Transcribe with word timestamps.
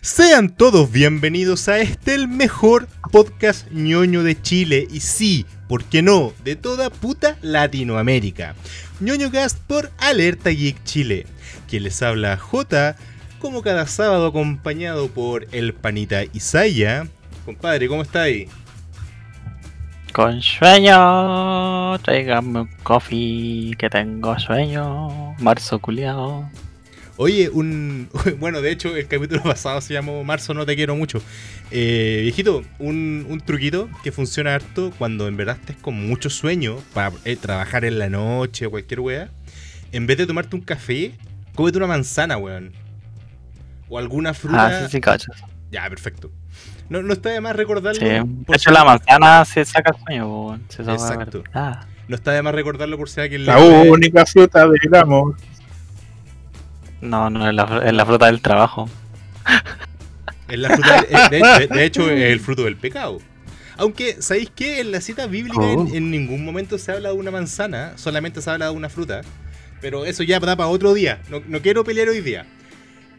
Sean 0.00 0.50
todos 0.50 0.92
bienvenidos 0.92 1.68
a 1.68 1.80
este, 1.80 2.14
el 2.14 2.28
mejor 2.28 2.86
podcast 3.10 3.68
ñoño 3.72 4.22
de 4.22 4.40
Chile. 4.40 4.86
Y 4.92 5.00
sí, 5.00 5.44
¿por 5.68 5.82
qué 5.84 6.02
no? 6.02 6.32
De 6.44 6.54
toda 6.54 6.88
puta 6.88 7.36
Latinoamérica. 7.42 8.54
ñoño 9.00 9.32
Cast 9.32 9.58
por 9.58 9.90
Alerta 9.98 10.50
Geek 10.50 10.84
Chile. 10.84 11.26
Quien 11.68 11.82
les 11.82 12.00
habla 12.00 12.36
J, 12.36 12.94
como 13.40 13.62
cada 13.62 13.88
sábado 13.88 14.28
acompañado 14.28 15.08
por 15.08 15.48
el 15.50 15.74
panita 15.74 16.22
Isaya. 16.32 17.08
Compadre, 17.44 17.88
¿cómo 17.88 18.02
está? 18.02 18.26
Con 20.12 20.40
sueño, 20.40 21.98
tráigame 21.98 22.60
un 22.60 22.70
coffee, 22.84 23.74
que 23.76 23.90
tengo 23.90 24.38
sueño. 24.38 25.34
Marzo 25.38 25.80
culiao. 25.80 26.48
Oye, 27.18 27.50
un. 27.50 28.08
Bueno, 28.38 28.60
de 28.62 28.70
hecho, 28.70 28.96
el 28.96 29.06
capítulo 29.08 29.42
pasado 29.44 29.80
se 29.80 29.92
llamó 29.92 30.22
Marzo 30.24 30.54
no 30.54 30.64
te 30.64 30.74
quiero 30.76 30.94
mucho. 30.96 31.20
Eh, 31.70 32.20
viejito, 32.22 32.62
un, 32.78 33.26
un 33.28 33.40
truquito 33.40 33.88
que 34.02 34.12
funciona 34.12 34.54
harto 34.54 34.92
cuando 34.98 35.28
en 35.28 35.36
verdad 35.36 35.56
estés 35.60 35.76
con 35.76 35.94
mucho 36.06 36.30
sueño 36.30 36.76
para 36.94 37.12
eh, 37.24 37.36
trabajar 37.36 37.84
en 37.84 37.98
la 37.98 38.08
noche 38.08 38.66
o 38.66 38.70
cualquier 38.70 39.00
wea. 39.00 39.30
En 39.92 40.06
vez 40.06 40.16
de 40.18 40.26
tomarte 40.26 40.54
un 40.54 40.62
café, 40.62 41.12
cómete 41.54 41.78
una 41.78 41.86
manzana, 41.88 42.36
weón. 42.36 42.72
O 43.88 43.98
alguna 43.98 44.32
fruta. 44.34 44.66
Ah, 44.66 44.80
sí, 44.84 44.92
sí, 44.92 45.00
cachas. 45.00 45.36
Ya, 45.70 45.88
perfecto. 45.88 46.30
No, 46.88 47.02
no 47.02 47.12
está 47.12 47.30
de 47.30 47.40
más 47.40 47.56
recordarlo. 47.56 47.98
Sí. 48.00 48.06
De 48.06 48.24
por 48.46 48.54
hecho, 48.56 48.70
si- 48.70 48.74
la 48.74 48.84
manzana 48.84 49.44
se 49.44 49.64
saca 49.64 49.92
el 49.96 50.02
sueño, 50.04 50.28
weón. 50.46 50.62
Se 50.68 50.84
saca 50.84 50.92
Exacto. 50.92 51.42
Ah, 51.52 51.86
No 52.06 52.14
está 52.14 52.32
de 52.32 52.42
más 52.42 52.54
recordarlo 52.54 52.96
por 52.96 53.08
si 53.10 53.20
alguien 53.20 53.44
La 53.44 53.56
puede- 53.56 53.90
única 53.90 54.24
fruta 54.24 54.66
del 54.68 54.94
amor. 54.94 55.36
No, 57.00 57.30
no, 57.30 57.48
es 57.48 57.54
la, 57.54 57.82
es 57.84 57.92
la 57.92 58.06
fruta 58.06 58.26
del 58.26 58.40
trabajo. 58.40 58.88
Es 60.48 60.58
la 60.58 60.70
fruta, 60.70 61.00
eh, 61.00 61.16
de, 61.30 61.38
de- 61.38 61.66
de 61.74 61.84
hecho, 61.84 62.02
es 62.10 62.20
el 62.32 62.40
fruto 62.40 62.64
del 62.64 62.76
pecado. 62.76 63.18
Aunque, 63.76 64.20
¿sabéis 64.20 64.50
qué? 64.54 64.80
En 64.80 64.90
la 64.90 65.00
cita 65.00 65.26
bíblica 65.26 65.62
en, 65.70 65.78
Oh. 65.78 65.88
en 65.94 66.10
ningún 66.10 66.44
momento 66.44 66.78
se 66.78 66.90
habla 66.92 67.10
de 67.10 67.14
una 67.14 67.30
manzana, 67.30 67.92
solamente 67.96 68.42
se 68.42 68.50
habla 68.50 68.66
de 68.66 68.72
una 68.72 68.88
fruta. 68.88 69.20
Pero 69.80 70.04
eso 70.04 70.24
ya 70.24 70.40
da 70.40 70.56
para 70.56 70.68
otro 70.68 70.92
día. 70.94 71.20
No, 71.30 71.40
no 71.46 71.60
quiero 71.62 71.84
pelear 71.84 72.08
hoy 72.08 72.20
día. 72.20 72.46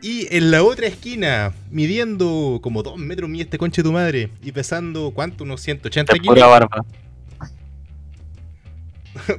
Y 0.01 0.27
en 0.35 0.51
la 0.51 0.63
otra 0.63 0.87
esquina, 0.87 1.53
midiendo 1.71 2.59
como 2.61 2.83
dos 2.83 2.97
metros 2.97 3.29
mide 3.29 3.43
este 3.43 3.57
conche 3.57 3.81
de 3.81 3.87
tu 3.89 3.93
madre 3.93 4.29
y 4.41 4.51
pesando, 4.51 5.11
¿cuánto? 5.11 5.43
Unos 5.45 5.61
180 5.61 6.13
De 6.13 6.19
kilos. 6.19 6.35
pura 6.35 6.47
barba. 6.47 6.85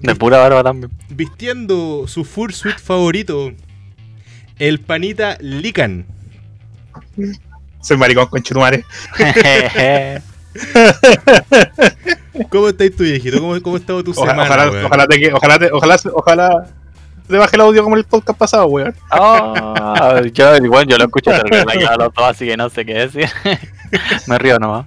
De 0.02 0.14
pura 0.14 0.38
barba 0.38 0.62
también. 0.62 0.90
Vistiendo 1.10 2.04
su 2.06 2.24
fursuit 2.24 2.78
favorito, 2.78 3.52
el 4.60 4.78
panita 4.78 5.36
Lican. 5.40 6.06
Soy 7.80 7.96
maricón 7.96 8.26
con 8.26 8.42
churumare. 8.42 8.84
¿Cómo 12.50 12.68
estáis 12.68 12.94
tu 12.94 13.02
viejito? 13.04 13.40
¿Cómo, 13.40 13.60
cómo 13.62 13.76
ha 13.76 13.78
estado 13.78 14.04
tu 14.04 14.10
Ojalá, 14.12 14.32
semana? 14.44 14.66
ojalá, 14.66 14.86
ojalá, 14.86 15.06
te, 15.06 15.18
que- 15.18 15.32
ojalá, 15.32 15.58
te, 15.58 15.70
ojalá, 15.72 15.96
ojalá 16.12 16.66
te 17.26 17.38
baje 17.38 17.56
el 17.56 17.62
audio 17.62 17.82
como 17.82 17.96
el 17.96 18.04
podcast 18.04 18.38
pasado, 18.38 18.66
weón. 18.66 18.94
Oh, 19.12 20.20
yo, 20.32 20.56
igual, 20.56 20.86
yo 20.86 20.98
lo 20.98 21.04
escucho, 21.04 21.30
pero 21.30 21.64
me 21.64 21.74
los 21.74 22.12
dos, 22.14 22.24
así 22.24 22.46
que 22.46 22.56
no 22.56 22.68
sé 22.68 22.84
qué 22.84 22.94
decir. 22.94 23.28
me 24.26 24.38
río 24.38 24.58
nomás. 24.58 24.86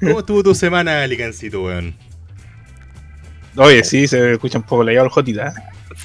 ¿Cómo 0.00 0.20
estuvo 0.20 0.42
tu 0.42 0.54
semana, 0.54 1.06
Licancito, 1.06 1.62
weón? 1.62 1.94
Oye, 3.56 3.82
sí, 3.84 4.06
se 4.06 4.32
escucha 4.32 4.58
un 4.58 4.64
poco 4.64 4.84
la 4.84 4.92
el 4.92 5.08
Jotita. 5.08 5.54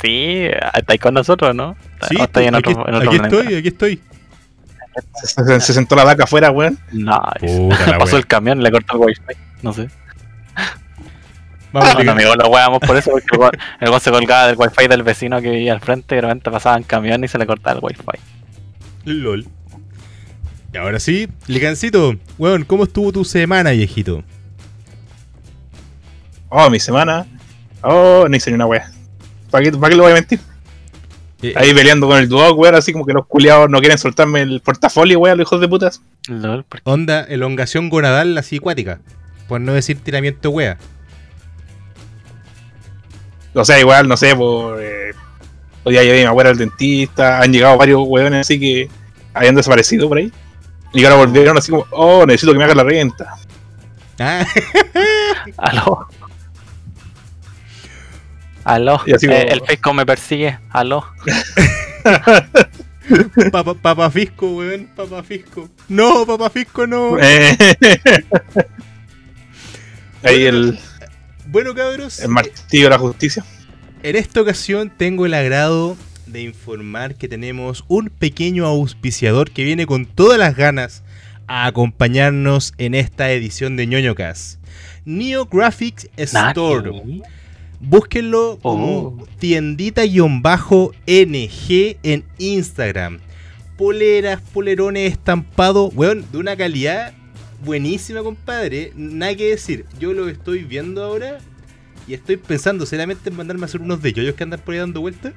Sí, 0.01 0.47
estáis 0.73 0.99
con 0.99 1.13
nosotros, 1.13 1.55
¿no? 1.55 1.75
Sí, 2.09 2.15
¿O 2.19 2.23
estáis 2.23 2.47
en 2.47 2.55
aquí, 2.55 2.71
otro, 2.71 2.87
en 2.87 2.95
otro 2.95 3.09
aquí 3.09 3.19
estoy, 3.23 3.55
aquí 3.55 3.67
estoy. 3.69 4.01
Se, 5.23 5.27
se- 5.43 5.59
se 5.61 5.73
sentó 5.73 5.95
la 5.95 6.03
vaca 6.03 6.23
afuera, 6.25 6.51
weón. 6.51 6.77
No, 6.91 7.19
Puta 7.39 7.97
pasó 7.99 8.17
el 8.17 8.27
camión 8.27 8.59
y 8.59 8.63
le 8.63 8.71
cortó 8.71 8.95
el 8.95 8.99
wifi. 9.07 9.21
No 9.61 9.73
sé. 9.73 9.89
Vamos, 11.71 11.89
Bueno, 11.93 11.99
Lican. 11.99 12.09
amigo, 12.17 12.35
lo 12.35 12.47
weamos 12.49 12.79
por 12.79 12.95
eso, 12.95 13.11
porque 13.11 13.27
el 13.81 13.89
weón- 13.89 13.99
se 13.99 14.11
colgaba 14.11 14.47
del 14.47 14.55
wifi 14.57 14.87
del 14.87 15.03
vecino 15.03 15.41
que 15.41 15.49
vivía 15.49 15.73
al 15.73 15.81
frente 15.81 16.15
y 16.15 16.17
de 16.17 16.21
repente 16.21 16.49
pasaba 16.51 16.77
en 16.77 16.83
camión 16.83 17.23
y 17.23 17.27
se 17.27 17.37
le 17.37 17.45
cortaba 17.45 17.77
el 17.79 17.83
wifi. 17.83 18.01
LOL. 19.05 19.45
Y 20.73 20.77
ahora 20.77 20.99
sí, 20.99 21.27
Licancito, 21.47 22.15
weón, 22.37 22.63
¿cómo 22.63 22.83
estuvo 22.85 23.11
tu 23.11 23.23
semana, 23.25 23.71
viejito? 23.71 24.23
Oh, 26.49 26.69
mi 26.69 26.79
semana. 26.79 27.25
Oh, 27.81 28.25
no 28.29 28.35
hice 28.35 28.49
ni 28.51 28.55
una 28.55 28.65
wea. 28.65 28.89
¿Para 29.55 29.63
qué, 29.63 29.71
¿Para 29.71 29.89
qué 29.89 29.95
lo 29.95 30.03
voy 30.03 30.11
a 30.11 30.15
mentir? 30.15 30.37
Eh, 31.41 31.53
Ahí 31.55 31.73
peleando 31.73 32.07
con 32.07 32.17
el 32.17 32.27
dog, 32.27 32.59
weón, 32.59 32.75
así 32.75 32.91
como 32.91 33.05
que 33.05 33.13
los 33.13 33.25
culiados 33.25 33.69
no 33.69 33.79
quieren 33.79 33.97
soltarme 33.97 34.41
el 34.41 34.59
portafolio, 34.59 35.17
weón, 35.17 35.37
los 35.37 35.47
hijos 35.47 35.61
de 35.61 35.69
putas. 35.69 36.01
Lol, 36.27 36.65
¿por 36.65 36.81
qué? 36.81 36.89
onda, 36.91 37.21
elongación 37.23 37.89
gonadal 37.89 38.37
así 38.37 38.57
acuática. 38.57 38.99
Por 39.47 39.61
no 39.61 39.71
decir 39.71 39.97
tiramiento 40.03 40.49
wea. 40.49 40.77
O 43.53 43.63
sea, 43.63 43.79
igual, 43.79 44.09
no 44.09 44.17
sé, 44.17 44.35
por. 44.35 44.77
Eh, 44.83 45.13
hoy 45.85 45.93
día 45.93 46.03
llevé 46.03 46.19
a 46.19 46.23
mi 46.23 46.27
abuela 46.27 46.49
al 46.49 46.57
dentista, 46.57 47.39
han 47.39 47.53
llegado 47.53 47.77
varios 47.77 48.01
weones 48.05 48.41
así 48.41 48.59
que 48.59 48.89
habían 49.33 49.55
desaparecido 49.55 50.09
por 50.09 50.17
ahí. 50.17 50.33
Y 50.91 51.05
ahora 51.05 51.15
volvieron 51.15 51.57
así 51.57 51.71
como, 51.71 51.85
oh, 51.91 52.25
necesito 52.25 52.51
que 52.51 52.57
me 52.57 52.65
haga 52.65 52.75
la 52.75 52.83
renta. 52.83 53.37
Ah, 54.19 54.45
Aló. 55.57 56.09
Aló. 58.65 58.99
Y 59.05 59.13
así 59.13 59.27
como- 59.27 59.39
Eh, 59.39 59.47
el 59.51 59.61
Fisco 59.61 59.93
me 59.93 60.05
persigue. 60.05 60.59
Aló. 60.71 61.05
papa, 63.51 63.73
papa 63.75 64.11
fisco, 64.11 64.57
weón, 64.57 64.89
papa 64.95 65.23
fisco. 65.23 65.69
No, 65.87 66.25
papa 66.25 66.49
fisco, 66.49 66.85
no. 66.87 67.17
Eh, 67.21 67.55
ahí 70.23 70.43
el, 70.45 70.77
Bueno, 71.47 71.73
cabros, 71.75 72.19
el 72.19 72.29
martillo 72.29 72.85
de 72.85 72.89
la 72.89 72.97
justicia. 72.97 73.45
En 74.03 74.15
esta 74.15 74.41
ocasión 74.41 74.91
tengo 74.95 75.25
el 75.25 75.33
agrado 75.35 75.95
de 76.25 76.41
informar 76.41 77.15
que 77.15 77.27
tenemos 77.27 77.83
un 77.87 78.09
pequeño 78.09 78.65
auspiciador 78.65 79.51
que 79.51 79.63
viene 79.63 79.85
con 79.85 80.05
todas 80.07 80.39
las 80.39 80.55
ganas 80.55 81.03
a 81.47 81.67
acompañarnos 81.67 82.73
en 82.79 82.95
esta 82.95 83.31
edición 83.31 83.77
de 83.77 83.85
ñoño 83.87 84.15
Cast. 84.15 84.59
Neo 85.05 85.45
Graphics 85.45 86.09
Store. 86.17 86.91
Búsquenlo 87.87 88.59
como 88.61 88.97
Oh. 88.97 89.27
tiendita-NG 89.39 91.97
en 92.03 92.23
Instagram. 92.37 93.19
Poleras, 93.77 94.41
polerones 94.53 95.11
estampados, 95.11 95.91
weón, 95.93 96.25
de 96.31 96.37
una 96.37 96.55
calidad 96.55 97.13
buenísima, 97.63 98.23
compadre. 98.23 98.91
Nada 98.95 99.35
que 99.35 99.49
decir. 99.49 99.85
Yo 99.99 100.13
lo 100.13 100.29
estoy 100.29 100.63
viendo 100.63 101.03
ahora 101.03 101.39
y 102.07 102.13
estoy 102.13 102.37
pensando 102.37 102.85
seriamente 102.85 103.29
en 103.29 103.35
mandarme 103.35 103.63
a 103.63 103.65
hacer 103.65 103.81
unos 103.81 104.01
de 104.01 104.13
yoyos 104.13 104.35
que 104.35 104.43
andan 104.43 104.59
por 104.61 104.73
ahí 104.73 104.79
dando 104.79 105.01
vueltas. 105.01 105.33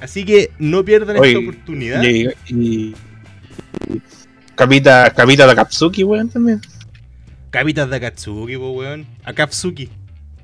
Así 0.00 0.24
que 0.24 0.50
no 0.58 0.84
pierdan 0.84 1.18
Oye, 1.18 1.30
esta 1.32 1.40
oportunidad. 1.40 2.02
Y, 2.02 2.28
y- 2.48 2.94
Capita, 4.54 5.10
Capita 5.10 5.46
de 5.46 5.54
Katsuki, 5.54 6.04
weón, 6.04 6.28
también. 6.28 6.60
Capitas 7.50 7.88
de 7.88 7.96
Akatsuki, 7.96 8.56
po, 8.56 8.72
weón. 8.72 9.06
Akatsuki. 9.24 9.88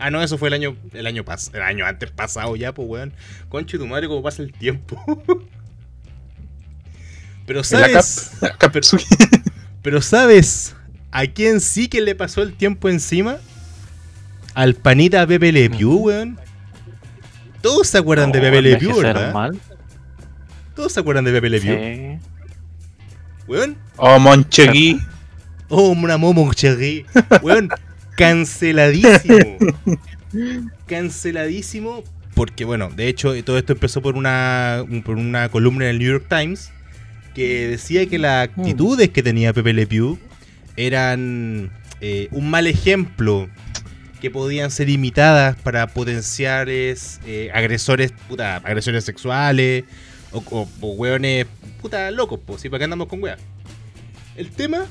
Ah, 0.04 0.10
no, 0.10 0.20
eso 0.20 0.36
fue 0.36 0.48
el 0.48 0.54
año 0.54 0.76
el 0.94 1.06
año 1.06 1.24
pas 1.24 1.50
el 1.54 1.62
año 1.62 1.86
antes 1.86 2.10
pasado 2.10 2.56
ya, 2.56 2.74
pues, 2.74 2.88
weón. 2.88 3.12
Conche 3.48 3.78
tu 3.78 3.86
madre, 3.86 4.08
cómo 4.08 4.20
pasa 4.22 4.42
el 4.42 4.52
tiempo. 4.52 5.00
Pero 7.46 7.60
la 7.60 7.64
sabes, 7.64 8.32
pero 9.82 10.00
sabes 10.00 10.76
a 11.10 11.26
quién 11.26 11.60
sí 11.60 11.88
que 11.88 12.00
le 12.00 12.14
pasó 12.14 12.40
el 12.42 12.54
tiempo 12.54 12.88
encima? 12.88 13.38
Al 14.54 14.74
panita 14.74 15.26
Pepe 15.26 15.50
Le 15.52 15.68
Pew, 15.68 15.96
weón. 16.04 16.38
Todos 17.60 17.88
se 17.88 17.98
acuerdan 17.98 18.30
de 18.32 18.40
Pepe 18.40 18.62
Le 18.62 18.76
Pew, 18.76 18.96
¿verdad? 19.00 19.32
mal. 19.34 19.58
Todos 20.76 20.92
se 20.92 21.00
acuerdan 21.00 21.24
de 21.24 21.32
Pepe 21.32 21.50
Le 21.50 21.60
Pew, 21.60 21.76
Sí. 21.76 22.18
weón. 23.48 23.76
Oh, 23.96 24.18
Monchegui. 24.18 25.00
Oh, 25.74 25.88
una 25.88 26.18
momo 26.18 26.52
cherry. 26.52 27.06
Weón, 27.40 27.70
canceladísimo. 28.16 29.58
Canceladísimo. 30.86 32.04
Porque, 32.34 32.64
bueno, 32.64 32.90
de 32.94 33.08
hecho, 33.08 33.42
todo 33.44 33.58
esto 33.58 33.74
empezó 33.74 34.00
por 34.00 34.16
una, 34.16 34.84
por 35.04 35.16
una 35.16 35.50
columna 35.50 35.84
en 35.84 35.90
el 35.90 35.98
New 35.98 36.08
York 36.12 36.26
Times 36.28 36.70
que 37.34 37.68
decía 37.68 38.06
que 38.06 38.18
las 38.18 38.48
actitudes 38.48 39.10
que 39.10 39.22
tenía 39.22 39.52
Pepe 39.52 39.72
Le 39.72 39.86
Pew 39.86 40.18
eran 40.76 41.70
eh, 42.00 42.28
un 42.30 42.50
mal 42.50 42.66
ejemplo 42.66 43.48
que 44.20 44.30
podían 44.30 44.70
ser 44.70 44.88
imitadas 44.88 45.56
para 45.56 45.88
potenciales 45.88 47.20
eh, 47.26 47.50
agresores, 47.52 48.12
puta, 48.28 48.56
agresores 48.56 49.04
sexuales 49.04 49.84
o, 50.30 50.42
o, 50.50 50.68
o 50.80 50.92
hueones, 50.92 51.46
puta, 51.80 52.10
locos, 52.10 52.40
pues, 52.44 52.62
¿sí? 52.62 52.68
¿Para 52.68 52.80
qué 52.80 52.84
andamos 52.84 53.08
con 53.08 53.22
weas? 53.22 53.40
El 54.36 54.50
tema 54.50 54.86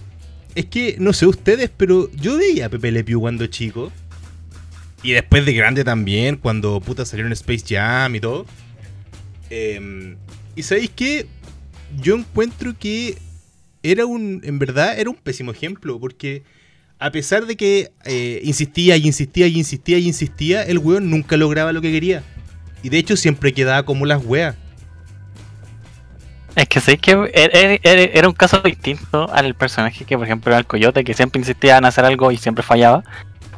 es 0.55 0.65
que, 0.65 0.95
no 0.99 1.13
sé 1.13 1.25
ustedes, 1.25 1.69
pero 1.75 2.09
yo 2.11 2.37
veía 2.37 2.67
a 2.67 2.69
Pepe 2.69 2.91
Le 2.91 3.03
cuando 3.03 3.47
chico. 3.47 3.91
Y 5.03 5.11
después 5.11 5.45
de 5.45 5.53
grande 5.53 5.83
también, 5.83 6.37
cuando 6.37 6.79
puta 6.79 7.05
salieron 7.05 7.31
Space 7.31 7.63
Jam 7.67 8.15
y 8.15 8.19
todo. 8.19 8.45
Em, 9.49 10.15
y 10.55 10.63
sabéis 10.63 10.91
que 10.91 11.25
yo 12.01 12.15
encuentro 12.15 12.77
que 12.77 13.17
era 13.83 14.05
un, 14.05 14.41
en 14.43 14.59
verdad, 14.59 14.99
era 14.99 15.09
un 15.09 15.15
pésimo 15.15 15.51
ejemplo, 15.51 15.99
porque 15.99 16.43
a 16.99 17.11
pesar 17.11 17.47
de 17.47 17.57
que 17.57 17.91
eh, 18.05 18.41
insistía 18.43 18.95
y 18.95 19.07
insistía 19.07 19.47
y 19.47 19.57
insistía 19.57 19.97
y 19.97 20.07
insistía, 20.07 20.63
el 20.63 20.77
weón 20.77 21.09
nunca 21.09 21.35
lograba 21.35 21.73
lo 21.73 21.81
que 21.81 21.91
quería. 21.91 22.23
Y 22.83 22.89
de 22.89 22.99
hecho 22.99 23.17
siempre 23.17 23.53
quedaba 23.53 23.83
como 23.85 24.05
las 24.05 24.23
weas. 24.23 24.55
Es 26.55 26.67
que 26.67 26.79
sé 26.81 26.97
que 26.97 27.11
era, 27.33 27.79
era- 27.81 28.01
era 28.13 28.27
un 28.27 28.33
caso 28.33 28.59
distinto 28.59 29.31
al 29.33 29.55
personaje 29.55 30.03
que, 30.05 30.17
por 30.17 30.25
ejemplo, 30.27 30.51
era 30.51 30.59
el 30.59 30.65
coyote, 30.65 31.03
que 31.03 31.13
siempre 31.13 31.39
insistía 31.39 31.77
en 31.77 31.85
hacer 31.85 32.03
algo 32.05 32.31
y 32.31 32.37
siempre 32.37 32.63
fallaba. 32.63 33.03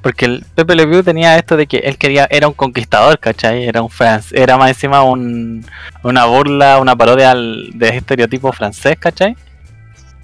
Porque 0.01 0.25
el 0.25 0.45
Pepe 0.53 0.75
Le 0.75 0.85
Pew 0.85 1.01
tenía 1.01 1.37
esto 1.37 1.55
de 1.55 1.65
que 1.65 1.77
él 1.77 1.97
quería, 1.97 2.27
era 2.29 2.47
un 2.49 2.53
conquistador, 2.53 3.17
¿cachai? 3.19 3.63
Era 3.63 3.81
un 3.81 3.89
fran- 3.89 4.21
era 4.33 4.57
más 4.57 4.69
encima 4.69 5.01
un, 5.01 5.65
una 6.03 6.25
burla, 6.25 6.79
una 6.79 6.95
parodia 6.95 7.31
al, 7.31 7.69
de 7.73 7.87
ese 7.87 7.97
estereotipo 7.97 8.51
francés, 8.51 8.97
¿cachai? 8.99 9.35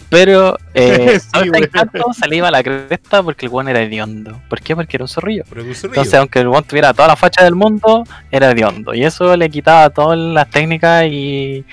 Pero 0.10 0.58
eh, 0.74 1.20
Sí, 1.20 1.28
este 1.34 1.50
güey. 1.50 1.64
encanto 1.64 2.14
se 2.14 2.28
le 2.28 2.36
iba 2.38 2.48
a 2.50 2.52
la 2.52 2.62
cresta 2.64 3.24
porque 3.24 3.46
el 3.46 3.52
weón 3.52 3.70
era 3.70 3.82
hediondo. 3.82 4.42
¿Por 4.50 4.60
qué? 4.62 4.76
Porque 4.76 4.98
era 4.98 5.06
un 5.06 5.08
zorrillo. 5.08 5.44
Un 5.44 5.56
zorrillo. 5.56 5.86
Entonces, 5.86 6.14
aunque 6.16 6.40
el 6.40 6.48
weón 6.50 6.64
tuviera 6.66 6.94
toda 6.94 7.08
la 7.08 7.16
facha 7.16 7.44
del 7.44 7.56
mundo, 7.56 8.04
era 8.32 8.52
hediondo. 8.52 8.94
Y 8.94 9.04
eso 9.06 9.36
le 9.38 9.50
quitaba 9.50 9.90
todas 9.92 10.18
las 10.20 10.50
técnicas 10.50 11.06
y. 11.06 11.64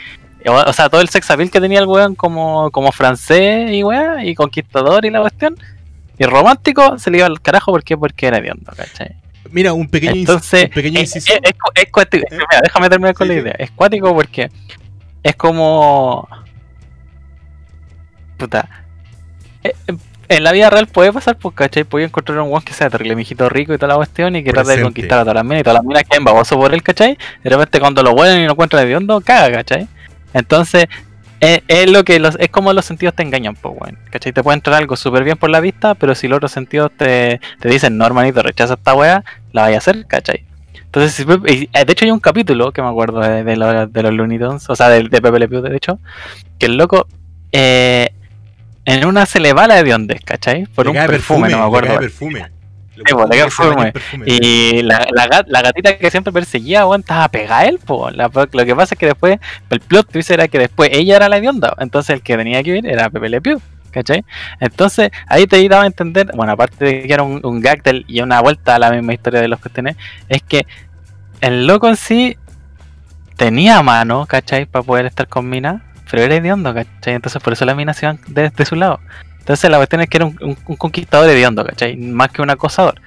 o, 0.48 0.72
sea, 0.72 0.88
todo 0.88 1.00
el 1.00 1.08
sex 1.08 1.30
appeal 1.30 1.50
que 1.50 1.60
tenía 1.60 1.78
el 1.80 1.86
weón 1.86 2.14
como, 2.14 2.70
como 2.70 2.92
francés 2.92 3.70
y 3.72 3.82
weá, 3.82 4.24
y 4.24 4.34
conquistador 4.34 5.04
y 5.04 5.10
la 5.10 5.20
cuestión. 5.20 5.56
Y 6.18 6.24
romántico 6.24 6.98
se 6.98 7.10
le 7.10 7.18
iba 7.18 7.26
al 7.26 7.40
carajo, 7.40 7.72
¿por 7.72 7.82
qué? 7.84 7.96
Porque 7.96 8.26
era 8.26 8.38
hediondo, 8.38 8.72
¿cachai? 8.76 9.16
Mira, 9.50 9.72
un 9.72 9.88
pequeño, 9.88 10.12
Entonces, 10.14 10.64
un 10.64 10.70
pequeño 10.70 11.00
es, 11.00 11.14
inciso. 11.14 11.34
es- 11.34 11.40
es 11.42 11.52
cu- 11.52 11.70
es 11.74 11.90
cuático. 11.92 12.24
¿Eh? 12.30 12.32
Mira, 12.32 12.60
déjame 12.62 12.88
terminar 12.88 13.14
con 13.14 13.28
Sí, 13.28 13.34
la 13.34 13.40
idea. 13.40 13.54
Es 13.58 13.70
cuático 13.70 14.12
porque 14.14 14.50
es 15.22 15.36
como. 15.36 16.28
Puta. 18.36 18.68
eh, 19.62 19.72
eh, 19.88 19.96
En 20.28 20.42
la 20.42 20.50
vida 20.50 20.68
real 20.70 20.88
puede 20.88 21.12
pasar, 21.12 21.36
pues, 21.36 21.54
¿cachai? 21.54 21.84
Puede 21.84 22.06
encontrar 22.06 22.40
un 22.40 22.48
weón 22.50 22.62
que 22.62 22.72
sea 22.72 22.90
terrible 22.90 23.14
mijito 23.14 23.48
rico 23.48 23.72
y 23.72 23.76
toda 23.78 23.88
la 23.88 23.94
cuestión 23.96 24.34
y 24.34 24.42
que 24.42 24.50
trate 24.50 24.70
de 24.70 24.74
Presente. 24.74 24.82
conquistar 24.82 25.18
a 25.20 25.22
todas 25.22 25.36
las 25.36 25.44
minas 25.44 25.60
y 25.60 25.62
todas 25.62 25.74
las 25.76 25.84
minas 25.84 26.02
queden 26.02 26.24
baboso 26.24 26.56
por 26.56 26.74
él, 26.74 26.82
¿cachai? 26.82 27.16
De 27.44 27.50
repente 27.50 27.78
cuando 27.78 28.02
lo 28.02 28.10
huelen 28.12 28.40
y 28.40 28.44
lo 28.46 28.52
encuentran 28.52 28.84
de 28.88 28.96
hondo, 28.96 29.20
caga, 29.20 29.52
¿cachai? 29.58 29.86
Entonces, 30.36 30.86
es, 31.40 31.62
es 31.68 31.90
lo 31.90 32.04
que 32.04 32.18
los, 32.18 32.36
es 32.38 32.48
como 32.50 32.72
los 32.72 32.84
sentidos 32.84 33.14
te 33.14 33.22
engañan, 33.22 33.54
pues, 33.54 33.74
weón. 33.78 33.98
¿Cachai? 34.10 34.32
Te 34.32 34.42
puede 34.42 34.56
entrar 34.56 34.76
algo 34.76 34.96
súper 34.96 35.24
bien 35.24 35.36
por 35.38 35.48
la 35.50 35.60
vista, 35.60 35.94
pero 35.94 36.14
si 36.14 36.28
los 36.28 36.36
otros 36.36 36.52
sentidos 36.52 36.90
te, 36.96 37.40
te 37.60 37.68
dicen, 37.68 37.96
no, 37.96 38.04
hermanito, 38.06 38.42
rechaza 38.42 38.74
esta 38.74 38.94
weá, 38.94 39.24
la 39.52 39.62
vaya 39.62 39.76
a 39.76 39.78
hacer, 39.78 40.06
¿cachai? 40.06 40.44
Entonces, 40.84 41.26
eh, 41.46 41.68
de 41.72 41.92
hecho 41.92 42.04
hay 42.04 42.10
un 42.10 42.20
capítulo 42.20 42.72
que 42.72 42.80
me 42.82 42.88
acuerdo 42.88 43.20
de, 43.20 43.44
de 43.44 43.56
los, 43.56 43.92
de 43.92 44.02
los 44.02 44.12
Looney 44.12 44.38
Tunes, 44.38 44.68
o 44.68 44.76
sea, 44.76 44.88
de, 44.88 45.04
de 45.04 45.20
Pepe 45.22 45.38
Le 45.38 45.48
Pew, 45.48 45.60
de 45.62 45.76
hecho, 45.76 45.98
que 46.58 46.66
el 46.66 46.76
loco 46.76 47.06
eh, 47.52 48.10
en 48.84 49.04
una 49.04 49.26
se 49.26 49.40
le 49.40 49.52
va 49.52 49.66
la 49.66 49.78
hediondez, 49.80 50.20
¿cachai? 50.24 50.66
Por 50.66 50.86
Le 50.86 50.92
un 50.92 51.06
perfume, 51.06 51.48
no 51.48 51.56
me 51.56 51.62
le 51.62 51.66
acuerdo. 51.66 51.88
cae 51.88 51.98
perfume. 51.98 52.46
Sí, 53.50 53.56
pues. 53.74 53.92
Y 54.26 54.82
la, 54.82 55.06
la, 55.14 55.26
gat- 55.28 55.46
la 55.48 55.62
gatita 55.62 55.98
que 55.98 56.10
siempre 56.10 56.32
perseguía, 56.32 56.86
weón, 56.86 57.00
estaba 57.00 57.28
pegada 57.28 57.58
a 57.60 57.64
él, 57.66 57.78
po. 57.84 58.10
La- 58.10 58.30
lo 58.32 58.64
que 58.64 58.74
pasa 58.76 58.94
es 58.94 58.98
que 58.98 59.06
después, 59.06 59.38
el 59.70 59.80
plot 59.80 60.10
twist 60.10 60.30
era 60.30 60.48
que 60.48 60.58
después 60.58 60.90
ella 60.92 61.16
era 61.16 61.28
la 61.28 61.36
hedionda, 61.38 61.74
entonces 61.78 62.10
el 62.14 62.22
que 62.22 62.36
tenía 62.36 62.62
que 62.62 62.78
ir 62.78 62.86
era 62.86 63.10
Pepe 63.10 63.28
Le 63.28 63.40
Pew, 63.40 63.60
¿cachai? 63.90 64.24
Entonces 64.60 65.10
ahí 65.28 65.46
te 65.46 65.66
daba 65.68 65.84
a 65.84 65.86
entender, 65.86 66.30
bueno, 66.34 66.52
aparte 66.52 66.84
de 66.84 67.02
que 67.02 67.12
era 67.12 67.22
un, 67.22 67.40
un 67.44 67.60
gag 67.60 67.82
del- 67.82 68.04
y 68.08 68.20
una 68.20 68.40
vuelta 68.40 68.74
a 68.76 68.78
la 68.78 68.90
misma 68.90 69.14
historia 69.14 69.40
de 69.40 69.48
los 69.48 69.60
cuestiones, 69.60 69.96
es 70.28 70.42
que 70.42 70.66
el 71.40 71.66
loco 71.66 71.88
en 71.88 71.96
sí 71.96 72.36
tenía 73.36 73.82
mano, 73.82 74.26
¿cachai? 74.26 74.66
Para 74.66 74.82
poder 74.82 75.06
estar 75.06 75.28
con 75.28 75.48
Mina, 75.48 75.82
pero 76.10 76.22
era 76.22 76.34
hediondo, 76.36 76.72
¿cachai? 76.74 77.14
Entonces 77.14 77.42
por 77.42 77.52
eso 77.52 77.64
las 77.64 77.76
minas 77.76 77.96
se 77.96 78.06
iban 78.06 78.18
de, 78.28 78.48
de 78.50 78.64
su 78.64 78.74
lado. 78.76 79.00
Entonces 79.46 79.70
la 79.70 79.76
cuestión 79.76 80.00
es 80.00 80.08
que 80.08 80.16
era 80.16 80.26
un, 80.26 80.36
un- 80.42 80.58
un 80.66 80.76
conquistador 80.76 81.30
hediondo, 81.30 81.64
¿cachai? 81.64 81.96
Más 81.96 82.30
que 82.32 82.42
un 82.42 82.50
acosador. 82.50 83.00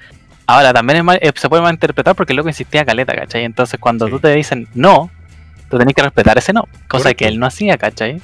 Ahora, 0.46 0.72
también 0.72 0.96
es 0.98 1.04
mal- 1.04 1.18
eh, 1.20 1.30
se 1.36 1.48
puede 1.50 1.62
malinterpretar 1.62 2.14
porque 2.16 2.32
el 2.32 2.38
loco 2.38 2.48
insistía 2.48 2.82
caleta, 2.84 3.14
¿cachai? 3.14 3.44
Entonces 3.44 3.78
cuando 3.78 4.06
Sí. 4.06 4.12
tú 4.12 4.20
te 4.20 4.34
dicen 4.34 4.66
no, 4.74 5.10
tú 5.68 5.78
tenés 5.78 5.94
que 5.94 6.02
respetar 6.02 6.38
ese 6.38 6.54
no, 6.54 6.62
cosa 6.88 7.04
Correcto. 7.04 7.18
que 7.18 7.28
él 7.28 7.38
no 7.38 7.44
hacía, 7.46 7.76
¿cachai? 7.76 8.22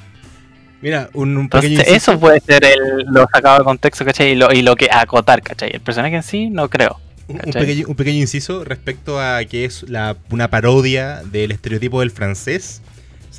Mira, 0.81 1.09
un, 1.13 1.37
un 1.37 1.43
Entonces 1.43 1.69
pequeño 1.69 1.89
inciso. 1.89 2.11
eso 2.11 2.19
puede 2.19 2.39
ser 2.39 2.63
el, 2.65 3.05
lo 3.07 3.27
sacado 3.31 3.59
de 3.59 3.63
contexto, 3.63 4.03
¿cachai? 4.03 4.31
Y 4.31 4.35
lo, 4.35 4.51
y 4.51 4.61
lo 4.63 4.75
que 4.75 4.89
acotar, 4.91 5.41
¿cachai? 5.43 5.69
El 5.73 5.81
personaje 5.81 6.15
en 6.15 6.23
sí, 6.23 6.49
no 6.49 6.69
creo. 6.69 6.99
Un 7.27 7.95
pequeño 7.95 8.19
inciso 8.21 8.63
respecto 8.63 9.19
a 9.21 9.43
que 9.45 9.65
es 9.65 9.83
la, 9.89 10.15
una 10.29 10.49
parodia 10.49 11.21
del 11.23 11.51
estereotipo 11.51 11.99
del 11.99 12.09
francés. 12.11 12.81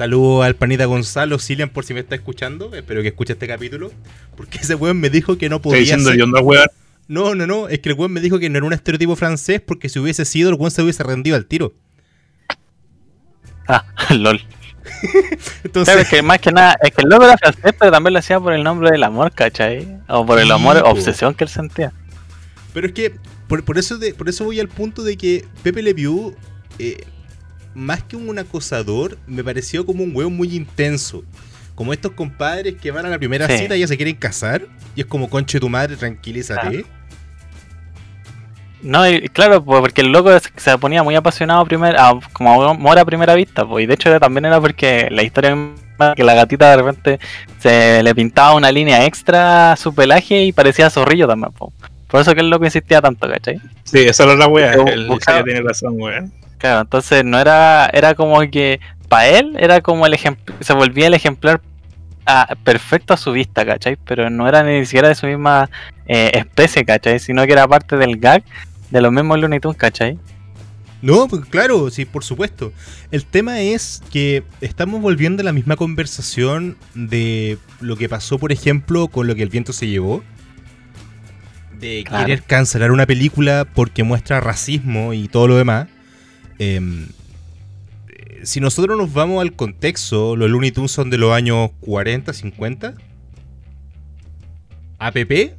Saludo 0.02 0.44
al 0.44 0.54
panita 0.54 0.84
Gonzalo 0.84 1.40
Silian 1.40 1.70
por 1.70 1.84
si 1.84 1.92
me 1.92 1.98
está 1.98 2.14
escuchando. 2.14 2.72
Espero 2.72 3.02
que 3.02 3.08
escuche 3.08 3.32
este 3.32 3.48
capítulo. 3.48 3.90
Porque 4.36 4.58
ese 4.58 4.76
weón 4.76 5.00
me 5.00 5.10
dijo 5.10 5.36
que 5.36 5.48
no 5.48 5.56
Estoy 5.56 5.70
podía 5.72 5.80
diciendo 5.80 6.10
ser- 6.10 6.18
yo 6.20 6.26
no, 6.28 6.38
weón. 6.38 6.68
No, 7.08 7.34
no, 7.34 7.48
no. 7.48 7.68
Es 7.68 7.80
que 7.80 7.88
el 7.88 7.96
weón 7.96 8.12
me 8.12 8.20
dijo 8.20 8.38
que 8.38 8.48
no 8.48 8.58
era 8.58 8.64
un 8.68 8.72
estereotipo 8.72 9.16
francés 9.16 9.60
porque 9.60 9.88
si 9.88 9.98
hubiese 9.98 10.24
sido, 10.24 10.50
el 10.50 10.54
weón 10.54 10.70
se 10.70 10.82
hubiese 10.82 11.02
rendido 11.02 11.34
al 11.34 11.46
tiro. 11.46 11.74
Ah, 13.66 13.84
lol. 14.14 14.40
Entonces, 15.64 15.92
Claro, 15.92 16.00
es 16.02 16.08
que 16.08 16.22
más 16.22 16.38
que 16.38 16.52
nada, 16.52 16.76
es 16.80 16.92
que 16.94 17.02
el 17.02 17.08
loco 17.08 17.24
era 17.24 17.36
francés, 17.36 17.74
pero 17.76 17.90
también 17.90 18.12
lo 18.12 18.20
hacía 18.20 18.38
por 18.38 18.52
el 18.52 18.62
nombre 18.62 18.92
del 18.92 19.02
amor, 19.02 19.32
¿cachai? 19.32 19.98
O 20.06 20.24
por 20.24 20.38
el 20.38 20.52
amor, 20.52 20.80
obsesión 20.84 21.34
que 21.34 21.42
él 21.42 21.50
sentía. 21.50 21.92
Pero 22.72 22.86
es 22.86 22.92
que 22.92 23.16
por, 23.48 23.64
por 23.64 23.78
eso 23.78 23.98
de- 23.98 24.14
por 24.14 24.28
eso 24.28 24.44
voy 24.44 24.60
al 24.60 24.68
punto 24.68 25.02
de 25.02 25.16
que 25.16 25.44
Pepe 25.64 25.82
Le 25.82 25.92
Pew, 25.92 26.36
eh, 26.78 26.98
más 27.78 28.02
que 28.02 28.16
un 28.16 28.38
acosador, 28.38 29.16
me 29.26 29.42
pareció 29.44 29.86
como 29.86 30.02
un 30.04 30.14
huevo 30.14 30.30
muy 30.30 30.54
intenso. 30.54 31.22
Como 31.74 31.92
estos 31.92 32.12
compadres 32.12 32.74
que 32.80 32.90
van 32.90 33.06
a 33.06 33.08
la 33.08 33.18
primera 33.18 33.46
Sí. 33.46 33.58
cita 33.58 33.76
y 33.76 33.80
ya 33.80 33.86
se 33.86 33.96
quieren 33.96 34.16
casar. 34.16 34.62
Y 34.96 35.00
es 35.02 35.06
como, 35.06 35.30
conche 35.30 35.60
tu 35.60 35.68
madre, 35.68 35.96
tranquilízate. 35.96 36.84
No, 38.82 39.08
y 39.08 39.28
claro, 39.28 39.64
pues, 39.64 39.80
porque 39.80 40.02
el 40.02 40.08
loco 40.12 40.30
se 40.56 40.78
ponía 40.78 41.02
muy 41.02 41.14
apasionado 41.16 41.64
primero, 41.64 41.98
a- 41.98 42.20
como 42.32 42.62
amor 42.62 42.98
a 42.98 43.04
primera 43.04 43.34
vista, 43.34 43.66
pues, 43.66 43.84
y 43.84 43.86
de 43.86 43.94
hecho 43.94 44.20
también 44.20 44.44
era 44.44 44.60
porque 44.60 45.08
la 45.10 45.22
historia 45.24 45.56
misma, 45.56 46.14
que 46.14 46.22
la 46.22 46.34
gatita 46.34 46.70
de 46.70 46.76
repente 46.76 47.18
se 47.58 48.02
le 48.04 48.14
pintaba 48.14 48.54
una 48.54 48.70
línea 48.70 49.04
extra 49.04 49.72
a 49.72 49.76
su 49.76 49.92
pelaje 49.92 50.44
y 50.44 50.52
parecía 50.52 50.90
zorrillo 50.90 51.26
también, 51.26 51.52
pues. 51.58 51.72
Por 52.06 52.20
eso 52.20 52.34
que 52.34 52.40
el 52.40 52.50
loco 52.50 52.64
insistía 52.64 53.02
tanto, 53.02 53.28
¿cachai? 53.28 53.60
Sí, 53.84 53.98
esa 53.98 54.22
era 54.24 54.34
la 54.36 54.46
weá. 54.46 54.70
Pero 54.72 54.86
El 54.86 55.08
buscaba- 55.08 55.38
ya 55.40 55.44
tiene 55.44 55.60
razón, 55.60 55.94
weón. 55.96 56.32
Claro, 56.58 56.80
entonces 56.82 57.24
no 57.24 57.38
era, 57.38 57.88
era 57.92 58.14
como 58.14 58.40
que 58.50 58.80
para 59.08 59.28
él 59.28 59.56
era 59.58 59.80
como 59.80 60.06
el 60.06 60.14
ejemplo, 60.14 60.54
se 60.60 60.72
volvía 60.74 61.06
el 61.06 61.14
ejemplar 61.14 61.60
ah, 62.26 62.54
perfecto 62.64 63.14
a 63.14 63.16
su 63.16 63.32
vista, 63.32 63.64
¿cachai? 63.64 63.96
Pero 64.04 64.28
no 64.28 64.48
era 64.48 64.62
ni 64.62 64.84
siquiera 64.84 65.08
de 65.08 65.14
su 65.14 65.26
misma 65.26 65.70
eh, 66.06 66.32
especie, 66.34 66.84
¿cachai? 66.84 67.18
Sino 67.20 67.46
que 67.46 67.52
era 67.52 67.66
parte 67.66 67.96
del 67.96 68.18
gag 68.18 68.42
de 68.90 69.00
los 69.00 69.12
mismos 69.12 69.38
Looney 69.38 69.60
Tunes, 69.60 69.78
¿cachai? 69.78 70.18
No, 71.00 71.28
pues 71.28 71.44
claro, 71.44 71.90
sí, 71.90 72.04
por 72.04 72.24
supuesto. 72.24 72.72
El 73.12 73.24
tema 73.24 73.60
es 73.60 74.02
que 74.10 74.42
estamos 74.60 75.00
volviendo 75.00 75.42
a 75.42 75.44
la 75.44 75.52
misma 75.52 75.76
conversación 75.76 76.76
de 76.94 77.56
lo 77.80 77.96
que 77.96 78.08
pasó, 78.08 78.38
por 78.38 78.50
ejemplo, 78.50 79.06
con 79.06 79.28
lo 79.28 79.36
que 79.36 79.44
el 79.44 79.48
viento 79.48 79.72
se 79.72 79.86
llevó. 79.86 80.24
De 81.78 82.02
Claro. 82.04 82.26
querer 82.26 82.42
cancelar 82.42 82.90
una 82.90 83.06
película 83.06 83.64
porque 83.72 84.02
muestra 84.02 84.40
racismo 84.40 85.12
y 85.12 85.28
todo 85.28 85.46
lo 85.46 85.56
demás. 85.56 85.86
Em, 86.58 87.06
eh, 88.08 88.40
si 88.44 88.60
nosotros 88.60 88.96
nos 88.98 89.12
vamos 89.12 89.40
al 89.42 89.52
contexto, 89.52 90.36
los 90.36 90.50
Looney 90.50 90.70
Tunes 90.72 90.90
son 90.90 91.10
de 91.10 91.18
los 91.18 91.32
años 91.32 91.70
40, 91.80 92.32
50. 92.32 92.94
APP. 94.98 95.54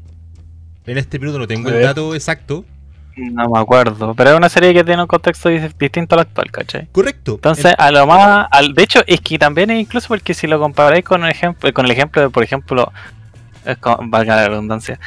En 0.85 0.97
este 0.97 1.19
minuto 1.19 1.37
no 1.39 1.47
tengo 1.47 1.69
el 1.69 1.81
dato 1.83 2.15
exacto. 2.15 2.65
No 3.15 3.49
me 3.49 3.59
acuerdo, 3.59 4.13
pero 4.15 4.31
es 4.31 4.37
una 4.37 4.47
serie 4.49 4.73
que 4.73 4.83
tiene 4.83 5.01
un 5.01 5.07
contexto 5.07 5.49
dis- 5.49 5.73
distinto 5.77 6.15
al 6.15 6.21
actual, 6.21 6.51
¿cachai? 6.51 6.87
Correcto. 6.91 7.33
Entonces, 7.35 7.73
a 7.77 7.91
lo 7.91 8.07
más, 8.07 8.47
al, 8.49 8.73
de 8.73 8.83
hecho, 8.83 9.01
es 9.07 9.19
que 9.19 9.37
también 9.37 9.69
es 9.71 9.81
incluso 9.81 10.07
porque 10.07 10.33
si 10.33 10.47
lo 10.47 10.57
comparáis 10.57 11.03
con 11.03 11.23
el 11.25 11.29
ejemplo, 11.31 11.71
con 11.73 11.85
el 11.85 11.91
ejemplo 11.91 12.21
de, 12.21 12.29
por 12.29 12.43
ejemplo, 12.43 12.91
es 13.65 13.77
con- 13.77 14.09
valga 14.09 14.37
la 14.37 14.47
redundancia, 14.47 14.99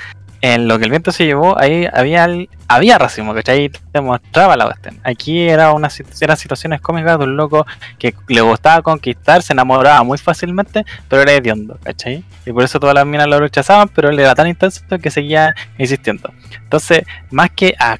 en 0.42 0.66
lo 0.66 0.76
que 0.78 0.84
el 0.84 0.90
viento 0.90 1.12
se 1.12 1.24
llevó, 1.24 1.58
ahí 1.58 1.86
había 1.92 2.28
había 2.66 2.98
racismo, 2.98 3.32
¿cachai? 3.32 3.60
Ahí 3.60 3.68
te 3.68 4.00
mostraba 4.00 4.56
la 4.56 4.64
cuestión. 4.64 4.98
Aquí 5.04 5.48
era 5.48 5.72
una 5.72 5.88
eran 6.20 6.36
situaciones 6.36 6.80
cómicas 6.80 7.16
de 7.18 7.24
un 7.24 7.36
loco 7.36 7.64
que 7.98 8.12
le 8.28 8.40
gustaba 8.40 8.82
conquistar, 8.82 9.42
se 9.42 9.52
enamoraba 9.52 10.02
muy 10.02 10.18
fácilmente, 10.18 10.84
pero 11.08 11.22
era 11.22 11.32
hediondo, 11.32 11.78
¿cachai? 11.82 12.24
Y 12.44 12.52
por 12.52 12.64
eso 12.64 12.80
todas 12.80 12.94
las 12.94 13.06
minas 13.06 13.28
lo 13.28 13.38
rechazaban, 13.38 13.88
pero 13.88 14.10
él 14.10 14.18
era 14.18 14.34
tan 14.34 14.48
intenso 14.48 14.82
que 15.00 15.10
seguía 15.12 15.54
insistiendo. 15.78 16.32
Entonces, 16.64 17.04
más 17.30 17.50
que 17.50 17.74
a 17.78 17.98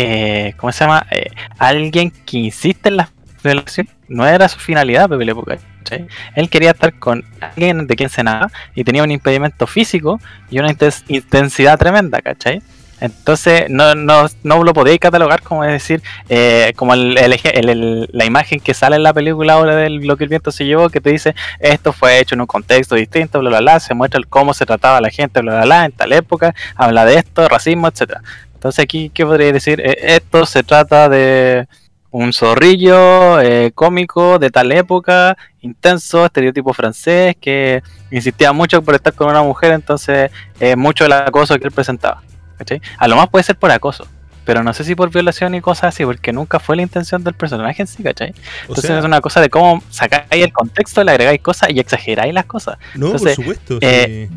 eh, 0.00 0.54
¿cómo 0.56 0.72
se 0.72 0.84
llama? 0.84 1.06
Eh, 1.10 1.30
alguien 1.58 2.10
que 2.10 2.38
insiste 2.38 2.88
en 2.88 2.98
la 2.98 3.10
relación, 3.42 3.88
no 4.08 4.26
era 4.26 4.48
su 4.48 4.58
finalidad, 4.58 5.08
Pepe 5.08 5.24
Le 5.24 5.34
Pew, 5.34 5.44
¿cachai? 5.88 6.06
Él 6.34 6.48
quería 6.50 6.70
estar 6.72 6.92
con 6.98 7.24
alguien 7.40 7.86
de 7.86 7.96
quien 7.96 8.08
se 8.10 8.22
nada 8.22 8.50
y 8.74 8.84
tenía 8.84 9.02
un 9.02 9.10
impedimento 9.10 9.66
físico 9.66 10.20
y 10.50 10.58
una 10.58 10.70
intensidad 11.08 11.78
tremenda, 11.78 12.20
¿cachai? 12.20 12.62
Entonces 13.00 13.66
no, 13.70 13.94
no, 13.94 14.26
no 14.42 14.64
lo 14.64 14.72
podéis 14.74 14.98
catalogar 14.98 15.40
como 15.42 15.62
decir, 15.62 16.02
eh, 16.28 16.72
como 16.74 16.94
el, 16.94 17.16
el 17.16 17.38
el- 17.44 18.08
la 18.12 18.24
imagen 18.24 18.58
que 18.58 18.74
sale 18.74 18.96
en 18.96 19.04
la 19.04 19.12
película 19.14 19.52
ahora 19.52 19.76
del 19.76 20.04
lo 20.04 20.16
que 20.16 20.24
el 20.24 20.30
viento 20.30 20.50
se 20.50 20.64
llevó, 20.66 20.88
que 20.90 21.00
te 21.00 21.10
dice 21.10 21.34
esto 21.60 21.92
fue 21.92 22.18
hecho 22.18 22.34
en 22.34 22.40
un 22.40 22.48
contexto 22.48 22.96
distinto, 22.96 23.38
bla 23.38 23.50
bla 23.50 23.60
bla, 23.60 23.78
se 23.80 23.94
muestra 23.94 24.20
cómo 24.28 24.52
se 24.52 24.66
trataba 24.66 25.00
la 25.00 25.10
gente, 25.10 25.40
bla 25.40 25.52
bla 25.52 25.64
bla, 25.64 25.84
en 25.84 25.92
tal 25.92 26.12
época, 26.12 26.54
habla 26.74 27.04
de 27.04 27.14
esto, 27.18 27.48
racismo, 27.48 27.86
etcétera. 27.86 28.20
Entonces 28.54 28.82
aquí, 28.82 29.10
¿qué 29.14 29.24
podría 29.24 29.52
decir? 29.52 29.80
Eh, 29.80 29.96
esto 30.16 30.44
se 30.44 30.64
trata 30.64 31.08
de 31.08 31.68
un 32.10 32.32
zorrillo 32.32 33.40
eh, 33.40 33.70
cómico 33.74 34.38
de 34.38 34.50
tal 34.50 34.72
época, 34.72 35.36
intenso, 35.60 36.24
estereotipo 36.24 36.72
francés, 36.72 37.36
que 37.40 37.82
insistía 38.10 38.52
mucho 38.52 38.82
por 38.82 38.94
estar 38.94 39.12
con 39.12 39.28
una 39.28 39.42
mujer, 39.42 39.72
entonces 39.72 40.30
eh, 40.60 40.76
mucho 40.76 41.04
el 41.04 41.12
acoso 41.12 41.58
que 41.58 41.64
él 41.64 41.72
presentaba. 41.72 42.22
¿cachai? 42.56 42.80
A 42.98 43.06
lo 43.08 43.16
más 43.16 43.28
puede 43.28 43.44
ser 43.44 43.56
por 43.56 43.70
acoso, 43.70 44.06
pero 44.44 44.62
no 44.64 44.72
sé 44.72 44.82
si 44.84 44.94
por 44.94 45.10
violación 45.10 45.54
y 45.54 45.60
cosas 45.60 45.94
así, 45.94 46.04
porque 46.04 46.32
nunca 46.32 46.58
fue 46.58 46.76
la 46.76 46.82
intención 46.82 47.22
del 47.22 47.34
personaje 47.34 47.82
en 47.82 47.86
sí, 47.86 48.02
¿cachai? 48.02 48.30
O 48.30 48.34
Entonces 48.62 48.86
sea, 48.86 48.98
es 48.98 49.04
una 49.04 49.20
cosa 49.20 49.40
de 49.40 49.50
cómo 49.50 49.82
sacáis 49.90 50.26
el 50.42 50.52
contexto, 50.52 51.04
le 51.04 51.10
agregáis 51.12 51.40
cosas 51.40 51.70
y 51.70 51.78
exageráis 51.78 52.32
las 52.34 52.46
cosas. 52.46 52.78
no, 52.94 53.06
entonces, 53.06 53.36
por 53.36 53.44
supuesto. 53.44 53.78
eh, 53.82 54.28
sí. 54.30 54.36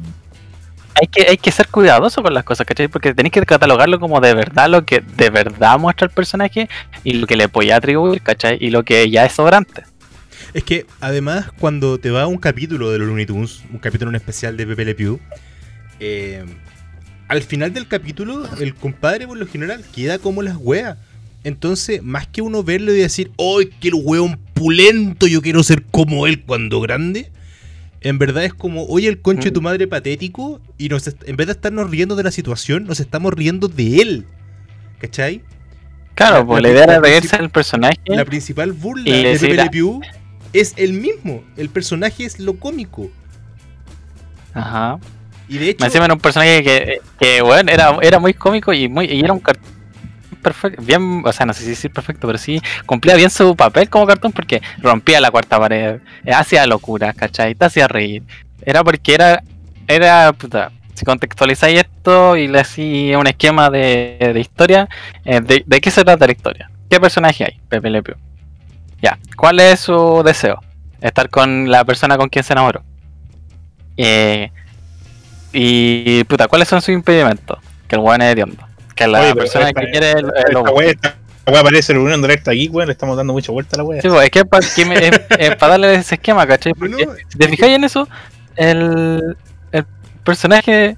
Hay 1.00 1.07
que, 1.07 1.24
hay 1.29 1.38
que 1.38 1.51
ser 1.51 1.67
cuidadoso 1.67 2.21
con 2.21 2.33
las 2.33 2.43
cosas, 2.43 2.67
¿cachai? 2.67 2.88
Porque 2.88 3.13
tenéis 3.13 3.33
que 3.33 3.41
catalogarlo 3.45 4.00
como 4.00 4.19
de 4.19 4.33
verdad 4.33 4.69
lo 4.69 4.86
que 4.86 5.00
de 5.01 5.29
verdad 5.29 5.79
muestra 5.79 6.05
el 6.05 6.12
personaje 6.12 6.69
y 7.03 7.13
lo 7.13 7.27
que 7.27 7.36
le 7.36 7.48
podía 7.48 7.77
atribuir, 7.77 8.21
¿cachai? 8.21 8.57
Y 8.60 8.69
lo 8.69 8.83
que 8.83 9.10
ya 9.10 9.25
es 9.25 9.33
sobrante. 9.33 9.83
Es 10.53 10.63
que 10.63 10.86
además 11.00 11.51
cuando 11.60 11.98
te 11.98 12.12
va 12.12 12.27
un 12.27 12.38
capítulo 12.38 12.91
de 12.91 13.00
los 13.00 13.07
Looney 13.07 13.25
Tunes, 13.25 13.63
un 13.71 13.79
capítulo 13.79 14.10
en 14.10 14.15
especial 14.15 14.57
de 14.57 14.67
Pepe 14.67 14.86
Le 14.86 14.95
Pew, 14.95 15.19
eh, 16.00 16.43
al 17.29 17.41
final 17.41 17.74
del 17.74 17.88
capítulo 17.88 18.43
el 18.60 18.75
compadre 18.75 19.25
por 19.27 19.38
lo 19.38 19.48
general 19.48 19.86
queda 19.95 20.19
como 20.19 20.41
las 20.41 20.57
weas. 20.57 20.98
Entonces, 21.43 22.03
más 22.03 22.27
que 22.27 22.41
uno 22.41 22.63
verlo 22.63 22.93
y 22.93 22.98
decir, 22.98 23.31
¡ay, 23.38 23.71
qué 23.79 23.89
weón 23.91 24.38
pulento! 24.53 25.25
Yo 25.25 25.41
quiero 25.41 25.63
ser 25.63 25.83
como 25.83 26.27
él 26.27 26.41
cuando 26.41 26.81
grande. 26.81 27.31
En 28.01 28.17
verdad 28.17 28.43
es 28.43 28.53
como, 28.53 28.86
oye, 28.88 29.08
el 29.08 29.22
conche 29.22 29.46
de 29.46 29.51
tu 29.51 29.62
madre 29.62 29.88
patético. 29.88 30.60
Y 30.77 30.89
nos 30.89 31.08
en 31.08 31.36
vez 31.36 31.48
de 31.48 31.53
estarnos 31.53 31.89
riendo 31.89 32.15
de 32.15 32.24
la 32.24 32.31
situación, 32.31 32.86
nos 32.86 33.00
estamos 33.00 33.34
riendo 33.34 33.67
de 33.67 33.98
él. 34.01 34.25
¿Cachai? 35.00 35.41
Claro, 36.15 36.39
La- 36.39 36.46
pues 36.46 36.62
la 36.63 36.70
idea 36.70 36.84
era 36.84 37.00
reírse 37.00 37.38
del 37.38 37.50
personaje. 37.50 37.98
La 38.05 38.25
principal 38.25 38.74
burla 38.74 39.03
de 39.03 39.38
Pepe. 39.39 39.53
Le 39.55 39.70
Pew 39.70 40.01
es 40.53 40.74
el 40.77 40.93
mismo. 40.93 41.43
El 41.58 41.70
personaje 41.70 42.25
es 42.25 42.39
lo 42.39 42.55
cómico. 42.58 43.10
Ajá. 44.53 45.00
Y 45.48 45.58
de 45.58 45.70
hecho, 45.70 45.77
Me 45.81 45.88
encima 45.88 46.05
era 46.05 46.13
un 46.13 46.20
personaje 46.20 46.63
que, 46.63 47.01
que 47.20 47.41
bueno, 47.41 47.72
era, 47.72 47.98
era 48.01 48.20
muy 48.20 48.34
cómico 48.34 48.74
y 48.74 48.88
muy 48.88 49.05
y 49.05 49.20
era 49.22 49.34
un 49.34 49.39
cartón 49.39 49.63
perfecto, 50.41 50.81
bien, 50.83 51.24
o 51.25 51.31
sea, 51.31 51.45
no 51.45 51.53
sé 51.53 51.63
si 51.63 51.69
decir 51.69 51.91
perfecto, 51.91 52.27
pero 52.27 52.38
sí 52.38 52.62
cumplía 52.86 53.15
bien 53.15 53.29
su 53.29 53.55
papel 53.55 53.89
como 53.89 54.05
cartón 54.07 54.31
porque 54.31 54.62
rompía 54.79 55.21
la 55.21 55.31
cuarta 55.31 55.60
pared, 55.60 56.00
eh, 56.25 56.33
hacía 56.33 56.65
locuras, 56.67 57.15
¿cachai? 57.15 57.55
Te 57.55 57.65
hacía 57.65 57.88
reír. 57.88 58.24
Era 58.63 58.83
porque 58.83 59.13
era, 59.13 59.43
era, 59.88 60.33
puta, 60.33 60.71
si 60.93 61.05
contextualizáis 61.05 61.79
esto 61.79 62.36
y 62.36 62.48
le 62.48 62.60
hacía 62.60 63.17
un 63.17 63.27
esquema 63.27 63.69
de, 63.69 64.31
de 64.33 64.39
historia, 64.39 64.88
eh, 65.25 65.41
de, 65.41 65.63
¿de 65.65 65.81
qué 65.81 65.91
se 65.91 66.03
trata 66.03 66.25
la 66.25 66.31
historia? 66.31 66.71
¿Qué 66.89 67.00
personaje 67.00 67.45
hay? 67.45 67.60
Pepe 67.69 67.89
Le 67.89 68.03
Pew. 68.03 68.15
Ya, 69.01 69.17
¿cuál 69.36 69.60
es 69.60 69.79
su 69.79 70.21
deseo? 70.24 70.60
Estar 71.00 71.29
con 71.29 71.71
la 71.71 71.86
persona 71.86 72.17
con 72.17 72.29
quien 72.29 72.43
se 72.43 72.53
enamoró. 72.53 72.83
Eh, 73.98 74.51
y 75.53 76.24
puta, 76.25 76.48
¿cuáles 76.48 76.67
son 76.67 76.81
sus 76.81 76.93
impedimentos? 76.93 77.60
Que 77.88 77.95
el 77.95 78.01
weón 78.01 78.21
es 78.21 78.33
hediondo. 78.33 78.63
Que 78.95 79.07
la 79.07 79.21
Oye, 79.21 79.36
persona 79.36 79.69
esta- 79.69 79.81
que 79.81 79.91
quiere 79.91 80.12
el, 80.12 80.25
el 80.25 80.33
Esta 80.57 80.62
wea, 80.71 80.89
esta 80.91 81.15
wea 81.48 81.63
parece 81.63 81.93
reunión 81.93 82.21
directa 82.21 82.51
aquí, 82.51 82.67
weón. 82.69 82.88
Le 82.88 82.93
estamos 82.93 83.15
dando 83.17 83.33
mucha 83.33 83.51
vuelta 83.51 83.75
a 83.75 83.77
la 83.77 83.83
wea. 83.83 84.01
Sí, 84.01 84.07
pues, 84.10 84.24
es 84.24 84.29
que 84.29 84.39
es 84.39 84.45
para, 84.45 84.67
que 84.75 84.86
me- 84.86 84.95
es- 85.07 85.21
es 85.39 85.55
para 85.55 85.71
darle 85.71 85.95
ese 85.95 86.15
esquema, 86.15 86.45
¿cachai? 86.45 86.74
No, 86.77 86.88
no, 86.88 86.98
Porque 86.98 87.24
si 87.29 87.38
te 87.38 87.48
fijáis 87.48 87.75
en 87.75 87.83
eso, 87.83 88.07
el, 88.55 89.36
el 89.71 89.86
personaje 90.24 90.98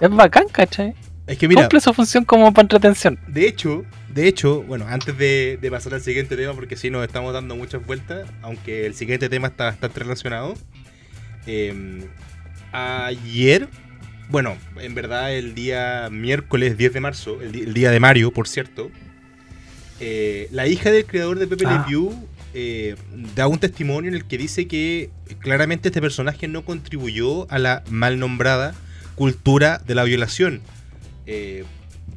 es 0.00 0.10
bacán, 0.10 0.44
¿cachai? 0.50 0.94
es 1.26 1.38
que 1.38 1.48
mira, 1.48 1.62
Cumple 1.62 1.80
su 1.80 1.94
función 1.94 2.24
como 2.26 2.52
para 2.52 2.64
entretención. 2.64 3.18
de 3.28 3.46
hecho, 3.48 3.84
de 4.10 4.28
hecho, 4.28 4.62
bueno, 4.62 4.84
antes 4.88 5.16
de, 5.16 5.58
de 5.60 5.70
pasar 5.70 5.94
al 5.94 6.02
siguiente 6.02 6.36
tema, 6.36 6.52
porque 6.52 6.76
sí 6.76 6.90
nos 6.90 7.02
estamos 7.04 7.32
dando 7.32 7.56
muchas 7.56 7.84
vueltas, 7.86 8.28
aunque 8.42 8.84
el 8.84 8.94
siguiente 8.94 9.28
tema 9.30 9.48
está 9.48 9.64
bastante 9.64 10.00
relacionado. 10.00 10.54
eh, 11.46 12.04
ayer, 12.72 13.68
bueno, 14.28 14.56
en 14.80 14.94
verdad 14.94 15.34
el 15.34 15.54
día 15.54 16.08
miércoles 16.10 16.76
10 16.78 16.92
de 16.94 17.00
marzo, 17.00 17.40
el, 17.42 17.54
el 17.54 17.74
día 17.74 17.90
de 17.90 18.00
Mario, 18.00 18.30
por 18.32 18.48
cierto, 18.48 18.90
eh, 20.00 20.48
la 20.50 20.66
hija 20.66 20.90
del 20.90 21.04
creador 21.06 21.38
de 21.38 21.46
Pepe 21.46 21.64
Ah. 21.66 21.84
Le 21.86 21.90
Pew 21.90 22.12
eh, 22.54 22.94
da 23.34 23.46
un 23.48 23.58
testimonio 23.58 24.08
en 24.10 24.14
el 24.16 24.24
que 24.24 24.38
dice 24.38 24.66
que 24.66 25.10
claramente 25.40 25.88
este 25.88 26.00
personaje 26.00 26.48
no 26.48 26.64
contribuyó 26.64 27.50
a 27.50 27.58
la 27.58 27.82
mal 27.90 28.18
nombrada 28.18 28.74
cultura 29.14 29.80
de 29.86 29.94
la 29.94 30.04
violación. 30.04 30.60
Eh, 31.26 31.64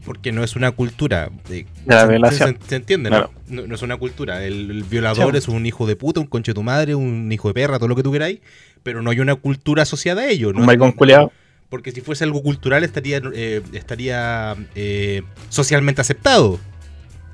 porque 0.06 0.32
no 0.32 0.42
es 0.44 0.56
una 0.56 0.72
cultura 0.72 1.30
de, 1.50 1.66
la 1.86 2.02
se- 2.02 2.08
violación. 2.08 2.58
Se, 2.64 2.70
se 2.70 2.76
entiende, 2.78 3.10
Claro. 3.10 3.32
¿no? 3.50 3.62
No, 3.62 3.68
no 3.68 3.76
es 3.76 3.82
una 3.82 3.98
cultura. 3.98 4.44
El, 4.46 4.72
el 4.72 4.84
violador 4.84 5.34
Sí. 5.34 5.38
es 5.40 5.48
un 5.50 5.66
hijo 5.66 5.86
de 5.86 5.96
puta, 5.98 6.20
un 6.22 6.28
conche 6.28 6.52
de 6.52 6.56
tu 6.56 6.64
madre, 6.64 6.96
un 6.96 7.30
hijo 7.32 7.50
de 7.50 7.54
perra, 7.54 7.78
todo 7.78 7.90
lo 7.90 7.96
que 7.96 8.04
tú 8.04 8.12
queráis, 8.14 8.40
pero 8.84 9.02
no 9.02 9.10
hay 9.10 9.20
una 9.20 9.36
cultura 9.36 9.84
asociada 9.84 10.22
a 10.22 10.28
ello. 10.30 10.54
¿no? 10.54 10.60
Un 10.62 10.66
maricón 10.66 10.94
culiao. 10.94 11.32
Porque 11.70 11.92
si 11.92 12.02
fuese 12.02 12.24
algo 12.24 12.42
cultural 12.42 12.84
estaría, 12.84 13.22
eh, 13.34 13.62
estaría 13.74 14.56
eh, 14.76 15.24
socialmente 15.50 16.02
aceptado. 16.02 16.60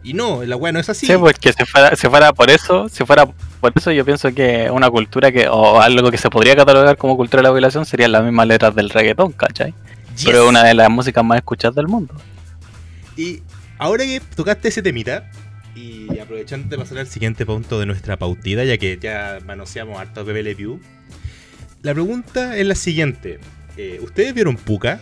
Y 0.04 0.13
no, 0.13 0.44
la 0.44 0.56
weá 0.56 0.72
no 0.72 0.80
es 0.80 0.90
así. 0.90 1.06
Sí, 1.06 1.13
porque 1.18 1.54
si 1.54 1.66
fuera, 1.66 1.96
si 1.96 2.08
fuera 2.08 2.34
por 2.34 2.50
eso, 2.50 2.90
si 2.90 3.06
fuera 3.06 3.25
por 3.25 3.72
eso 3.75 3.92
yo 3.92 4.04
pienso 4.04 4.34
que 4.34 4.70
una 4.70 4.90
cultura 4.90 5.32
que, 5.32 5.48
o 5.48 5.80
algo 5.80 6.12
que 6.12 6.18
se 6.18 6.30
podría 6.30 6.56
catalogar 6.56 6.98
como 6.98 7.16
cultura 7.16 7.42
de 7.42 7.48
la 7.48 7.52
violación 7.52 7.86
serían 7.86 8.12
las 8.12 8.24
mismas 8.24 8.48
letras 8.48 8.75
del 8.75 8.90
reggaetón, 8.90 9.32
¿cachai? 9.32 9.74
Yes. 10.16 10.25
Pero 10.25 10.44
es 10.44 10.50
una 10.50 10.63
de 10.63 10.74
las 10.74 10.90
músicas 10.90 11.24
más 11.24 11.38
escuchadas 11.38 11.75
del 11.75 11.88
mundo. 11.88 12.13
Y 13.16 13.42
ahora 13.78 14.04
que 14.04 14.22
tocaste 14.36 14.68
ese 14.68 14.82
temita, 14.82 15.30
y 15.75 16.20
aprovechando 16.20 16.70
de 16.70 16.78
pasar 16.78 17.00
al 17.00 17.08
siguiente 17.08 17.46
punto 17.46 17.80
de 17.80 17.86
nuestra 17.86 18.18
pautida, 18.18 18.63
ya 18.63 18.78
que 18.78 18.98
ya 19.02 19.40
manoseamos 19.46 20.00
harto 20.00 20.25
Pew, 20.25 20.80
la 21.82 21.94
pregunta 21.94 22.58
es 22.58 22.66
la 22.66 22.75
siguiente. 22.75 23.40
Eh, 23.77 24.00
¿Ustedes 24.03 24.34
vieron 24.34 24.56
Puka 24.56 25.00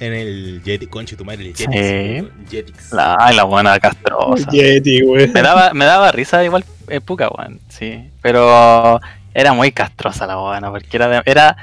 en 0.00 0.12
el 0.14 0.62
Jetix? 0.64 0.90
Conche 0.90 1.16
tu 1.16 1.24
madre, 1.24 1.48
el 1.48 1.54
Jetix. 1.56 1.72
Sí. 1.72 2.28
Jetix. 2.50 2.92
La, 2.92 3.16
ay, 3.18 3.36
la 3.36 3.44
buena 3.44 3.78
castrosa. 3.78 4.50
Yeti, 4.50 5.02
weón. 5.02 5.32
Me 5.32 5.42
daba, 5.42 5.72
me 5.74 5.84
daba 5.84 6.12
risa 6.12 6.42
igual 6.44 6.64
eh, 6.88 7.00
Puka, 7.00 7.28
weón, 7.28 7.60
sí. 7.68 8.10
Pero 8.22 9.00
era 9.34 9.52
muy 9.52 9.72
castrosa 9.72 10.26
la 10.26 10.36
buena, 10.36 10.70
porque 10.70 10.96
era 10.96 11.08
de- 11.08 11.22
era 11.26 11.56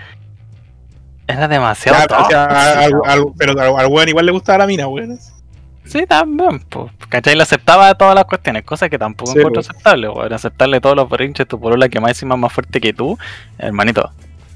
era 1.26 1.48
demasiado 1.48 1.98
Ya, 1.98 2.04
o 2.06 2.08
sea, 2.08 2.18
tóxica, 2.18 2.80
al- 2.84 2.94
weón. 2.94 3.10
al- 3.10 3.26
pero 3.38 3.52
al 3.60 3.80
al 3.80 3.88
weón 3.88 4.10
igual 4.10 4.26
le 4.26 4.32
gustaba 4.32 4.60
la 4.60 4.68
mina, 4.68 4.88
weón. 4.88 5.18
Sí, 5.86 6.06
también, 6.08 6.60
pues, 6.70 6.92
¿cachai? 7.10 7.36
Le 7.36 7.44
aceptaba 7.44 7.94
todas 7.96 8.16
las 8.16 8.24
cuestiones, 8.26 8.64
cosas 8.64 8.90
que 8.90 8.98
tampoco 8.98 9.32
Sí, 9.34 9.40
encuentro 9.40 9.62
pues. 9.62 9.70
aceptable, 9.70 10.08
weón. 10.10 10.32
Aceptarle 10.34 10.80
todos 10.82 10.96
los 10.96 11.10
berrinches, 11.10 11.48
tu 11.48 11.60
polola 11.60 11.90
que 11.90 12.00
más 12.00 12.12
encima 12.12 12.36
es 12.36 12.42
más 12.42 12.54
fuerte 12.54 12.80
que 12.80 12.94
tú, 12.94 13.18
hermanito. 13.58 14.12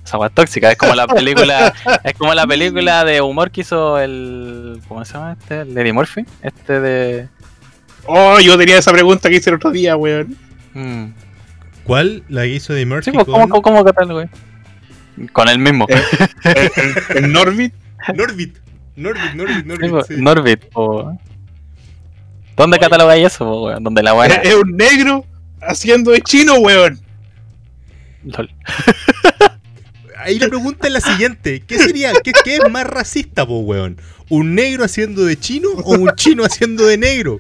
Esa 0.08 0.18
weá 0.18 0.28
es 0.30 0.34
tóxica, 0.34 0.72
es 0.72 0.78
como 0.78 0.96
la 0.96 1.06
película, 1.08 1.74
es 2.04 2.14
como 2.14 2.34
la 2.34 2.48
película 2.48 3.04
de 3.04 3.20
humor 3.22 3.52
que 3.52 3.62
hizo 3.62 4.00
el. 4.00 4.80
¿Cómo 4.88 5.04
se 5.04 5.14
llama 5.14 5.34
este? 5.38 5.62
El 5.62 5.78
Eddie 5.78 5.92
Murphy, 5.92 6.26
este 6.42 6.80
de. 6.80 7.28
Oh, 8.06 8.40
yo 8.40 8.58
tenía 8.58 8.78
esa 8.78 8.94
pregunta 8.94 9.30
que 9.30 9.36
hice 9.36 9.50
el 9.50 9.58
otro 9.58 9.70
día, 9.72 9.98
weón. 9.98 10.38
mm. 10.74 11.06
¿Cuál? 11.84 12.24
La 12.30 12.44
que 12.44 12.48
hizo 12.50 12.74
de 12.74 12.86
Murphy 12.86 13.06
Sí, 13.06 13.12
pues, 13.12 13.26
¿cómo, 13.26 13.40
con 13.40 13.50
cómo, 13.50 13.62
cómo 13.80 13.84
catal, 13.84 14.14
güey? 14.14 14.30
Con 15.34 15.50
el 15.50 15.60
mismo. 15.60 15.86
Eh, 15.90 16.02
El, 16.44 16.56
el- 17.18 17.26
el 17.26 17.32
Norbit. 17.34 17.74
Norbit. 18.16 18.58
Norbit, 18.96 19.34
Norbit, 19.36 19.58
Sí, 19.58 19.64
Norbit. 19.68 19.90
pues, 19.92 20.08
sí. 20.08 20.16
Norbit, 20.18 20.66
po. 20.70 21.18
¿Dónde 22.56 22.80
catalogáis 22.80 23.26
eso, 23.26 23.46
po, 23.46 23.66
weón? 23.66 23.84
Donde 23.84 24.04
la 24.04 24.14
buena. 24.14 24.36
Es, 24.36 24.50
es 24.50 24.56
un 24.56 24.76
negro 24.78 25.26
haciendo 25.62 26.12
de 26.12 26.22
chino, 26.22 26.56
weón. 26.56 27.00
Lol. 28.24 28.50
Ahí 30.20 30.40
la 30.40 30.48
pregunta 30.48 30.88
es 30.88 30.94
la 30.94 31.02
siguiente: 31.02 31.64
¿qué 31.66 31.78
sería, 31.80 32.12
qué, 32.24 32.32
qué 32.44 32.56
es 32.58 32.70
más 32.70 32.86
racista, 32.86 33.46
po, 33.46 33.60
weón? 33.60 33.98
¿Un 34.30 34.56
negro 34.56 34.84
haciendo 34.84 35.24
de 35.26 35.38
chino 35.40 35.70
o 35.70 35.96
un 35.98 36.12
chino 36.16 36.44
haciendo 36.44 36.86
de 36.86 36.98
negro? 36.98 37.40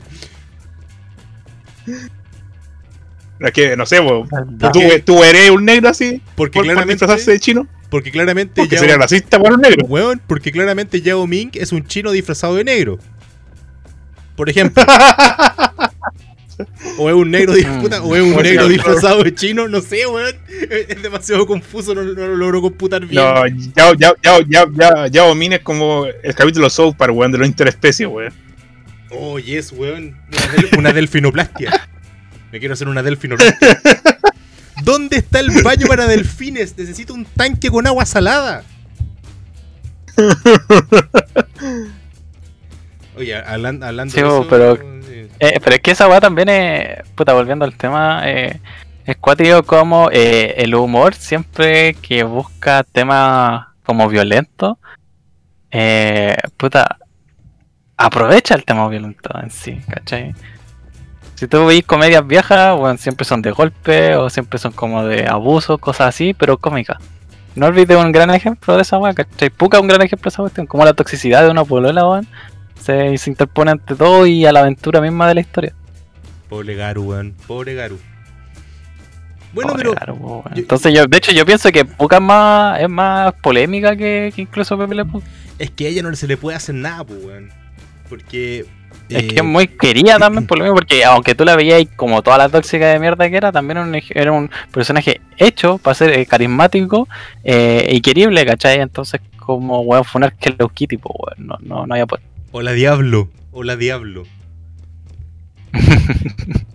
Es 3.39 3.51
que, 3.51 3.77
no 3.77 3.85
sé, 3.85 3.99
weón. 3.99 4.27
Ya. 4.57 4.71
¿Tú, 4.71 4.79
tú 5.05 5.23
eres 5.23 5.49
un 5.51 5.63
negro 5.65 5.89
así? 5.89 6.21
Porque 6.35 6.53
¿Por, 6.59 6.61
por 6.61 6.63
claramente, 6.65 6.93
disfrazarse 6.93 7.31
de 7.31 7.39
chino? 7.39 7.67
porque 7.89 8.11
claramente 8.11 8.61
Porque 8.61 8.75
Yao- 8.75 8.79
sería 8.81 8.97
racista 8.97 9.39
por 9.39 9.53
un 9.53 9.61
negro. 9.61 9.85
Weón, 9.85 10.21
porque 10.27 10.51
claramente 10.51 11.01
Yao 11.01 11.25
Ming 11.25 11.51
es 11.53 11.71
un 11.71 11.85
chino 11.85 12.11
disfrazado 12.11 12.55
de 12.55 12.63
negro. 12.65 12.99
Por 14.35 14.49
ejemplo. 14.49 14.83
O 16.97 17.07
es 17.09 17.15
un 17.15 17.29
negro, 17.31 17.53
di- 17.53 17.63
Mm. 17.63 17.85
o 18.03 18.15
es 18.15 18.21
un 18.23 18.41
negro 18.41 18.67
disfrazado 18.67 19.23
de 19.23 19.33
chino, 19.35 19.67
no 19.67 19.79
sé, 19.81 20.07
weón. 20.07 20.35
Es, 20.69 21.01
demasiado 21.03 21.45
confuso, 21.45 21.93
no, 21.93 22.03
no 22.03 22.13
lo 22.27 22.35
logro 22.35 22.61
computar 22.61 23.05
bien. 23.05 23.21
No, 23.23 23.45
ya, 23.75 23.93
ya, 23.97 24.13
ya, 24.21 24.65
ya, 24.73 25.07
ya, 25.07 25.07
ya 25.07 25.63
como 25.63 26.05
el 26.07 26.33
capítulo 26.35 26.69
South 26.69 26.95
Park, 26.97 27.13
weón, 27.15 27.31
de 27.31 27.37
los 27.37 27.47
interespecies, 27.47 28.09
weón. 28.09 28.33
Oh, 29.11 29.37
yes, 29.39 29.71
weón. 29.71 30.17
Una, 30.31 30.47
del- 30.53 30.69
una 30.79 30.93
delfinoplastia. 30.93 31.87
Me 32.51 32.59
quiero 32.59 32.73
hacer 32.73 32.87
una 32.87 33.03
delfinoplastia. 33.03 33.79
¿Dónde 34.83 35.17
está 35.17 35.39
el 35.41 35.49
baño 35.63 35.85
para 35.87 36.07
delfines? 36.07 36.77
Necesito 36.77 37.13
un 37.13 37.25
tanque 37.25 37.69
con 37.69 37.85
agua 37.87 38.05
salada. 38.05 38.63
Oye, 43.17 43.35
hablan- 43.35 43.83
hablando 43.83 44.13
Sí, 44.13 44.21
de 44.21 44.27
eso, 44.27 44.47
pero- 44.49 44.77
eh, 45.39 45.59
pero 45.63 45.75
es 45.75 45.81
que 45.81 45.91
esa 45.91 46.07
weá 46.07 46.19
también 46.19 46.49
es. 46.49 47.07
Puta, 47.15 47.33
volviendo 47.33 47.65
al 47.65 47.75
tema. 47.75 48.21
Eh, 48.25 48.59
es 49.05 49.15
cuático 49.17 49.63
como 49.63 50.09
eh, 50.11 50.55
el 50.57 50.75
humor 50.75 51.15
siempre 51.15 51.93
que 51.93 52.23
busca 52.23 52.83
temas 52.83 53.67
como 53.83 54.07
violentos. 54.09 54.77
Eh, 55.71 56.35
puta. 56.57 56.97
Aprovecha 57.95 58.53
el 58.53 58.63
tema 58.63 58.87
violento 58.89 59.29
en 59.41 59.49
sí, 59.49 59.79
¿cachai? 59.89 60.35
Si 61.33 61.47
tú 61.47 61.65
veis 61.65 61.83
comedias 61.83 62.25
viejas, 62.27 62.77
bueno, 62.77 62.97
siempre 62.97 63.25
son 63.25 63.41
de 63.41 63.51
golpe 63.51 64.15
o 64.15 64.29
siempre 64.29 64.59
son 64.59 64.71
como 64.71 65.03
de 65.03 65.25
abuso, 65.27 65.77
cosas 65.77 66.09
así, 66.09 66.33
pero 66.33 66.57
cómicas. 66.57 66.97
No 67.55 67.67
olvides 67.67 67.97
un 67.97 68.11
gran 68.11 68.29
ejemplo 68.31 68.75
de 68.75 68.83
esa 68.83 68.97
weá, 68.99 69.13
¿cachai? 69.13 69.49
Puka 69.49 69.79
un 69.79 69.87
gran 69.87 70.01
ejemplo 70.01 70.29
de 70.29 70.33
esa 70.33 70.43
cuestión, 70.43 70.67
como 70.67 70.85
la 70.85 70.93
toxicidad 70.93 71.43
de 71.43 71.49
una 71.49 71.63
polola, 71.63 72.07
weón. 72.07 72.27
Se, 72.81 73.17
se 73.17 73.29
interpone 73.29 73.71
ante 73.71 73.95
todo 73.95 74.25
y 74.25 74.45
a 74.45 74.51
la 74.51 74.61
aventura 74.61 75.01
misma 75.01 75.27
de 75.27 75.35
la 75.35 75.41
historia. 75.41 75.73
Pobre 76.49 76.75
Garu, 76.75 77.03
weón. 77.03 77.33
Pobre 77.47 77.73
Garu. 77.73 77.99
Bueno, 79.53 79.71
Pobre 79.71 79.83
pero. 79.83 79.93
Garu, 79.95 80.43
yo- 80.53 80.61
Entonces 80.61 80.93
yo, 80.93 81.05
de 81.05 81.17
hecho 81.17 81.31
yo 81.31 81.45
pienso 81.45 81.71
que 81.71 81.85
Puka 81.85 82.17
es 82.17 82.21
más, 82.21 82.79
es 82.81 82.89
más 82.89 83.33
polémica 83.41 83.95
que, 83.95 84.31
que 84.35 84.41
incluso 84.43 84.77
Pepe 84.77 84.95
Le 84.95 85.05
Pew. 85.05 85.21
Es 85.59 85.71
que 85.71 85.87
a 85.87 85.89
ella 85.89 86.03
no 86.03 86.15
se 86.15 86.27
le 86.27 86.37
puede 86.37 86.57
hacer 86.57 86.75
nada, 86.75 87.03
pues, 87.03 87.23
weón. 87.23 87.49
Porque. 88.09 88.65
Es 89.09 89.23
eh, 89.23 89.27
que 89.27 89.35
es 89.37 89.43
muy 89.43 89.67
querida 89.67 90.19
también 90.19 90.45
por 90.47 90.57
lo 90.57 90.65
mismo, 90.65 90.75
porque 90.75 91.03
aunque 91.05 91.33
tú 91.33 91.45
la 91.45 91.55
veías 91.55 91.81
como 91.95 92.21
toda 92.21 92.37
la 92.37 92.49
tóxica 92.49 92.87
de 92.87 92.99
mierda 92.99 93.29
que 93.29 93.37
era, 93.37 93.51
también 93.53 93.77
era 93.77 93.87
un, 93.87 93.95
ej- 93.95 94.11
era 94.13 94.31
un 94.33 94.49
personaje 94.71 95.21
hecho 95.37 95.77
para 95.77 95.93
ser 95.95 96.11
eh, 96.11 96.25
carismático 96.25 97.07
eh, 97.43 97.87
y 97.89 98.01
querible, 98.01 98.45
¿cachai? 98.45 98.81
Entonces 98.81 99.21
como 99.37 99.79
weón 99.81 100.03
fue 100.03 100.21
un 100.21 100.69
Kitty, 100.73 100.97
pues 100.97 101.15
weón, 101.17 101.47
no, 101.47 101.57
no, 101.61 101.87
no 101.87 101.93
había 101.93 102.05
pues. 102.05 102.21
Hola 102.51 102.71
Diablo. 102.71 103.29
Hola 103.51 103.75
Diablo. 103.75 104.23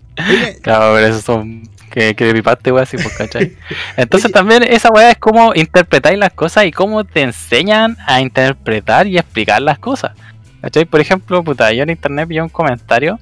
Claro, 0.63 0.95
pero 0.95 1.07
eso 1.07 1.21
son 1.21 1.63
que, 1.91 2.15
que 2.15 2.33
pipaste, 2.33 2.71
weón, 2.71 2.85
así, 2.85 2.97
pues, 2.97 3.17
¿cachai? 3.17 3.57
Entonces 3.97 4.27
Oye. 4.27 4.33
también 4.33 4.63
esa 4.63 4.91
weá 4.91 5.11
es 5.11 5.19
como 5.19 5.55
interpretáis 5.55 6.19
las 6.19 6.33
cosas 6.33 6.67
y 6.67 6.71
cómo 6.71 7.03
te 7.05 7.23
enseñan 7.23 7.97
a 8.07 8.21
interpretar 8.21 9.07
y 9.07 9.19
explicar 9.19 9.63
las 9.63 9.79
cosas. 9.79 10.13
¿Cachai? 10.61 10.85
Por 10.85 11.01
ejemplo, 11.01 11.43
puta, 11.43 11.73
yo 11.73 11.83
en 11.83 11.91
internet 11.91 12.29
vi 12.29 12.39
un 12.39 12.51
comentario 12.51 13.19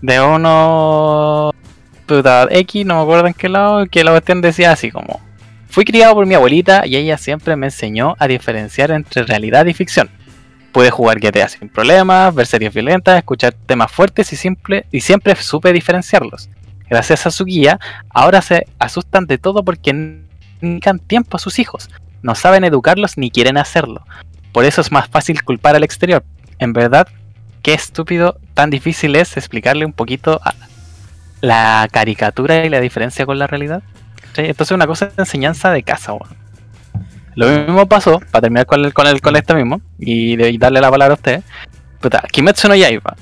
de 0.00 0.20
uno 0.20 1.52
puta 2.06 2.46
X, 2.50 2.86
no 2.86 2.96
me 2.96 3.02
acuerdo 3.02 3.26
en 3.26 3.34
qué 3.34 3.48
lado, 3.48 3.86
que 3.86 4.04
la 4.04 4.12
cuestión 4.12 4.40
decía 4.42 4.72
así 4.72 4.90
como 4.90 5.20
Fui 5.68 5.84
criado 5.84 6.14
por 6.14 6.26
mi 6.26 6.34
abuelita 6.34 6.86
y 6.86 6.96
ella 6.96 7.16
siempre 7.16 7.56
me 7.56 7.68
enseñó 7.68 8.14
a 8.18 8.28
diferenciar 8.28 8.90
entre 8.90 9.22
realidad 9.22 9.64
y 9.64 9.72
ficción. 9.72 10.10
Pude 10.72 10.90
jugar 10.90 11.20
GTA 11.20 11.48
sin 11.48 11.68
problemas, 11.68 12.34
ver 12.34 12.46
series 12.46 12.72
violentas, 12.72 13.18
escuchar 13.18 13.52
temas 13.66 13.92
fuertes 13.92 14.32
y, 14.32 14.36
simple, 14.36 14.86
y 14.90 15.00
siempre 15.02 15.34
supe 15.36 15.72
diferenciarlos. 15.72 16.48
Gracias 16.88 17.26
a 17.26 17.30
su 17.30 17.44
guía, 17.44 17.78
ahora 18.10 18.40
se 18.42 18.66
asustan 18.78 19.26
de 19.26 19.38
todo 19.38 19.62
porque 19.64 19.90
n- 19.90 20.22
dedican 20.60 20.98
tiempo 20.98 21.36
a 21.36 21.40
sus 21.40 21.58
hijos. 21.58 21.90
No 22.22 22.34
saben 22.34 22.64
educarlos 22.64 23.18
ni 23.18 23.30
quieren 23.30 23.58
hacerlo. 23.58 24.04
Por 24.52 24.64
eso 24.64 24.80
es 24.80 24.92
más 24.92 25.08
fácil 25.08 25.42
culpar 25.42 25.74
al 25.76 25.84
exterior. 25.84 26.24
En 26.58 26.72
verdad, 26.72 27.06
qué 27.62 27.74
estúpido, 27.74 28.38
tan 28.54 28.70
difícil 28.70 29.16
es 29.16 29.36
explicarle 29.36 29.84
un 29.84 29.92
poquito 29.92 30.40
a- 30.44 30.54
la 31.40 31.88
caricatura 31.90 32.64
y 32.64 32.68
la 32.68 32.80
diferencia 32.80 33.26
con 33.26 33.38
la 33.38 33.46
realidad. 33.46 33.82
¿Cachai? 34.28 34.48
Entonces 34.48 34.74
una 34.74 34.86
cosa 34.86 35.06
es 35.06 35.18
enseñanza 35.18 35.70
de 35.70 35.82
casa, 35.82 36.12
weón. 36.12 36.41
Lo 37.34 37.48
mismo 37.48 37.86
pasó, 37.86 38.20
para 38.30 38.42
terminar 38.42 38.66
con 38.66 38.84
el, 38.84 38.92
con 38.92 39.06
el 39.06 39.20
con 39.20 39.36
este 39.36 39.54
mismo, 39.54 39.80
y, 39.98 40.36
de- 40.36 40.50
y 40.50 40.58
darle 40.58 40.80
la 40.80 40.90
palabra 40.90 41.14
a 41.14 41.16
usted. 41.16 41.42
Puta, 42.00 42.22
Kimetsu 42.30 42.68
no 42.68 42.74
Yaiba 42.74 43.14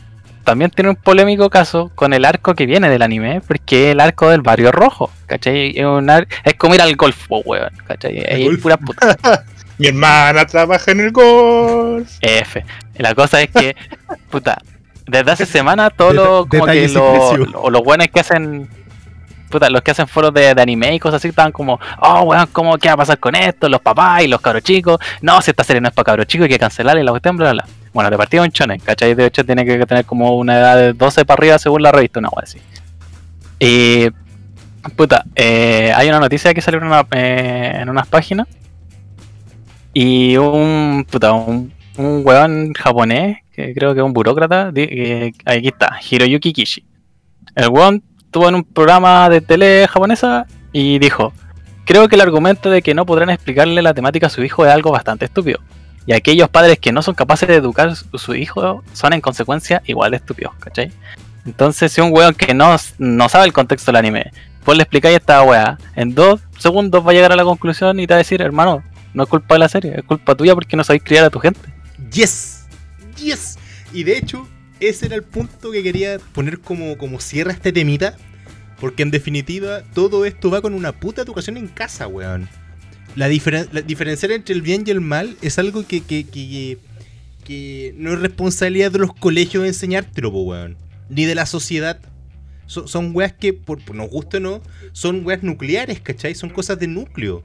también 0.42 0.70
tiene 0.70 0.88
un 0.90 0.96
polémico 0.96 1.48
caso 1.50 1.92
con 1.94 2.12
el 2.12 2.24
arco 2.24 2.54
que 2.54 2.66
viene 2.66 2.88
del 2.88 3.02
anime, 3.02 3.40
porque 3.46 3.88
es 3.88 3.92
el 3.92 4.00
arco 4.00 4.30
del 4.30 4.40
barrio 4.40 4.72
rojo, 4.72 5.10
¿cachai? 5.26 5.78
Es, 5.78 5.84
un 5.84 6.08
ar- 6.10 6.26
es 6.42 6.54
como 6.54 6.74
ir 6.74 6.80
al 6.82 6.96
golf, 6.96 7.26
weón, 7.28 7.70
¿cachai? 7.86 8.18
Es 8.26 8.58
pura 8.58 8.76
puta. 8.76 9.18
Mi 9.78 9.88
hermana 9.88 10.46
trabaja 10.46 10.90
en 10.90 11.00
el 11.00 11.12
golf. 11.12 12.10
F. 12.20 12.64
La 12.96 13.14
cosa 13.14 13.40
es 13.42 13.50
que, 13.50 13.76
puta, 14.30 14.60
desde 15.06 15.30
hace 15.30 15.46
semanas 15.46 15.92
todos 15.96 16.14
los, 16.14 16.46
como 16.46 16.66
que 16.66 16.88
los, 16.88 17.38
o 17.54 17.70
los 17.70 17.82
buenos 17.84 18.08
que 18.08 18.20
hacen, 18.20 18.68
puta, 19.50 19.68
los 19.68 19.82
que 19.82 19.90
hacen 19.90 20.06
foros 20.08 20.32
de, 20.32 20.48
anime 20.50 20.94
y 20.94 20.98
cosas 20.98 21.16
así, 21.16 21.28
estaban 21.28 21.52
como, 21.52 21.78
oh, 22.00 22.22
weón, 22.22 22.48
¿cómo 22.52 22.78
qué 22.78 22.88
va 22.88 22.94
a 22.94 22.98
pasar 22.98 23.18
con 23.18 23.34
esto? 23.34 23.68
Los 23.68 23.80
papás 23.80 24.22
y 24.22 24.28
los 24.28 24.40
cabros 24.40 24.62
chicos. 24.62 24.98
No, 25.20 25.40
si 25.42 25.50
esta 25.50 25.64
serie 25.64 25.80
no 25.80 25.88
es 25.88 25.94
para 25.94 26.04
cabros 26.06 26.26
chicos, 26.26 26.44
hay 26.44 26.50
que 26.50 26.58
cancelarla 26.58 27.00
y 27.00 27.04
la 27.04 27.10
cuestión, 27.10 27.36
bla, 27.36 27.52
bla. 27.52 27.64
Bueno, 27.92 28.08
de 28.10 28.16
partida 28.16 28.42
un 28.42 28.50
chonen, 28.52 28.78
¿cachai? 28.80 29.14
De 29.14 29.26
hecho, 29.26 29.44
tiene 29.44 29.64
que 29.64 29.84
tener 29.84 30.04
como 30.04 30.36
una 30.36 30.58
edad 30.58 30.76
de 30.76 30.92
12 30.92 31.24
para 31.24 31.38
arriba 31.38 31.58
según 31.58 31.82
la 31.82 31.92
revista, 31.92 32.20
una 32.20 32.28
wea 32.28 32.44
así. 32.44 32.58
Y, 33.58 34.08
puta, 34.96 35.24
eh, 35.34 35.92
hay 35.94 36.08
una 36.08 36.20
noticia 36.20 36.54
que 36.54 36.60
salió 36.60 36.80
en, 36.80 37.06
eh, 37.12 37.78
en 37.80 37.88
unas 37.88 38.06
páginas 38.06 38.46
y 39.92 40.36
un, 40.36 41.04
puta, 41.10 41.32
un, 41.32 41.72
un 41.96 42.22
weón 42.24 42.72
japonés, 42.74 43.38
que 43.52 43.74
creo 43.74 43.92
que 43.94 44.00
es 44.00 44.04
un 44.06 44.12
burócrata, 44.12 44.70
que- 44.72 45.32
aquí 45.44 45.68
está, 45.68 45.98
Hiroyuki 46.08 46.52
Kishi. 46.52 46.84
El 47.56 47.68
weón 47.68 48.02
estuvo 48.30 48.48
en 48.48 48.54
un 48.54 48.62
programa 48.62 49.28
de 49.28 49.40
tele 49.40 49.88
japonesa 49.88 50.46
y 50.72 51.00
dijo, 51.00 51.32
creo 51.84 52.08
que 52.08 52.14
el 52.14 52.20
argumento 52.20 52.70
de 52.70 52.80
que 52.80 52.94
no 52.94 53.04
podrán 53.04 53.28
explicarle 53.28 53.82
la 53.82 53.92
temática 53.92 54.28
a 54.28 54.30
su 54.30 54.44
hijo 54.44 54.64
es 54.64 54.72
algo 54.72 54.92
bastante 54.92 55.24
estúpido. 55.24 55.58
Y 56.06 56.12
aquellos 56.12 56.48
padres 56.48 56.78
que 56.78 56.92
no 56.92 57.02
son 57.02 57.16
capaces 57.16 57.48
de 57.48 57.56
educar 57.56 57.88
a 57.88 58.18
su 58.18 58.34
hijo 58.36 58.84
son 58.92 59.14
en 59.14 59.20
consecuencia 59.20 59.82
igual 59.84 60.12
de 60.12 60.18
estúpidos, 60.18 60.54
¿cachai? 60.60 60.92
Entonces, 61.44 61.90
si 61.90 62.00
un 62.00 62.12
weón 62.12 62.34
que 62.34 62.54
no, 62.54 62.76
no 62.98 63.28
sabe 63.28 63.46
el 63.46 63.52
contexto 63.52 63.90
del 63.90 63.96
anime, 63.96 64.30
vos 64.64 64.76
le 64.76 64.84
explicáis 64.84 65.16
esta 65.16 65.42
weá, 65.42 65.76
en 65.96 66.14
dos 66.14 66.40
segundos 66.56 67.04
va 67.04 67.10
a 67.10 67.14
llegar 67.14 67.32
a 67.32 67.36
la 67.36 67.42
conclusión 67.42 67.98
y 67.98 68.06
te 68.06 68.14
va 68.14 68.18
a 68.18 68.18
decir, 68.18 68.40
hermano, 68.42 68.84
no 69.12 69.24
es 69.24 69.28
culpa 69.28 69.56
de 69.56 69.58
la 69.58 69.68
serie, 69.68 69.94
es 69.96 70.04
culpa 70.04 70.36
tuya 70.36 70.54
porque 70.54 70.76
no 70.76 70.84
sabéis 70.84 71.02
criar 71.02 71.24
a 71.24 71.30
tu 71.30 71.40
gente. 71.40 71.68
Yes, 72.12 72.66
yes. 73.16 73.58
Y 73.92 74.04
de 74.04 74.18
hecho, 74.18 74.46
ese 74.80 75.06
era 75.06 75.16
el 75.16 75.22
punto 75.22 75.70
que 75.70 75.82
quería 75.82 76.18
poner 76.32 76.58
como, 76.60 76.96
como 76.98 77.20
cierra 77.20 77.52
este 77.52 77.72
temita. 77.72 78.16
Porque 78.80 79.02
en 79.02 79.10
definitiva, 79.10 79.82
todo 79.94 80.24
esto 80.24 80.50
va 80.50 80.62
con 80.62 80.72
una 80.72 80.92
puta 80.92 81.20
educación 81.20 81.58
en 81.58 81.68
casa, 81.68 82.06
weón. 82.06 82.48
La, 83.14 83.28
diferen- 83.28 83.68
diferenciar 83.84 84.32
entre 84.32 84.54
el 84.54 84.62
bien 84.62 84.84
y 84.86 84.90
el 84.90 85.02
mal 85.02 85.36
es 85.42 85.58
algo 85.58 85.86
que, 85.86 86.00
que, 86.00 86.24
que, 86.24 87.94
no 87.98 88.12
es 88.12 88.20
responsabilidad 88.20 88.90
de 88.92 89.00
los 89.00 89.12
colegios 89.12 89.66
enseñártelo, 89.66 90.30
weón. 90.30 90.76
Ni 91.10 91.26
de 91.26 91.34
la 91.34 91.44
sociedad. 91.44 92.00
Son, 92.66 93.10
weas 93.14 93.32
que, 93.32 93.52
por, 93.52 93.84
por 93.84 93.96
nos 93.96 94.08
guste 94.08 94.36
o 94.36 94.40
no, 94.40 94.62
son 94.92 95.26
weas 95.26 95.42
nucleares, 95.42 96.00
¿cachai? 96.00 96.34
Son 96.36 96.48
cosas 96.50 96.78
de 96.78 96.86
núcleo. 96.86 97.42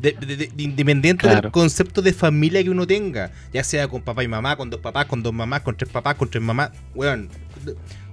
De, 0.00 0.12
de- 0.12 0.26
de- 0.36 0.36
de- 0.48 0.62
independiente 0.62 1.28
del 1.28 1.50
concepto 1.50 2.00
de 2.02 2.12
familia 2.12 2.62
que 2.62 2.70
uno 2.70 2.86
tenga. 2.86 3.30
Ya 3.52 3.62
sea 3.62 3.86
con 3.88 4.00
papá 4.02 4.24
y 4.24 4.28
mamá, 4.28 4.56
con 4.56 4.70
dos 4.70 4.80
papás, 4.80 5.06
con 5.06 5.22
dos 5.22 5.32
mamás, 5.32 5.60
con 5.60 5.76
tres 5.76 5.90
papás, 5.90 6.14
con 6.14 6.28
tres 6.30 6.42
mamás. 6.42 6.70
Weón. 6.94 7.28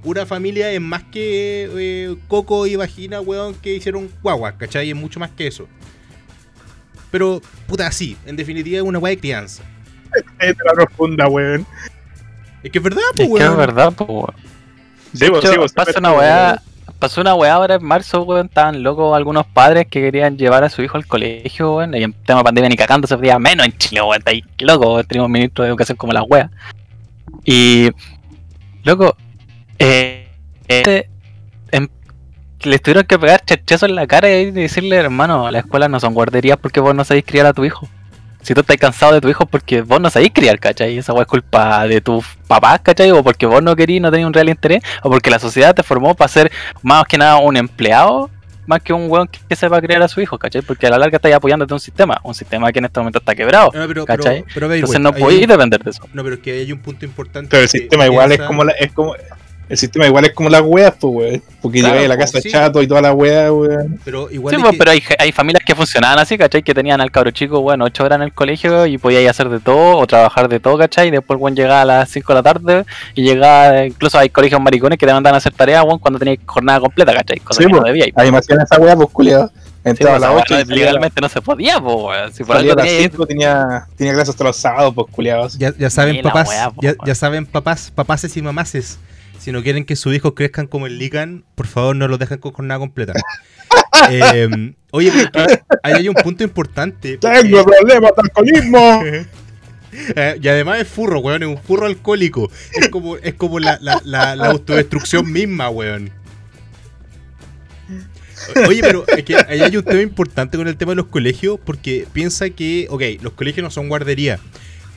Una 0.04 0.26
familia 0.26 0.72
es 0.72 0.82
más 0.82 1.04
que 1.04 1.70
eh, 1.78 2.16
coco 2.28 2.68
y 2.68 2.76
vagina, 2.76 3.22
weón, 3.22 3.56
que 3.56 3.74
hicieron 3.76 4.10
guaguas, 4.22 4.56
¿cachai? 4.58 4.90
Es 4.90 4.96
mucho 4.96 5.20
más 5.20 5.32
que 5.32 5.48
eso. 5.48 5.68
Pero, 7.12 7.42
puta, 7.68 7.92
sí, 7.92 8.18
en 8.26 8.36
definitiva 8.36 8.78
es 8.78 8.84
una 8.84 9.00
weá 9.00 9.12
de 9.16 9.20
crianza. 9.20 9.64
Es 10.40 10.58
de 10.58 10.64
la 10.66 10.74
profunda, 10.74 11.28
weón. 11.28 11.66
Es 12.64 12.72
que 12.72 12.78
es 12.80 12.84
verdad, 12.84 13.02
pues, 13.16 13.22
Es 13.22 13.28
que 13.28 13.34
weón. 13.34 13.52
es 13.52 13.58
verdad, 13.58 13.94
po, 13.94 14.04
weón. 14.06 14.34
Sí, 15.14 15.20
De 15.20 15.30
vos, 15.30 15.42
sí, 15.50 15.58
vos, 15.58 15.72
pasa 15.74 16.00
una 16.00 16.12
weá, 16.12 16.62
pasó 17.00 17.22
una 17.22 17.36
weá 17.36 17.54
ahora 17.54 17.76
en 17.76 17.84
marzo, 17.84 18.24
weón, 18.24 18.48
estaban 18.48 18.84
locos 18.84 19.16
algunos 19.16 19.46
padres 19.46 19.88
que 19.88 20.02
querían 20.02 20.38
llevar 20.38 20.64
a 20.64 20.70
su 20.70 20.82
hijo 20.82 20.98
al 20.98 21.06
colegio, 21.06 21.76
weón, 21.76 21.96
y 21.96 22.04
en 22.04 22.14
tema 22.14 22.40
de 22.40 22.44
pandemia 22.46 22.70
ni 22.70 22.76
cagando 22.76 23.08
se 23.08 23.16
podía 23.16 23.40
menos 23.40 23.66
en 23.66 23.78
Chile, 23.78 24.02
weón, 24.02 24.18
está 24.18 24.32
ahí 24.32 24.44
loco, 24.60 25.04
tenemos 25.04 25.30
ministro 25.30 25.64
de 25.64 25.70
educación 25.70 25.98
como 25.98 26.14
las 26.14 26.24
weas. 26.28 26.50
Y, 27.46 27.90
loco, 28.84 29.16
eh, 29.80 30.28
este, 30.68 31.10
em- 31.72 31.88
les 32.64 32.82
tuvieron 32.82 33.06
que 33.06 33.20
pegar 33.20 33.44
chachazos 33.46 33.90
en 33.90 33.96
la 33.96 34.08
cara 34.08 34.30
y 34.30 34.52
decirle, 34.52 34.96
hermano, 34.98 35.50
las 35.52 35.64
escuelas 35.64 35.90
no 35.90 36.00
son 36.00 36.14
guarderías 36.14 36.58
porque 36.58 36.80
vos 36.80 36.96
no 36.96 37.06
sabéis 37.06 37.26
criar 37.26 37.46
a 37.46 37.54
tu 37.54 37.64
hijo. 37.64 37.88
Si 38.48 38.54
tú 38.54 38.62
estás 38.62 38.78
cansado 38.78 39.12
de 39.12 39.20
tu 39.20 39.28
hijo 39.28 39.46
porque 39.46 39.82
vos 39.82 40.00
no 40.00 40.10
sabés 40.10 40.30
criar, 40.34 40.58
¿cachai? 40.58 40.94
Y 40.94 41.00
esa 41.00 41.12
weá 41.12 41.24
es 41.24 41.28
culpa 41.28 41.86
de 41.86 42.00
tus 42.00 42.26
papás, 42.48 42.80
¿cachai? 42.82 43.12
O 43.12 43.22
porque 43.22 43.46
vos 43.46 43.62
no 43.62 43.76
querías, 43.76 44.02
no 44.02 44.10
tenías 44.10 44.26
un 44.26 44.34
real 44.34 44.48
interés, 44.48 44.82
o 45.04 45.10
porque 45.10 45.30
la 45.30 45.38
sociedad 45.38 45.76
te 45.76 45.84
formó 45.84 46.16
para 46.16 46.30
ser 46.30 46.50
más 46.82 47.04
que 47.04 47.18
nada 47.18 47.40
un 47.40 47.58
empleado, 47.58 48.30
más 48.66 48.82
que 48.82 48.94
un 48.94 49.12
weón 49.12 49.28
que, 49.28 49.54
sepa 49.54 49.82
criar 49.82 50.02
a 50.02 50.08
su 50.08 50.22
hijo, 50.22 50.40
¿cachai? 50.40 50.62
Porque 50.62 50.88
a 50.88 50.92
la 50.92 50.98
larga 50.98 51.18
estás 51.18 51.34
apoyándote 51.34 51.74
un 51.74 51.82
sistema, 51.82 52.22
un 52.24 52.34
sistema 52.34 52.72
que 52.72 52.80
en 52.80 52.86
este 52.86 52.98
momento 53.02 53.20
está 53.20 53.36
quebrado, 53.36 53.66
No, 53.66 53.86
pero, 53.86 53.88
pero, 53.88 54.06
¿cachai? 54.06 54.46
pero, 54.54 54.70
Bayway, 54.70 54.80
Entonces 54.80 55.02
no 55.02 55.12
podéis 55.12 55.46
depender 55.46 55.84
de 55.84 55.90
eso. 55.90 56.08
No, 56.14 56.24
pero 56.24 56.36
es 56.36 56.42
que 56.42 56.52
hay 56.54 56.72
un 56.72 56.80
punto 56.80 57.04
importante. 57.04 57.50
Pero 57.50 57.64
el 57.64 57.70
sistema 57.70 58.06
igual 58.06 58.32
es 58.32 58.40
como 58.40 58.64
la, 58.64 58.72
es 58.72 58.94
como 58.94 59.14
el 59.70 59.78
sistema 59.78 60.06
igual 60.08 60.26
es 60.26 60.34
como 60.34 60.50
las 60.50 60.62
weas, 60.62 60.94
pues 61.00 61.14
weón. 61.14 61.44
Porque 61.62 61.80
Claro, 61.80 61.96
llegáis 61.96 62.12
a 62.12 62.14
la 62.16 62.18
casa 62.18 62.42
sí. 62.42 62.50
chato 62.50 62.82
y 62.82 62.88
toda 62.88 63.02
la 63.02 63.12
wea, 63.14 63.52
weón. 63.52 64.00
Pero 64.06 64.30
igual 64.32 64.54
Sí, 64.54 64.58
es 64.58 64.62
pues, 64.62 64.72
que- 64.72 64.78
pero 64.78 64.92
hay, 64.92 65.04
hay 65.20 65.32
familias 65.32 65.64
que 65.66 65.76
funcionaban 65.76 66.20
así, 66.20 66.38
¿cachai? 66.38 66.64
Que 66.64 66.74
tenían 66.74 67.02
al 67.02 67.12
cabro 67.12 67.32
chico, 67.32 67.60
bueno, 67.62 67.86
8 67.86 68.04
horas 68.06 68.18
en 68.18 68.24
el 68.24 68.34
colegio 68.34 68.86
y 68.86 68.98
podía 68.98 69.30
hacer 69.30 69.50
de 69.50 69.60
todo 69.60 69.98
o 69.98 70.08
trabajar 70.08 70.48
de 70.48 70.60
todo, 70.60 70.78
¿cachai? 70.78 71.10
Y 71.10 71.12
después, 71.12 71.38
bueno, 71.40 71.56
llegaba 71.56 71.82
a 71.82 71.86
las 71.86 72.10
5 72.10 72.34
de 72.34 72.40
la 72.40 72.44
tarde 72.44 72.86
y 73.16 73.24
llegaba, 73.24 73.86
incluso 73.86 74.18
hay 74.18 74.30
colegios 74.30 74.62
maricones 74.62 74.98
que 74.98 75.06
te 75.06 75.14
mandan 75.14 75.34
a 75.34 75.38
hacer 75.38 75.52
tareas, 75.54 75.84
bueno, 75.84 76.00
cuando 76.00 76.20
tenías 76.20 76.38
jornada 76.46 76.80
completa, 76.80 77.14
¿cachai? 77.14 77.40
Cosa 77.40 77.60
Sí, 77.62 77.66
que 77.68 77.74
no 77.74 77.80
pues. 77.80 77.90
debía. 77.90 78.08
ir. 78.08 78.14
Ahí 78.16 78.32
me 78.32 78.38
hacían 78.38 78.62
esa 78.62 78.80
wea, 78.80 78.96
pues 78.96 79.10
culiado. 79.12 79.48
Sí, 79.50 79.92
Entraba 79.92 80.18
pues, 80.18 80.24
a 80.24 80.34
las 80.34 80.36
esa 80.36 80.44
8 80.44 80.54
weá 80.56 80.62
y 80.76 80.80
legalmente 80.80 81.22
no 81.22 81.30
se 81.30 81.42
podía, 81.42 81.80
pues, 81.80 81.96
weón. 81.96 82.34
Si 82.34 82.44
por 82.44 82.58
algo 82.58 82.74
a 82.74 82.76
las 82.76 82.86
tenía 82.86 83.02
5, 83.10 83.26
tenía, 83.26 83.88
tenía 83.96 84.14
clases 84.14 84.30
hasta 84.30 84.44
los 84.44 84.58
sábados, 84.58 84.94
pues 84.94 85.08
culiados. 85.12 85.58
Ya, 85.58 85.74
ya 85.78 85.90
saben, 85.90 86.22
papás, 86.22 86.50
wea, 86.50 86.70
po, 86.72 86.82
ya, 86.82 86.90
weón. 86.90 86.98
ya 87.06 87.16
saben, 87.16 87.46
papás, 87.46 87.92
papaces 87.96 88.36
y 88.36 88.42
mamaces. 88.42 89.00
Si 89.40 89.52
no 89.52 89.64
quieren 89.64 89.86
que 89.86 89.96
sus 89.96 90.14
hijos 90.16 90.34
crezcan 90.36 90.68
como 90.68 90.88
el 90.88 90.98
Lican, 90.98 91.46
por 91.56 91.68
favor 91.68 91.96
no 91.96 92.08
los 92.08 92.20
dejen 92.20 92.40
con 92.40 92.52
jornada 92.54 92.80
completa. 92.80 93.14
Eh, 94.12 94.74
oye, 94.92 95.12
porque 95.12 95.60
ahí 95.84 95.94
hay 95.94 96.08
un 96.08 96.14
punto 96.16 96.44
importante. 96.44 97.18
porque- 97.20 97.42
Tengo 97.42 97.66
problemas 97.66 98.12
de 98.16 98.22
alcoholismo. 98.24 99.04
Eh, 100.16 100.38
y 100.42 100.48
además 100.48 100.80
es 100.80 100.88
furro, 100.88 101.20
weón, 101.20 101.42
es 101.42 101.50
un 101.50 101.58
furro 101.58 101.88
alcohólico. 101.88 102.52
Es 102.74 102.90
como, 102.90 103.18
es 103.18 103.34
como 103.34 103.58
la, 103.60 103.80
la, 103.82 104.00
la, 104.06 104.36
la 104.36 104.48
autodestrucción 104.48 105.32
misma, 105.32 105.70
weón. 105.70 106.12
Oye, 108.68 108.82
pero 108.82 109.06
es 109.08 109.24
que 109.24 109.36
ahí 109.36 109.62
hay 109.62 109.76
un 109.76 109.84
tema 109.84 110.02
importante 110.02 110.58
con 110.58 110.68
el 110.68 110.78
tema 110.78 110.92
de 110.92 110.98
los 110.98 111.08
colegios, 111.08 111.60
porque 111.66 112.06
piensa 112.14 112.50
que, 112.52 112.86
ok, 112.90 113.02
los 113.22 113.34
colegios 113.34 113.64
no 113.64 113.72
son 113.72 113.90
guardería, 113.90 114.40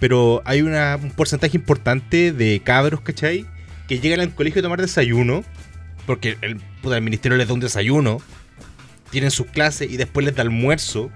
pero 0.01 0.43
hay 0.45 0.61
una- 0.61 0.97
un 1.03 1.11
porcentaje 1.13 1.57
importante 1.57 2.33
de 2.33 2.61
cabros, 2.63 3.01
¿cachai? 3.01 3.47
Que 3.91 3.99
llegan 3.99 4.21
al 4.21 4.33
colegio 4.33 4.61
a 4.61 4.63
tomar 4.63 4.81
desayuno, 4.81 5.43
porque 6.07 6.39
el, 6.43 6.59
puta, 6.81 6.97
el 6.97 7.03
ministerio 7.03 7.37
les 7.37 7.49
da 7.49 7.55
un 7.55 7.59
desayuno, 7.61 8.19
tienen 9.11 9.33
sus 9.33 9.47
clases 9.49 9.91
y 9.91 9.97
después 9.97 10.25
les 10.25 10.37
da 10.37 10.43
almuerzo, 10.43 11.11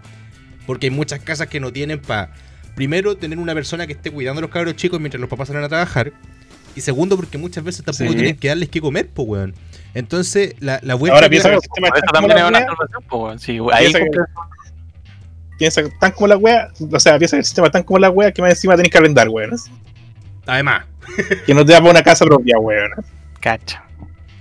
porque 0.67 0.87
hay 0.89 0.91
muchas 0.91 1.21
casas 1.21 1.47
que 1.47 1.61
no 1.61 1.73
tienen 1.73 2.01
para, 2.01 2.33
primero, 2.75 3.17
tener 3.17 3.39
una 3.39 3.55
persona 3.55 3.87
que 3.87 3.93
esté 3.93 4.11
cuidando 4.11 4.41
a 4.41 4.43
los 4.43 4.51
cabros 4.51 4.75
chicos 4.75 4.99
mientras 4.99 5.21
los 5.21 5.31
papás 5.31 5.47
salen 5.47 5.63
a 5.63 5.69
trabajar, 5.69 6.13
y 6.75 6.81
segundo, 6.81 7.15
porque 7.15 7.39
muchas 7.39 7.63
veces 7.63 7.85
tampoco 7.85 8.11
Sí. 8.11 8.17
tienen 8.17 8.37
que 8.37 8.49
darles 8.49 8.69
que 8.71 8.81
comer, 8.81 9.09
pues, 9.15 9.29
weón. 9.29 9.55
Entonces, 9.95 10.57
la, 10.59 10.81
la 10.83 10.97
vuelta 10.97 11.15
Ahora 11.15 11.29
piensa 11.29 11.51
que 11.51 11.55
el 11.55 11.61
sistema 11.61 11.89
Por 11.91 11.97
es 11.99 12.03
eso 12.03 12.13
tan 12.13 12.23
como 12.23 12.35
también 12.35 12.39
es 12.39 12.53
la 12.53 12.59
una 12.59 12.67
salvación, 12.67 13.03
pues, 13.09 13.23
weón. 13.23 13.39
Sí, 13.39 13.59
ahí 13.73 13.93
Piensa 15.57 15.83
tan 16.01 16.11
como 16.11 16.27
la 16.27 16.37
wea. 16.37 16.69
O 16.91 16.99
sea, 16.99 17.17
piensa 17.17 17.37
que 17.37 17.41
el 17.43 17.45
sistema 17.45 17.71
tan 17.71 17.85
como 17.85 18.01
la 18.01 18.11
wea 18.11 18.33
que 18.33 18.43
más 18.43 18.51
encima 18.51 18.75
tenés 18.75 18.91
que 18.91 18.99
arrendar, 18.99 19.29
weón. 19.29 19.53
Además, 20.47 20.85
Que 21.47 21.55
no 21.55 21.65
te 21.65 21.73
da 21.73 21.79
para 21.79 21.91
una 21.91 22.03
casa 22.03 22.25
propia, 22.25 22.59
weón. 22.59 22.91
Cacha. 23.41 23.83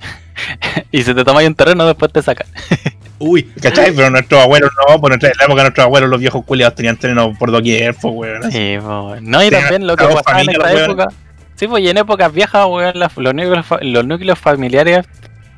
y 0.91 1.03
si 1.03 1.13
te 1.13 1.23
tomas 1.23 1.45
un 1.45 1.55
terreno, 1.55 1.85
después 1.85 2.11
te 2.11 2.21
sacan. 2.21 2.47
uy, 3.19 3.43
¿Cachai? 3.61 3.93
Pero 3.93 4.09
nuestros 4.09 4.41
abuelos 4.41 4.71
no, 4.87 4.99
por 4.99 5.11
nuestra 5.11 5.29
en 5.29 5.37
la 5.39 5.45
época 5.45 5.61
nuestros 5.61 5.85
abuelos, 5.85 6.09
los 6.09 6.19
viejos 6.19 6.45
culiados 6.45 6.75
tenían 6.75 6.97
terreno 6.97 7.33
por 7.37 7.51
doquier, 7.51 7.95
pues, 7.95 8.13
weón. 8.13 8.51
Sí, 8.51 8.77
pues, 8.81 9.21
no, 9.21 9.43
y 9.43 9.49
Tenían 9.49 9.61
también 9.61 9.87
lo 9.87 9.95
que 9.95 10.05
pasaba 10.05 10.41
en 10.41 10.49
esta 10.49 10.73
época. 10.73 11.07
Sí, 11.55 11.67
pues, 11.67 11.83
y 11.83 11.89
en 11.89 11.97
épocas 11.97 12.33
viejas, 12.33 12.65
weón, 12.67 12.99
las- 12.99 13.15
los, 13.17 13.33
núcleos, 13.33 13.65
los 13.81 14.05
núcleos 14.05 14.39
familiares 14.39 15.05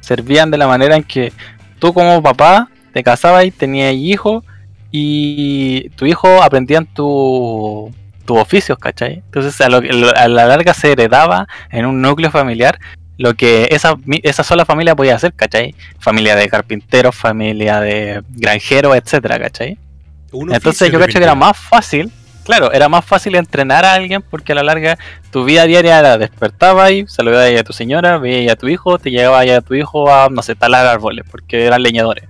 servían 0.02 0.52
de 0.52 0.58
la 0.58 0.68
manera 0.68 0.96
en 0.96 1.04
que 1.04 1.34
tú, 1.80 1.94
como 1.94 2.22
papá, 2.22 2.70
te 2.94 3.04
casabas 3.04 3.46
y 3.46 3.52
tenías 3.52 3.94
hijos, 3.94 4.44
y 4.92 5.90
tu 5.92 6.06
hijo 6.06 6.42
aprendían 6.42 6.86
tu, 6.86 7.92
tus 8.26 8.38
oficios, 8.38 8.78
¿cachai? 8.78 9.24
Entonces, 9.26 9.60
a, 9.62 9.70
lo, 9.70 9.78
a 9.78 10.28
la 10.28 10.46
larga 10.46 10.74
se 10.74 10.92
heredaba 10.92 11.48
en 11.72 11.86
un 11.86 12.02
núcleo 12.02 12.32
familiar 12.32 12.80
lo 13.18 13.34
que 13.34 13.68
esa, 13.72 13.96
esa 14.24 14.44
sola 14.44 14.66
familia 14.66 14.96
podía 14.96 15.16
hacer, 15.16 15.34
¿cachai? 15.34 15.76
Familia 16.00 16.36
de 16.36 16.50
carpinteros, 16.50 17.16
familia 17.16 17.80
de 17.80 18.22
granjeros, 18.30 18.96
etcétera, 18.96 19.40
¿cachai? 19.40 19.78
un 20.32 20.54
Entonces 20.54 20.92
yo 20.92 21.00
creo 21.00 21.08
que 21.08 21.24
era 21.24 21.36
más 21.36 21.58
fácil, 21.58 22.12
claro, 22.44 22.74
era 22.74 22.90
más 22.90 23.06
fácil 23.06 23.36
entrenar 23.36 23.86
a 23.86 23.94
alguien 23.94 24.22
porque 24.22 24.52
a 24.52 24.56
la 24.56 24.64
larga 24.64 24.98
tu 25.32 25.46
vida 25.46 25.66
diaria 25.66 26.00
era 26.00 26.18
despertaba 26.18 26.92
y 26.92 27.08
saludabas 27.08 27.58
a 27.58 27.64
tu 27.64 27.72
señora, 27.72 28.18
veías 28.18 28.54
a 28.54 28.56
tu 28.58 28.68
hijo, 28.68 28.98
te 29.00 29.12
llevaba 29.12 29.42
a 29.42 29.62
tu 29.62 29.76
hijo 29.76 30.14
a, 30.14 30.30
no 30.30 30.42
sé, 30.42 30.56
talar 30.56 30.86
árboles 30.86 31.26
porque 31.30 31.66
eran 31.66 31.84
leñadores. 31.84 32.26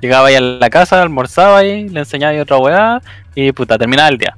Llegaba 0.00 0.28
ahí 0.28 0.36
a 0.36 0.40
la 0.40 0.70
casa, 0.70 1.02
almorzaba 1.02 1.58
ahí, 1.58 1.88
le 1.88 2.00
enseñaba 2.00 2.40
otra 2.40 2.58
weá 2.58 3.02
y 3.34 3.50
puta, 3.52 3.78
terminaba 3.78 4.08
el 4.10 4.18
día. 4.18 4.36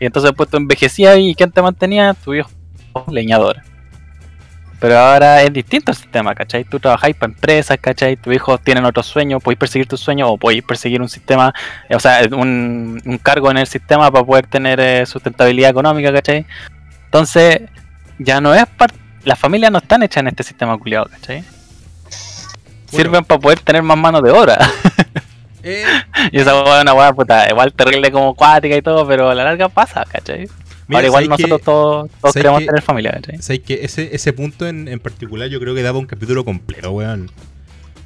Y 0.00 0.06
entonces 0.06 0.32
pues 0.34 0.48
tú 0.48 0.56
envejecías 0.56 1.18
y 1.18 1.34
¿quién 1.34 1.52
te 1.52 1.62
mantenía? 1.62 2.14
Tu 2.14 2.34
hijo 2.34 2.50
leñador. 3.12 3.58
Pero 4.80 4.98
ahora 4.98 5.42
es 5.42 5.52
distinto 5.52 5.92
el 5.92 5.96
sistema, 5.96 6.34
¿cachai? 6.34 6.64
Tú 6.64 6.80
trabajáis 6.80 7.14
para 7.14 7.30
empresas, 7.30 7.76
¿cachai? 7.78 8.16
Tus 8.16 8.34
hijos 8.34 8.58
tienen 8.62 8.86
otros 8.86 9.04
sueños, 9.04 9.42
podéis 9.42 9.58
perseguir 9.58 9.86
tus 9.86 10.00
sueños 10.00 10.28
o 10.30 10.38
podéis 10.38 10.62
perseguir 10.62 11.02
un 11.02 11.08
sistema 11.08 11.52
eh, 11.90 11.94
o 11.94 12.00
sea, 12.00 12.22
un, 12.32 13.00
un 13.04 13.18
cargo 13.18 13.50
en 13.50 13.58
el 13.58 13.66
sistema 13.66 14.10
para 14.10 14.24
poder 14.24 14.46
tener 14.46 14.80
eh, 14.80 15.04
sustentabilidad 15.04 15.70
económica, 15.70 16.10
¿cachai? 16.10 16.46
Entonces, 17.04 17.60
ya 18.18 18.40
no 18.40 18.54
es 18.54 18.64
parte. 18.66 18.96
Las 19.24 19.38
familias 19.38 19.70
no 19.70 19.78
están 19.78 20.02
hechas 20.02 20.22
en 20.22 20.28
este 20.28 20.44
sistema 20.44 20.78
culiado, 20.78 21.06
¿cachai? 21.10 21.44
Sirven 22.86 23.24
para 23.24 23.38
poder 23.38 23.60
tener 23.60 23.82
más 23.82 23.98
mano 23.98 24.22
de 24.22 24.30
obra. 24.30 24.58
Eh, 25.62 25.84
y 26.32 26.38
esa 26.40 26.62
hueá 26.62 26.76
es 26.78 26.82
una 26.82 26.94
hueá 26.94 27.12
puta, 27.12 27.48
igual 27.50 27.72
terrible 27.72 28.10
como 28.10 28.34
cuática 28.34 28.76
y 28.76 28.82
todo, 28.82 29.06
pero 29.06 29.28
a 29.30 29.34
la 29.34 29.44
larga 29.44 29.68
pasa, 29.68 30.04
¿cachai? 30.10 30.48
mira, 30.88 30.98
Ahora 30.98 31.06
igual 31.06 31.24
¿sabes 31.24 31.38
nosotros 31.40 31.62
todos, 31.62 32.10
todos 32.20 32.32
¿sabes 32.32 32.34
queremos 32.34 32.66
tener 32.66 32.82
familia, 32.82 33.12
¿cachai? 33.12 33.42
¿Sabes 33.42 33.60
que 33.60 33.84
ese, 33.84 34.14
ese 34.14 34.32
punto 34.32 34.66
en, 34.66 34.88
en 34.88 34.98
particular 35.00 35.48
yo 35.48 35.60
creo 35.60 35.74
que 35.74 35.82
daba 35.82 35.98
un 35.98 36.06
capítulo 36.06 36.44
completo, 36.44 36.90
weón? 36.92 37.30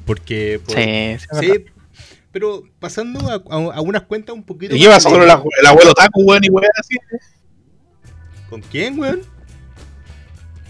Porque... 0.05 0.59
por- 0.65 0.75
Sí, 0.75 1.17
sí, 1.39 1.65
pero 2.31 2.63
pasando 2.79 3.27
a, 3.29 3.35
a- 3.35 3.75
a 3.77 3.81
unas 3.81 4.03
cuentas 4.03 4.35
un 4.35 4.43
poquito... 4.43 4.75
¿Y 4.75 4.79
qué 4.81 4.87
pasó 4.89 5.09
con 5.09 5.21
el, 5.23 5.29
abuelo 5.29 5.93
Taku, 5.93 6.21
weón, 6.23 6.43
y 6.43 6.49
weón 6.49 6.67
así? 6.77 6.97
¿Con 8.49 8.61
quién, 8.61 8.99
weón? 8.99 9.21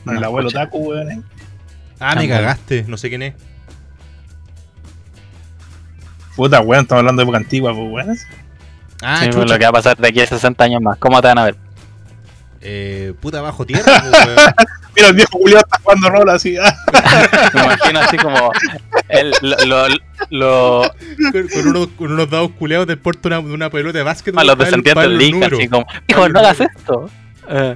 Con 0.06 0.15
el 0.17 0.24
abuelo 0.24 0.48
escucha. 0.50 0.65
Taku, 0.65 0.78
weón. 0.78 1.12
eh. 1.12 1.21
Ah, 2.00 2.15
me 2.15 2.28
cagaste, 2.28 2.84
no 2.88 2.98
sé 2.98 3.10
quién 3.10 3.24
es. 3.24 3.34
Puta, 6.36 6.60
weón, 6.62 6.84
estamos 6.84 7.00
hablando 7.00 7.21
de 7.21 7.24
época 7.24 7.38
antigua, 7.38 7.74
pues, 7.74 7.88
weón. 7.91 8.17
Ah, 9.02 9.17
Sí, 9.19 9.26
pues, 9.28 9.36
chucha. 9.36 9.54
lo 9.54 9.60
que 9.60 9.65
va 9.65 9.69
a 9.69 9.74
pasar 9.74 9.98
de 9.98 10.08
aquí 10.08 10.19
a 10.21 10.28
60 10.28 10.63
años 10.63 10.82
más. 10.82 10.98
¿Cómo 10.98 11.21
te 11.21 11.28
van 11.28 11.38
a 11.38 11.45
ver? 11.45 11.56
Eh, 12.62 13.13
puta 13.21 13.41
bajo 13.41 13.65
tierra, 13.65 13.84
po, 14.02 14.10
weón. 14.17 14.38
Mira, 14.95 15.10
el 15.10 15.13
viejo 15.15 15.38
Julio 15.38 15.58
está 15.58 15.78
jugando 15.84 16.10
rol 16.10 16.30
así. 16.30 16.56
ah. 16.58 16.74
Me 17.54 17.63
imagino 17.65 18.00
así 18.00 18.17
como 18.17 18.52
el, 19.10 19.34
lo, 19.41 19.65
lo, 19.65 19.88
lo- 20.30 20.91
con, 21.34 21.48
con 21.50 21.67
unos, 21.67 21.88
con 21.98 22.12
unos 22.13 22.30
dados 22.30 22.52
culeados 22.58 22.88
del 22.88 22.98
puerto 22.98 23.28
de 23.30 23.38
una, 23.38 23.69
pelota 23.69 23.98
de 23.98 24.04
básquet. 24.06 24.38
a 24.38 24.43
los 24.43 24.58
descendientes 24.58 25.04
del 25.04 25.32
número. 25.32 25.58
así 25.58 25.67
como, 25.67 25.86
hijo, 26.08 26.30
no 26.30 26.39
hagas 26.39 26.62
esto. 26.62 27.10
Eh, 27.50 27.76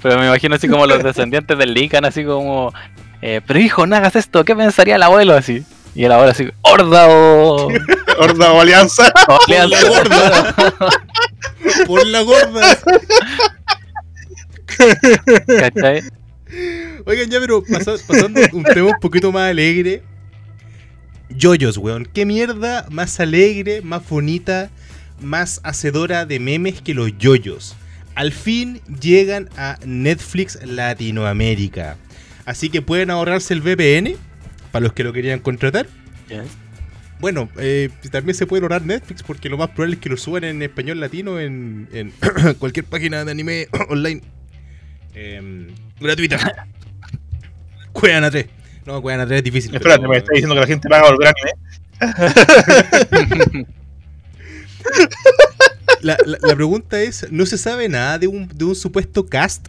pero 0.00 0.18
me 0.20 0.26
imagino 0.28 0.54
así 0.54 0.68
como 0.68 0.86
los 0.86 1.02
descendientes 1.02 1.58
del 1.58 1.74
Lican, 1.74 2.04
así 2.04 2.24
como, 2.24 2.72
eh, 3.20 3.40
pero 3.44 3.58
hijo, 3.58 3.86
no 3.86 3.96
hagas 3.96 4.14
esto, 4.16 4.44
¿qué 4.44 4.54
pensaría 4.54 4.94
el 4.96 5.02
abuelo 5.02 5.34
así? 5.34 5.64
Y 5.94 6.04
el 6.04 6.12
abuelo 6.12 6.32
así, 6.32 6.48
horda 6.62 7.06
o... 7.08 7.68
Horda 8.18 8.52
o 8.52 8.60
alianza. 8.60 9.12
o 9.28 9.38
Por 9.38 9.48
la 9.48 9.62
alianza". 9.62 9.88
gorda. 9.88 10.54
Por 11.86 12.06
la 12.06 12.20
gorda. 12.22 12.78
¿Cachai? 15.58 16.02
Oigan, 17.06 17.30
ya, 17.30 17.40
pero 17.40 17.62
pasa- 17.62 17.94
pasando 18.06 18.40
un 18.52 18.64
tema 18.64 18.88
un 18.88 19.00
poquito 19.00 19.30
más 19.32 19.50
alegre. 19.50 20.02
Yoyos, 21.30 21.78
weón. 21.78 22.06
¿Qué 22.12 22.24
mierda 22.26 22.86
más 22.90 23.18
alegre, 23.20 23.82
más 23.82 24.08
bonita, 24.08 24.70
más 25.20 25.60
hacedora 25.64 26.26
de 26.26 26.38
memes 26.38 26.80
que 26.80 26.94
los 26.94 27.16
yoyos? 27.18 27.74
Al 28.14 28.32
fin 28.32 28.80
llegan 29.00 29.48
a 29.56 29.78
Netflix 29.84 30.58
Latinoamérica. 30.64 31.96
Así 32.44 32.68
que 32.70 32.82
pueden 32.82 33.10
ahorrarse 33.10 33.54
el 33.54 33.60
VPN 33.62 34.16
para 34.74 34.82
los 34.82 34.92
que 34.92 35.04
lo 35.04 35.12
querían 35.12 35.38
contratar. 35.38 35.86
Bueno, 37.20 37.48
eh, 37.58 37.90
también 38.10 38.34
se 38.34 38.44
puede 38.44 38.62
ahorrar 38.64 38.82
Netflix 38.82 39.22
porque 39.22 39.48
lo 39.48 39.56
más 39.56 39.68
probable 39.70 39.94
es 39.94 40.00
que 40.00 40.08
lo 40.08 40.16
suban 40.16 40.42
en 40.42 40.60
español 40.62 40.98
latino 40.98 41.38
en, 41.38 41.88
en 41.92 42.12
cualquier 42.58 42.84
página 42.84 43.24
de 43.24 43.30
anime 43.30 43.68
online. 43.88 44.20
Em, 45.14 45.68
gratuita. 46.00 46.38
Cuedan 47.92 48.24
a 48.24 48.32
3. 48.32 48.46
No, 48.84 49.00
Cuedan 49.00 49.20
a 49.20 49.26
3 49.28 49.38
es 49.38 49.44
difícil. 49.44 49.72
Espérate, 49.76 50.00
pero- 50.00 50.10
me 50.10 50.16
está 50.16 50.32
diciendo 50.32 50.56
que 50.56 50.60
la 50.62 50.66
gente 50.66 50.88
paga 50.88 51.08
volver 51.08 51.28
anime. 51.28 51.52
la, 56.02 56.16
la- 56.26 56.38
la 56.42 56.56
pregunta 56.56 57.00
es, 57.00 57.28
¿no 57.30 57.46
se 57.46 57.58
sabe 57.58 57.88
nada 57.88 58.18
de 58.18 58.26
un, 58.26 58.48
de 58.48 58.64
un 58.64 58.74
supuesto 58.74 59.24
cast 59.24 59.68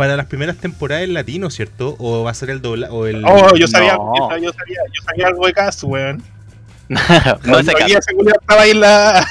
para 0.00 0.16
las 0.16 0.24
primeras 0.24 0.56
temporadas 0.56 1.04
en 1.04 1.12
latino, 1.12 1.50
cierto? 1.50 1.94
¿O 1.98 2.24
va 2.24 2.30
a 2.30 2.34
ser 2.34 2.48
el 2.48 2.62
dobla 2.62 2.90
o 2.90 3.04
el 3.06 3.22
Oh, 3.22 3.54
yo 3.54 3.68
sabía, 3.68 3.96
No. 3.96 4.14
yo 4.16 4.28
sabía, 4.30 4.46
yo 4.46 4.52
sabía, 4.54 4.78
yo 4.94 5.02
sabía 5.04 5.26
algo 5.26 5.46
de 5.46 5.52
Cast, 5.52 5.82
weón. 5.84 6.22
no 7.44 7.62
se 7.62 7.72
caso. 7.74 7.98
ese 7.98 8.14
culiao 8.14 8.40
estaba 8.40 8.62
ahí 8.62 8.70
en 8.70 8.80
la, 8.80 9.26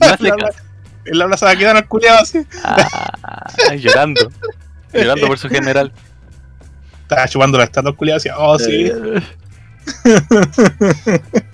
No 0.00 0.06
en 0.10 0.18
se 0.18 0.24
la, 0.28 0.36
caso. 0.36 0.58
en 1.06 1.18
la 1.18 1.26
plaza 1.26 1.46
de 1.46 1.52
Aquedano, 1.52 1.78
el 1.78 1.86
culiao 1.88 2.18
así. 2.20 2.38
Ah, 2.62 3.50
llorando. 3.78 4.30
Llorando 4.92 5.26
por 5.26 5.38
su 5.38 5.48
general. 5.48 5.90
Estaba 7.00 7.26
chupando 7.26 7.56
la 7.56 7.64
estatua 7.64 7.92
el 7.92 7.96
culiao 7.96 8.18
así. 8.18 8.28
Oh, 8.36 8.58
sí. 8.58 8.92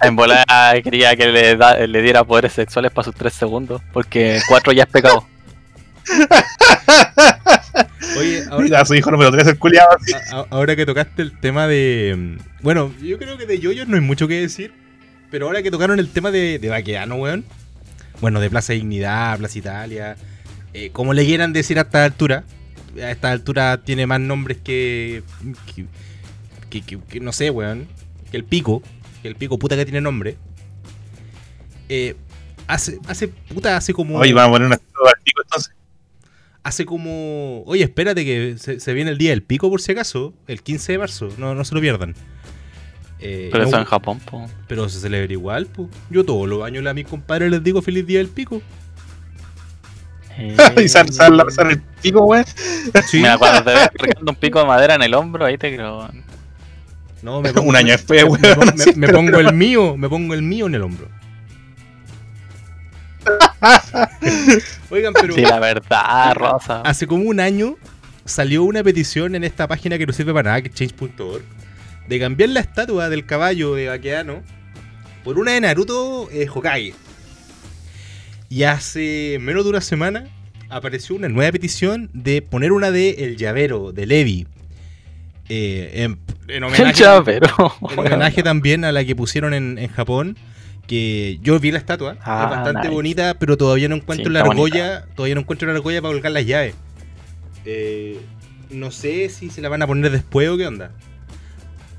En 0.03 0.17
bola 0.17 0.45
quería 0.83 1.15
que 1.15 1.27
le, 1.29 1.57
da- 1.57 1.79
le 1.87 2.03
diera 2.03 2.25
poderes 2.25 2.53
sexuales 2.53 2.91
para 2.91 3.05
sus 3.05 3.15
3 3.15 3.33
segundos. 3.33 3.81
Porque 3.93 4.41
4 4.49 4.73
ya 4.73 4.83
es 4.83 4.89
pecado. 4.89 5.25
Oye, 8.19 8.45
ahora, 8.51 8.65
Mira, 8.65 8.85
su 8.85 8.95
hijo 8.95 9.11
número 9.11 9.31
3 9.31 9.47
el 9.47 9.59
a- 10.33 10.47
ahora 10.51 10.77
que 10.77 10.87
tocaste 10.87 11.23
el 11.23 11.39
tema 11.39 11.67
de... 11.67 12.15
mm, 12.17 12.63
Bueno, 12.63 12.93
yo 13.03 13.19
creo 13.19 13.37
que 13.39 13.47
de 13.47 13.59
yoyos 13.59 13.89
no 13.89 13.97
hay 13.97 14.03
mucho 14.03 14.27
que 14.29 14.41
decir, 14.41 14.73
pero 15.31 15.47
ahora 15.47 15.63
que 15.63 15.71
tocaron 15.71 15.99
el 15.99 16.09
tema 16.11 16.31
de, 16.31 16.59
de 16.59 16.69
Baqueano, 16.69 17.17
weón. 17.17 17.45
Bueno, 18.21 18.41
de 18.41 18.51
Plaza 18.51 18.73
Dignidad, 18.75 19.39
Plaza 19.39 19.59
Italia, 19.59 20.17
eh, 20.75 20.91
como 20.93 21.15
le 21.15 21.25
quieran 21.25 21.53
decir 21.53 21.79
a 21.79 21.83
esta 21.83 22.05
altura, 22.05 22.45
a 23.03 23.11
esta 23.11 23.31
altura 23.31 23.81
tiene 23.83 24.07
más 24.07 24.21
nombres 24.21 24.59
que... 24.63 25.23
que, 25.75 25.87
que- 26.69 26.83
que- 26.83 26.99
que 27.01 27.21
no 27.21 27.33
sé, 27.33 27.51
weón. 27.51 27.89
Que 28.31 28.37
el 28.37 28.45
pico, 28.45 28.83
que 29.23 29.29
el 29.29 29.37
pico 29.37 29.59
puta 29.59 29.75
que 29.77 29.85
tiene 29.85 30.01
nombre. 30.01 30.37
Eh, 31.89 32.15
hace, 32.67 32.99
hace, 33.09 33.29
puta, 33.29 33.77
hace 33.77 33.93
como... 33.93 34.19
Oye, 34.19 34.33
vamos 34.33 34.51
a 34.51 34.53
poner 34.53 34.67
una 34.67 34.77
del 34.77 35.23
pico 35.25 35.43
entonces. 35.43 35.73
Hace 36.63 36.85
como. 36.87 37.63
Oye, 37.65 37.83
espérate 37.85 38.25
que 38.25 38.57
se, 38.59 38.81
se 38.81 38.93
viene 38.95 39.11
el 39.11 39.19
día 39.19 39.31
del 39.31 39.43
pico 39.43 39.69
por 39.71 39.81
si 39.81 39.93
acaso, 39.93 40.33
el 40.47 40.63
15 40.63 40.93
de 40.93 40.99
marzo, 40.99 41.29
no, 41.39 41.55
no 41.55 41.65
se 41.65 41.75
lo 41.75 41.81
pierdan. 41.81 42.15
Eh, 43.23 43.51
Pero 43.53 43.65
no, 43.65 43.69
eso 43.69 43.79
en 43.79 43.85
Japón, 43.85 44.19
po. 44.21 44.47
pero 44.67 44.89
se 44.89 44.99
celebra 44.99 45.31
igual, 45.33 45.67
pues. 45.67 45.89
Yo 46.09 46.25
todos 46.25 46.49
los 46.49 46.65
años 46.65 46.87
a 46.87 46.95
mis 46.95 47.07
compadres 47.07 47.51
les 47.51 47.63
digo 47.63 47.83
feliz 47.83 48.07
día 48.07 48.19
del 48.19 48.29
pico. 48.29 48.63
y 50.83 50.89
sale, 50.89 51.13
sale, 51.13 51.43
sale 51.51 51.73
el 51.75 51.83
pico, 52.03 52.23
weón. 52.25 52.45
Sí. 53.07 53.19
Mira, 53.19 53.37
cuando 53.37 53.63
te 53.65 53.73
ves 53.75 53.89
un 54.27 54.35
pico 54.37 54.59
de 54.61 54.65
madera 54.67 54.95
en 54.95 55.03
el 55.03 55.13
hombro, 55.15 55.45
ahí 55.45 55.59
te 55.59 55.75
creo. 55.75 56.09
No, 57.23 57.43
me 57.43 57.51
Un 57.61 57.77
año 57.77 57.93
después, 57.93 58.25
me, 58.25 58.31
weón. 58.31 58.59
me- 58.59 58.73
me- 58.73 58.79
Sí, 58.85 58.93
me 58.97 59.07
pero- 59.07 59.19
pongo 59.19 59.39
el 59.39 59.53
mío, 59.53 59.97
me 59.99 60.09
pongo 60.09 60.33
el 60.33 60.41
mío 60.43 60.67
en 60.67 60.75
el 60.77 60.83
hombro. 60.83 61.09
Oigan, 64.91 65.13
pero 65.13 65.35
Sí, 65.35 65.43
la 65.43 65.59
verdad, 65.61 66.35
Rosa. 66.35 66.81
hace 66.83 67.07
como 67.07 67.25
un 67.25 67.41
año 67.41 67.77
salió 68.25 68.63
una 68.65 68.83
petición 68.83 69.35
en 69.35 69.45
esta 69.45 69.67
página 69.69 69.99
que 69.99 70.07
no 70.07 70.13
sirve 70.13 70.33
para 70.33 70.51
nada, 70.51 70.63
que 70.63 70.71
change.org, 70.71 71.43
de 72.09 72.19
cambiar 72.21 72.51
la 72.51 72.61
estatua 72.61 73.09
del 73.09 73.27
caballo 73.27 73.75
de 73.75 73.89
Bakeano 73.89 74.43
por 75.25 75.39
una 75.39 75.53
de 75.53 75.61
Naruto 75.61 76.29
eh, 76.31 76.47
Hokage. 76.53 76.95
Y 78.49 78.65
hace 78.65 79.39
menos 79.41 79.65
de 79.65 79.71
una 79.71 79.81
semana 79.81 80.25
apareció 80.69 81.15
una 81.17 81.29
nueva 81.29 81.53
petición 81.53 82.11
de 82.13 82.43
poner 82.43 82.73
una 82.73 82.91
de 82.91 83.11
El 83.19 83.37
Llavero, 83.37 83.93
de 83.93 84.07
Levi. 84.07 84.47
Eh, 85.49 85.91
en, 86.05 86.19
en 86.49 86.57
El 86.57 86.65
homenaje, 86.65 87.01
llavero. 87.03 87.49
en 87.91 87.99
homenaje 87.99 88.43
también 88.43 88.85
a 88.85 88.93
la 88.93 89.05
que 89.05 89.15
pusieron 89.17 89.53
en, 89.55 89.79
en 89.79 89.89
Japón. 89.89 90.37
Que 90.91 91.39
yo 91.41 91.61
vi 91.61 91.71
la 91.71 91.79
estatua, 91.79 92.17
Ah, 92.21 92.47
es 92.47 92.51
bastante 92.57 92.81
nice. 92.89 92.91
bonita, 92.93 93.35
pero 93.39 93.57
todavía 93.57 93.89
no 93.89 93.95
encuentro 93.95 94.27
Sí, 94.27 94.33
la 94.33 94.41
argolla. 94.41 95.05
Todavía 95.15 95.37
no 95.37 95.43
encuentro 95.43 95.69
la 95.69 95.75
argolla 95.75 96.03
para 96.03 96.13
colgar 96.15 96.33
las 96.33 96.45
llaves. 96.45 96.75
Eh, 97.65 98.21
no 98.71 98.91
sé 98.91 99.29
si 99.29 99.51
se 99.51 99.61
la 99.61 99.69
van 99.69 99.83
a 99.83 99.87
poner 99.87 100.11
después 100.11 100.49
o 100.49 100.57
qué 100.57 100.67
onda. 100.67 100.91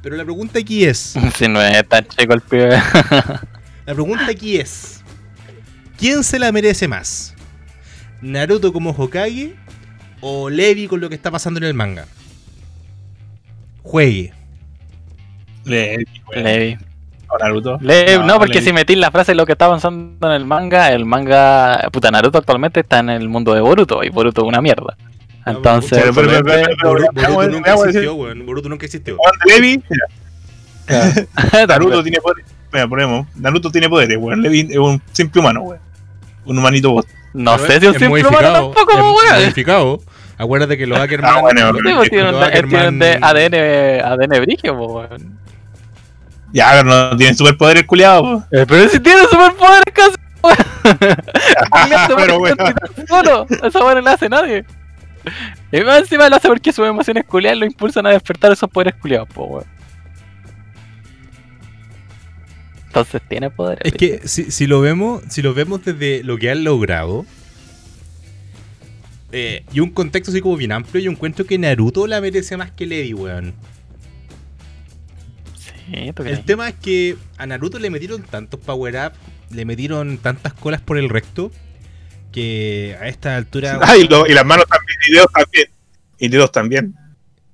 Pero 0.03 0.17
la 0.17 0.25
pregunta 0.25 0.59
aquí 0.59 0.83
es: 0.83 1.15
Si 1.37 1.47
no 1.47 1.61
es 1.61 1.87
tan 1.87 2.05
chico 2.05 2.33
el 2.33 2.41
pibe. 2.41 2.77
La 3.85 3.93
pregunta 3.93 4.27
aquí 4.27 4.57
es: 4.57 5.01
¿Quién 5.97 6.23
se 6.25 6.37
la 6.37 6.51
merece 6.51 6.87
más? 6.89 7.33
¿Naruto 8.21 8.73
como 8.73 8.89
Hokage 8.91 9.55
o 10.19 10.49
Levi 10.49 10.87
con 10.87 10.99
lo 10.99 11.07
que 11.07 11.15
está 11.15 11.31
pasando 11.31 11.59
en 11.59 11.63
el 11.63 11.73
manga? 11.73 12.07
Juegue. 13.83 14.33
Levi. 15.63 16.03
Levi. 16.35 16.77
Naruto. 17.39 17.77
Le- 17.81 18.17
no, 18.19 18.37
porque 18.39 18.55
Levi. 18.55 18.65
si 18.65 18.73
metís 18.73 18.97
la 18.97 19.11
frase 19.11 19.31
de 19.31 19.35
lo 19.35 19.45
que 19.45 19.53
está 19.53 19.65
avanzando 19.65 20.27
en 20.27 20.33
el 20.33 20.45
manga, 20.45 20.91
el 20.91 21.05
manga. 21.05 21.87
Puta, 21.91 22.11
Naruto 22.11 22.37
actualmente 22.37 22.79
está 22.81 22.99
en 22.99 23.09
el 23.09 23.29
mundo 23.29 23.53
de 23.53 23.61
Boruto 23.61 24.03
y 24.03 24.09
Boruto 24.09 24.41
es 24.41 24.47
una 24.47 24.61
mierda. 24.61 24.95
Entonces, 25.45 25.99
pero- 25.99 26.13
pero- 26.13 26.27
pero- 26.27 26.43
pero- 26.43 27.07
pero- 27.15 27.33
Boruto, 27.33 27.51
nunca 27.51 27.73
existió, 27.73 28.13
weón. 28.15 28.45
Boruto 28.45 28.69
nunca 28.69 28.85
existió. 28.85 29.17
Levi, 29.47 29.81
Naruto 31.67 32.03
tiene 32.03 32.19
poderes. 32.21 32.45
Mira, 32.73 32.87
ponemos. 32.87 33.27
Naruto 33.35 33.71
tiene 33.71 33.89
poderes, 33.89 34.17
weón. 34.19 34.41
Levi 34.41 34.67
es 34.69 34.77
un 34.77 35.01
simple 35.11 35.39
humano, 35.41 35.61
weón. 35.61 35.79
Un 36.45 36.57
humanito 36.57 36.91
vos. 36.91 37.05
No 37.33 37.57
sé 37.57 37.79
si 37.79 37.85
es 37.87 37.93
un 37.93 37.99
simple 37.99 38.27
humano 38.27 38.51
tampoco, 38.73 38.93
weón. 38.97 39.35
modificado. 39.41 40.01
Acuérdate 40.37 40.75
que 40.77 40.87
los 40.87 40.99
Ackerman. 40.99 41.31
Ah, 41.35 41.39
bueno, 41.41 41.71
los- 41.71 41.81
pues 41.97 42.11
los 42.11 42.39
de 42.39 42.45
Ackerman- 42.45 43.19
ADN, 43.21 44.01
ADN 44.03 44.39
brigio, 44.41 44.73
weón. 44.73 45.39
Ya, 46.53 46.69
pero 46.71 46.83
no 47.11 47.17
tiene 47.17 47.33
superpoderes 47.35 47.85
culiados, 47.85 48.23
weón. 48.23 48.45
Eh, 48.51 48.65
Pero 48.67 48.89
si 48.89 48.99
tiene 48.99 49.21
superpoderes 49.23 49.93
casi, 49.93 50.15
pero, 52.15 52.39
weón. 52.39 52.57
Solo, 53.07 53.45
esa 53.63 53.79
weón 53.79 53.95
no 53.95 54.01
la 54.01 54.13
hace 54.13 54.29
nadie. 54.29 54.65
Y 55.71 55.81
más 55.81 55.99
encima 55.99 56.27
lo 56.29 56.35
hace 56.37 56.47
porque 56.47 56.73
sus 56.73 56.85
emociones 56.87 57.25
culiadas 57.25 57.59
lo 57.59 57.65
impulsan 57.65 58.05
a 58.07 58.09
despertar 58.11 58.51
esos 58.51 58.69
poderes 58.69 58.95
culiados, 58.99 59.29
po, 59.29 59.45
weón. 59.45 59.65
Entonces 62.87 63.21
tiene 63.29 63.49
poderes. 63.49 63.81
Es 63.85 63.93
que 63.93 64.27
si, 64.27 64.51
si 64.51 64.67
lo 64.67 64.81
vemos, 64.81 65.23
si 65.29 65.41
lo 65.41 65.53
vemos 65.53 65.83
desde 65.85 66.23
lo 66.23 66.37
que 66.37 66.51
han 66.51 66.63
logrado. 66.63 67.25
eh, 69.31 69.63
y 69.71 69.79
un 69.79 69.91
contexto 69.91 70.31
así 70.31 70.41
como 70.41 70.57
bien 70.57 70.73
amplio, 70.73 71.01
yo 71.01 71.11
encuentro 71.11 71.45
que 71.45 71.57
Naruto 71.57 72.05
la 72.07 72.19
merece 72.19 72.57
más 72.57 72.71
que 72.71 72.85
Levi, 72.85 73.13
weón. 73.13 73.53
Sí, 75.91 76.13
¿tú 76.13 76.23
El 76.23 76.43
tema 76.45 76.69
es 76.69 76.75
que 76.75 77.17
a 77.37 77.45
Naruto 77.45 77.77
le 77.79 77.89
metieron 77.89 78.21
tantos 78.23 78.59
power 78.59 78.95
up, 79.07 79.13
le 79.53 79.65
metieron 79.65 80.17
tantas 80.17 80.53
colas 80.53 80.79
por 80.81 80.97
el 80.97 81.09
recto, 81.09 81.51
que 82.31 82.95
a 83.01 83.07
esta 83.07 83.35
altura. 83.35 83.79
Ah, 83.81 83.97
y, 83.97 84.07
lo- 84.07 84.25
y 84.27 84.33
las 84.33 84.45
manos 84.45 84.65
también, 84.67 84.97
y 85.07 85.11
dedos 85.13 85.27
también. 85.33 85.67
Y 86.19 86.27
dedos 86.29 86.51
también. 86.51 86.95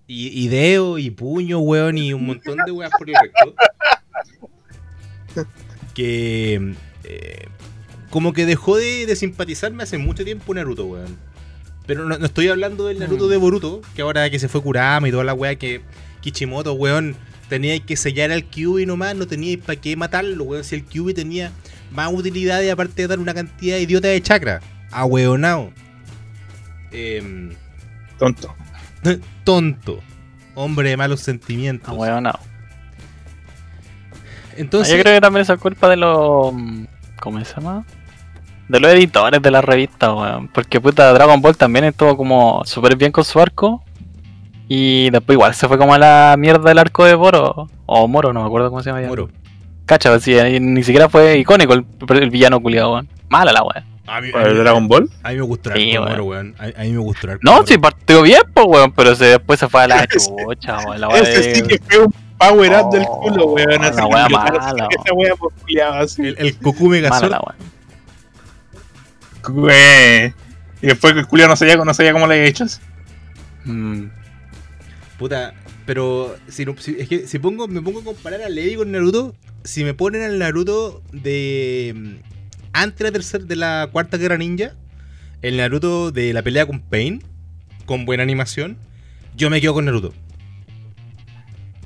Y, 0.05 0.27
y 0.43 0.47
dedo, 0.49 0.97
y 0.99 1.09
puño, 1.09 1.59
weón, 1.59 1.97
y 1.97 2.13
un 2.13 2.25
montón 2.25 2.57
de 2.65 2.71
weas 2.71 2.91
por 2.97 3.09
el 3.09 3.15
recto. 3.21 3.55
Que. 5.93 6.73
eh, 7.03 7.47
como 8.09 8.31
que 8.31 8.45
dejó 8.45 8.77
de, 8.77 9.05
de 9.05 9.15
simpatizarme 9.17 9.83
hace 9.83 9.97
mucho 9.97 10.23
tiempo 10.23 10.53
Naruto, 10.53 10.85
weón. 10.85 11.17
Pero 11.85 12.05
no, 12.07 12.17
no 12.17 12.25
estoy 12.25 12.47
hablando 12.47 12.87
del 12.87 12.99
Naruto 12.99 13.25
Mm. 13.25 13.29
de 13.29 13.37
Boruto, 13.37 13.81
que 13.95 14.01
ahora 14.01 14.29
que 14.29 14.39
se 14.39 14.47
fue 14.47 14.61
Kurama 14.61 15.07
y 15.07 15.11
toda 15.11 15.23
la 15.23 15.33
wea 15.33 15.55
que 15.55 15.81
Kichimoto, 16.21 16.73
weón, 16.73 17.15
tenía 17.49 17.79
que 17.79 17.95
sellar 17.95 18.31
al 18.31 18.45
Kyuubi 18.45 18.85
nomás, 18.85 19.15
no 19.15 19.27
tenía 19.27 19.57
para 19.57 19.79
qué 19.79 19.95
matarlo, 19.95 20.43
weón. 20.43 20.63
Si 20.63 20.75
el 20.75 20.83
Kyuubi 20.83 21.13
tenía 21.13 21.51
más 21.91 22.11
utilidades 22.11 22.71
aparte 22.71 23.03
de 23.03 23.07
dar 23.07 23.19
una 23.19 23.33
cantidad 23.33 23.77
idiota 23.77 24.07
de 24.07 24.21
chakra. 24.21 24.61
A 24.91 25.05
weonao. 25.05 25.71
Em, 26.91 27.51
Tonto. 28.17 28.55
tonto. 29.43 29.99
Hombre 30.55 30.89
de 30.89 30.97
malos 30.97 31.21
sentimientos. 31.21 31.89
Ah, 31.89 31.93
weón, 31.93 32.23
no. 32.23 32.33
Entonces, 34.55 34.95
Yo 34.95 35.03
creo 35.03 35.15
que 35.15 35.21
también 35.21 35.43
eso 35.43 35.53
es 35.53 35.59
culpa 35.59 35.87
de 35.89 35.97
los. 35.97 36.53
¿Cómo 37.19 37.43
se 37.43 37.55
llama? 37.55 37.85
De 38.67 38.79
los 38.79 38.91
editores 38.91 39.41
de 39.41 39.51
la 39.51 39.61
revista, 39.61 40.13
weón. 40.13 40.47
Porque 40.47 40.81
puta, 40.81 41.13
Dragon 41.13 41.41
Ball 41.41 41.55
también 41.55 41.85
estuvo 41.85 42.17
como 42.17 42.63
súper 42.65 42.95
bien 42.95 43.11
con 43.11 43.23
su 43.23 43.39
arco. 43.39 43.83
Y 44.69 45.09
después 45.11 45.35
igual 45.35 45.55
se 45.55 45.67
fue 45.67 45.77
como 45.77 45.93
a 45.93 45.97
la 45.97 46.35
mierda 46.37 46.71
el 46.71 46.77
arco 46.77 47.05
de 47.05 47.15
Moro. 47.15 47.69
O 47.85 48.07
Moro, 48.07 48.33
no 48.33 48.41
me 48.41 48.47
acuerdo 48.47 48.69
cómo 48.69 48.83
se 48.83 48.89
llama. 48.89 49.01
ya. 49.01 49.07
Moro. 49.07 49.29
Cacha, 49.85 50.09
pues, 50.09 50.23
sí, 50.23 50.35
ni 50.59 50.83
siquiera 50.83 51.07
fue 51.07 51.37
icónico 51.37 51.73
el, 51.73 51.85
el 52.09 52.29
villano 52.29 52.59
culiado, 52.59 52.93
weón. 52.93 53.07
Mala 53.29 53.53
la 53.53 53.63
weón. 53.63 53.85
¿El 54.45 54.57
Dragon 54.57 54.87
Ball? 54.87 55.09
a 55.23 55.29
mí 55.29 55.35
me 55.35 55.41
gustó 55.41 55.71
el 55.71 55.81
Sí, 55.81 55.91
arco 55.95 56.03
weón. 56.03 56.11
Moro, 56.11 56.23
weón. 56.25 56.55
A, 56.59 56.81
a 56.81 56.83
mí 56.83 56.91
me 56.91 56.97
gustó 56.99 57.27
el 57.27 57.31
arco 57.33 57.41
No, 57.43 57.65
sí, 57.65 57.77
partió 57.77 58.21
bien, 58.21 58.41
pues, 58.53 58.65
weón. 58.67 58.91
Pero 58.91 59.15
se, 59.15 59.25
después 59.25 59.59
se 59.59 59.69
fue 59.69 59.83
a 59.83 59.87
la 59.87 60.07
chucha, 60.07 60.77
weón. 60.85 61.01
La 61.01 61.07
Ese 61.17 61.55
sí 61.55 61.61
que 61.63 61.79
fue 61.87 62.05
un 62.05 62.13
power 62.37 62.71
up 62.83 62.91
del 62.91 63.03
Oh, 63.07 63.19
culo, 63.21 63.45
weón. 63.47 63.81
la 63.81 63.87
Así 63.87 64.01
wea 64.01 64.27
que 64.27 64.33
yo 64.33 64.37
mala, 64.39 64.87
esa 64.91 65.13
wea 65.13 65.35
por 65.35 65.53
culiado 65.53 65.93
así. 65.95 66.21
El, 66.27 66.35
el 66.39 66.57
Goku 66.61 66.89
Megazord. 66.89 67.31
Mala 67.31 67.37
la 67.37 67.41
weón. 67.45 67.57
Güey. 69.61 70.33
Y 70.81 70.87
después 70.87 71.13
que 71.13 71.19
el 71.19 71.27
culiado 71.27 71.49
no 71.51 71.55
sabía, 71.55 71.77
no 71.77 71.93
sabía 71.93 72.11
cómo 72.13 72.27
le 72.27 72.35
había 72.35 72.47
hecho. 72.47 72.65
así. 72.65 72.79
Puta, 75.17 75.53
pero 75.85 76.35
si, 76.47 76.65
si- 76.77 76.95
es 76.99 77.07
que 77.07 77.27
si 77.27 77.39
pongo, 77.39 77.67
me 77.67 77.81
pongo 77.81 78.01
a 78.01 78.03
comparar 78.03 78.41
a 78.41 78.49
Levi 78.49 78.75
con 78.75 78.91
Naruto, 78.91 79.35
si 79.63 79.83
me 79.83 79.93
ponen 79.93 80.21
al 80.21 80.37
Naruto 80.37 81.01
de 81.11 81.93
mm, 81.95 82.13
antes 82.73 82.99
de 82.99 83.03
la, 83.05 83.11
tercera, 83.11 83.43
de 83.43 83.55
la 83.55 83.89
cuarta 83.91 84.17
guerra 84.17 84.37
ninja, 84.37 84.75
el 85.41 85.57
Naruto 85.57 86.11
de 86.11 86.33
la 86.33 86.43
pelea 86.43 86.67
con 86.67 86.81
Pain, 86.81 87.23
con 87.85 88.05
buena 88.05 88.21
animación, 88.23 88.77
yo 89.35 89.49
me 89.49 89.59
quedo 89.59 89.73
con 89.73 89.85
Naruto. 89.85 90.13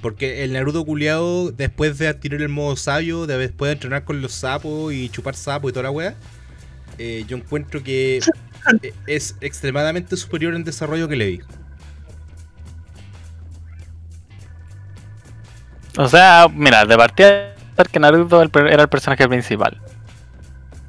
Porque 0.01 0.43
el 0.43 0.51
Naruto 0.53 0.83
culiado, 0.83 1.51
después 1.51 1.97
de 1.99 2.07
adquirir 2.07 2.41
el 2.41 2.49
modo 2.49 2.75
sabio, 2.75 3.27
de 3.27 3.37
después 3.37 3.69
de 3.69 3.73
entrenar 3.73 4.03
con 4.03 4.21
los 4.21 4.33
sapos 4.33 4.93
y 4.93 5.09
chupar 5.09 5.35
sapos 5.35 5.69
y 5.69 5.73
toda 5.73 5.83
la 5.83 5.91
wea, 5.91 6.15
eh, 6.97 7.23
yo 7.27 7.37
encuentro 7.37 7.81
que 7.83 8.19
es 9.07 9.35
extremadamente 9.41 10.17
superior 10.17 10.55
en 10.55 10.63
desarrollo 10.63 11.07
que 11.07 11.15
Levi. 11.15 11.41
O 15.97 16.07
sea, 16.07 16.47
mira, 16.53 16.85
de 16.85 16.97
partida 16.97 17.53
que 17.91 17.99
Naruto 17.99 18.41
era 18.41 18.83
el 18.83 18.89
personaje 18.89 19.27
principal. 19.27 19.77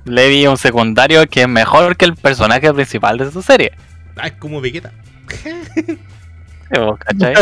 Levi 0.05 0.45
es 0.45 0.49
un 0.49 0.57
secundario 0.57 1.27
que 1.29 1.43
es 1.43 1.49
mejor 1.49 1.97
que 1.97 2.05
el 2.05 2.15
personaje 2.15 2.73
principal 2.73 3.19
de 3.19 3.31
su 3.31 3.43
serie. 3.43 3.73
Ah, 4.17 4.27
es 4.27 4.33
como 4.33 4.61
Vegeta. 4.61 4.93
¿cachai? 6.99 7.35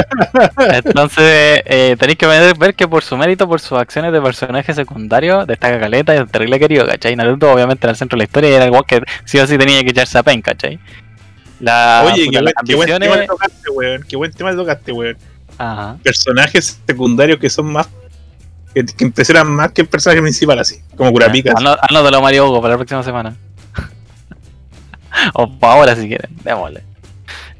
Entonces, 0.85 1.63
eh, 1.65 1.97
tenéis 1.99 2.19
que 2.19 2.27
ver, 2.27 2.75
que 2.75 2.89
por 2.89 3.03
su 3.03 3.17
mérito, 3.17 3.49
por 3.49 3.61
sus 3.61 3.79
acciones 3.79 4.13
de 4.13 4.21
personaje 4.21 4.75
secundario, 4.75 5.47
destaca 5.47 5.79
Caleta 5.79 6.15
y 6.15 6.19
es 6.19 6.31
terrible 6.31 6.59
querido, 6.59 6.87
¿cachai? 6.87 7.15
Naruto, 7.17 7.51
obviamente, 7.53 7.87
en 7.87 7.91
el 7.91 7.97
centro 7.97 8.17
de 8.17 8.21
la 8.21 8.25
historia 8.25 8.51
y 8.51 8.55
era 8.55 8.65
el 8.65 8.85
que 8.87 9.03
sí 9.25 9.39
o 9.39 9.47
sí 9.47 9.57
tenía 9.57 9.83
que 9.83 9.91
echarse 9.91 10.19
a 10.19 10.23
Pain, 10.23 10.43
¿cachai? 10.43 10.79
La, 11.61 12.03
Oye, 12.07 12.27
puta, 12.27 12.41
qué 12.41 12.43
buen, 12.43 12.55
qué 12.67 12.75
buen 12.75 12.87
tema 13.01 13.15
ambiciones- 13.15 13.27
tocaste, 13.29 13.71
weón. 13.71 14.03
Qué 14.09 14.17
buen 14.17 14.33
tema 14.33 14.55
tocaste, 14.57 14.93
weón. 14.93 15.17
Ajá. 15.61 15.99
Personajes 16.03 16.81
secundarios 16.87 17.39
que 17.39 17.51
son 17.51 17.71
más. 17.71 17.87
que, 18.75 18.83
que 18.87 19.05
impresionan 19.05 19.51
más 19.51 19.73
que 19.73 19.83
el 19.83 19.89
personaje 19.89 20.23
principal, 20.23 20.59
así. 20.59 20.81
Como 20.97 21.13
Kurapika. 21.13 21.53
así. 21.55 21.67
Anótalo 21.91 22.23
Mario 22.23 22.49
Hugo 22.49 22.63
para 22.63 22.75
la 22.75 22.79
próxima 22.79 23.03
semana. 23.03 23.37
o 25.35 25.51
para 25.59 25.73
ahora 25.75 25.97
si 25.97 26.09
quieren, 26.09 26.31
démosle. 26.43 26.83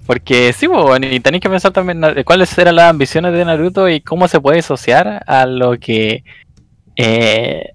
Porque 0.07 0.55
sí, 0.55 0.67
pues, 0.67 0.83
bueno, 0.83 1.07
y 1.09 1.21
tenéis 1.21 1.43
que 1.43 1.51
pensar 1.51 1.73
también 1.73 2.03
cuáles 2.25 2.57
eran 2.57 2.77
las 2.77 2.89
ambiciones 2.89 3.35
de 3.35 3.45
Naruto 3.45 3.87
y 3.89 4.01
cómo 4.01 4.29
se 4.29 4.41
puede 4.41 4.61
asociar 4.61 5.23
a 5.27 5.45
lo 5.45 5.79
que. 5.79 6.25
eh, 6.97 7.73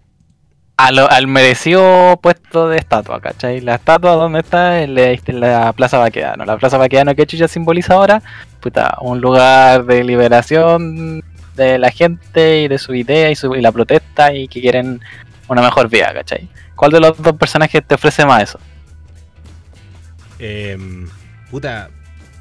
a 0.78 0.92
lo- 0.92 1.10
al 1.10 1.28
merecido 1.28 2.20
puesto 2.22 2.68
de 2.70 2.78
estatua, 2.78 3.22
¿cachai? 3.22 3.62
La 3.62 3.76
estatua, 3.76 4.14
¿dónde 4.16 4.40
está? 4.40 4.82
En 4.82 4.94
la, 4.96 5.12
en 5.12 5.40
la 5.40 5.72
Plaza 5.74 5.98
Baquedano. 5.98 6.44
La 6.46 6.58
Plaza 6.58 6.78
Baquedano, 6.78 7.16
¿qué 7.16 7.26
chucha 7.26 7.48
simboliza 7.48 7.94
ahora? 7.94 8.22
Puta, 8.60 8.98
un 9.02 9.22
lugar 9.22 9.86
de 9.86 10.04
liberación 10.04 11.24
de 11.56 11.78
la 11.80 11.92
gente 11.92 12.62
y 12.64 12.68
de 12.68 12.78
su 12.78 12.94
idea 12.94 13.32
y, 13.32 13.36
su, 13.36 13.56
y 13.56 13.62
la 13.62 13.72
protesta 13.72 14.34
y 14.34 14.48
que 14.50 14.60
quieren 14.60 15.00
una 15.48 15.62
mejor 15.62 15.88
vida, 15.90 16.14
¿cachai? 16.14 16.50
¿Cuál 16.76 16.92
de 16.92 17.00
los 17.00 17.18
dos 17.22 17.34
personajes 17.38 17.82
te 17.88 17.96
ofrece 17.96 18.26
más 18.26 18.44
eso? 18.44 18.60
Em, 20.40 21.08
puta, 21.50 21.90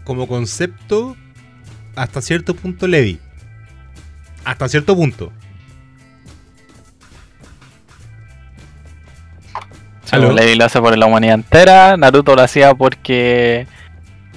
como 0.03 0.27
concepto, 0.27 1.17
hasta 1.95 2.21
cierto 2.21 2.55
punto 2.57 2.89
Levi. 2.89 3.21
Hasta 4.45 4.69
cierto 4.69 4.97
punto. 4.97 5.33
¿Aló? 10.13 10.33
Levi 10.33 10.55
lo 10.57 10.65
hace 10.65 10.81
por 10.81 10.97
la 10.97 11.07
humanidad 11.07 11.35
entera, 11.35 11.97
Naruto 11.97 12.35
lo 12.35 12.43
hacía 12.43 12.75
porque 12.75 13.67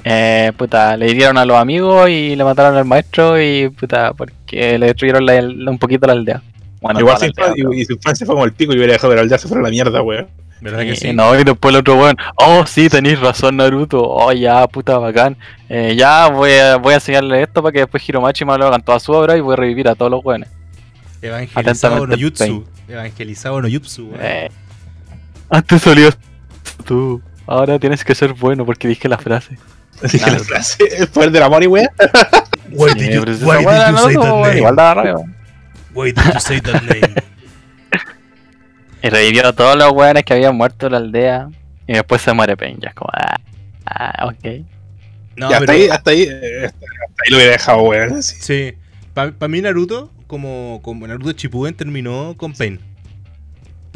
eh, 0.03 0.51
puta, 0.57 0.95
le 0.97 1.09
hirieron 1.09 1.37
a 1.37 1.45
los 1.45 1.57
amigos 1.57 2.09
y 2.09 2.35
le 2.35 2.43
mataron 2.43 2.77
al 2.77 2.85
maestro 2.85 3.41
y 3.41 3.69
puta, 3.69 4.13
porque 4.13 4.77
le 4.79 4.85
destruyeron 4.87 5.25
la- 5.25 5.69
un 5.71 5.77
poquito 5.77 6.07
la 6.07 6.13
aldea. 6.13 6.41
Bueno, 6.79 6.99
Igual 6.99 7.17
la 7.19 7.25
aldea, 7.25 7.43
infancia, 7.45 7.65
y, 7.73 7.81
y 7.81 7.85
su 7.85 7.93
infancia 7.93 8.25
fue 8.25 8.35
como 8.35 8.45
el 8.45 8.53
pico 8.53 8.71
y 8.73 8.77
hubiera 8.77 8.93
dejado 8.93 9.11
que 9.11 9.15
la 9.17 9.21
aldea 9.23 9.37
se 9.37 9.47
fuera 9.47 9.61
a 9.61 9.63
la 9.63 9.69
mierda, 9.69 10.01
weón. 10.01 10.27
¿Verdad 10.61 10.81
Y, 10.81 10.87
que 10.89 10.95
sí? 10.95 11.13
no, 11.13 11.37
y 11.39 11.43
después 11.43 11.73
el 11.73 11.81
otro 11.81 11.97
weón, 11.97 12.15
oh 12.37 12.65
sí, 12.65 12.89
tenéis 12.89 13.19
razón 13.19 13.57
Naruto, 13.57 14.01
oh 14.01 14.31
ya, 14.31 14.65
puta 14.67 14.97
bacán, 14.97 15.35
Eh, 15.69 15.95
ya 15.97 16.27
voy 16.29 16.53
a, 16.53 16.77
voy 16.77 16.93
a 16.93 16.95
enseñarle 16.95 17.43
esto 17.43 17.61
para 17.61 17.73
que 17.73 17.79
después 17.79 18.07
Hiromachi 18.07 18.45
me 18.45 18.57
lo 18.57 18.65
hagan 18.67 18.81
toda 18.81 18.99
su 18.99 19.11
obra 19.11 19.35
y 19.37 19.41
voy 19.41 19.53
a 19.53 19.57
revivir 19.57 19.87
a 19.89 19.95
todos 19.95 20.09
los 20.09 20.23
weones. 20.23 20.49
Evangelizado 21.21 22.07
no 22.07 22.15
jutsu. 22.17 22.63
Evangelizado 22.87 23.61
no 23.61 23.67
jutsu. 23.69 24.05
weón. 24.07 24.19
Eh, 24.21 24.49
antes 25.49 25.81
solías 25.81 26.17
tú, 26.85 27.21
ahora 27.45 27.79
tienes 27.79 28.03
que 28.03 28.13
ser 28.15 28.33
bueno 28.33 28.65
porque 28.65 28.87
dije 28.87 29.07
la 29.07 29.17
frase. 29.17 29.57
Así 30.03 30.17
que 30.19 30.25
Claro. 30.25 30.39
la 30.39 30.43
frase, 30.45 30.77
el 30.97 31.07
poder 31.07 31.31
del 31.31 31.43
amor 31.43 31.63
y 31.63 31.67
weón. 31.67 31.87
Why 32.71 32.91
Sí, 32.91 32.99
did 32.99 33.11
you, 33.13 33.21
why 33.45 33.57
did 33.59 33.97
say 33.97 34.15
that 34.15 34.23
name? 34.43 34.57
Igual 34.57 34.75
daba 34.75 34.93
rabia. 34.95 35.15
Why 35.93 36.11
did 36.11 36.23
you 36.33 36.39
say 36.39 36.61
that 36.61 36.81
name? 36.83 37.15
Y 39.03 39.09
revivió 39.09 39.47
a 39.47 39.53
todos 39.53 39.75
los 39.77 39.91
weones 39.91 40.23
que 40.23 40.33
habían 40.33 40.55
muerto 40.55 40.87
en 40.87 40.91
la 40.93 40.97
aldea. 40.97 41.49
Y 41.87 41.93
después 41.93 42.21
se 42.21 42.33
muere 42.33 42.57
Pain. 42.57 42.77
Ya 42.81 42.89
es 42.89 42.95
como, 42.95 43.09
ah, 43.13 43.37
ah, 43.85 44.25
ok. 44.25 44.65
No, 45.35 45.49
Y 45.51 45.53
hasta 45.53 45.59
pero- 45.59 45.71
ahí, 45.73 45.87
hasta 45.89 46.11
ahí, 46.11 46.21
eh, 46.23 46.65
hasta, 46.65 46.77
hasta 46.77 47.23
ahí 47.23 47.29
lo 47.29 47.37
hubiera 47.37 47.51
dejado, 47.51 47.81
weón. 47.83 48.13
así. 48.17 48.35
Sí. 48.39 48.73
Para 49.13 49.47
mí 49.47 49.61
Naruto, 49.61 50.11
como, 50.25 50.79
como 50.83 51.07
Naruto 51.07 51.31
Shippuden 51.31 51.75
terminó 51.75 52.35
con 52.37 52.53
Pain. 52.53 52.79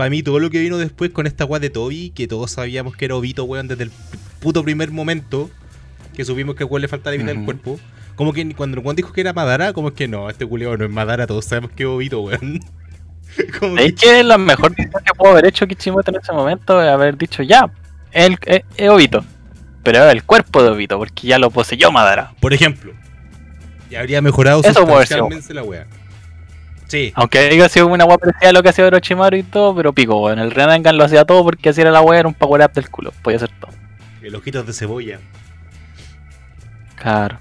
Para 0.02 0.10
mí 0.10 0.24
todo 0.24 0.40
lo 0.40 0.50
que 0.50 0.58
vino 0.58 0.80
después 0.80 1.12
con 1.12 1.28
esta 1.28 1.46
weá 1.46 1.60
de 1.60 1.70
Toby, 1.70 2.10
que 2.10 2.28
todos 2.28 2.50
sabíamos 2.50 2.96
que 2.96 3.06
era 3.06 3.14
Obito, 3.14 3.44
weón, 3.44 3.68
desde 3.68 3.84
el 3.84 3.92
puto 4.40 4.64
primer 4.64 4.90
momento, 4.90 5.48
que 6.16 6.26
supimos 6.26 6.56
que 6.56 6.64
a 6.64 6.80
le 6.80 6.88
faltaba 6.88 7.16
vida 7.16 7.22
en 7.22 7.30
el 7.30 7.36
Ujú. 7.36 7.46
cuerpo. 7.46 7.80
Como 8.16 8.34
que 8.34 8.56
cuando 8.56 8.80
el 8.80 8.84
weón 8.84 8.96
dijo 8.96 9.14
que 9.14 9.22
era 9.22 9.32
Madara, 9.32 9.74
como 9.74 9.90
es 9.90 9.94
que 9.94 10.08
no, 10.08 10.28
este 10.28 10.44
culiao 10.44 10.76
no 10.76 10.86
es 10.86 10.90
Madara, 10.90 11.28
todos 11.28 11.46
sabemos 11.46 11.70
que 11.76 11.84
es 11.84 11.90
Obito, 11.90 12.20
weón. 12.22 12.62
como 13.60 13.78
Es 13.78 13.94
que 13.94 14.24
la 14.24 14.40
mejor 14.40 14.76
que 14.76 14.88
pudo 15.16 15.30
haber 15.34 15.46
hecho 15.46 15.68
Kishimoto 15.68 16.10
en 16.10 16.18
ese 16.20 16.34
momento 16.34 16.82
es 16.82 16.90
haber 16.90 17.16
dicho 17.16 17.44
ya, 17.44 17.72
él 18.12 18.40
es, 18.48 18.64
es 18.78 18.90
Obito. 18.90 19.24
Pero 19.84 20.00
era 20.00 20.12
el 20.12 20.24
cuerpo 20.24 20.64
de 20.64 20.70
Obito, 20.70 20.98
porque 20.98 21.28
ya 21.28 21.38
lo 21.38 21.52
poseyó 21.52 21.92
Madara. 21.92 22.34
Por 22.42 22.54
ejemplo, 22.54 22.94
y 23.88 23.94
habría 23.94 24.20
mejorado 24.20 24.62
Eso 24.62 24.74
sustancialmente 24.74 25.54
la 25.54 25.62
weá. 25.62 25.86
Sí, 26.92 27.14
Aunque 27.16 27.40
haya 27.40 27.70
sido 27.70 27.88
una 27.88 28.04
guapa 28.04 28.26
parecida 28.26 28.50
a 28.50 28.52
lo 28.52 28.62
que 28.62 28.68
hacía 28.68 28.86
Orochimaru 28.86 29.38
y 29.38 29.44
todo, 29.44 29.74
pero 29.74 29.94
pico, 29.94 30.22
weón. 30.22 30.40
El 30.40 30.52
Renangan 30.52 30.98
lo 30.98 31.06
hacía 31.06 31.24
todo 31.24 31.42
porque 31.42 31.70
así 31.70 31.80
era 31.80 31.90
la 31.90 32.02
wea, 32.02 32.20
era 32.20 32.28
un 32.28 32.34
power 32.34 32.66
up 32.66 32.74
del 32.74 32.90
culo. 32.90 33.14
Podía 33.22 33.38
hacer 33.38 33.50
todo. 33.62 33.72
el 34.22 34.36
ojitos 34.36 34.68
de 34.68 34.74
cebolla. 34.74 35.22
Claro. 36.98 37.40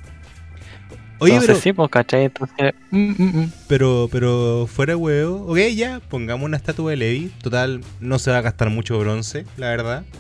Oye, 1.19 1.33
Entonces 1.33 1.49
pero, 1.49 1.61
sí, 1.63 1.73
pues, 1.73 1.91
¿cachai? 1.91 2.25
Entonces, 2.27 2.75
mm, 2.93 3.11
mm, 3.11 3.41
mm. 3.41 3.53
pero, 3.67 4.09
pero 4.13 4.69
fuera 4.73 4.97
huevo, 4.97 5.45
ok, 5.49 5.59
ya, 5.75 6.01
pongamos 6.09 6.45
una 6.45 6.57
estatua 6.57 6.93
de 6.93 6.99
Levi. 6.99 7.33
Total, 7.43 7.81
no 7.99 8.21
se 8.21 8.31
va 8.31 8.39
a 8.39 8.43
gastar 8.43 8.71
mucho 8.71 9.01
bronce, 9.01 9.47
la 9.57 9.71
verdad. 9.71 10.05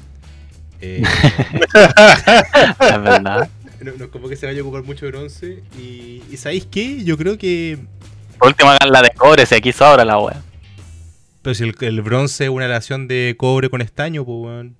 Eh, 0.82 1.02
es 1.02 3.02
verdad. 3.02 3.50
no, 3.82 3.92
no 3.98 4.10
como 4.10 4.30
que 4.30 4.36
se 4.36 4.46
vaya 4.46 4.60
a 4.60 4.62
ocupar 4.62 4.82
mucho 4.82 5.06
bronce. 5.06 5.62
Y, 5.78 6.22
y 6.30 6.36
¿sabéis 6.38 6.66
qué? 6.70 7.04
Yo 7.04 7.18
creo 7.18 7.36
que. 7.36 7.78
Por 8.40 8.48
último, 8.48 8.70
hagan 8.70 8.90
la 8.90 9.02
de 9.02 9.10
cobre, 9.10 9.44
si 9.44 9.54
aquí 9.54 9.70
sobra 9.70 10.02
la 10.02 10.18
wea. 10.18 10.40
Pero 11.42 11.54
si 11.54 11.64
el, 11.64 11.74
el 11.78 12.00
bronce 12.00 12.44
es 12.44 12.50
una 12.50 12.66
relación 12.66 13.06
de 13.06 13.34
cobre 13.38 13.68
con 13.68 13.82
estaño, 13.82 14.24
pues 14.24 14.38
weón. 14.40 14.76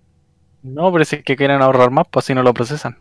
No, 0.63 0.91
pero 0.91 1.05
si 1.05 1.17
es 1.17 1.23
que 1.25 1.37
quieren 1.37 1.61
ahorrar 1.61 1.91
más, 1.91 2.07
pues 2.11 2.25
si 2.25 2.35
no 2.35 2.43
lo 2.43 2.55
procesan. 2.55 2.97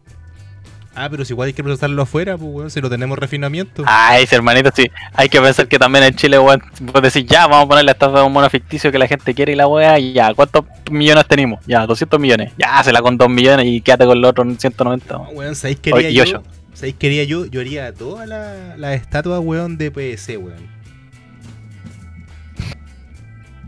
Ah, 0.95 1.07
pero 1.09 1.23
si 1.23 1.31
igual 1.31 1.47
hay 1.47 1.53
que 1.53 1.63
procesarlo 1.63 2.01
afuera, 2.01 2.37
pues 2.37 2.51
weón, 2.51 2.71
si 2.71 2.81
no 2.81 2.89
tenemos 2.89 3.17
refinamiento. 3.17 3.83
Ay, 3.85 4.25
hermanito, 4.29 4.69
sí. 4.75 4.91
Hay 5.13 5.29
que 5.29 5.39
pensar 5.39 5.69
que 5.69 5.79
también 5.79 6.03
en 6.03 6.13
Chile, 6.15 6.37
weón, 6.37 6.61
puedes 6.91 7.13
decir, 7.13 7.25
ya, 7.25 7.47
vamos 7.47 7.65
a 7.65 7.69
poner 7.69 7.85
la 7.85 7.91
estatua 7.91 8.19
de 8.19 8.25
un 8.25 8.33
mono 8.33 8.49
ficticio 8.49 8.91
que 8.91 8.99
la 8.99 9.07
gente 9.07 9.33
quiere 9.33 9.53
y 9.53 9.55
la 9.55 9.65
wea, 9.65 9.97
y 9.97 10.11
ya, 10.11 10.33
¿cuántos 10.33 10.65
millones 10.91 11.25
tenemos? 11.25 11.65
Ya, 11.65 11.85
200 11.85 12.19
millones. 12.19 12.51
Ya, 12.57 12.83
se 12.83 12.91
la 12.91 13.01
con 13.01 13.17
2 13.17 13.29
millones 13.29 13.65
y 13.65 13.79
quédate 13.79 14.05
con 14.05 14.19
los 14.19 14.31
otros 14.31 14.47
190. 14.57 15.13
No, 15.13 15.21
weón, 15.29 15.55
¿sabéis 15.55 15.79
y 15.85 16.13
yo? 16.13 16.43
¿Sabéis 16.79 16.95
qué 16.97 17.07
haría 17.07 17.23
yo? 17.25 17.45
Yo 17.45 17.59
haría 17.59 17.93
todas 17.93 18.25
las 18.25 18.79
las 18.79 18.95
estatuas, 18.95 19.41
weón, 19.43 19.77
de 19.77 19.91
PVC, 19.91 20.37
weón. 20.37 20.65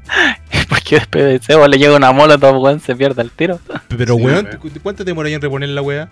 Porque 0.69 0.95
después 0.95 1.23
de 1.25 1.35
ese, 1.35 1.55
weón, 1.57 1.71
le 1.71 1.77
llega 1.77 1.95
una 1.95 2.11
mola, 2.13 2.37
todo 2.37 2.59
weón, 2.59 2.79
se 2.79 2.95
pierde 2.95 3.21
el 3.21 3.31
tiro. 3.31 3.59
Pero, 3.89 4.15
Sí, 4.15 4.21
weón, 4.23 4.45
weón. 4.45 4.57
¿cu- 4.59 4.69
¿cuánto 4.81 5.03
te 5.03 5.11
demoráis 5.11 5.35
en 5.35 5.41
reponer 5.41 5.69
la 5.69 5.81
weá? 5.81 6.07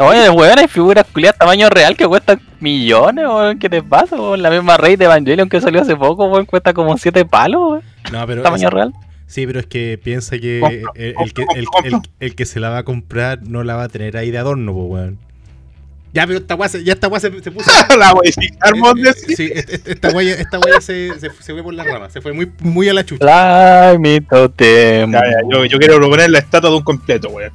Oye, 0.00 0.28
weón, 0.30 0.58
hay 0.58 0.68
figuras 0.68 1.04
culiadas 1.12 1.38
tamaño 1.38 1.68
real 1.70 1.96
que 1.96 2.06
cuestan 2.06 2.40
millones, 2.60 3.26
weón. 3.26 3.58
¿Qué 3.60 3.68
te 3.68 3.82
pasa, 3.82 4.16
weón? 4.16 4.42
La 4.42 4.50
misma 4.50 4.76
Rey 4.76 4.96
de 4.96 5.04
Evangelion 5.04 5.48
que 5.48 5.60
salió 5.60 5.82
hace 5.82 5.94
poco, 5.96 6.26
weón, 6.26 6.46
cuesta 6.46 6.72
como 6.74 6.96
7 6.98 7.24
palos, 7.24 7.60
weón. 7.70 7.82
No, 8.12 8.26
pero. 8.26 8.42
Tamaño 8.42 8.68
esa- 8.68 8.74
real. 8.74 8.92
Sí, 9.28 9.46
pero 9.46 9.60
es 9.60 9.66
que 9.66 10.00
piensa 10.02 10.38
que 10.38 10.58
Compra, 10.60 10.90
el, 10.96 11.14
el 11.20 11.32
que, 11.34 11.42
el, 11.54 11.66
el- 11.84 12.00
el 12.18 12.34
que 12.34 12.44
se 12.46 12.58
la 12.60 12.70
va 12.70 12.78
a 12.78 12.82
comprar 12.84 13.46
no 13.46 13.62
la 13.62 13.76
va 13.76 13.84
a 13.84 13.88
tener 13.88 14.16
ahí 14.16 14.30
de 14.32 14.38
adorno, 14.38 14.72
pues, 14.74 14.86
weón. 14.88 15.18
Ya, 16.14 16.26
pero 16.26 16.38
esta 16.38 16.54
weá 16.54 16.68
se, 16.70 16.82
ya 16.82 16.94
esta 16.94 17.06
weá 17.08 17.20
se, 17.20 17.42
se 17.42 17.50
puso. 17.52 17.70
la 17.98 18.14
modificar, 18.14 18.74
eh, 18.74 18.78
Mondes. 18.80 19.28
eh, 19.28 19.36
sí, 19.36 19.50
est- 19.54 19.68
est- 19.70 19.86
esta 19.88 20.08
weá, 20.08 20.34
esta 20.34 20.58
weá 20.58 20.80
se, 20.80 21.20
se, 21.20 21.28
se 21.30 21.52
fue 21.52 21.62
por 21.62 21.74
la 21.74 21.84
rama, 21.84 22.08
se 22.08 22.22
fue 22.22 22.32
muy, 22.32 22.50
muy 22.60 22.88
a 22.88 22.94
la 22.94 23.04
chucha. 23.04 23.22
Fly 23.22 23.98
me 23.98 24.20
totem. 24.22 25.12
Ya, 25.12 25.20
ya, 25.22 25.36
yo, 25.52 25.66
yo 25.66 25.78
quiero 25.78 25.96
proponer 25.96 26.30
la 26.30 26.38
estatua 26.38 26.70
de 26.70 26.76
un 26.76 26.82
completo, 26.82 27.28
weón. 27.28 27.52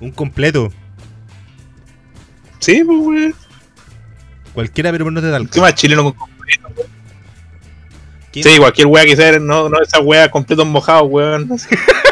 Un 0.00 0.10
completo. 0.12 0.70
Sí, 2.58 2.82
pues, 2.84 2.98
weón. 3.00 3.34
Cualquiera, 4.52 4.90
pero 4.92 5.10
no 5.10 5.20
te 5.20 5.28
da 5.28 5.36
el 5.38 5.48
¿Qué 5.48 5.60
más 5.60 5.74
chileno 5.74 6.04
con 6.04 6.12
completo? 6.12 6.68
¿Qué 6.76 6.82
Sí, 8.42 8.58
cualquier 8.58 8.86
wea 8.86 9.04
que 9.04 9.16
sea, 9.16 9.38
no, 9.38 9.68
no 9.68 9.80
esa 9.80 10.00
wea 10.00 10.30
completos 10.30 10.66
mojados, 10.66 11.08
weón. 11.08 11.48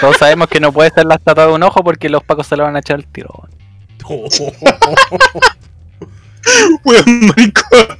Todos 0.01 0.16
sabemos 0.18 0.49
que 0.49 0.61
no 0.61 0.72
puede 0.72 0.91
ser 0.91 1.07
la 1.07 1.16
estatua 1.16 1.47
de 1.47 1.53
un 1.53 1.62
ojo 1.62 1.83
porque 1.83 2.09
los 2.09 2.22
pacos 2.22 2.47
se 2.47 2.57
lo 2.57 2.64
van 2.64 2.77
a 2.77 2.81
echar 2.81 2.97
al 2.97 3.07
tiro. 3.07 3.49
Weón, 6.85 7.27
maricón. 7.27 7.99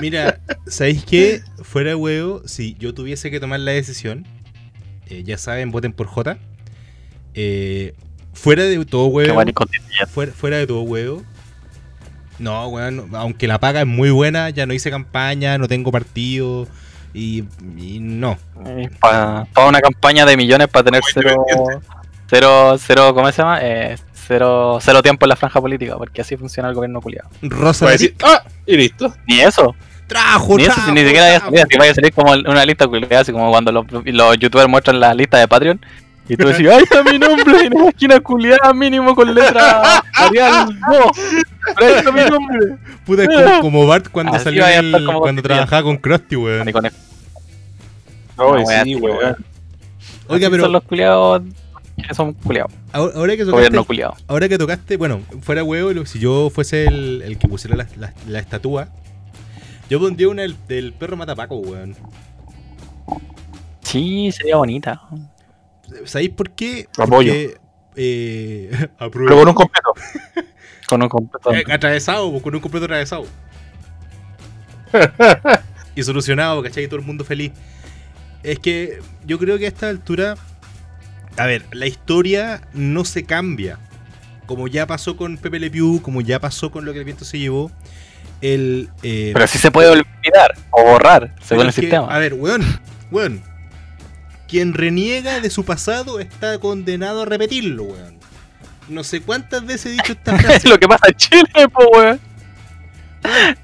Mira, 0.00 0.40
¿sabéis 0.66 1.04
qué? 1.04 1.42
Fuera 1.62 1.90
de 1.90 1.94
huevo, 1.94 2.42
si 2.46 2.74
yo 2.74 2.92
tuviese 2.94 3.30
que 3.30 3.38
tomar 3.38 3.60
la 3.60 3.70
decisión, 3.70 4.26
eh, 5.06 5.22
ya 5.24 5.38
saben, 5.38 5.70
voten 5.70 5.92
por 5.92 6.08
J. 6.08 6.38
Eh, 7.34 7.94
fuera 8.32 8.64
de 8.64 8.84
todo 8.84 9.06
huevo, 9.06 9.40
fuera, 10.08 10.32
fuera 10.32 10.56
de 10.56 10.66
todo 10.66 10.82
huevo. 10.82 11.22
No, 12.38 12.66
weón, 12.68 13.10
aunque 13.12 13.46
la 13.46 13.60
paga 13.60 13.82
es 13.82 13.86
muy 13.86 14.10
buena, 14.10 14.50
ya 14.50 14.66
no 14.66 14.72
hice 14.72 14.90
campaña, 14.90 15.58
no 15.58 15.68
tengo 15.68 15.92
partido 15.92 16.66
y, 17.14 17.44
y 17.76 17.98
no. 18.00 18.38
Eh, 18.66 18.88
pa- 19.00 19.46
Toda 19.54 19.68
una 19.68 19.80
campaña 19.80 20.24
de 20.26 20.36
millones 20.36 20.68
para 20.68 20.84
tener 20.84 21.00
cero, 21.12 21.44
cero, 22.28 22.76
cero, 22.78 23.14
¿cómo 23.14 23.30
se 23.32 23.38
llama? 23.42 23.58
Eh, 23.62 23.96
cero, 24.26 24.78
cero 24.80 25.02
tiempo 25.02 25.24
en 25.26 25.30
la 25.30 25.36
franja 25.36 25.60
política, 25.60 25.96
porque 25.96 26.20
así 26.20 26.36
funciona 26.36 26.68
el 26.68 26.74
gobierno 26.74 27.00
culiado. 27.00 27.28
Rosa 27.42 27.86
a 27.86 27.90
decir, 27.90 28.14
ah, 28.24 28.42
y 28.66 28.76
listo. 28.76 29.12
Ni 29.26 29.40
eso, 29.40 29.74
trajo, 30.06 30.56
ni 30.56 30.64
eso, 30.64 30.80
si 30.84 30.92
ni 30.92 31.00
siquiera 31.04 31.26
vaya 31.26 31.36
a 31.36 31.40
salir, 31.40 31.78
vaya 31.78 31.90
a 31.92 31.94
salir 31.94 32.12
como 32.12 32.32
una 32.32 32.64
lista 32.64 32.86
culiada, 32.86 33.20
así 33.20 33.32
como 33.32 33.50
cuando 33.50 33.72
los, 33.72 33.86
los 34.04 34.38
youtubers 34.38 34.68
muestran 34.68 35.00
la 35.00 35.14
lista 35.14 35.38
de 35.38 35.48
Patreon. 35.48 35.80
Y 36.32 36.36
tú 36.36 36.46
decís, 36.46 36.68
¡ay, 36.70 36.82
está 36.84 37.02
mi 37.02 37.18
nombre! 37.18 37.66
En 37.66 37.76
una 37.76 37.88
esquina 37.88 38.20
culiada, 38.20 38.72
mínimo 38.72 39.14
con 39.16 39.34
letra 39.34 39.98
Arial 40.14 40.68
2. 40.88 41.00
Pero 41.76 41.86
ahí 41.86 41.92
está 41.98 42.12
mi 42.12 42.20
nombre. 42.24 42.58
Puta, 43.04 43.24
es 43.24 43.28
como, 43.28 43.60
como 43.60 43.86
Bart 43.86 44.08
cuando 44.10 44.32
Así 44.34 44.44
salió 44.44 44.62
vaya 44.62 44.76
a 44.76 44.78
en 44.78 44.86
estar 44.86 45.00
el- 45.00 45.18
cuando 45.18 45.42
trabajaba 45.42 45.82
con 45.82 45.96
Krusty, 45.96 46.36
weón. 46.36 46.68
Una 46.68 46.92
wea 48.64 48.84
sí, 48.84 48.94
weón. 48.94 49.36
Oiga, 50.28 50.48
pero 50.50 50.62
Son 50.62 50.72
los 50.72 50.82
culiados 50.84 51.42
que 52.06 52.14
son 52.14 52.32
culiados. 52.32 52.72
ahora, 52.92 53.12
ahora 53.16 53.36
que 53.36 53.44
Gobierno 53.44 53.68
tocaste, 53.78 53.86
culiado. 53.86 54.14
ahora 54.28 54.48
que 54.48 54.56
tocaste, 54.56 54.96
bueno, 54.96 55.20
fuera 55.42 55.62
huevo, 55.64 56.06
si 56.06 56.18
yo 56.20 56.48
fuese 56.48 56.86
el, 56.86 57.22
el 57.22 57.36
que 57.38 57.48
pusiera 57.48 57.76
la, 57.76 57.86
la- 57.98 58.14
la 58.28 58.38
estatua, 58.38 58.88
yo 59.90 59.98
pondría 60.00 60.28
una 60.28 60.42
del, 60.42 60.56
del 60.68 60.92
perro 60.92 61.16
matapaco, 61.16 61.56
weón. 61.56 61.96
Sí, 63.82 64.30
sería 64.32 64.56
bonita. 64.56 65.00
¿Sabéis 66.04 66.30
por 66.30 66.50
qué? 66.50 66.88
Apoyo. 66.98 67.32
Porque, 67.32 67.56
eh, 67.96 68.88
Pero 68.98 69.38
con 69.38 69.48
un 69.48 69.54
completo. 69.54 69.92
Con 70.88 71.02
un 71.02 71.08
completo. 71.08 71.52
Eh, 71.54 71.64
atravesado, 71.70 72.28
pues, 72.32 72.42
con 72.42 72.52
un 72.52 72.60
completo 72.60 72.86
atravesado. 72.86 73.24
y 75.94 76.02
solucionado, 76.02 76.60
¿cachai? 76.64 76.88
Todo 76.88 76.98
el 76.98 77.06
mundo 77.06 77.24
feliz. 77.24 77.52
Es 78.42 78.58
que 78.58 78.98
yo 79.24 79.38
creo 79.38 79.56
que 79.56 79.66
a 79.66 79.68
esta 79.68 79.88
altura, 79.88 80.34
a 81.36 81.46
ver, 81.46 81.64
la 81.70 81.86
historia 81.86 82.62
no 82.72 83.04
se 83.04 83.24
cambia. 83.24 83.78
Como 84.46 84.66
ya 84.66 84.88
pasó 84.88 85.16
con 85.16 85.36
Pepe 85.36 85.60
Le 85.60 85.70
Pew, 85.70 86.02
como 86.02 86.22
ya 86.22 86.40
pasó 86.40 86.72
con 86.72 86.84
lo 86.84 86.92
que 86.92 86.98
el 86.98 87.04
viento 87.04 87.24
se 87.24 87.38
llevó, 87.38 87.70
el... 88.40 88.88
eh, 89.04 89.30
Pero 89.32 89.46
sí 89.46 89.58
se 89.58 89.70
puede 89.70 89.90
olvidar 89.90 90.56
o 90.70 90.82
borrar, 90.82 91.36
según 91.40 91.66
el 91.66 91.72
que, 91.72 91.82
sistema. 91.82 92.08
A 92.08 92.18
ver, 92.18 92.34
weón, 92.34 92.62
weón. 93.12 93.49
Quien 94.50 94.74
reniega 94.74 95.40
de 95.40 95.48
su 95.50 95.64
pasado 95.64 96.18
está 96.20 96.58
condenado 96.58 97.22
a 97.22 97.24
repetirlo, 97.24 97.84
weón. 97.84 98.18
No 98.88 99.04
sé 99.04 99.20
cuántas 99.22 99.64
veces 99.64 99.86
he 99.86 99.90
dicho 99.90 100.12
esta 100.12 100.36
frase. 100.38 100.56
Es 100.56 100.64
lo 100.68 100.78
que 100.78 100.88
pasa 100.88 101.06
en 101.08 101.14
Chile, 101.14 101.68
po, 101.72 101.86
weón. 101.96 102.20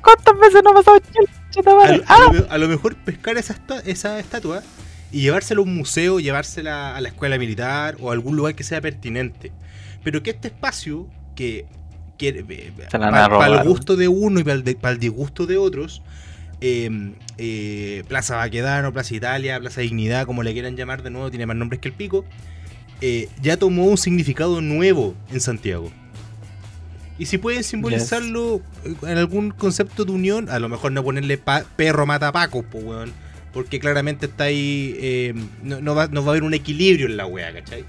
¿Cuántas 0.03 0.39
veces 0.39 0.61
no 0.63 0.71
ha 0.71 0.75
pasado 0.75 0.97
en 0.99 1.03
Chile? 1.13 1.27
A, 1.67 2.13
a 2.13 2.17
¡Ah! 2.17 2.33
lo, 2.33 2.51
a 2.53 2.59
lo 2.59 2.69
mejor 2.69 2.95
pescar 2.97 3.37
esa, 3.39 3.57
esa 3.85 4.19
estatua 4.21 4.63
y 5.11 5.23
llevársela 5.23 5.61
a 5.61 5.65
un 5.65 5.75
museo, 5.75 6.21
llevársela 6.21 6.95
a 6.95 7.01
la 7.01 7.09
escuela 7.09 7.39
militar 7.39 7.97
o 8.01 8.11
a 8.11 8.13
algún 8.13 8.37
lugar 8.37 8.55
que 8.55 8.63
sea 8.63 8.81
pertinente. 8.81 9.53
Pero 10.05 10.23
que 10.23 10.31
este 10.31 10.49
espacio, 10.49 11.09
que, 11.35 11.67
que 12.19 12.33
para 12.91 13.47
el 13.63 13.69
gusto 13.69 13.97
de 13.97 14.09
uno 14.09 14.39
y 14.41 14.45
para 14.45 14.55
el, 14.57 14.65
de- 14.65 14.77
para 14.77 14.93
el 14.93 15.01
disgusto 15.01 15.47
de 15.47 15.57
otros, 15.57 16.03
eh, 16.61 17.13
eh, 17.39 18.05
Plaza 18.09 18.37
Baquedano, 18.37 18.93
Plaza 18.93 19.15
Italia, 19.15 19.59
Plaza 19.61 19.81
Dignidad, 19.81 20.27
como 20.27 20.43
le 20.43 20.53
quieran 20.53 20.77
llamar 20.77 21.03
de 21.03 21.11
nuevo, 21.11 21.31
tiene 21.31 21.47
más 21.47 21.57
nombres 21.57 21.81
que 21.81 21.89
el 21.89 21.95
pico, 21.95 22.25
eh, 23.01 23.29
ya 23.43 23.57
tomó 23.57 23.85
un 23.85 23.99
significado 23.99 24.61
nuevo 24.61 25.15
en 25.31 25.41
Santiago. 25.41 25.91
Y 27.19 27.27
si 27.27 27.39
pueden 27.39 27.65
simbolizarlo 27.65 28.61
en 29.03 29.17
algún 29.17 29.51
concepto 29.51 30.05
de 30.05 30.13
unión, 30.13 30.51
a 30.51 30.59
lo 30.59 30.69
mejor 30.69 30.93
no 30.93 31.03
ponerle 31.03 31.39
pa- 31.39 31.65
perro 31.77 32.05
mata 32.07 32.31
Paco, 32.31 32.63
po, 32.63 32.79
weón. 32.79 33.13
Porque 33.55 33.81
claramente 33.81 34.27
está 34.27 34.45
ahí. 34.45 34.95
eh, 34.99 35.35
no, 35.63 35.81
no 35.81 35.95
va, 35.95 36.09
no 36.09 36.23
va 36.23 36.29
a 36.29 36.31
haber 36.33 36.43
un 36.43 36.53
equilibrio 36.53 37.07
en 37.07 37.17
la 37.17 37.25
wea, 37.25 37.55
¿cachai? 37.55 37.87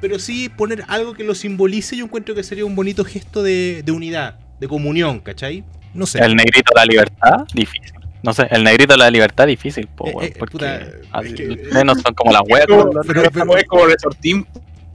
Pero 0.00 0.18
sí 0.18 0.48
poner 0.48 0.82
algo 0.88 1.14
que 1.14 1.22
lo 1.22 1.36
simbolice, 1.36 1.96
yo 1.96 2.04
encuentro 2.06 2.34
que 2.34 2.42
sería 2.42 2.64
un 2.64 2.74
bonito 2.74 3.04
gesto 3.04 3.44
de, 3.44 3.82
de 3.84 3.92
unidad, 3.92 4.40
de 4.58 4.66
comunión, 4.66 5.20
¿cachai? 5.20 5.62
No 5.94 6.06
sé. 6.06 6.18
El 6.18 6.34
negrito 6.34 6.72
de 6.74 6.80
la 6.80 6.86
libertad, 6.86 7.44
difícil. 7.54 7.92
No 8.22 8.32
sé, 8.32 8.46
el 8.50 8.64
negrito 8.64 8.94
de 8.94 8.98
la 8.98 9.10
libertad, 9.10 9.46
difícil, 9.46 9.86
po, 9.88 10.08
Eh, 10.08 10.12
weón. 10.14 10.24
eh, 10.30 10.34
porque 10.38 10.52
puta, 10.52 10.80
así, 11.12 11.28
es 11.28 11.34
que- 11.34 11.48
ustedes 11.48 11.84
no 11.84 11.94
son 11.94 12.14
como 12.14 12.32
las 12.32 12.42
weas. 12.48 12.66
como- 12.66 12.90
pero- 13.06 13.22
es 13.22 13.30
como- 13.30 13.44
pero- 13.52 13.56
es 13.58 13.64
como 13.66 13.86
resortín. 13.86 14.46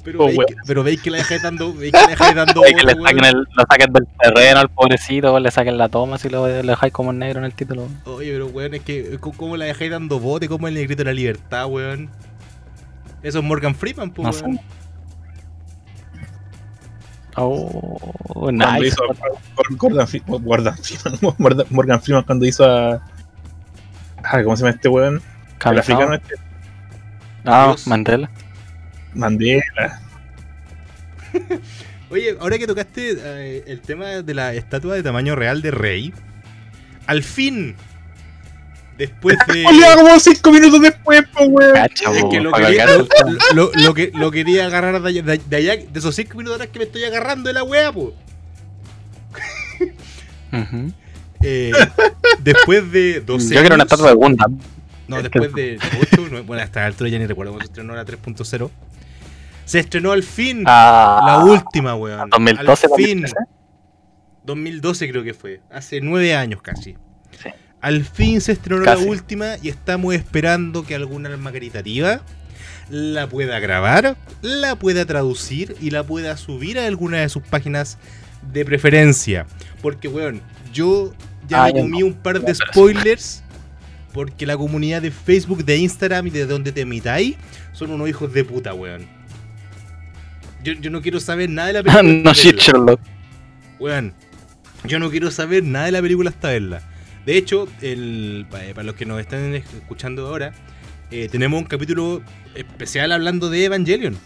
Pero, 0.04 0.22
Oh, 0.22 0.26
veis 0.26 0.38
weón. 0.40 0.48
que, 0.48 0.56
pero 0.66 0.84
veis 0.84 1.00
que 1.02 1.12
la 1.12 1.18
dejáis 1.18 1.44
dando, 1.44 1.74
veis 1.74 1.92
que 1.92 2.00
la 2.02 2.08
dejáis 2.08 2.36
dando 2.36 2.62
que 2.64 2.74
le 2.74 2.94
saquen 2.96 3.24
el, 3.24 3.36
lo 3.54 3.64
saquen 3.70 3.94
del 3.94 4.08
terreno 4.20 4.60
al 4.60 4.70
pobrecito, 4.70 5.40
le 5.40 5.52
saquen 5.52 5.78
la 5.78 5.90
toma 5.90 6.18
si 6.18 6.28
lo, 6.28 6.48
lo 6.48 6.64
dejáis 6.72 6.92
como 6.92 7.14
negro 7.14 7.38
en 7.40 7.46
el 7.46 7.54
título. 7.54 7.88
Oye, 8.06 8.32
pero 8.32 8.48
weón, 8.48 8.74
es 8.74 8.82
que 8.82 9.18
¿cómo- 9.20 9.38
¿cómo 9.38 9.58
la 9.58 9.66
dejáis 9.66 9.92
dando 9.92 10.20
bote? 10.20 10.48
¿Cómo 10.50 10.68
el 10.68 10.74
negrito 10.74 11.02
de 11.02 11.06
la 11.06 11.14
libertad, 11.14 11.68
weón? 11.68 12.10
Eso 13.22 13.38
es 13.40 13.46
Morgan 13.46 13.76
Freeman, 13.76 14.10
pues, 14.10 14.26
No 14.26 14.34
sé. 14.34 14.44
weón. 14.44 14.60
Oh, 17.38 18.12
Cuando 18.34 18.72
nice. 18.74 18.88
hizo 18.88 19.04
Morgan 21.70 22.02
Freeman 22.02 22.24
cuando 22.24 22.46
hizo 22.46 22.66
a. 22.66 23.02
Ah, 24.32 24.44
¿Cómo 24.44 24.56
se 24.56 24.64
llama 24.64 24.76
este 24.76 24.88
weón? 24.90 25.22
El 25.66 25.80
africano 25.80 26.14
este. 26.16 26.36
Ah, 27.46 27.68
Dios. 27.68 27.88
Mandela. 27.88 28.30
Mandela. 29.14 30.02
Oye, 32.10 32.36
ahora 32.40 32.58
que 32.58 32.68
tocaste 32.68 33.16
eh, 33.18 33.64
el 33.68 33.82
tema 33.82 34.06
de 34.08 34.34
la 34.34 34.54
estatua 34.54 34.96
de 34.96 35.04
tamaño 35.04 35.36
real 35.36 35.62
de 35.62 35.72
Rey, 35.72 36.14
al 37.08 37.24
fin, 37.24 37.76
después 38.98 39.38
de... 39.48 39.66
Olía 39.66 39.96
como 39.96 40.20
cinco 40.20 40.52
minutos 40.52 40.82
después, 40.82 41.24
pues, 41.34 41.48
weón. 41.50 41.74
Cacha, 41.74 42.12
Es 42.12 42.24
que 42.30 42.42
lo 42.42 42.52
quería, 42.52 42.86
lo, 42.86 42.94
el- 43.02 43.08
lo- 43.56 43.72
lo 43.74 43.94
que, 43.94 44.12
lo 44.14 44.30
quería 44.32 44.66
agarrar 44.66 45.02
de 45.02 45.08
allá, 45.10 45.22
de, 45.24 45.38
de 45.38 45.56
allá, 45.56 45.76
de 45.78 46.00
esos 46.00 46.14
5 46.16 46.38
minutos 46.38 46.56
atrás 46.56 46.70
que 46.72 46.80
me 46.80 46.86
estoy 46.86 47.04
agarrando 47.06 47.48
de 47.48 47.54
la 47.54 47.64
wea, 47.64 47.92
po. 47.94 48.14
Ujú. 50.52 50.92
Eh, 51.44 51.72
después 52.40 52.92
de 52.92 53.22
12 53.22 53.54
Yo 53.56 53.60
quiero 53.62 53.76
una 53.76 53.84
estatua 53.84 54.10
de 54.10 54.16
Gundam. 54.16 54.58
No, 55.08 55.22
después 55.22 55.54
de 55.54 55.78
8, 56.14 56.28
no, 56.32 56.44
bueno, 56.44 56.64
hasta 56.64 56.86
altura 56.86 57.10
ya 57.10 57.20
ni 57.20 57.26
recuerdo 57.26 57.52
cuando 57.52 57.66
se 57.66 57.72
estrenó 57.72 57.96
la 57.96 58.06
3.0. 58.06 58.70
Se 59.66 59.80
estrenó 59.80 60.12
al 60.12 60.24
fin 60.24 60.64
Ah, 60.66 61.22
la 61.26 61.40
última, 61.46 61.96
weón. 61.96 62.30
2012, 62.30 62.88
Al 62.88 62.94
fin. 62.96 63.22
2013. 63.22 63.36
2012 64.44 65.10
creo 65.10 65.24
que 65.24 65.34
fue. 65.34 65.62
Hace 65.72 66.02
9 66.02 66.36
años 66.36 66.62
casi. 66.62 66.96
Sí. 67.42 67.50
Al 67.82 68.04
fin 68.06 68.42
se 68.42 68.52
estrenó 68.54 68.84
Casi. 68.84 69.04
la 69.04 69.10
última 69.10 69.56
y 69.62 69.70
estamos 69.70 70.14
esperando 70.14 70.84
que 70.86 70.96
alguna 70.96 71.30
alma 71.30 71.52
caritativa 71.52 72.22
la 72.90 73.28
pueda 73.28 73.60
grabar, 73.60 74.18
la 74.42 74.76
pueda 74.76 75.06
traducir 75.06 75.76
y 75.82 75.92
la 75.92 76.04
pueda 76.04 76.36
subir 76.38 76.78
a 76.80 76.86
alguna 76.86 77.18
de 77.20 77.30
sus 77.30 77.42
páginas 77.44 77.98
de 78.52 78.66
preferencia. 78.66 79.46
Porque, 79.82 80.08
weón, 80.08 80.42
yo 80.74 81.14
ya 81.52 81.64
Ah, 81.64 81.68
me 81.68 81.74
comí 81.82 82.00
no. 82.00 82.08
un 82.08 82.14
par 82.14 82.42
de 82.42 82.54
spoilers. 82.56 83.44
Porque 84.14 84.46
la 84.46 84.58
comunidad 84.58 85.02
de 85.02 85.10
Facebook, 85.12 85.64
de 85.64 85.78
Instagram 85.78 86.28
y 86.28 86.32
de 86.32 86.46
donde 86.46 86.72
te 86.74 86.82
emitáis 86.82 87.36
son 87.72 87.92
unos 87.92 88.10
hijos 88.10 88.34
de 88.34 88.44
puta, 88.44 88.74
weón. 88.74 89.06
Yo, 90.64 90.74
yo 90.74 90.92
no 90.92 91.02
quiero 91.02 91.20
saber 91.20 91.50
nada 91.50 91.68
de 91.68 91.74
la 91.74 91.84
película. 91.84 92.04
no 92.24 92.34
shit. 92.34 92.58
Sherlock. 92.58 93.00
Weón, 93.80 94.14
yo 94.86 95.00
no 95.00 95.10
quiero 95.10 95.32
saber 95.32 95.64
nada 95.64 95.86
de 95.86 95.92
la 95.94 96.02
película 96.02 96.30
hasta 96.30 96.50
verla. 96.50 96.82
De 97.26 97.38
hecho, 97.38 97.68
el, 97.82 98.46
pa- 98.50 98.60
para 98.76 98.84
los 98.84 98.96
que 98.96 99.06
nos 99.06 99.20
están 99.20 99.56
escuchando 99.56 100.28
ahora, 100.28 100.52
eh, 101.10 101.30
tenemos 101.32 101.62
un 101.62 101.68
capítulo 101.68 102.22
especial 102.56 103.12
hablando 103.14 103.50
de 103.50 103.66
Evangelion. 103.66 104.18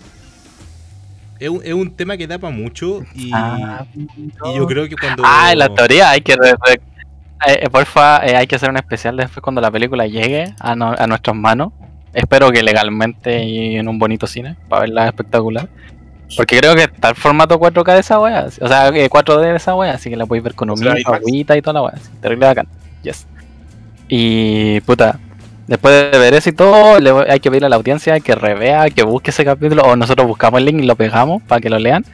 Es 1.40 1.50
un, 1.50 1.62
es 1.64 1.74
un 1.74 1.92
tema 1.96 2.18
que 2.18 2.26
da 2.28 2.40
para 2.40 2.56
mucho 2.56 3.04
y, 3.14 3.30
Ah, 3.34 3.86
y 3.96 4.56
yo 4.58 4.66
creo 4.66 4.88
que 4.90 4.96
cuando... 4.96 5.22
Ah, 5.26 5.52
en 5.52 5.60
la 5.60 5.74
teoría 5.74 6.10
hay 6.10 6.22
que. 6.22 6.36
re- 6.36 6.56
eh, 7.48 7.60
eh, 7.64 7.70
porfa, 7.70 8.26
eh, 8.26 8.36
hay 8.36 8.48
que 8.48 8.56
hacer 8.56 8.70
un 8.70 8.78
especial 8.78 9.18
después 9.18 9.42
cuando 9.42 9.62
la 9.62 9.72
película 9.72 10.08
llegue 10.08 10.54
a, 10.60 10.76
no- 10.76 10.96
a 10.98 11.08
nuestras 11.08 11.36
manos. 11.36 11.74
Espero 12.14 12.52
que 12.52 12.64
legalmente 12.64 13.44
y 13.44 13.76
en 13.76 13.88
un 13.90 14.00
bonito 14.00 14.26
cine 14.28 14.56
para 14.70 14.82
verla 14.82 15.08
espectacular. 15.08 15.68
Porque 16.38 16.58
creo 16.60 16.74
que 16.76 16.84
está 16.84 17.10
el 17.10 17.16
formato 17.16 17.60
4K 17.60 17.94
de 17.94 18.00
esa 18.00 18.20
wea. 18.20 18.48
O 18.62 18.68
sea, 18.68 18.88
eh, 18.90 19.10
4D 19.10 19.42
de 19.52 19.56
esa 19.58 19.76
wea, 19.76 19.94
así 19.94 20.10
que 20.10 20.16
la 20.16 20.26
podéis 20.26 20.44
ver 20.44 20.56
con 20.56 20.70
IMAX. 20.70 21.06
agüita 21.06 21.56
y 21.58 21.62
toda 21.62 21.74
la 21.74 21.82
wea. 21.84 21.94
así, 21.96 22.10
terrible 22.22 22.46
bacán. 22.48 22.68
Yes. 23.04 23.28
Y 24.08 24.80
puta, 24.82 25.20
Después 25.68 26.12
de 26.12 26.20
ver 26.20 26.36
eso 26.36 26.50
y 26.50 26.54
todo, 26.54 27.00
le 27.00 27.12
voy- 27.12 27.26
hay 27.28 27.40
que 27.40 27.50
pedirle 27.50 27.66
a 27.66 27.70
la 27.70 27.76
audiencia 27.78 28.20
que 28.20 28.36
revea, 28.36 28.88
que 28.92 29.02
busque 29.02 29.32
ese 29.32 29.44
capítulo, 29.44 29.82
o 29.82 29.96
nosotros 29.96 30.28
buscamos 30.28 30.60
el 30.60 30.66
link 30.66 30.80
y 30.80 30.86
lo 30.86 30.96
pegamos 30.96 31.42
para 31.42 31.60
que 31.60 31.72
lo 31.72 31.80
lean. 31.80 32.06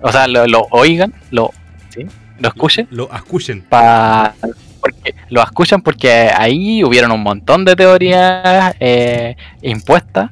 O 0.00 0.12
sea, 0.12 0.28
lo, 0.28 0.46
lo 0.46 0.68
oigan, 0.70 1.12
lo, 1.32 1.50
¿sí? 1.88 2.06
lo 2.38 2.48
escuchen. 2.48 2.86
Lo 2.92 3.12
escuchen. 3.12 3.62
Pa, 3.68 4.32
porque 4.80 5.14
lo 5.28 5.42
escuchan 5.42 5.82
porque 5.82 6.30
ahí 6.34 6.82
hubieron 6.82 7.12
un 7.12 7.22
montón 7.22 7.64
de 7.64 7.76
teorías 7.76 8.74
eh, 8.80 9.36
impuestas 9.62 10.30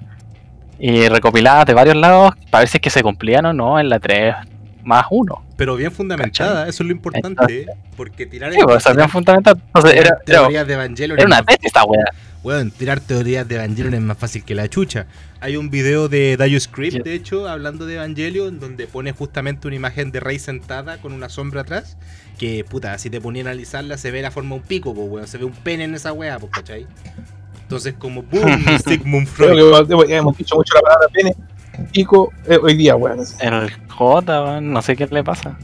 y 0.78 1.08
recopiladas 1.08 1.66
de 1.66 1.74
varios 1.74 1.96
lados 1.96 2.34
para 2.50 2.60
ver 2.60 2.68
si 2.68 2.78
es 2.78 2.80
que 2.80 2.90
se 2.90 3.02
cumplían 3.02 3.46
o 3.46 3.52
no 3.52 3.78
en 3.78 3.88
la 3.88 3.98
3 3.98 4.34
más 4.84 5.06
1. 5.10 5.44
Pero 5.56 5.76
bien 5.76 5.92
fundamentada, 5.92 6.68
eso 6.68 6.82
es 6.82 6.86
lo 6.86 6.92
importante. 6.92 7.66
Porque 7.96 8.26
tirar, 8.26 8.52
Sí, 8.52 8.60
pues, 8.62 8.84
bien 8.96 9.08
fundamental. 9.08 9.60
Entonces, 9.66 10.00
era, 10.00 10.18
teorías 10.24 10.66
de 10.66 10.74
Evangelion 10.74 11.18
era 11.18 11.26
una 11.26 11.42
tesis 11.42 11.64
esta 11.64 11.84
wea. 11.84 12.04
Weón, 12.44 12.70
tirar 12.70 13.00
teorías 13.00 13.46
de 13.46 13.56
Evangelion 13.56 13.94
es 13.94 14.00
más 14.00 14.16
fácil 14.16 14.44
que 14.44 14.54
la 14.54 14.68
chucha. 14.68 15.06
Hay 15.40 15.56
un 15.56 15.68
video 15.70 16.08
de 16.08 16.36
Dio 16.36 16.60
Script, 16.60 17.04
de 17.04 17.14
hecho, 17.14 17.48
hablando 17.48 17.86
de 17.86 17.96
Evangelion, 17.96 18.60
donde 18.60 18.86
pone 18.86 19.12
justamente 19.12 19.66
una 19.66 19.76
imagen 19.76 20.12
de 20.12 20.20
Rey 20.20 20.38
sentada 20.38 20.98
con 20.98 21.12
una 21.12 21.28
sombra 21.28 21.62
atrás. 21.62 21.96
Que, 22.38 22.64
puta, 22.64 22.96
si 22.98 23.10
te 23.10 23.20
ponía 23.20 23.42
a 23.42 23.46
analizarla, 23.46 23.98
se 23.98 24.10
ve 24.12 24.22
la 24.22 24.30
forma 24.30 24.50
de 24.54 24.60
un 24.62 24.66
pico, 24.66 24.94
pues, 24.94 25.08
weón. 25.10 25.26
Se 25.26 25.38
ve 25.38 25.44
un 25.44 25.52
pene 25.52 25.84
en 25.84 25.94
esa 25.94 26.12
weá, 26.12 26.38
pues, 26.38 26.52
¿cachai? 26.52 26.86
Entonces, 27.62 27.94
como 27.98 28.22
boom, 28.22 28.64
Sigmund 28.86 29.28
Creo 29.36 29.54
Freud. 29.74 29.86
que 29.88 29.92
hemos- 29.92 30.08
hemos 30.10 30.38
dicho 30.38 30.54
mucho 30.56 30.74
la 30.74 30.80
palabra 30.82 31.08
pene. 31.12 31.34
Pico 31.92 32.32
eh, 32.46 32.58
hoy 32.62 32.76
día, 32.76 32.96
weón. 32.96 33.20
El 33.40 33.70
J, 33.88 34.42
weón, 34.44 34.72
no 34.72 34.82
sé 34.82 34.96
qué 34.96 35.06
le 35.08 35.24
pasa. 35.24 35.58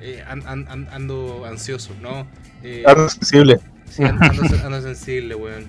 Eh, 0.00 0.22
an- 0.28 0.42
an- 0.46 0.66
an- 0.68 0.88
ando 0.92 1.44
ansioso, 1.46 1.92
¿no? 2.02 2.26
Eh, 2.64 2.82
Algo 2.86 3.08
sensible. 3.08 3.60
sí, 3.88 4.02
an- 4.02 4.20
ando, 4.22 4.42
ando 4.66 4.82
sensible, 4.82 5.34
weón. 5.36 5.64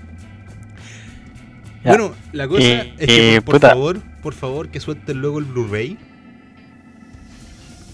Ya. 1.84 1.92
Bueno, 1.92 2.14
la 2.32 2.48
cosa 2.48 2.62
Y- 2.64 2.96
es 2.98 3.08
que, 3.08 3.42
por, 3.42 3.46
por 3.46 3.54
puta. 3.56 3.70
favor, 3.70 4.00
por 4.22 4.34
favor, 4.34 4.70
que 4.70 4.80
suelten 4.80 5.20
luego 5.22 5.38
el 5.40 5.46
Blu-ray. 5.46 5.98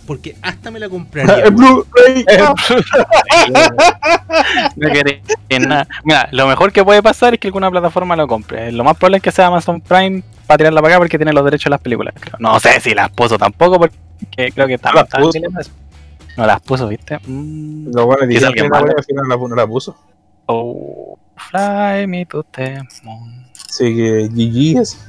Porque 0.09 0.35
hasta 0.41 0.71
me 0.71 0.79
la 0.79 0.89
compraría. 0.95 1.43
El 1.45 1.51
Blu-ray. 1.51 2.25
No 4.75 4.89
quería 4.91 5.21
nada. 5.59 5.87
Mira, 6.03 6.27
lo 6.31 6.47
mejor 6.47 6.71
que 6.71 6.83
puede 6.83 7.03
pasar 7.03 7.33
es 7.35 7.39
que 7.39 7.47
alguna 7.47 7.69
plataforma 7.69 8.15
lo 8.15 8.27
compre. 8.27 8.71
Lo 8.71 8.83
más 8.83 8.97
probable 8.97 9.17
es 9.17 9.23
que 9.23 9.31
sea 9.31 9.47
Amazon 9.47 9.81
Prime 9.81 10.23
para 10.47 10.57
tirarla 10.57 10.81
para 10.81 10.95
acá 10.95 10.99
porque 11.01 11.17
tiene 11.19 11.31
los 11.33 11.43
derechos 11.45 11.65
de 11.65 11.69
las 11.71 11.81
películas. 11.81 12.13
creo. 12.19 12.35
No 12.39 12.59
sé 12.59 12.79
si 12.81 12.93
las 12.95 13.09
puso 13.11 13.37
tampoco 13.37 13.77
porque 13.79 13.95
creo 14.51 14.65
que 14.67 14.73
las 14.73 14.81
también 14.81 15.05
estaba 15.05 15.21
puso. 15.23 15.33
chileno 15.33 15.59
eso. 15.59 15.71
No 16.37 16.45
las 16.47 16.61
puso, 16.61 16.87
¿viste? 16.87 17.19
Mm. 17.27 17.91
Quizá 17.91 18.25
dijeron 18.25 18.73
alguien 18.73 18.95
que 19.07 19.13
no 19.13 19.23
la- 19.27 19.37
no 19.37 19.55
la 19.55 19.67
puso. 19.67 19.95
Oh, 20.47 21.19
fly 21.51 22.07
me 22.07 22.25
to 22.25 22.43
the 22.51 22.79
moon. 23.03 23.45
Así 23.69 23.95
que 23.95 24.27
GG 24.31 24.81
es. 24.81 25.08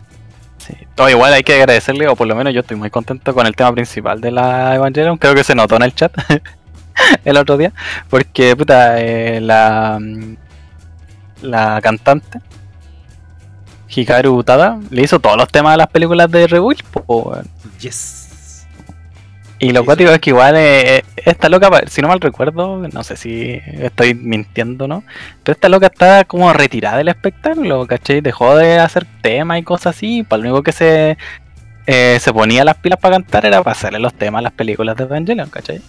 Sí. 0.61 0.75
Igual 1.11 1.33
hay 1.33 1.43
que 1.43 1.55
agradecerle, 1.55 2.07
o 2.09 2.15
por 2.15 2.27
lo 2.27 2.37
menos 2.37 2.53
yo 2.53 2.61
estoy 2.61 2.77
muy 2.77 2.91
contento 2.91 3.35
con 3.35 3.47
el 3.47 3.57
tema 3.57 3.73
principal 3.73 4.21
de 4.21 4.31
la 4.31 4.75
Evangelion. 4.75 5.17
Creo 5.17 5.35
que 5.35 5.43
se 5.43 5.55
notó 5.55 5.77
en 5.77 5.83
el 5.83 5.95
chat 5.95 6.13
el 7.25 7.37
otro 7.37 7.57
día. 7.57 7.73
Porque, 8.09 8.55
puta, 8.55 9.01
eh, 9.01 9.41
la, 9.41 9.99
mm, 10.01 10.37
la 11.43 11.81
cantante 11.81 12.41
Hikaru 13.89 14.37
Utada 14.37 14.79
le 14.91 15.03
hizo 15.03 15.19
todos 15.19 15.37
los 15.37 15.49
temas 15.49 15.73
de 15.73 15.79
las 15.79 15.89
películas 15.89 16.31
de 16.31 16.47
Rebuild. 16.47 16.83
Yes. 17.81 18.20
Y 19.63 19.73
lo 19.73 19.81
Sí, 19.81 19.87
cuático 19.87 20.11
es 20.11 20.19
que 20.21 20.31
igual 20.31 20.55
eh, 20.57 21.05
esta 21.17 21.49
loca, 21.51 21.69
si 21.87 22.01
no 22.01 22.09
mal 22.09 22.21
recuerdo, 22.21 22.79
no 22.79 23.05
sé 23.05 23.17
si 23.17 23.61
estoy 23.67 24.15
mintiendo 24.15 24.87
o 24.87 24.89
no, 24.89 25.05
pero 25.45 25.53
esta 25.55 25.69
loca 25.69 25.87
está 25.89 26.25
como 26.25 26.51
retirada 26.53 26.97
del 26.97 27.09
espectáculo, 27.09 27.87
¿cachai? 27.87 28.23
Dejó 28.23 28.57
de 28.57 28.79
hacer 28.79 29.07
temas 29.21 29.59
y 29.59 29.63
cosas 29.63 29.95
así, 29.95 30.23
para 30.23 30.43
lo 30.43 30.49
único 30.49 30.63
que 30.63 30.73
se, 30.73 31.19
eh, 31.87 32.17
se 32.21 32.33
ponía 32.33 32.65
las 32.65 32.77
pilas 32.79 32.99
para 32.99 33.17
cantar 33.17 33.45
era 33.45 33.63
para 33.63 33.73
hacerle 33.73 33.99
los 33.99 34.15
temas 34.15 34.39
a 34.39 34.43
las 34.43 34.53
películas 34.53 34.97
de 34.97 35.05
Evangelion, 35.05 35.51
¿cachai? 35.51 35.83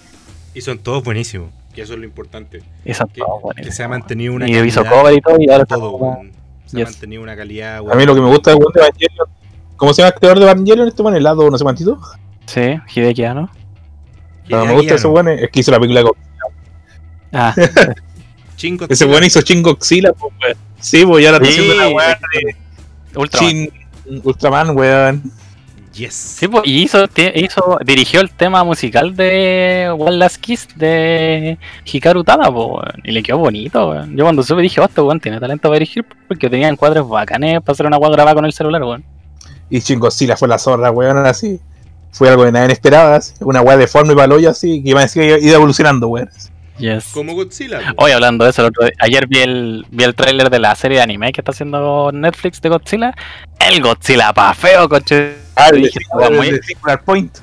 Y 0.53 0.59
son 0.59 0.77
todos 0.79 1.01
buenísimos, 1.01 1.49
que 1.73 1.81
eso 1.83 1.93
es 1.93 1.99
lo 1.99 2.05
importante. 2.05 2.61
Y 2.83 2.93
son 2.93 3.07
Que, 3.07 3.21
todos 3.21 3.37
que 3.39 3.43
buenísimos. 3.43 3.75
se 3.77 3.83
ha 3.83 3.87
mantenido 3.87 4.33
una 4.33 4.49
Y 4.49 4.57
hizo 4.67 4.83
calidad. 4.83 4.99
cover 5.01 5.13
y 5.17 5.21
todo, 5.21 5.37
y 5.39 5.49
ahora 5.49 5.65
todo, 5.65 5.91
como-. 5.93 6.23
Se 6.65 6.77
Yes. 6.77 6.87
ha 6.87 6.91
mantenido 6.91 7.23
una 7.23 7.37
calidad, 7.37 7.77
A 7.77 7.81
weón. 7.83 7.97
mí 7.97 8.05
lo 8.05 8.15
que 8.15 8.21
me 8.21 8.27
gusta 8.27 8.51
de 8.51 8.57
weón 8.57 8.73
de 8.73 8.81
Evangelion. 8.81 9.27
¿Cómo 9.77 9.93
se 9.93 10.01
llama 10.01 10.09
el 10.13 10.19
creador 10.19 10.39
de 10.39 10.45
Evangelion? 10.51 10.87
Este 10.89 11.01
weón, 11.01 11.15
el 11.15 11.23
lado, 11.23 11.49
no 11.49 11.57
sé 11.57 11.63
cuántito. 11.63 11.99
Sí, 12.47 12.77
Hideki 12.95 13.23
¿no? 14.47 14.47
Que 14.47 14.55
Lo 14.55 14.61
que 14.61 14.67
me 14.67 14.73
gusta 14.73 14.89
de 14.89 14.95
ese 14.95 15.07
no. 15.07 15.13
weón 15.13 15.29
es 15.29 15.49
que 15.51 15.59
hizo 15.59 15.71
la 15.71 15.79
película 15.79 16.03
con. 16.03 16.13
Ah, 17.33 17.55
Chingo 18.57 18.85
Ese 18.89 19.05
weón 19.05 19.23
hizo 19.23 19.41
Shin 19.41 19.63
Godzilla, 19.63 20.13
pues, 20.13 20.33
weón. 20.41 20.57
Sí, 20.79 21.05
pues 21.05 21.23
ya 21.23 21.31
la 21.31 21.39
Sí, 21.39 21.51
haciendo 21.51 21.75
la 21.75 21.89
weá 21.89 22.19
de 22.33 23.19
Ultraman. 23.19 23.69
Ultraman, 24.23 24.77
weón. 24.77 25.31
Yes. 25.93 26.13
Sí, 26.13 26.47
pues, 26.47 26.63
y 26.65 26.83
hizo, 26.83 27.05
hizo, 27.35 27.77
dirigió 27.83 28.21
el 28.21 28.31
tema 28.31 28.63
musical 28.63 29.15
de 29.15 29.93
One 29.97 30.17
Last 30.17 30.37
Kiss 30.37 30.67
de 30.75 31.57
Hikaru 31.85 32.23
Tada, 32.23 32.51
po, 32.51 32.77
weón, 32.77 33.01
y 33.03 33.11
le 33.11 33.21
quedó 33.21 33.39
bonito, 33.39 33.89
weón. 33.89 34.15
Yo 34.15 34.23
cuando 34.23 34.41
supe 34.41 34.61
dije, 34.61 34.79
oh, 34.79 34.85
este 34.85 35.01
weón 35.01 35.19
tiene 35.19 35.39
talento 35.39 35.63
para 35.63 35.79
dirigir, 35.79 36.05
porque 36.27 36.49
tenía 36.49 36.69
encuadres 36.69 37.05
bacanes 37.05 37.61
para 37.61 37.73
hacer 37.73 37.85
una 37.85 37.97
weá 37.97 38.09
grabada 38.11 38.35
con 38.35 38.45
el 38.45 38.53
celular, 38.53 38.81
weón. 38.83 39.03
Y 39.69 39.79
Shin 39.79 39.99
Godzilla 39.99 40.37
fue 40.37 40.47
la 40.47 40.57
zorra, 40.57 40.91
weón, 40.91 41.17
así. 41.25 41.59
Fue 42.11 42.29
algo 42.29 42.43
que 42.45 42.51
nadie 42.51 42.73
esperaba, 42.73 43.15
así. 43.15 43.33
Una 43.39 43.61
weá 43.61 43.77
de 43.77 43.87
forma 43.87 44.13
y 44.13 44.15
paloya, 44.15 44.49
así, 44.51 44.83
que 44.83 44.89
iba 44.89 44.99
a 44.99 45.03
decir 45.03 45.21
que 45.23 45.45
iba 45.45 45.55
evolucionando, 45.55 46.07
weón. 46.07 46.29
Yes. 46.77 47.05
Como 47.13 47.35
Godzilla. 47.35 47.79
Hoy 47.97 48.11
hablando 48.11 48.43
de 48.43 48.49
eso, 48.51 48.63
el 48.63 48.69
otro 48.69 48.83
día- 48.85 48.93
ayer 48.99 49.27
vi 49.27 49.39
el, 49.39 49.85
vi 49.91 50.03
el 50.03 50.15
tráiler 50.15 50.49
de 50.49 50.57
la 50.59 50.73
serie 50.75 50.97
de 50.97 51.03
anime 51.03 51.31
que 51.31 51.41
está 51.41 51.51
haciendo 51.51 52.09
Netflix 52.11 52.59
de 52.59 52.69
Godzilla. 52.69 53.13
El 53.59 53.81
Godzilla 53.83 54.33
pa' 54.33 54.53
feo, 54.55 54.89
coche. 54.89 55.35
Ah, 55.55 55.67
el 55.69 55.75
de, 55.75 55.87
Dije, 55.89 55.99
el 56.27 56.35
muy- 56.35 56.59
Point. 57.05 57.37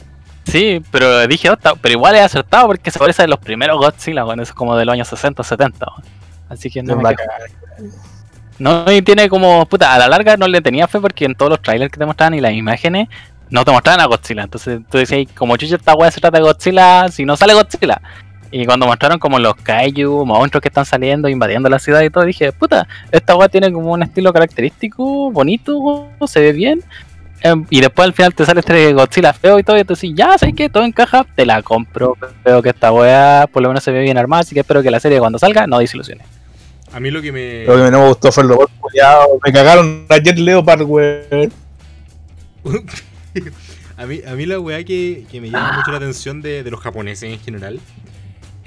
Sí, 0.44 0.82
pero 0.90 1.26
dije, 1.28 1.50
"Oh, 1.50 1.52
está- 1.52 1.74
pero 1.76 1.92
igual 1.92 2.14
es 2.16 2.22
acertado 2.22 2.66
porque 2.66 2.90
se 2.90 2.98
parece 2.98 3.22
a 3.22 3.26
los 3.28 3.38
primeros 3.38 3.78
Godzilla, 3.78 4.24
weón, 4.24 4.40
eso 4.40 4.50
es 4.52 4.56
como 4.56 4.76
de 4.76 4.84
los 4.84 4.92
años 4.94 5.06
60, 5.08 5.44
70. 5.44 5.86
weón. 5.86 6.02
Así 6.48 6.68
que 6.70 6.82
no 6.82 6.96
me. 6.96 7.14
No, 8.58 8.90
y 8.90 9.02
tiene 9.02 9.28
como, 9.28 9.66
puta, 9.66 9.94
a 9.94 9.98
la 9.98 10.08
larga 10.08 10.36
no 10.36 10.48
le 10.48 10.60
tenía 10.60 10.88
fe 10.88 10.98
porque 11.00 11.26
en 11.26 11.34
todos 11.36 11.50
los 11.50 11.62
trailers 11.62 11.92
que 11.92 11.98
te 11.98 12.06
mostraban 12.06 12.34
y 12.34 12.40
las 12.40 12.52
imágenes 12.54 13.08
no 13.50 13.64
te 13.64 13.72
mostraban 13.72 14.00
a 14.00 14.06
Godzilla. 14.06 14.42
Entonces 14.42 14.80
tú 14.90 14.98
decías, 14.98 15.26
como 15.34 15.56
chucha 15.56 15.76
esta 15.76 15.94
weá 15.94 16.10
se 16.10 16.20
trata 16.20 16.38
de 16.38 16.44
Godzilla, 16.44 17.08
si 17.08 17.24
no 17.24 17.36
sale 17.36 17.54
Godzilla. 17.54 18.00
Y 18.50 18.64
cuando 18.64 18.86
mostraron 18.86 19.18
como 19.18 19.38
los 19.38 19.54
kaiju, 19.56 20.24
monstruos 20.24 20.62
que 20.62 20.68
están 20.68 20.86
saliendo, 20.86 21.28
invadiendo 21.28 21.68
la 21.68 21.78
ciudad 21.78 22.00
y 22.00 22.10
todo, 22.10 22.24
dije, 22.24 22.50
puta, 22.52 22.88
esta 23.12 23.36
weá 23.36 23.48
tiene 23.48 23.70
como 23.70 23.92
un 23.92 24.02
estilo 24.02 24.32
característico, 24.32 25.30
bonito, 25.30 26.08
se 26.26 26.40
ve 26.40 26.52
bien. 26.52 26.82
Em, 27.40 27.64
y 27.70 27.80
después 27.80 28.06
al 28.06 28.14
final 28.14 28.34
te 28.34 28.44
sale 28.44 28.60
este 28.60 28.92
Godzilla 28.94 29.32
feo 29.32 29.58
y 29.58 29.62
todo, 29.62 29.78
y 29.78 29.84
tú 29.84 29.94
dices, 29.94 30.10
ya, 30.14 30.38
¿sabes 30.38 30.54
qué? 30.56 30.68
Todo 30.68 30.84
encaja, 30.84 31.26
te 31.36 31.44
la 31.44 31.62
compro. 31.62 32.16
Veo 32.44 32.62
que 32.62 32.70
esta 32.70 32.90
weá 32.90 33.46
por 33.52 33.62
lo 33.62 33.68
menos 33.68 33.84
se 33.84 33.92
ve 33.92 34.00
bien 34.00 34.16
armada, 34.16 34.40
así 34.40 34.54
que 34.54 34.60
espero 34.60 34.82
que 34.82 34.90
la 34.90 34.98
serie 34.98 35.18
cuando 35.18 35.38
salga 35.38 35.66
no 35.66 35.78
desilusione. 35.78 36.24
A 36.92 37.00
mí 37.00 37.10
lo 37.10 37.20
que 37.20 37.32
me. 37.32 37.64
Lo 37.64 37.76
que 37.76 37.90
no 37.90 38.00
me 38.00 38.08
gustó 38.08 38.32
fue 38.32 38.44
el 38.44 38.48
robot. 38.48 38.70
Me 39.44 39.52
cagaron 39.52 40.06
ayer 40.08 40.38
Leopard, 40.38 40.82
weón. 40.82 41.52
a, 43.96 44.06
mí, 44.06 44.20
a 44.26 44.34
mí 44.34 44.46
la 44.46 44.58
weá 44.60 44.84
que, 44.84 45.26
que 45.30 45.40
me 45.40 45.50
llama 45.50 45.78
mucho 45.78 45.90
la 45.90 45.98
atención 45.98 46.42
de, 46.42 46.62
de 46.62 46.70
los 46.70 46.80
japoneses 46.80 47.32
en 47.32 47.40
general 47.40 47.80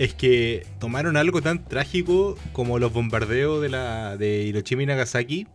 es 0.01 0.16
que 0.16 0.66
tomaron 0.80 1.16
algo 1.16 1.43
tan 1.43 1.64
trágico 1.64 2.36
como 2.53 2.80
los 2.80 2.91
bombardeos 2.91 3.62
de, 3.62 3.70
la, 3.70 4.18
de 4.18 4.43
Hiroshima 4.43 4.82
y 4.82 4.86
Nagasaki 4.88 5.47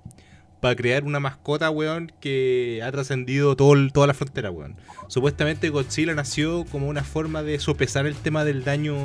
para 0.60 0.76
crear 0.76 1.02
una 1.02 1.18
mascota, 1.18 1.68
weón, 1.70 2.12
que 2.20 2.80
ha 2.84 2.92
trascendido 2.92 3.56
toda 3.56 4.06
la 4.06 4.14
frontera, 4.14 4.52
weón. 4.52 4.76
Supuestamente 5.08 5.68
Godzilla 5.68 6.14
nació 6.14 6.64
como 6.64 6.88
una 6.88 7.02
forma 7.02 7.42
de 7.42 7.58
sopesar 7.58 8.06
el 8.06 8.14
tema 8.14 8.44
del 8.44 8.62
daño 8.62 8.96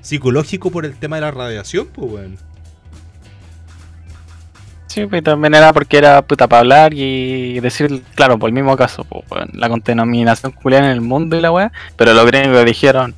psicológico 0.00 0.72
por 0.72 0.84
el 0.84 0.96
tema 0.96 1.16
de 1.16 1.22
la 1.22 1.30
radiación, 1.30 1.86
pues, 1.86 2.10
weón. 2.10 2.36
Sí, 4.96 5.04
pues 5.06 5.22
también 5.22 5.54
era 5.54 5.74
porque 5.74 5.98
era 5.98 6.22
puta 6.22 6.48
para 6.48 6.60
hablar 6.60 6.94
y 6.94 7.60
decir, 7.60 8.02
claro, 8.14 8.38
por 8.38 8.48
el 8.48 8.54
mismo 8.54 8.74
caso, 8.78 9.06
la 9.52 9.68
contaminación 9.68 10.52
culiada 10.52 10.86
en 10.86 10.90
el 10.92 11.02
mundo 11.02 11.36
y 11.36 11.40
la 11.42 11.52
weá, 11.52 11.70
pero 11.96 12.14
los 12.14 12.24
gringos 12.24 12.64
dijeron, 12.64 13.14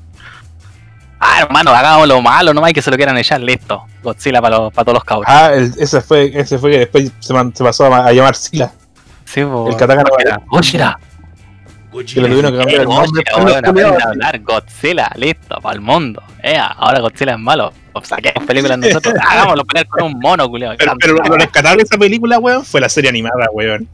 ah, 1.20 1.41
hermano, 1.43 1.70
hagamos 1.70 2.09
lo 2.09 2.20
malo 2.20 2.53
nomás 2.53 2.70
y 2.70 2.74
que 2.74 2.83
se 2.83 2.91
lo 2.91 2.97
quieran 2.97 3.16
echar, 3.16 3.41
listo, 3.41 3.85
Godzilla 4.03 4.43
para 4.43 4.70
para 4.70 4.85
todos 4.85 4.95
los 4.95 5.05
cabros. 5.05 5.26
Ah, 5.29 5.53
el- 5.55 5.72
ese 5.79 6.01
fue 6.01 6.33
ese 6.35 6.59
fue 6.59 6.72
que 6.72 6.79
después 6.81 7.12
se, 7.20 7.33
man- 7.33 7.55
se 7.55 7.62
pasó 7.62 7.93
a, 7.95 8.07
a 8.07 8.12
llamar 8.12 8.35
Sila. 8.35 8.72
sí, 9.24 9.41
el 9.41 9.76
katakana 9.76 10.03
Godzilla, 10.49 10.99
Que 11.91 12.20
le 12.20 12.28
tuvieron 12.28 12.53
que 12.53 12.59
cambiar 12.59 12.80
el 12.82 12.89
nombre. 12.89 13.22
Godzilla, 13.22 13.32
por 13.32 13.43
los 13.43 13.53
weón, 13.53 13.62
culiados, 13.62 13.68
aprende 13.68 14.03
a 14.05 14.09
hablar, 14.09 14.41
Godzilla, 14.41 15.11
listo, 15.16 15.61
para 15.61 15.74
el 15.74 15.80
mundo, 15.80 16.22
eh, 16.43 16.59
ahora 16.59 17.01
Godzilla 17.01 17.32
es 17.32 17.39
malo, 17.39 17.72
o 17.95 18.05
saquemos 18.05 18.47
películas 18.47 18.78
nosotros, 18.78 19.14
hagámoslo 19.30 19.64
pelear 19.64 19.86
con 19.89 20.03
un 20.05 20.18
mono, 20.20 20.49
culiado, 20.49 20.74
Pero, 20.78 20.93
pero 21.01 21.14
lo 21.14 21.36
rescatable 21.36 21.78
de 21.78 21.82
esa 21.84 21.99
película, 21.99 22.39
weón, 22.39 22.64
fue 22.64 22.80
la 22.80 22.89
serie 22.89 23.09
animada, 23.11 23.47
weón. 23.53 23.89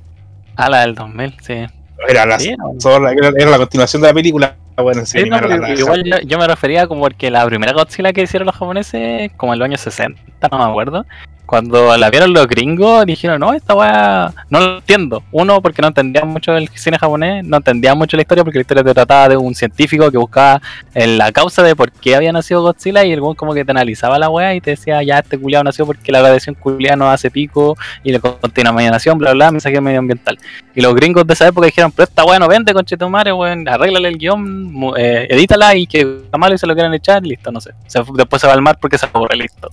ah, 0.56 0.68
la 0.68 0.80
del 0.80 0.94
2000, 0.94 1.34
sí. 1.42 1.66
Era 2.08 2.26
la, 2.26 2.38
Sí, 2.40 2.54
zorra, 2.80 3.12
era, 3.12 3.30
era 3.38 3.50
la 3.50 3.58
continuación 3.58 4.02
de 4.02 4.08
la 4.08 4.14
película, 4.14 4.56
weón, 4.76 4.96
la 4.98 5.06
serie 5.06 5.24
Sí, 5.26 5.30
no, 5.30 5.40
la 5.40 5.70
igual 5.70 6.02
yo, 6.04 6.18
yo 6.26 6.38
me 6.38 6.46
refería 6.48 6.86
como 6.88 7.00
porque 7.02 7.30
la 7.30 7.46
primera 7.46 7.72
Godzilla 7.72 8.12
que 8.12 8.22
hicieron 8.22 8.46
los 8.46 8.56
japoneses, 8.56 9.30
como 9.36 9.52
en 9.52 9.60
los 9.60 9.66
años 9.66 9.80
60, 9.82 10.20
no 10.50 10.58
me 10.58 10.64
acuerdo, 10.64 11.06
Cuando 11.54 11.96
la 11.96 12.10
vieron 12.10 12.32
los 12.32 12.48
gringos, 12.48 13.06
dijeron, 13.06 13.38
no, 13.38 13.52
esta 13.54 13.76
weá 13.76 14.32
no 14.50 14.58
lo 14.58 14.76
entiendo. 14.78 15.22
Uno, 15.30 15.62
porque 15.62 15.80
no 15.82 15.86
entendía 15.86 16.24
mucho 16.24 16.52
el 16.56 16.68
cine 16.70 16.98
japonés, 16.98 17.44
no 17.44 17.58
entendía 17.58 17.94
mucho 17.94 18.16
la 18.16 18.22
historia, 18.22 18.42
porque 18.42 18.58
la 18.58 18.62
historia 18.62 18.82
te 18.82 18.92
trataba 18.92 19.28
de 19.28 19.36
un 19.36 19.54
científico 19.54 20.10
que 20.10 20.18
buscaba 20.18 20.60
en 20.94 21.16
la 21.16 21.30
causa 21.30 21.62
de 21.62 21.76
por 21.76 21.92
qué 21.92 22.16
había 22.16 22.32
nacido 22.32 22.60
Godzilla 22.62 23.04
y 23.04 23.12
el 23.12 23.20
weón 23.20 23.36
como 23.36 23.54
que 23.54 23.64
te 23.64 23.70
analizaba 23.70 24.18
la 24.18 24.28
weá 24.30 24.52
y 24.56 24.60
te 24.60 24.70
decía, 24.70 25.00
ya 25.04 25.20
este 25.20 25.38
culiado 25.38 25.62
nació 25.62 25.86
porque 25.86 26.10
la 26.10 26.22
radiación 26.22 26.56
culiada 26.56 26.96
no 26.96 27.08
hace 27.08 27.30
pico 27.30 27.76
y 28.02 28.10
la 28.10 28.18
contaminación, 28.18 29.16
bla, 29.16 29.32
bla, 29.32 29.52
mensaje 29.52 29.80
medioambiental. 29.80 30.36
Y 30.74 30.80
los 30.80 30.92
gringos 30.92 31.24
de 31.24 31.34
esa 31.34 31.46
época 31.46 31.66
dijeron, 31.66 31.92
pero 31.92 32.02
esta 32.08 32.24
weá 32.24 32.40
no 32.40 32.48
vende, 32.48 32.74
conchetumare, 32.74 33.32
weón, 33.32 33.68
arréglale 33.68 34.08
el 34.08 34.18
guion, 34.18 34.92
eh, 34.96 35.28
edítala 35.30 35.76
y 35.76 35.86
que 35.86 36.00
está 36.00 36.36
malo 36.36 36.56
y 36.56 36.58
se 36.58 36.66
lo 36.66 36.74
quieran 36.74 36.92
echar, 36.94 37.22
listo, 37.24 37.52
no 37.52 37.60
sé. 37.60 37.70
Se- 37.86 38.02
después 38.16 38.42
se 38.42 38.48
va 38.48 38.54
al 38.54 38.60
mar 38.60 38.76
porque 38.80 38.98
se 38.98 39.06
aburre, 39.06 39.36
listo. 39.36 39.70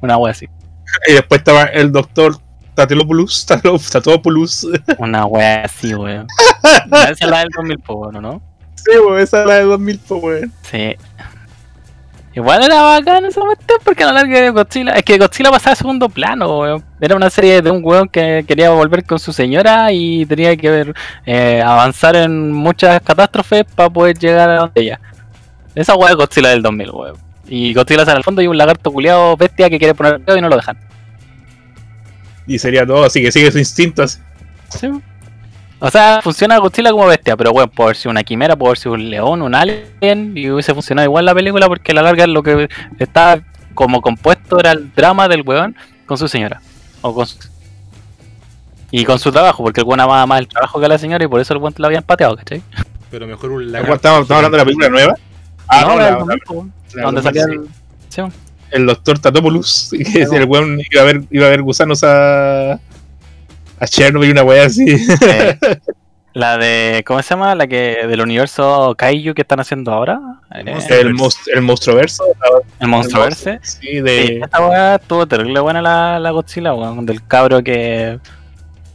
Una 0.00 0.16
weá 0.16 0.30
así. 0.30 0.46
Y 1.08 1.12
después 1.12 1.38
estaba 1.38 1.64
el 1.64 1.92
doctor 1.92 2.36
Tatelopoulos, 2.74 3.46
Tatelo- 3.46 3.90
Tatopoulos. 3.90 4.66
Una 4.98 5.26
wea 5.26 5.64
así, 5.64 5.94
weón. 5.94 6.26
Esa 6.86 7.10
es 7.10 7.20
la 7.26 7.38
del 7.40 7.48
2000, 7.56 7.78
po, 7.80 7.96
bueno, 7.96 8.20
¿no? 8.20 8.42
Sí, 8.76 8.90
weón, 8.98 9.20
esa 9.20 9.40
es 9.42 9.46
la 9.46 9.54
de 9.54 9.62
2000, 9.64 9.98
pues, 10.06 10.22
weón. 10.22 10.52
Sí. 10.62 10.96
Igual 12.36 12.64
era 12.64 12.82
bacán 12.82 13.24
esa 13.26 13.40
cuestión 13.42 13.78
porque 13.84 14.02
a 14.02 14.06
la 14.08 14.12
larga 14.14 14.40
de 14.40 14.50
Godzilla. 14.50 14.92
Es 14.94 15.04
que 15.04 15.18
Godzilla 15.18 15.52
pasaba 15.52 15.74
a 15.74 15.76
segundo 15.76 16.08
plano, 16.08 16.58
weón. 16.58 16.84
Era 17.00 17.14
una 17.14 17.30
serie 17.30 17.62
de 17.62 17.70
un 17.70 17.80
weón 17.84 18.08
que 18.08 18.44
quería 18.48 18.70
volver 18.70 19.04
con 19.04 19.20
su 19.20 19.32
señora 19.32 19.92
y 19.92 20.26
tenía 20.26 20.56
que 20.56 20.68
ver, 20.68 20.94
eh, 21.26 21.62
avanzar 21.64 22.16
en 22.16 22.50
muchas 22.50 23.00
catástrofes 23.02 23.64
para 23.76 23.88
poder 23.88 24.18
llegar 24.18 24.50
a 24.50 24.56
donde 24.58 24.80
ella. 24.82 25.00
Esa 25.76 25.94
wea 25.94 26.10
es 26.10 26.16
Godzilla 26.16 26.48
del 26.48 26.62
2000, 26.62 26.90
weón. 26.90 27.16
Y 27.48 27.74
Godzilla 27.74 28.04
sale 28.04 28.16
al 28.18 28.24
fondo 28.24 28.40
y 28.42 28.46
un 28.46 28.56
lagarto 28.56 28.90
culiado 28.90 29.36
bestia 29.36 29.68
que 29.68 29.78
quiere 29.78 29.94
poner 29.94 30.20
y 30.26 30.40
no 30.40 30.48
lo 30.48 30.56
dejan. 30.56 30.78
Y 32.46 32.58
sería 32.58 32.86
todo, 32.86 33.04
así 33.04 33.22
que 33.22 33.32
sigue 33.32 33.50
su 33.50 33.58
instinto. 33.58 34.02
así. 34.02 34.18
Sí. 34.78 34.88
O 35.80 35.90
sea, 35.90 36.20
funciona 36.22 36.58
Godzilla 36.58 36.90
como 36.90 37.06
bestia, 37.06 37.36
pero 37.36 37.52
bueno, 37.52 37.70
puede 37.70 37.88
haber 37.88 37.96
sido 37.96 38.10
una 38.10 38.22
quimera, 38.24 38.56
puede 38.56 38.70
haber 38.70 38.78
sido 38.78 38.92
un 38.94 39.10
león, 39.10 39.42
un 39.42 39.54
alien, 39.54 40.32
y 40.34 40.48
hubiese 40.50 40.72
funcionado 40.72 41.04
igual 41.06 41.26
la 41.26 41.34
película 41.34 41.66
porque 41.68 41.92
a 41.92 41.96
la 41.96 42.02
larga 42.02 42.26
lo 42.26 42.42
que 42.42 42.68
estaba 42.98 43.40
como 43.74 44.00
compuesto 44.00 44.58
era 44.58 44.72
el 44.72 44.92
drama 44.94 45.28
del 45.28 45.42
weón 45.42 45.76
con 46.06 46.16
su 46.16 46.28
señora. 46.28 46.60
O 47.02 47.12
con 47.14 47.26
su- 47.26 47.38
Y 48.90 49.04
con 49.04 49.18
su 49.18 49.30
trabajo, 49.32 49.62
porque 49.62 49.80
el 49.80 49.86
weón 49.86 50.00
amaba 50.00 50.24
más 50.26 50.38
el 50.38 50.48
trabajo 50.48 50.78
que 50.78 50.86
a 50.86 50.88
la 50.88 50.98
señora 50.98 51.24
y 51.24 51.28
por 51.28 51.40
eso 51.40 51.52
el 51.52 51.58
weón 51.60 51.74
lo 51.76 51.86
habían 51.86 52.02
pateado, 52.04 52.36
¿cachai? 52.36 52.62
Pero 53.10 53.26
mejor 53.26 53.50
un 53.50 53.64
Estamos, 53.74 53.96
estamos 53.96 54.30
hablando 54.30 54.56
de 54.56 54.62
la 54.62 54.64
película 54.64 54.88
nueva. 54.88 55.14
Ah, 55.68 55.82
no, 55.82 55.88
no, 55.90 55.96
la- 55.96 56.10
la- 56.10 56.36
la- 56.94 57.02
donde 57.02 57.22
salía 57.22 57.44
sí. 57.44 57.52
el... 57.52 57.68
Sí, 58.08 58.84
doctor 58.86 59.18
Tatopoulos, 59.18 59.90
que 60.12 60.22
el 60.22 60.44
weón 60.46 60.80
iba 60.90 61.02
a 61.02 61.04
ver, 61.04 61.22
iba 61.30 61.46
a 61.46 61.50
ver 61.50 61.62
gusanos 61.62 62.02
a, 62.04 62.72
a 62.74 63.86
Chernobyl 63.86 64.28
y 64.28 64.32
una 64.32 64.42
weá 64.42 64.66
así. 64.66 64.84
Eh, 65.22 65.58
la 66.32 66.58
de, 66.58 67.04
¿cómo 67.06 67.22
se 67.22 67.30
llama? 67.30 67.54
La 67.54 67.68
que 67.68 68.06
del 68.08 68.20
universo 68.20 68.94
Kaiju 68.98 69.34
que 69.34 69.42
están 69.42 69.60
haciendo 69.60 69.92
ahora. 69.92 70.18
El 70.50 70.66
Eh, 70.68 70.72
monstruo. 70.72 70.98
el, 71.00 71.14
monst- 71.14 71.48
el 71.54 71.62
monstruoverso. 71.62 72.24
el 72.80 72.88
Monsterverse. 72.88 73.60
Sí, 73.62 73.78
Sí, 73.80 74.00
de. 74.00 74.38
esta 74.42 74.66
weá 74.66 74.94
estuvo 74.96 75.26
terrible 75.28 75.60
buena 75.60 75.80
la, 75.80 76.18
la 76.18 76.30
Godzilla, 76.32 76.74
weón, 76.74 77.06
del 77.06 77.24
cabro 77.24 77.62
que 77.62 78.18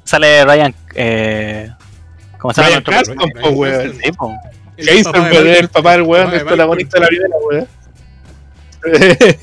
sale 0.03 0.43
Ryan, 0.43 0.75
eh, 0.95 1.71
¿cómo 2.37 2.53
se 2.53 2.61
llama? 2.61 2.69
Ryan 2.69 2.83
Cranston, 2.83 3.55
weón. 3.55 3.93
Jason, 4.85 5.21
weón, 5.21 5.47
el 5.47 5.69
papá 5.69 5.93
del 5.93 6.01
weón, 6.03 6.25
papá 6.25 6.31
de 6.31 6.37
es 6.37 6.43
protagonista 6.43 6.99
de 6.99 7.05
la 7.29 7.37
weón. 7.37 7.67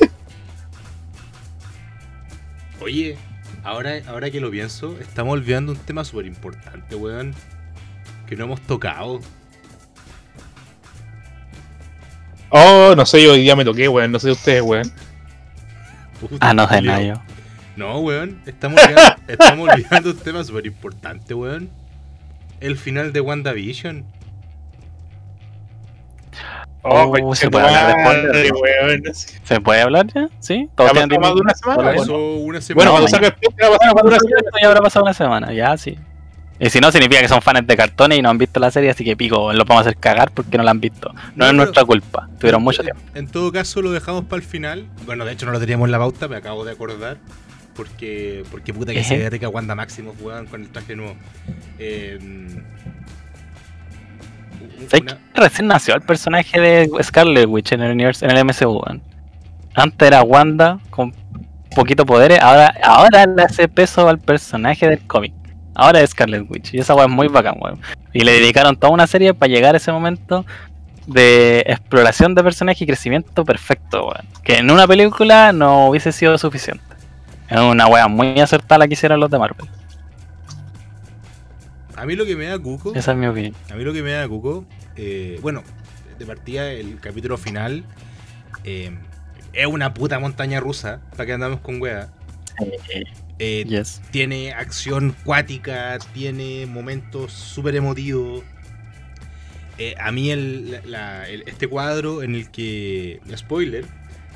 Oye, 2.81 3.17
ahora, 3.65 4.01
ahora 4.07 4.31
que 4.31 4.41
lo 4.41 4.51
pienso, 4.51 4.97
estamos 5.01 5.33
olvidando 5.33 5.73
un 5.73 5.79
tema 5.79 6.05
súper 6.05 6.27
importante, 6.27 6.95
weón. 6.95 7.35
Que 8.27 8.37
no 8.37 8.45
hemos 8.45 8.61
tocado. 8.63 9.21
Oh, 12.51 12.95
no 12.97 13.05
sé, 13.07 13.23
yo 13.23 13.33
hoy 13.33 13.43
día 13.43 13.57
me 13.57 13.65
toqué, 13.65 13.89
weón. 13.89 14.13
No 14.13 14.19
sé 14.19 14.31
ustedes, 14.31 14.63
weón. 14.63 14.93
Puta, 16.21 16.37
Ah, 16.41 16.55
no 16.55 16.69
sé 16.69 16.83
nada 16.83 17.03
yo. 17.03 17.15
No, 17.77 17.99
weón. 18.01 18.41
Estamos 18.47 18.81
olvidando, 18.83 19.17
estamos 19.29 19.69
olvidando 19.69 20.11
un 20.11 20.17
tema 20.19 20.45
súper 20.45 20.67
importante, 20.67 21.35
weón. 21.35 21.71
El 22.61 22.77
final 22.77 23.13
de 23.13 23.21
WandaVision. 23.21 24.05
Oh, 26.89 27.11
conche 27.11 27.41
se 27.41 27.51
puede 27.51 27.67
hablar 27.67 28.33
de 28.33 28.51
weón. 28.53 29.03
¿Se 29.45 29.61
puede 29.61 29.81
hablar 29.83 30.07
ya? 30.15 30.29
¿Sí? 30.41 30.69
¿Ha 30.73 30.77
¿Todos 30.77 30.93
pasado 30.93 31.21
más 31.21 31.35
de 31.35 31.41
una 31.41 31.55
semana? 31.55 31.83
Bueno, 31.83 31.99
Pasó 32.01 32.17
una 32.37 32.61
semana. 32.61 32.75
Bueno, 32.77 32.91
cuando 32.93 33.09
salga 33.09 33.27
el 33.29 33.35
podcast, 33.35 33.69
Bueno, 33.79 33.95
más 33.95 34.03
de 34.03 34.09
una 34.09 34.19
semana. 34.19 34.59
ya 34.63 34.69
habrá 34.69 34.81
pasado 34.81 35.05
una 35.05 35.15
semana, 35.15 35.53
ya 35.53 35.77
sí. 35.77 35.99
Y 36.59 36.71
si 36.71 36.81
no, 36.81 36.91
significa 36.91 37.21
que 37.21 37.29
son 37.29 37.43
fans 37.43 37.67
de 37.67 37.77
cartones 37.77 38.19
y 38.19 38.23
no 38.23 38.31
han 38.31 38.39
visto 38.39 38.59
la 38.61 38.71
serie, 38.71 38.89
así 38.91 39.05
que 39.05 39.15
pico, 39.17 39.53
los 39.53 39.67
vamos 39.67 39.85
a 39.87 39.89
hacer 39.91 39.99
cagar 40.01 40.31
porque 40.31 40.57
no 40.57 40.65
la 40.65 40.71
han 40.71 40.81
visto. 40.81 41.13
No, 41.13 41.21
No, 41.35 41.47
es 41.49 41.53
nuestra 41.55 41.85
culpa, 41.85 42.29
tuvieron 42.41 42.63
mucho 42.63 42.81
En- 42.81 42.87
tiempo. 42.87 43.03
En 43.15 43.27
todo 43.29 43.53
caso, 43.53 43.83
lo 43.83 43.93
dejamos 43.93 44.25
para 44.25 44.41
el 44.41 44.47
final. 44.49 44.87
Bueno, 45.05 45.25
de 45.27 45.33
hecho, 45.33 45.45
no 45.45 45.53
lo 45.53 45.61
teníamos 45.61 45.87
en 45.87 45.93
la 45.93 45.99
pauta, 45.99 46.29
me 46.29 46.37
acabo 46.37 46.65
de 46.65 46.73
acordar. 46.73 47.19
Porque, 47.75 48.43
porque 48.51 48.73
puta 48.73 48.95
que 48.95 49.05
se 49.05 49.17
Ejé. 49.17 49.25
ve 49.25 49.29
rica 49.31 49.51
Wanda 49.51 49.75
Maximoff, 49.75 50.15
weón, 50.23 50.47
con 50.47 50.63
el 50.63 50.69
traje 50.71 50.97
nuevo. 50.97 51.15
Eh, 51.79 52.19
¿Sabes 52.21 52.63
recién 55.35 55.69
nació 55.69 55.95
el 55.95 56.03
personaje 56.03 56.61
de 56.61 56.91
Scarlet 57.03 57.47
Witch 57.49 57.73
en 57.73 57.83
el 57.83 57.93
universo, 57.93 58.25
en 58.25 58.37
el 58.37 58.45
MCU? 58.45 58.83
Antes 59.75 60.07
era 60.07 60.23
Wanda 60.23 60.79
con 60.91 61.13
poquito 61.75 62.07
poderes, 62.07 62.41
ahora, 62.41 62.75
ahora 62.83 63.27
le 63.27 63.43
hace 63.43 63.69
peso 63.69 64.09
al 64.09 64.19
personaje 64.19 64.89
del 64.89 65.07
cómic. 65.07 65.35
Ahora 65.75 66.01
es 66.01 66.11
Scarlet 66.11 66.51
Witch. 66.51 66.73
Y 66.73 66.79
esa 66.79 66.95
weá 66.95 67.05
es 67.05 67.11
muy 67.11 67.29
bacán, 67.29 67.57
weón. 67.61 67.79
Y 68.15 68.21
le 68.21 68.33
dedicaron 68.33 68.77
toda 68.77 68.93
una 68.93 69.07
serie 69.07 69.35
para 69.35 69.53
llegar 69.53 69.75
a 69.75 69.77
ese 69.77 69.93
momento 69.93 70.47
de 71.07 71.63
exploración 71.67 72.35
de 72.35 72.43
personaje 72.43 72.83
y 72.83 72.87
crecimiento 72.87 73.45
perfecto, 73.45 74.07
weón. 74.07 74.27
Que 74.43 74.57
en 74.57 74.71
una 74.71 74.87
película 74.87 75.53
no 75.53 75.89
hubiese 75.89 76.13
sido 76.13 76.39
suficiente. 76.39 76.83
Es 77.51 77.61
una 77.61 77.87
weá 77.87 78.09
muy 78.09 78.41
acertada 78.41 78.79
la 78.79 78.89
que 78.89 78.95
hicieron 78.95 79.21
los 79.21 79.31
de 79.31 79.39
Marvel. 79.39 79.69
A 81.97 82.07
mí 82.07 82.15
lo 82.15 82.27
que 82.27 82.37
me 82.37 82.45
da 82.47 82.59
cuco. 82.59 82.95
Esa 82.95 83.13
es 83.13 83.19
mi 83.19 83.27
opinión. 83.27 83.55
A 83.71 83.75
mí 83.75 83.85
lo 83.85 83.93
que 83.93 84.03
me 84.03 84.13
da 84.13 84.29
cuco. 84.29 84.65
eh, 84.97 85.39
bueno, 85.43 85.63
de 86.19 86.27
partida, 86.27 86.71
el 86.71 86.99
capítulo 87.01 87.37
final. 87.37 87.85
eh, 88.65 88.91
es 89.53 89.67
una 89.67 89.95
puta 89.95 90.19
montaña 90.19 90.61
rusa. 90.61 91.01
Para 91.13 91.27
que 91.27 91.33
andamos 91.33 91.61
con 91.61 91.81
wea. 91.81 92.09
Eh, 93.39 93.65
Yes. 93.69 94.01
tiene 94.11 94.53
acción 94.53 95.15
cuática, 95.25 95.99
tiene 96.15 96.67
momentos 96.67 97.33
súper 97.33 97.77
emotivos. 97.77 98.43
Eh, 99.79 99.95
a 100.01 100.11
mí 100.11 100.31
el, 100.31 100.71
la- 100.73 100.81
la- 100.87 101.29
el- 101.29 101.45
este 101.47 101.69
cuadro 101.69 102.23
en 102.23 102.35
el 102.35 102.51
que, 102.51 103.21
spoiler, 103.37 103.85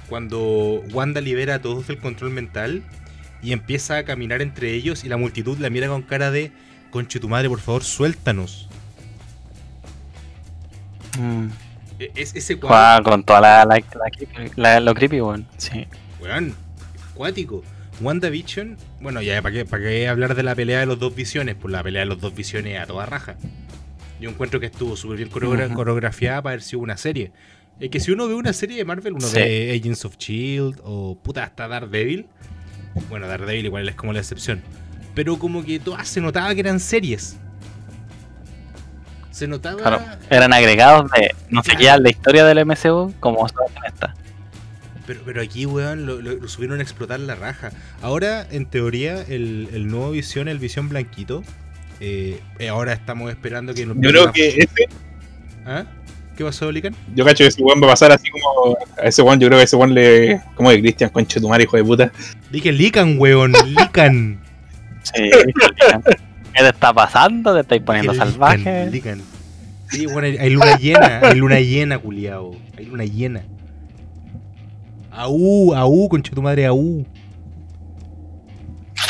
cuando 0.08 0.82
Wanda 0.92 1.20
libera 1.22 1.56
a 1.56 1.62
todos 1.62 1.86
del 1.86 1.98
control 1.98 2.30
mental 2.30 2.82
y 3.42 3.52
empieza 3.52 3.96
a 3.96 4.04
caminar 4.04 4.42
entre 4.42 4.74
ellos 4.74 5.02
y 5.04 5.08
la 5.08 5.16
multitud 5.16 5.56
la 5.58 5.70
mira 5.70 5.88
con 5.88 6.02
cara 6.02 6.30
de, 6.30 6.52
conche 6.90 7.18
tu 7.20 7.28
madre, 7.28 7.48
por 7.48 7.60
favor, 7.60 7.82
suéltanos. 7.84 8.68
Mm. 11.18 11.48
E- 11.98 12.12
Es, 12.14 12.34
ese 12.34 12.58
cuadro, 12.58 13.04
con 13.04 13.24
toda 13.24 13.40
la, 13.40 13.64
la, 13.64 13.76
la- 13.76 14.50
la- 14.56 14.80
lo 14.80 14.94
creepy, 14.94 15.20
weón. 15.20 15.46
Sí. 15.58 15.86
weón, 16.20 16.54
cuático. 17.14 17.62
WandaVision, 18.00 18.78
bueno, 19.02 19.20
ya, 19.20 19.42
¿para 19.42 19.52
qué, 19.54 19.64
¿para 19.66 19.82
qué 19.82 20.08
hablar 20.08 20.34
de 20.34 20.42
la 20.42 20.54
pelea 20.54 20.80
de 20.80 20.86
los 20.86 20.98
dos 20.98 21.14
visiones? 21.14 21.54
Pues 21.60 21.70
la 21.70 21.82
pelea 21.82 22.00
de 22.00 22.06
los 22.06 22.18
dos 22.20 22.34
visiones 22.34 22.78
a 22.80 22.86
toda 22.86 23.04
raja. 23.04 23.36
Yo 24.20 24.30
encuentro 24.30 24.58
que 24.58 24.66
estuvo 24.66 24.96
súper 24.96 25.18
bien 25.18 25.30
coreogra- 25.30 25.72
coreografiada 25.74 26.40
para 26.42 26.54
haber 26.54 26.62
sido 26.62 26.80
una 26.80 26.96
serie. 26.96 27.32
Es 27.78 27.90
que 27.90 28.00
si 28.00 28.10
uno 28.10 28.26
ve 28.28 28.34
una 28.34 28.52
serie 28.54 28.76
de 28.78 28.84
Marvel, 28.86 29.14
uno 29.14 29.26
Sí. 29.26 29.36
ve 29.36 29.78
Agents 29.78 30.04
of 30.06 30.16
Shield 30.16 30.80
o 30.82 31.18
puta 31.22 31.44
hasta 31.44 31.68
Daredevil. 31.68 32.26
Bueno, 33.10 33.26
Daredevil 33.26 33.66
igual 33.66 33.88
es 33.88 33.94
como 33.94 34.12
la 34.14 34.20
excepción. 34.20 34.62
Pero 35.14 35.38
como 35.38 35.64
que 35.64 35.78
todas 35.78 36.08
se 36.08 36.20
notaba 36.20 36.54
que 36.54 36.60
eran 36.60 36.80
series. 36.80 37.36
Se 39.30 39.46
notaba. 39.46 39.78
Claro. 39.78 40.00
Eran 40.28 40.52
agregados 40.52 41.10
de 41.12 41.30
no 41.48 41.62
sé 41.62 41.72
qué 41.76 41.84
la 41.98 42.10
historia 42.10 42.44
del 42.44 42.64
MCU 42.66 43.14
como 43.20 43.46
en 43.46 43.84
esta. 43.86 44.14
Pero, 45.06 45.20
pero 45.24 45.42
aquí, 45.42 45.66
weón, 45.66 46.06
lo, 46.06 46.20
lo- 46.20 46.34
lo 46.34 46.48
subieron 46.48 46.78
a 46.78 46.82
explotar 46.82 47.18
la 47.20 47.34
raja. 47.34 47.70
Ahora, 48.02 48.46
en 48.50 48.66
teoría, 48.66 49.22
el, 49.22 49.68
el 49.72 49.88
nuevo 49.88 50.10
Visión, 50.12 50.46
el 50.46 50.58
Visión 50.58 50.88
Blanquito, 50.88 51.42
eh, 52.00 52.40
eh, 52.58 52.68
ahora 52.68 52.92
estamos 52.92 53.30
esperando 53.30 53.74
que 53.74 53.86
nos 53.86 53.96
Yo 53.98 54.10
creo 54.10 54.32
que 54.32 54.48
ese, 54.48 54.88
¿Ah? 55.66 55.84
¿Qué 56.36 56.44
pasó, 56.44 56.70
Lican? 56.70 56.94
yo 57.14 57.24
cacho 57.24 57.44
que 57.44 57.48
ese 57.48 57.62
weón 57.62 57.82
va 57.82 57.86
a 57.88 57.90
pasar 57.90 58.12
así 58.12 58.28
como. 58.30 58.76
A 58.98 59.02
ese 59.06 59.22
weón, 59.22 59.40
yo 59.40 59.48
creo 59.48 59.58
que 59.58 59.64
ese 59.64 59.76
weón 59.76 59.94
le. 59.94 60.40
Como 60.54 60.70
de 60.70 60.80
Cristian, 60.80 61.10
conche 61.10 61.40
tu 61.40 61.48
madre, 61.48 61.64
hijo 61.64 61.76
de 61.76 61.84
puta. 61.84 62.12
Dije 62.50 62.72
Lican, 62.72 63.16
weón, 63.18 63.52
Lican. 63.66 64.40
Sí. 65.14 65.30
¿Qué 66.54 66.62
te 66.62 66.68
está 66.68 66.92
pasando? 66.92 67.54
¿Te 67.54 67.60
estáis 67.60 67.82
poniendo 67.82 68.14
salvaje? 68.14 68.90
Sí, 69.88 70.06
bueno, 70.06 70.28
hay, 70.40 70.50
luna 70.50 70.76
llena, 70.76 71.20
hay 71.22 71.34
luna 71.36 71.60
llena, 71.60 71.98
culiao. 71.98 72.52
Hay 72.76 72.86
luna 72.86 73.04
llena. 73.04 73.42
Aú, 75.10 75.74
aú, 75.74 76.08
concha 76.08 76.32
tu 76.32 76.42
madre, 76.42 76.66
aú. 76.66 77.04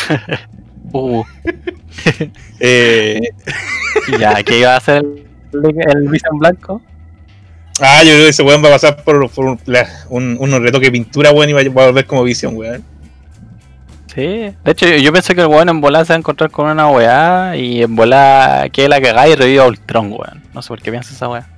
Uh, 0.93 1.23
Eh, 2.61 3.21
ya, 4.19 4.43
¿qué 4.43 4.59
iba 4.59 4.75
a 4.75 4.79
hacer 4.79 5.05
el, 5.53 5.65
el 5.95 6.09
Vision 6.09 6.39
Blanco? 6.39 6.83
ah, 7.81 8.03
yo 8.03 8.11
creo 8.11 8.25
que 8.25 8.29
ese 8.31 8.43
weón 8.43 8.63
va 8.65 8.69
a 8.69 8.73
pasar 8.73 9.03
por, 9.05 9.31
por 9.31 9.45
un, 9.45 9.61
la- 9.67 9.89
un, 10.09 10.37
de 10.81 10.91
pintura, 10.91 11.31
weón, 11.31 11.51
y 11.51 11.53
va, 11.53 11.63
va 11.75 11.85
a 11.85 11.87
volver 11.87 12.07
como 12.07 12.25
visión, 12.25 12.57
weón. 12.57 12.83
Sí, 14.15 14.23
de 14.23 14.55
hecho 14.65 14.89
yo, 14.89 14.97
yo 14.97 15.13
pensé 15.13 15.35
que 15.35 15.43
el 15.43 15.47
weón 15.47 15.69
en 15.69 15.81
volada 15.81 16.05
se 16.05 16.13
va 16.13 16.17
a 16.17 16.19
encontrar 16.19 16.51
con 16.51 16.67
una 16.69 16.89
weá 16.89 17.57
y 17.57 17.83
en 17.83 17.95
volada 17.95 18.69
que 18.69 18.89
la 18.89 19.01
cagada 19.01 19.29
y 19.29 19.35
reviva 19.37 19.65
a 19.65 19.69
Ultron, 19.69 20.11
weón. 20.11 20.43
No 20.53 20.63
sé 20.63 20.69
por 20.69 20.81
qué 20.83 20.91
piensa 20.91 21.13
esa 21.15 21.29
weá. 21.29 21.49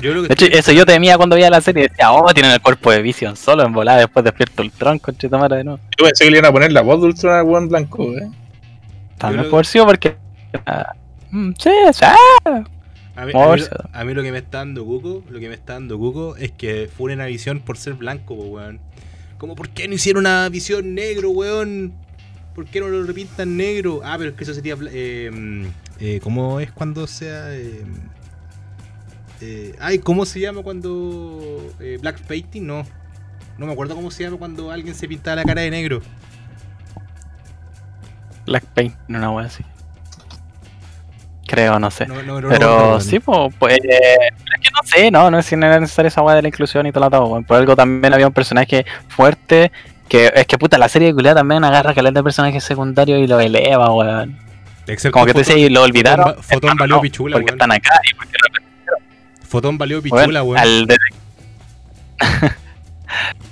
Yo 0.00 0.12
creo 0.12 0.22
que 0.22 0.28
De 0.28 0.34
hecho, 0.34 0.46
eso 0.46 0.72
yo 0.72 0.86
temía 0.86 1.16
cuando 1.16 1.34
veía 1.36 1.50
la 1.50 1.60
serie. 1.60 1.88
Decía, 1.88 2.12
oh, 2.12 2.32
tienen 2.32 2.52
el 2.52 2.60
cuerpo 2.60 2.90
de 2.92 3.02
Vision 3.02 3.36
solo 3.36 3.64
en 3.64 3.72
volada. 3.72 3.98
Después 3.98 4.24
despierto 4.24 4.62
Ultron, 4.62 4.98
conchetamara 5.00 5.56
de 5.56 5.64
nuevo. 5.64 5.80
Yo 5.98 6.04
pensé 6.06 6.24
que 6.24 6.30
le 6.30 6.38
iban 6.38 6.48
a 6.48 6.52
poner 6.52 6.72
la 6.72 6.82
voz 6.82 7.00
de 7.00 7.06
Ultron 7.08 7.34
al 7.34 7.42
weón 7.44 7.68
blanco, 7.68 8.04
weón. 8.04 8.34
También 9.18 9.50
por 9.50 9.66
sí, 9.66 9.80
porque. 9.84 10.16
mm, 11.30 11.50
sí, 11.58 11.70
sí. 11.92 12.04
A 13.16 13.24
mí, 13.26 13.32
a 13.34 13.54
mí- 13.54 13.62
a 13.92 14.04
lo 14.04 14.22
que 14.22 14.30
me 14.32 14.38
está 14.38 14.58
dando 14.58 14.84
Cuco, 14.84 15.24
lo 15.28 15.40
que 15.40 15.48
me 15.48 15.54
está 15.54 15.72
dando 15.74 15.98
Cuco 15.98 16.36
es 16.36 16.52
que 16.52 16.88
fue 16.96 17.12
una 17.12 17.26
visión 17.26 17.58
por 17.58 17.76
ser 17.76 17.94
blanco, 17.94 18.34
weón. 18.34 18.78
Como, 19.38 19.54
¿por 19.54 19.70
qué 19.70 19.88
no 19.88 19.94
hicieron 19.94 20.20
una 20.20 20.48
visión 20.48 20.94
negro, 20.94 21.30
weón? 21.30 21.94
¿Por 22.54 22.66
qué 22.66 22.80
no 22.80 22.88
lo 22.88 23.04
repintan 23.04 23.56
negro? 23.56 24.00
Ah, 24.04 24.16
pero 24.18 24.30
es 24.30 24.36
que 24.36 24.44
eso 24.44 24.52
sería... 24.52 24.76
Eh, 24.90 25.30
mm, 25.32 25.66
eh, 26.00 26.20
¿Cómo 26.22 26.60
es 26.60 26.72
cuando 26.72 27.06
sea...? 27.06 27.54
Eh, 27.54 27.84
eh, 29.40 29.76
ay, 29.78 30.00
¿cómo 30.00 30.26
se 30.26 30.40
llama 30.40 30.62
cuando... 30.62 31.72
eh, 31.78 31.98
black 32.00 32.20
painting? 32.22 32.66
No. 32.66 32.84
No 33.58 33.66
me 33.66 33.72
acuerdo 33.72 33.94
cómo 33.94 34.10
se 34.10 34.24
llama 34.24 34.36
cuando 34.38 34.70
alguien 34.70 34.94
se 34.94 35.08
pintaba 35.08 35.36
la 35.36 35.44
cara 35.44 35.62
de 35.62 35.70
negro. 35.70 36.02
Black 38.46 38.64
Paint, 38.66 38.94
no 39.08 39.18
una 39.18 39.30
weá 39.30 39.46
así. 39.46 39.62
Creo, 41.48 41.78
no 41.80 41.90
sé. 41.90 42.06
No, 42.06 42.14
no, 42.22 42.22
no 42.22 42.40
lo 42.42 42.48
Pero 42.50 43.00
sí, 43.00 43.18
pues, 43.20 43.54
pues 43.58 43.74
eh, 43.78 43.88
es 43.88 44.60
que 44.60 44.70
no 44.70 44.80
sé, 44.84 45.10
no, 45.10 45.30
no 45.30 45.38
es 45.38 45.46
si 45.46 45.56
no 45.56 45.66
era 45.66 45.80
necesaria 45.80 46.08
esa 46.08 46.22
weá 46.22 46.36
de 46.36 46.42
la 46.42 46.48
inclusión 46.48 46.86
y 46.86 46.92
todo 46.92 47.04
lo 47.04 47.10
todo, 47.10 47.26
weón. 47.26 47.44
Por 47.44 47.56
algo 47.56 47.74
también 47.74 48.12
había 48.12 48.26
un 48.26 48.32
personaje 48.34 48.84
fuerte 49.08 49.72
que 50.08 50.30
es 50.34 50.46
que 50.46 50.58
puta, 50.58 50.78
la 50.78 50.88
serie 50.88 51.08
de 51.08 51.14
culiada 51.14 51.40
también 51.40 51.64
agarra 51.64 51.94
caleta 51.94 52.20
de 52.20 52.24
personajes 52.24 52.62
secundarios 52.62 53.18
y 53.20 53.26
lo 53.26 53.40
eleva, 53.40 53.92
weón. 53.92 54.38
Excepto 54.86 55.12
Como 55.12 55.26
que 55.26 55.32
tú 55.34 55.40
Fotón- 55.40 55.54
dices, 55.56 55.70
lo 55.72 55.82
olvidaron. 55.82 56.26
Fotón, 56.36 56.44
Fotón 56.44 56.76
valió 56.78 57.00
pichula, 57.00 57.34
Porque 57.36 57.44
weón. 57.46 57.54
están 57.56 57.72
acá 57.72 58.00
y 58.10 58.14
porque 58.14 58.32
Fotón 59.48 59.78
valió 59.78 60.00
Weón, 60.00 60.02
pichula, 60.26 60.42
weón. 60.42 60.58
Al 60.58 60.86
detec- 60.86 62.54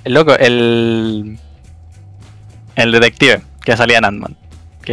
el 0.03 0.13
loco, 0.13 0.35
el. 0.37 1.37
El 2.75 2.91
detective 2.91 3.41
que 3.63 3.75
salía 3.75 3.97
en 3.97 4.05
Ant-Man. 4.05 4.37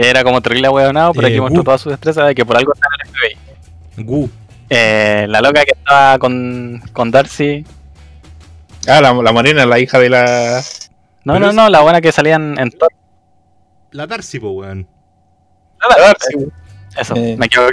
Que 0.00 0.10
era 0.10 0.24
como 0.24 0.40
terrible 0.40 0.68
weonado, 0.68 1.12
pero 1.14 1.28
Eh, 1.28 1.30
aquí 1.30 1.40
mostró 1.40 1.62
toda 1.62 1.78
su 1.78 1.88
destreza 1.88 2.24
de 2.24 2.34
que 2.34 2.44
por 2.44 2.56
algo 2.56 2.72
está 2.74 2.88
en 3.00 3.06
el 3.08 3.14
FBI. 3.14 4.04
Gu. 4.04 4.28
Eh, 4.68 5.26
la 5.28 5.40
loca 5.40 5.62
que 5.64 5.70
estaba 5.76 6.18
con, 6.18 6.82
con 6.92 7.10
Darcy. 7.12 7.64
Ah, 8.88 9.00
la, 9.00 9.12
la 9.12 9.30
morena, 9.32 9.64
la 9.66 9.78
hija 9.78 10.00
de 10.00 10.10
la. 10.10 10.60
No, 11.24 11.34
Pero 11.34 11.38
no, 11.44 11.50
es- 11.50 11.54
no, 11.54 11.68
la 11.70 11.80
buena 11.82 12.00
que 12.00 12.10
salía 12.10 12.34
en, 12.34 12.58
en 12.58 12.70
Thor. 12.72 12.88
La 13.92 14.06
Darcy, 14.08 14.40
po, 14.40 14.50
weón. 14.50 14.86
Eso, 16.98 17.14
Eh. 17.16 17.36
me 17.38 17.46
equivoqué. 17.46 17.72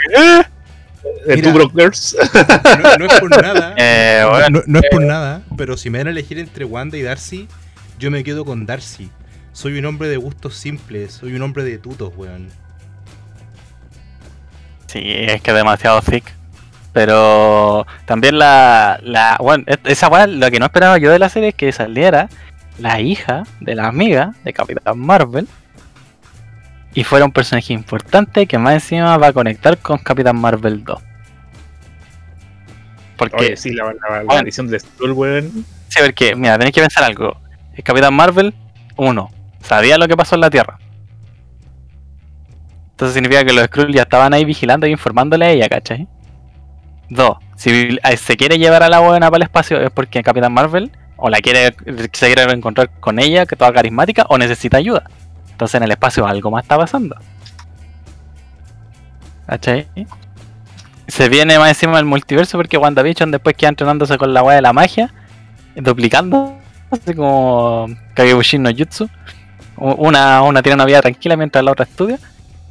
De 1.26 1.36
Mira. 1.36 1.42
Two 1.52 1.54
Broke 1.58 1.74
Girls. 1.76 2.16
No, 2.84 2.98
no 2.98 3.06
es 3.06 3.20
por 3.20 3.42
nada. 3.42 3.74
Eh, 3.78 4.20
no, 4.24 4.30
bueno, 4.30 4.50
no- 4.50 4.64
no 4.68 4.80
es 4.80 4.86
por 4.92 5.02
nada, 5.02 5.42
pero 5.58 5.76
si 5.76 5.90
me 5.90 5.98
dan 5.98 6.08
a 6.08 6.12
elegir 6.12 6.38
entre 6.38 6.66
Wanda 6.66 6.98
y 6.98 7.02
Darcy, 7.02 7.48
yo 7.98 8.12
me 8.12 8.24
quedo 8.24 8.46
con 8.46 8.66
Darcy. 8.68 9.10
Soy 9.54 9.78
un 9.78 9.86
hombre 9.86 10.08
de 10.10 10.18
gustos 10.18 10.56
simples, 10.56 11.14
soy 11.14 11.34
un 11.36 11.42
hombre 11.42 11.64
de 11.64 11.78
tutos, 11.78 12.14
weón. 12.16 12.50
Sí, 14.88 15.02
es 15.04 15.42
que 15.42 15.52
es 15.52 15.58
demasiado 15.58 16.02
thick. 16.02 16.24
Pero 16.94 17.86
también 18.06 18.38
la. 18.38 19.00
la 19.04 19.38
bueno, 19.40 19.64
esa 19.86 20.10
weá, 20.10 20.28
lo 20.28 20.52
que 20.52 20.60
no 20.60 20.66
esperaba 20.66 20.98
yo 20.98 21.10
de 21.12 21.20
la 21.20 21.30
serie 21.30 21.50
es 21.50 21.56
que 21.56 21.72
saliera 21.72 22.28
la 22.80 23.00
hija 23.00 23.44
de 23.62 23.76
la 23.76 23.88
amiga 23.88 24.34
de 24.44 24.52
Capitán 24.54 25.00
Marvel. 25.00 25.48
Y 26.94 27.06
fuera 27.06 27.24
un 27.24 27.32
personaje 27.32 27.72
importante 27.72 28.46
que 28.48 28.58
más 28.58 28.74
encima 28.74 29.16
va 29.18 29.28
a 29.28 29.34
conectar 29.34 29.78
con 29.78 29.98
Capitán 30.00 30.36
Marvel 30.36 30.84
2. 30.84 31.02
Porque, 33.16 33.36
Oye, 33.38 33.58
sí, 33.58 33.72
la, 33.74 33.86
la, 33.86 33.94
la 33.94 34.10
Bueno. 34.24 34.34
maldición 34.34 34.68
de 34.68 34.78
Skrull, 34.80 35.12
weón. 35.14 35.66
sí, 35.88 36.00
porque, 36.04 36.36
mira, 36.36 36.58
tenéis 36.58 36.76
que 36.76 36.82
pensar 36.82 37.04
algo. 37.06 37.38
El 37.74 37.84
Capitán 37.84 38.14
Marvel, 38.14 38.54
uno, 38.98 39.32
sabía 39.62 39.98
lo 39.98 40.08
que 40.08 40.18
pasó 40.18 40.36
en 40.36 40.42
la 40.42 40.50
Tierra. 40.50 40.78
Entonces 42.92 43.16
significa 43.16 43.44
que 43.44 43.54
los 43.54 43.66
Skrull 43.66 43.94
ya 43.94 44.04
estaban 44.04 44.34
ahí 44.34 44.46
vigilando 44.46 44.86
y 44.86 44.92
informándole 44.92 45.46
a 45.46 45.50
ella, 45.50 45.70
¿cachai? 45.70 46.08
Dos, 47.10 47.38
si 47.56 47.98
eh, 48.04 48.18
se 48.18 48.38
quiere 48.38 48.58
llevar 48.58 48.84
a 48.84 48.90
la 48.90 49.00
buena 49.00 49.30
para 49.30 49.38
el 49.38 49.44
espacio 49.44 49.82
es 49.82 49.90
porque 49.90 50.24
Capitán 50.24 50.54
Marvel 50.54 50.92
o 51.18 51.30
la 51.30 51.40
quiere 51.40 51.76
se 52.14 52.28
quiere 52.28 52.46
reencontrar 52.46 52.90
con 53.00 53.20
ella, 53.20 53.46
que 53.46 53.56
toda 53.56 53.74
carismática, 53.74 54.26
o 54.30 54.38
necesita 54.38 54.78
ayuda. 54.78 55.04
Entonces 55.52 55.76
en 55.76 55.84
el 55.84 55.92
espacio 55.92 56.26
algo 56.26 56.52
más 56.52 56.64
está 56.64 56.78
pasando. 56.78 57.16
¿Cachai? 59.46 59.88
Se 61.08 61.28
viene 61.28 61.60
más 61.60 61.70
encima 61.70 61.98
del 61.98 62.06
multiverso 62.06 62.58
porque 62.58 62.78
WandaVision 62.78 63.32
después 63.32 63.56
queda 63.56 63.70
entrenándose 63.70 64.18
con 64.18 64.34
la 64.34 64.42
weá 64.44 64.56
de 64.56 64.62
la 64.62 64.74
magia, 64.74 65.14
duplicando, 65.76 66.58
así 66.90 67.14
como 67.14 67.88
Kagebushin 68.14 68.64
no 68.64 68.72
Jutsu. 68.72 69.10
Una, 69.82 70.44
una 70.44 70.62
tiene 70.62 70.76
una 70.76 70.86
vida 70.86 71.02
tranquila 71.02 71.36
mientras 71.36 71.64
la 71.64 71.72
otra 71.72 71.86
estudia. 71.86 72.20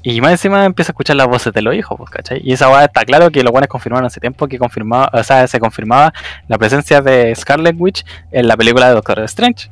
Y 0.03 0.21
más 0.21 0.33
encima 0.33 0.65
empieza 0.65 0.91
a 0.91 0.93
escuchar 0.93 1.17
las 1.17 1.27
voces 1.27 1.53
de 1.53 1.61
los 1.61 1.75
hijos, 1.75 1.99
pues, 1.99 2.09
¿cachai? 2.09 2.41
Y 2.43 2.53
esa 2.53 2.71
weá 2.71 2.85
está 2.85 3.05
claro 3.05 3.31
que 3.31 3.43
los 3.43 3.53
buenos 3.53 3.69
confirmaron 3.69 4.07
hace 4.07 4.19
tiempo 4.19 4.49
que 4.49 4.59
confirmaba, 4.59 5.11
o 5.13 5.23
sea, 5.23 5.47
se 5.47 5.61
confirmaba 5.61 6.15
la 6.49 6.57
presencia 6.57 7.03
de 7.03 7.35
Scarlet 7.35 7.77
Witch 7.79 8.05
en 8.31 8.49
la 8.49 8.57
película 8.57 8.89
de 8.89 8.95
Doctor 8.95 9.21
Strange. 9.25 9.69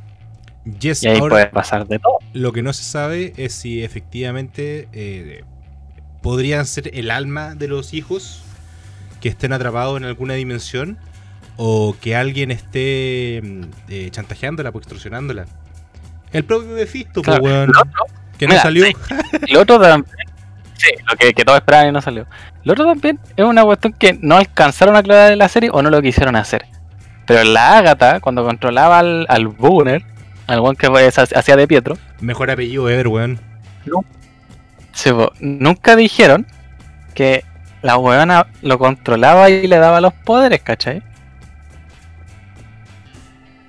Yes, 0.79 1.01
Y 1.01 1.07
ahí 1.07 1.17
ahora, 1.17 1.29
puede 1.29 1.45
pasar 1.47 1.87
de 1.87 1.97
todo. 1.97 2.19
lo 2.33 2.51
que 2.51 2.61
no 2.61 2.73
se 2.73 2.83
sabe 2.83 3.33
es 3.37 3.53
si 3.53 3.83
efectivamente 3.83 4.87
eh, 4.93 5.43
podrían 6.21 6.65
ser 6.67 6.91
el 6.93 7.09
alma 7.09 7.55
de 7.55 7.67
los 7.67 7.93
hijos 7.93 8.43
que 9.21 9.29
estén 9.29 9.51
atrapados 9.51 9.97
en 9.97 10.05
alguna 10.05 10.35
dimensión 10.35 10.99
o 11.57 11.95
que 11.99 12.15
alguien 12.15 12.51
esté 12.51 13.41
mm, 13.43 13.61
eh, 13.89 14.09
chantajeándola, 14.11 14.71
pues 14.71 14.83
extorsionándola. 14.83 15.45
El 16.31 16.43
propio 16.43 16.69
Mephisto, 16.69 17.21
pues, 17.21 17.25
Claro, 17.25 17.43
weón, 17.43 17.71
lo 17.73 17.79
otro, 17.81 18.05
que 18.37 18.45
no 18.45 18.51
mira, 18.51 18.61
salió. 18.63 18.85
sí. 18.85 18.93
Lo 19.49 19.61
otro 19.61 19.79
también. 19.79 20.15
Sí, 20.75 20.87
lo 21.09 21.17
que, 21.17 21.33
que 21.33 21.43
todos 21.43 21.57
esperaban 21.59 21.89
y 21.89 21.91
no 21.91 22.01
salió. 22.01 22.25
Lo 22.63 22.73
otro 22.73 22.85
también 22.85 23.19
es 23.35 23.43
una 23.45 23.63
cuestión 23.63 23.93
que 23.93 24.17
no 24.21 24.37
alcanzaron 24.37 24.95
a 24.95 24.99
aclarar 24.99 25.31
en 25.31 25.39
la 25.39 25.49
serie 25.49 25.69
o 25.73 25.81
no 25.81 25.89
lo 25.89 26.01
quisieron 26.01 26.35
hacer. 26.35 26.65
Pero 27.25 27.43
la 27.43 27.77
Agatha, 27.79 28.19
cuando 28.21 28.45
controlaba 28.45 28.99
al, 28.99 29.25
al 29.29 29.47
Booner, 29.47 30.03
al 30.47 30.59
one 30.59 30.77
que 30.77 30.89
pues, 30.89 31.17
hacía 31.19 31.55
de 31.55 31.67
Pietro, 31.67 31.97
Mejor 32.21 32.49
apellido 32.49 32.89
ever, 32.89 33.07
weón. 33.07 33.39
po- 35.11 35.33
nunca 35.39 35.95
dijeron 35.95 36.47
que 37.13 37.43
la 37.81 37.97
huevona 37.97 38.47
lo 38.61 38.77
controlaba 38.79 39.49
y 39.49 39.67
le 39.67 39.77
daba 39.77 40.01
los 40.01 40.13
poderes, 40.13 40.61
¿cachai? 40.61 41.01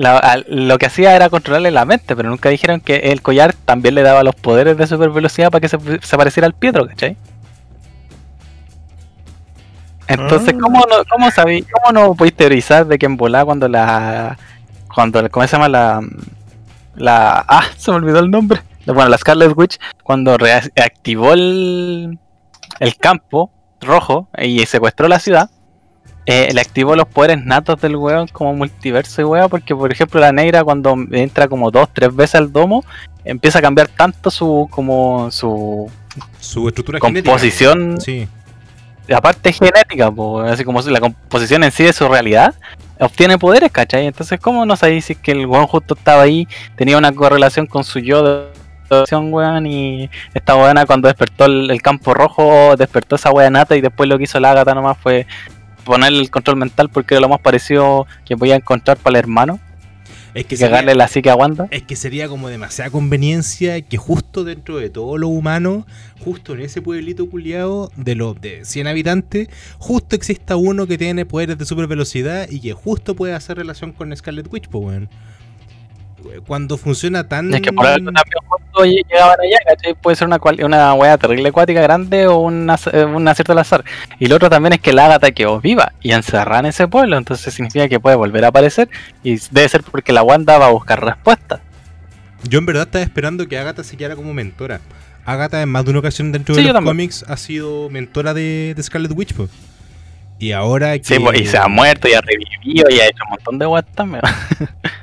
La- 0.00 0.42
lo 0.48 0.78
que 0.78 0.86
hacía 0.86 1.14
era 1.14 1.28
controlarle 1.28 1.70
la 1.70 1.84
mente, 1.84 2.16
pero 2.16 2.30
nunca 2.30 2.48
dijeron 2.48 2.80
que 2.80 2.96
el 3.12 3.20
collar 3.20 3.52
también 3.52 3.94
le 3.94 4.02
daba 4.02 4.22
los 4.22 4.34
poderes 4.34 4.78
de 4.78 4.86
super 4.86 5.10
velocidad 5.10 5.50
para 5.50 5.60
que 5.60 5.68
se, 5.68 5.78
se 6.00 6.16
pareciera 6.16 6.46
al 6.46 6.54
Pietro, 6.54 6.86
¿cachai? 6.86 7.16
Entonces, 10.08 10.54
Ah. 10.54 10.58
¿cómo 10.60 10.80
no, 10.80 11.04
cómo 11.08 11.30
sabí, 11.30 11.62
cómo 11.64 11.92
no 11.92 12.14
podéis 12.14 12.34
teorizar 12.34 12.86
de 12.86 12.98
que 12.98 13.06
en 13.06 13.16
volá 13.16 13.44
cuando 13.44 13.68
la. 13.68 14.36
cuando 14.92 15.28
¿cómo 15.30 15.46
se 15.46 15.52
llama 15.52 15.68
la. 15.68 16.00
la. 16.96 17.44
ah, 17.48 17.64
se 17.76 17.90
me 17.90 17.98
olvidó 17.98 18.18
el 18.20 18.30
nombre. 18.30 18.60
Bueno, 18.86 19.08
la 19.08 19.18
Scarlet 19.18 19.52
Witch, 19.56 19.78
cuando 20.02 20.36
reactivó 20.36 21.32
el, 21.34 22.18
el 22.80 22.96
campo 22.96 23.52
rojo 23.80 24.28
y 24.38 24.64
secuestró 24.66 25.06
la 25.06 25.20
ciudad, 25.20 25.50
eh, 26.26 26.50
le 26.52 26.60
activó 26.60 26.94
los 26.96 27.06
poderes 27.08 27.44
natos 27.44 27.80
del 27.80 27.96
weón 27.96 28.28
como 28.28 28.54
multiverso 28.54 29.20
y 29.20 29.24
weón, 29.24 29.48
porque 29.48 29.74
por 29.74 29.90
ejemplo 29.90 30.20
la 30.20 30.32
negra 30.32 30.62
cuando 30.64 30.94
entra 31.12 31.48
como 31.48 31.70
dos, 31.70 31.88
tres 31.92 32.14
veces 32.14 32.36
al 32.36 32.52
domo, 32.52 32.84
empieza 33.24 33.58
a 33.58 33.62
cambiar 33.62 33.88
tanto 33.88 34.30
su 34.30 34.68
como 34.70 35.30
su 35.30 35.90
Su 36.38 36.68
estructura 36.68 36.98
Composición- 36.98 37.98
genética. 38.00 38.28
Sí. 39.08 39.12
aparte 39.14 39.52
genética, 39.52 40.10
po, 40.10 40.40
así 40.40 40.64
como 40.64 40.80
la 40.82 41.00
composición 41.00 41.64
en 41.64 41.72
sí 41.72 41.84
de 41.84 41.92
su 41.92 42.06
realidad, 42.06 42.54
obtiene 43.00 43.38
poderes, 43.38 43.72
¿cachai? 43.72 44.06
Entonces, 44.06 44.38
¿cómo 44.38 44.64
no 44.66 44.76
sabéis 44.76 45.06
si 45.06 45.14
es 45.14 45.18
que 45.18 45.32
el 45.32 45.46
weón 45.46 45.66
justo 45.66 45.94
estaba 45.94 46.22
ahí, 46.22 46.46
tenía 46.76 46.96
una 46.98 47.12
correlación 47.12 47.66
con 47.66 47.82
su 47.82 47.98
yo 47.98 48.22
de 48.22 48.46
weón, 49.12 49.66
y 49.66 50.10
esta 50.34 50.56
weona 50.56 50.84
cuando 50.84 51.08
despertó 51.08 51.44
el, 51.46 51.70
el 51.70 51.80
campo 51.80 52.12
rojo, 52.12 52.74
despertó 52.76 53.16
esa 53.16 53.30
wea 53.30 53.48
nata 53.48 53.76
y 53.76 53.80
después 53.80 54.08
lo 54.08 54.18
que 54.18 54.24
hizo 54.24 54.40
la 54.40 54.52
gata 54.52 54.74
nomás 54.74 54.98
fue 54.98 55.26
ponerle 55.84 56.20
el 56.20 56.30
control 56.30 56.56
mental 56.56 56.88
porque 56.88 57.14
era 57.14 57.20
lo 57.20 57.28
más 57.28 57.40
parecido 57.40 58.06
que 58.24 58.36
podía 58.36 58.56
encontrar 58.56 58.96
para 58.96 59.18
el 59.18 59.24
hermano. 59.24 59.60
Es 60.32 60.46
que 60.46 60.56
sería, 60.56 60.82
la 60.82 61.08
psique 61.08 61.28
a 61.28 61.34
Wanda. 61.34 61.66
es 61.72 61.82
que 61.82 61.96
sería 61.96 62.28
como 62.28 62.48
demasiada 62.48 62.90
conveniencia 62.90 63.80
que 63.80 63.96
justo 63.96 64.44
dentro 64.44 64.76
de 64.76 64.88
todo 64.88 65.18
lo 65.18 65.26
humano, 65.26 65.86
justo 66.20 66.54
en 66.54 66.60
ese 66.60 66.80
pueblito 66.80 67.28
culiado 67.28 67.90
de 67.96 68.14
los 68.14 68.40
de 68.40 68.64
100 68.64 68.86
habitantes, 68.86 69.48
justo 69.78 70.14
exista 70.14 70.54
uno 70.54 70.86
que 70.86 70.98
tiene 70.98 71.26
poderes 71.26 71.58
de 71.58 71.64
super 71.64 71.88
velocidad 71.88 72.48
y 72.48 72.60
que 72.60 72.74
justo 72.74 73.16
puede 73.16 73.34
hacer 73.34 73.56
relación 73.56 73.92
con 73.92 74.16
Scarlet 74.16 74.46
Witch, 74.52 74.68
pues 74.68 74.84
weón. 74.84 75.08
Cuando 76.46 76.76
funciona 76.76 77.26
tan. 77.28 77.52
Es 77.54 77.60
que 77.60 77.72
por 77.72 77.86
algo 77.86 78.06
también 78.12 78.24
justo 78.46 78.84
llegaban 78.84 79.36
allá, 79.40 79.58
¿cachai? 79.66 79.94
Puede 79.94 80.16
ser 80.16 80.26
una, 80.26 80.38
cual- 80.38 80.62
una 80.64 80.94
wea 80.94 81.16
terrible 81.18 81.48
acuática 81.48 81.80
grande 81.80 82.26
o 82.26 82.38
una, 82.38 82.76
eh, 82.92 83.04
un 83.04 83.26
acierto 83.28 83.52
al 83.52 83.58
azar. 83.58 83.84
Y 84.18 84.26
lo 84.26 84.36
otro 84.36 84.48
también 84.50 84.72
es 84.74 84.80
que 84.80 84.92
la 84.92 85.06
Agatha 85.06 85.30
quedó 85.32 85.60
viva 85.60 85.92
y 86.02 86.12
encerrada 86.12 86.60
en 86.60 86.66
ese 86.66 86.88
pueblo, 86.88 87.16
entonces 87.18 87.52
significa 87.54 87.88
que 87.88 88.00
puede 88.00 88.16
volver 88.16 88.44
a 88.44 88.48
aparecer 88.48 88.88
y 89.22 89.36
debe 89.50 89.68
ser 89.68 89.82
porque 89.82 90.12
la 90.12 90.22
Wanda 90.22 90.58
va 90.58 90.66
a 90.66 90.70
buscar 90.70 91.04
respuestas. 91.04 91.60
Yo 92.44 92.58
en 92.58 92.66
verdad 92.66 92.84
estaba 92.84 93.04
esperando 93.04 93.46
que 93.48 93.58
Agatha 93.58 93.84
se 93.84 93.96
quedara 93.96 94.16
como 94.16 94.32
mentora. 94.32 94.80
Agatha 95.26 95.60
en 95.62 95.68
más 95.68 95.84
de 95.84 95.90
una 95.90 96.00
ocasión 96.00 96.32
dentro 96.32 96.54
Sí, 96.54 96.62
de 96.62 96.72
los 96.72 96.82
cómics 96.82 97.24
ha 97.28 97.36
sido 97.36 97.90
mentora 97.90 98.32
de, 98.34 98.72
de 98.74 98.82
Scarlet 98.82 99.12
Witch. 99.14 99.34
Y 100.38 100.52
ahora 100.52 100.98
que... 100.98 101.04
Sí, 101.04 101.18
pues, 101.18 101.38
y 101.38 101.46
se 101.46 101.58
ha 101.58 101.68
muerto 101.68 102.08
y 102.08 102.14
ha 102.14 102.20
revivido 102.22 102.88
y 102.88 102.98
ha 102.98 103.04
hecho 103.06 103.22
un 103.24 103.30
montón 103.30 103.58
de 103.58 103.66
weas 103.66 103.84
también. 103.94 104.22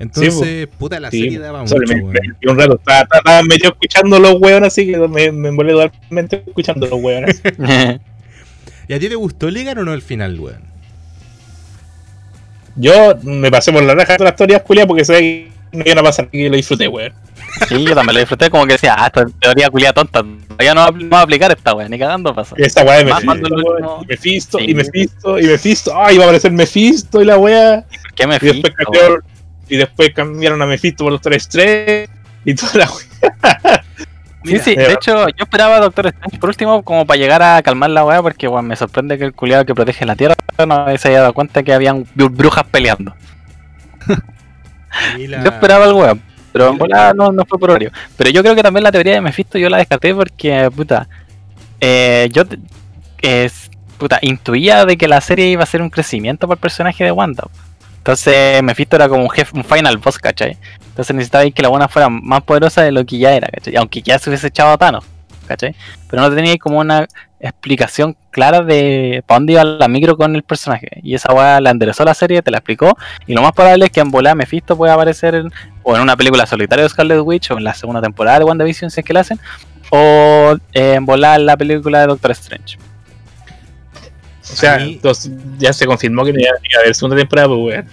Entonces, 0.00 0.66
puta, 0.78 0.98
la 0.98 1.10
Sí, 1.10 1.20
serie 1.22 1.38
daba 1.38 1.60
mucho, 1.62 1.76
me- 1.86 2.02
weón. 2.02 2.16
un 2.48 2.58
rato 2.58 2.74
estaba, 2.76 3.00
estaba- 3.02 3.42
medio 3.42 3.68
escuchando 3.68 4.18
los 4.18 4.34
hueones 4.40 4.68
así 4.68 4.86
que 4.90 4.96
me, 4.96 5.30
me 5.30 5.48
envolé 5.50 5.72
totalmente 5.72 6.42
escuchando 6.46 6.86
los 6.86 7.00
hueones. 7.00 7.40
¿Y 8.88 8.92
a 8.94 8.98
ti 8.98 9.08
te 9.08 9.14
gustó 9.14 9.48
Ligan 9.50 9.78
o 9.78 9.84
no 9.84 9.92
al 9.92 10.02
final, 10.02 10.40
weón? 10.40 10.62
Yo 12.76 13.14
me 13.22 13.50
pasé 13.50 13.72
por 13.72 13.82
la 13.82 13.94
raja 13.94 14.16
de 14.16 14.24
las 14.24 14.32
historias 14.32 14.62
culiadas 14.62 14.88
porque 14.88 15.04
sé 15.04 15.18
que 15.18 15.52
no 15.72 15.82
iban 15.84 15.98
a 15.98 16.02
pasar 16.02 16.28
y 16.32 16.48
lo 16.48 16.56
disfruté, 16.56 16.88
weón. 16.88 17.12
sí, 17.68 17.84
yo 17.84 17.94
también 17.94 18.14
lo 18.14 18.20
disfruté 18.20 18.48
como 18.48 18.66
que 18.66 18.72
decía, 18.74 18.94
ah, 18.98 19.06
esta 19.06 19.26
teoría 19.40 19.68
culia 19.70 19.92
tonta, 19.92 20.24
ya 20.60 20.74
no 20.74 20.80
va, 20.80 20.90
no 20.90 21.08
va 21.10 21.18
a 21.20 21.22
aplicar 21.22 21.50
esta 21.52 21.74
wea, 21.74 21.88
ni 21.88 21.98
cagando 21.98 22.34
pasa. 22.34 22.54
Esta 22.58 22.82
weá 22.84 22.98
de 22.98 23.04
Mephisto, 23.04 23.48
weón, 23.56 24.02
y 24.02 24.06
Mephisto, 24.06 24.58
Sí. 24.58 24.64
y 24.68 24.74
Mephisto, 24.74 25.38
y 25.38 25.46
Mephisto, 25.46 25.92
ay, 25.94 26.14
iba 26.14 26.24
a 26.24 26.26
aparecer 26.28 26.52
Mephisto 26.52 27.20
y 27.20 27.24
la 27.26 27.36
weá. 27.38 27.84
¿Por 28.02 28.14
qué 28.14 28.26
me 28.26 28.38
Y 29.70 29.76
después, 29.76 30.12
cambiaron 30.14 30.60
a 30.60 30.66
Mephisto 30.66 31.04
por 31.04 31.12
los 31.12 31.22
3-3 31.22 32.08
y 32.44 32.54
toda 32.54 32.72
la 32.74 32.90
weá. 32.90 33.84
Sí, 34.42 34.58
sí, 34.58 34.74
de 34.74 34.84
Eh, 34.86 34.92
hecho 34.94 35.28
yo 35.28 35.34
esperaba 35.44 35.76
a 35.76 35.80
Doctor 35.80 36.06
Strange 36.06 36.38
por 36.38 36.48
último 36.48 36.82
como 36.82 37.04
para 37.04 37.18
llegar 37.18 37.42
a 37.42 37.60
calmar 37.62 37.90
la 37.90 38.06
weá 38.06 38.22
porque 38.22 38.48
weón, 38.48 38.66
me 38.66 38.74
sorprende 38.74 39.18
que 39.18 39.24
el 39.24 39.34
culiado 39.34 39.66
que 39.66 39.74
protege 39.74 40.06
la 40.06 40.16
Tierra 40.16 40.34
no 40.66 40.86
se 40.96 41.08
haya 41.08 41.20
dado 41.20 41.34
cuenta 41.34 41.62
que 41.62 41.74
habían 41.74 42.06
bru- 42.16 42.30
brujas 42.34 42.64
peleando. 42.70 43.14
La- 45.28 45.44
Yo 45.44 45.50
esperaba 45.50 45.84
el 45.84 45.92
weón, 45.92 46.22
pero 46.52 46.70
en 46.70 46.78
volada 46.78 47.12
no, 47.12 47.30
no 47.32 47.44
fue 47.44 47.58
por 47.58 47.70
horario. 47.70 47.92
Pero 48.16 48.30
yo 48.30 48.42
creo 48.42 48.54
que 48.54 48.62
también 48.62 48.82
la 48.82 48.90
teoría 48.92 49.12
de 49.12 49.20
Mephisto 49.20 49.58
yo 49.58 49.68
la 49.68 49.76
descarté 49.76 50.14
porque, 50.14 50.70
puta, 50.74 51.06
eh, 51.80 52.28
yo 52.32 52.44
es, 53.20 53.70
puta, 53.98 54.18
intuía 54.22 54.86
de 54.86 54.96
que 54.96 55.06
la 55.06 55.20
serie 55.20 55.48
iba 55.48 55.62
a 55.62 55.66
ser 55.66 55.82
un 55.82 55.90
crecimiento 55.90 56.48
para 56.48 56.56
el 56.56 56.60
personaje 56.60 57.04
de 57.04 57.12
Wanda. 57.12 57.44
Entonces 58.00 58.62
Mephisto 58.62 58.96
era 58.96 59.08
como 59.10 59.22
un 59.22 59.30
jefe, 59.30 59.52
un 59.54 59.62
final 59.64 59.98
boss, 59.98 60.18
¿cachai? 60.18 60.56
Entonces 60.88 61.14
necesitaba 61.14 61.48
que 61.50 61.62
la 61.62 61.68
buena 61.68 61.86
fuera 61.86 62.08
más 62.08 62.42
poderosa 62.42 62.80
de 62.82 62.92
lo 62.92 63.04
que 63.04 63.18
ya 63.18 63.32
era, 63.34 63.46
¿cachai? 63.48 63.76
Aunque 63.76 64.00
ya 64.00 64.18
se 64.18 64.30
hubiese 64.30 64.46
echado 64.46 64.72
a 64.72 64.78
Thanos, 64.78 65.04
¿cachai? 65.46 65.74
Pero 66.08 66.22
no 66.22 66.34
tenía 66.34 66.56
como 66.56 66.78
una 66.78 67.06
explicación 67.38 68.16
clara 68.30 68.60
de 68.62 69.22
para 69.26 69.36
dónde 69.38 69.52
iba 69.54 69.64
la 69.64 69.86
micro 69.88 70.16
con 70.16 70.34
el 70.34 70.42
personaje. 70.42 70.88
Y 71.02 71.14
esa 71.14 71.32
weá 71.34 71.60
la 71.60 71.70
enderezó 71.70 72.04
la 72.04 72.14
serie, 72.14 72.40
te 72.42 72.50
la 72.50 72.58
explicó. 72.58 72.96
Y 73.26 73.34
lo 73.34 73.42
más 73.42 73.52
probable 73.52 73.84
es 73.84 73.90
que 73.90 74.00
en 74.00 74.10
volada 74.10 74.34
Mephisto 74.34 74.76
pueda 74.76 74.94
aparecer 74.94 75.34
en- 75.34 75.52
o 75.82 75.94
en 75.94 76.00
una 76.02 76.16
película 76.16 76.46
solitaria 76.46 76.84
de 76.84 76.88
Scarlet 76.88 77.20
Witch 77.20 77.50
o 77.50 77.58
en 77.58 77.64
la 77.64 77.74
segunda 77.74 78.00
temporada 78.00 78.38
de 78.38 78.44
WandaVision 78.46 78.90
si 78.90 79.00
es 79.00 79.06
que 79.06 79.12
la 79.12 79.20
hacen. 79.20 79.38
O 79.90 80.56
eh, 80.72 80.94
en 80.94 81.04
volada 81.04 81.36
en 81.36 81.46
la 81.46 81.56
película 81.56 82.00
de 82.00 82.06
Doctor 82.06 82.30
Strange. 82.30 82.78
O 84.52 84.56
sea, 84.56 84.74
A 84.74 84.78
mí- 84.78 84.92
entonces 84.94 85.30
ya 85.58 85.72
se 85.72 85.86
confirmó 85.86 86.24
que 86.24 86.32
no 86.32 86.40
iba 86.40 86.50
a 86.50 86.80
haber 86.80 86.94
segunda 86.94 87.16
temporada, 87.16 87.48
pues 87.48 87.58
weón. 87.60 87.86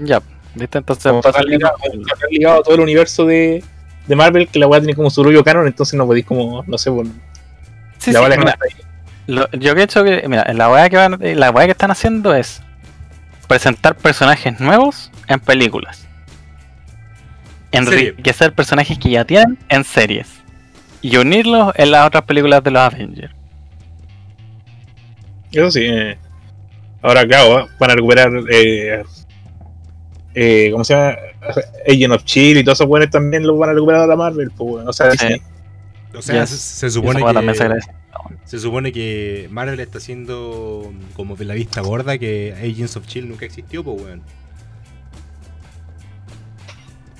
Ya, 0.00 0.22
¿viste? 0.54 0.78
Entonces 0.78 1.12
pasa 1.12 1.28
está 1.28 1.42
ligado, 1.42 1.74
ligado 2.30 2.60
a 2.60 2.62
todo 2.62 2.74
el 2.76 2.80
universo 2.80 3.24
de, 3.26 3.62
de 4.06 4.16
Marvel, 4.16 4.48
que 4.48 4.58
la 4.58 4.66
weá 4.66 4.80
tiene 4.80 4.94
como 4.94 5.10
su 5.10 5.22
propio 5.22 5.44
canon, 5.44 5.66
entonces 5.66 5.94
no 5.96 6.06
podéis 6.06 6.26
como, 6.26 6.64
no 6.66 6.78
sé, 6.78 6.90
por, 6.90 7.06
Sí, 7.98 8.12
la 8.12 8.20
sí, 8.20 8.38
mira, 8.38 8.56
ahí. 8.62 8.84
Lo- 9.26 9.50
yo 9.52 9.74
que 9.74 9.80
he 9.82 9.84
hecho 9.84 10.02
que, 10.04 10.24
mira, 10.28 10.44
la 10.54 10.70
weá 10.70 10.88
que 10.88 10.96
van, 10.96 11.18
eh, 11.22 11.34
la 11.34 11.50
weá 11.50 11.66
que 11.66 11.72
están 11.72 11.90
haciendo 11.90 12.34
es 12.34 12.62
presentar 13.46 13.96
personajes 13.96 14.58
nuevos 14.60 15.10
en 15.26 15.40
películas. 15.40 16.06
Serie. 17.72 18.08
Enriquecer 18.10 18.52
personajes 18.54 18.98
que 18.98 19.10
ya 19.10 19.24
tienen 19.24 19.58
en 19.68 19.84
series. 19.84 20.28
Y 21.02 21.16
unirlos 21.18 21.72
en 21.76 21.90
las 21.90 22.06
otras 22.06 22.24
películas 22.24 22.64
de 22.64 22.70
los 22.70 22.82
Avengers. 22.82 23.32
Eso 25.52 25.70
sí. 25.70 25.80
eh. 25.84 26.18
Ahora, 27.02 27.26
claro, 27.26 27.68
van 27.78 27.90
a 27.90 27.94
recuperar. 27.94 28.30
Eh, 28.50 29.02
eh, 30.34 30.68
¿Cómo 30.72 30.84
se 30.84 30.94
llama? 30.94 31.16
Agent 31.88 32.12
of 32.12 32.24
Chill 32.24 32.58
y 32.58 32.64
todos 32.64 32.78
esos 32.78 32.86
buenos 32.88 33.10
también 33.10 33.46
los 33.46 33.58
van 33.58 33.70
a 33.70 33.72
recuperar 33.72 34.02
ahora 34.02 34.16
Marvel. 34.16 34.50
Pues, 34.56 34.70
weón. 34.74 34.88
o 34.88 34.92
sea, 34.92 35.10
Sí. 35.12 35.18
Disney. 35.26 35.42
O 36.14 36.22
sea, 36.22 36.40
Yes. 36.44 36.50
se, 36.50 36.90
supone 36.90 37.22
que... 37.22 37.80
Se 38.44 38.58
supone 38.58 38.92
que 38.92 39.46
Marvel 39.50 39.78
está 39.80 39.98
haciendo 39.98 40.90
como 41.14 41.36
de 41.36 41.44
la 41.44 41.54
vista 41.54 41.80
gorda 41.82 42.18
que 42.18 42.54
Agents 42.58 42.96
of 42.96 43.06
Chill 43.06 43.28
nunca 43.28 43.44
existió, 43.44 43.84
pues 43.84 44.02
weón. 44.02 44.22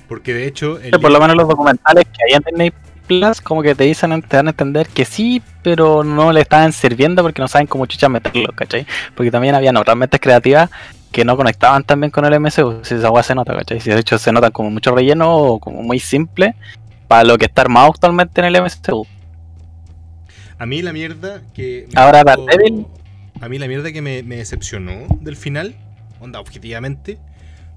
Porque 0.07 0.33
de 0.33 0.47
hecho, 0.47 0.79
el 0.79 0.91
Sí, 0.93 0.99
por 0.99 1.11
lo 1.11 1.19
menos 1.19 1.35
los 1.35 1.47
documentales 1.47 2.05
que 2.05 2.17
hay 2.27 2.33
en 2.37 2.41
Disney 2.45 2.73
Plus 3.07 3.41
como 3.41 3.61
que 3.61 3.75
te 3.75 3.83
dicen, 3.83 4.21
te 4.23 4.37
dan 4.37 4.47
a 4.47 4.51
entender 4.51 4.87
que 4.87 5.05
sí, 5.05 5.41
pero 5.61 6.03
no 6.03 6.31
le 6.31 6.41
estaban 6.41 6.71
sirviendo 6.71 7.21
porque 7.21 7.41
no 7.41 7.47
saben 7.47 7.67
cómo 7.67 7.85
chucha 7.85 8.09
meterlo, 8.09 8.51
¿cachai? 8.55 8.85
Porque 9.15 9.31
también 9.31 9.55
habían 9.55 9.77
otras 9.77 9.97
mentes 9.97 10.19
creativas 10.19 10.69
que 11.11 11.25
no 11.25 11.35
conectaban 11.35 11.83
también 11.83 12.11
con 12.11 12.25
el 12.25 12.39
MCU, 12.39 12.79
si 12.83 12.95
esa 12.95 13.09
weá 13.09 13.23
se 13.23 13.35
nota, 13.35 13.55
¿cachai? 13.55 13.79
Si 13.79 13.89
de 13.89 13.99
hecho 13.99 14.17
se 14.17 14.31
notan 14.31 14.51
como 14.51 14.69
mucho 14.69 14.93
relleno 14.93 15.35
o 15.35 15.59
como 15.59 15.81
muy 15.81 15.99
simple 15.99 16.55
para 17.07 17.23
lo 17.23 17.37
que 17.37 17.45
está 17.45 17.63
armado 17.63 17.87
actualmente 17.87 18.41
en 18.41 18.47
el 18.47 18.61
MCU. 18.61 19.05
a 20.57 20.65
mí 20.65 20.81
la 20.81 20.93
mierda 20.93 21.41
que... 21.53 21.87
Ahora 21.95 22.23
dejó-. 22.23 22.89
A 23.41 23.47
mí 23.47 23.57
la 23.57 23.67
mierda 23.67 23.91
que 23.91 24.01
me, 24.01 24.21
me 24.23 24.35
decepcionó 24.35 25.07
del 25.21 25.37
final, 25.37 25.75
onda, 26.19 26.39
objetivamente, 26.39 27.17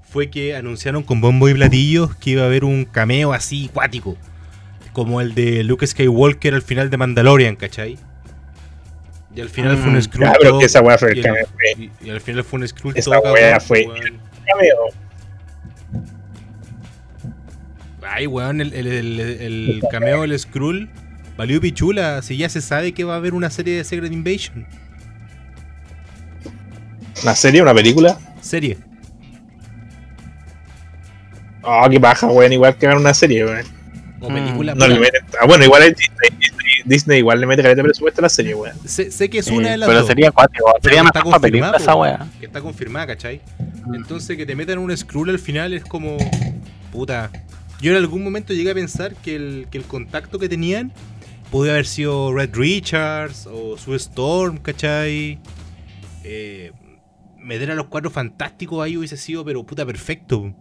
fue 0.03 0.29
que 0.29 0.55
anunciaron 0.55 1.03
con 1.03 1.21
bombo 1.21 1.49
y 1.49 1.53
platillos 1.53 2.15
que 2.15 2.31
iba 2.31 2.43
a 2.43 2.45
haber 2.45 2.65
un 2.65 2.85
cameo 2.85 3.33
así 3.33 3.69
cuático. 3.73 4.17
Como 4.93 5.19
el 5.21 5.33
de 5.35 5.63
Luke 5.63 5.85
Skywalker 5.85 6.53
al 6.53 6.61
final 6.61 6.89
de 6.89 6.97
Mandalorian, 6.97 7.55
¿cachai? 7.55 7.97
Y 9.35 9.41
al 9.41 9.49
final 9.49 9.75
fue 9.77 9.87
Mm, 9.91 9.95
un 9.95 10.03
Skrull. 10.03 10.25
Ya, 10.25 10.33
pero 10.37 10.49
todo- 10.51 10.59
que 10.59 10.65
esa 10.67 10.81
weá 10.81 10.97
fue 10.97 11.11
el 11.11 11.17
el- 11.17 11.23
cameo, 11.23 11.47
y- 11.77 11.89
y 12.05 12.09
al 12.11 12.21
final 12.21 12.43
fue 12.43 12.59
un 12.59 12.67
Skrull 12.67 12.93
Esa 12.95 13.09
weá 13.19 13.59
fue- 13.59 13.87
weón. 13.87 14.19
cameo. 14.45 14.77
Ay, 18.03 18.27
weón, 18.27 18.61
el, 18.61 18.73
el- 18.73 18.87
el- 18.87 19.19
el 19.19 19.83
cameo 19.89 20.21
del 20.21 20.37
Skrull 20.37 20.87
valió 21.35 21.59
pichula. 21.59 22.21
Si 22.21 22.37
ya 22.37 22.47
se 22.49 22.61
sabe 22.61 22.91
que 22.93 23.03
va 23.03 23.13
a 23.15 23.17
haber 23.17 23.33
una 23.33 23.49
serie 23.49 23.77
de 23.77 23.83
Secret 23.83 24.11
Invasion. 24.11 24.67
¿Una 27.23 27.33
serie? 27.35 27.61
¿Una 27.63 27.73
película? 27.73 28.19
Serie. 28.41 28.77
Oh, 31.63 31.87
qué 31.89 31.97
baja, 31.97 32.27
weón. 32.27 32.53
Igual 32.53 32.77
que 32.77 32.85
hagan 32.85 32.99
una 32.99 33.13
serie, 33.15 33.45
weón. 33.45 33.65
O 34.23 34.29
Mm. 34.29 34.33
película. 34.35 34.75
No 34.75 34.87
le 34.87 34.95
puta, 34.95 35.07
meten- 35.09 35.25
ah, 35.41 35.45
bueno, 35.47 35.65
igual 35.65 35.83
es 35.83 35.95
Disney, 35.97 36.29
Disney, 36.39 36.73
Disney 36.85 37.17
igual 37.19 37.39
le 37.41 37.45
mete 37.47 37.61
caleta 37.61 37.81
de 37.81 37.83
presupuesto 37.83 38.21
a 38.21 38.23
la 38.23 38.29
serie, 38.29 38.55
weón. 38.55 38.75
sé, 38.85 39.11
sé 39.11 39.29
que 39.29 39.39
es 39.39 39.47
una 39.47 39.71
de 39.71 39.77
las 39.77 39.87
pero 39.87 39.99
dos. 39.99 40.07
sería 40.07 40.31
Pero 40.31 40.79
sería 40.81 41.03
más 41.03 41.11
película 41.41 41.73
esa 41.77 41.95
weá. 41.95 42.27
Que 42.39 42.45
está 42.45 42.61
confirmada, 42.61 43.07
¿cachai? 43.07 43.41
Entonces 43.93 44.35
que 44.37 44.45
te 44.45 44.55
metan 44.55 44.77
un 44.79 44.95
Skrull 44.95 45.29
al 45.29 45.39
final 45.39 45.73
es 45.73 45.83
como. 45.83 46.17
Puta. 46.91 47.31
Yo 47.81 47.91
en 47.91 47.97
algún 47.97 48.23
momento 48.23 48.53
llegué 48.53 48.71
a 48.71 48.73
pensar 48.75 49.13
que 49.15 49.35
el, 49.35 49.67
que 49.69 49.77
el 49.77 49.83
contacto 49.83 50.39
que 50.39 50.47
tenían 50.47 50.93
podía 51.51 51.73
haber 51.73 51.85
sido 51.85 52.33
Red 52.33 52.51
Richards 52.55 53.45
o 53.51 53.77
Sue 53.77 53.97
Storm, 53.97 54.57
¿cachai? 54.57 55.37
Eh, 56.23 56.71
meter 57.37 57.71
a 57.71 57.75
los 57.75 57.87
cuatro 57.87 58.09
fantásticos 58.09 58.81
ahí 58.83 58.95
hubiese 58.95 59.17
sido, 59.17 59.43
pero 59.43 59.63
puta, 59.65 59.85
perfecto. 59.85 60.53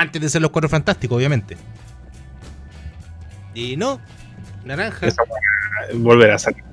Antes 0.00 0.22
de 0.22 0.30
ser 0.30 0.40
los 0.40 0.50
cuatro 0.50 0.70
fantásticos, 0.70 1.14
obviamente. 1.14 1.58
Y 3.52 3.76
no, 3.76 4.00
naranja. 4.64 5.06
Esa 5.06 5.22
weá, 5.24 6.00
volver 6.00 6.30
a 6.30 6.38
salir. 6.38 6.64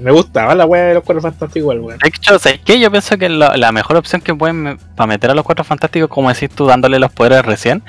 Me 0.00 0.12
gustaba 0.12 0.54
la 0.54 0.64
weá 0.64 0.84
de 0.84 0.94
los 0.94 1.02
cuatro 1.02 1.20
fantásticos 1.20 1.56
igual, 1.56 1.80
weón. 1.80 1.98
De 1.98 2.08
hecho, 2.08 2.38
¿sabes 2.38 2.60
qué? 2.64 2.78
Yo 2.78 2.92
pienso 2.92 3.18
que 3.18 3.28
la, 3.28 3.56
la 3.56 3.72
mejor 3.72 3.96
opción 3.96 4.20
que 4.20 4.32
pueden 4.36 4.78
para 4.94 5.08
meter 5.08 5.32
a 5.32 5.34
los 5.34 5.44
cuatro 5.44 5.64
fantásticos, 5.64 6.08
como 6.08 6.32
decís 6.32 6.48
tú, 6.48 6.66
dándole 6.66 7.00
los 7.00 7.10
poderes 7.10 7.44
recién, 7.44 7.82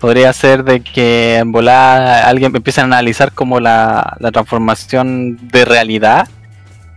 podría 0.00 0.32
ser 0.32 0.64
de 0.64 0.80
que 0.80 1.36
en 1.36 1.52
volada 1.52 2.28
alguien 2.28 2.56
empiece 2.56 2.80
a 2.80 2.84
analizar 2.84 3.30
como 3.30 3.60
la, 3.60 4.16
la 4.18 4.32
transformación 4.32 5.38
de 5.46 5.64
realidad 5.64 6.28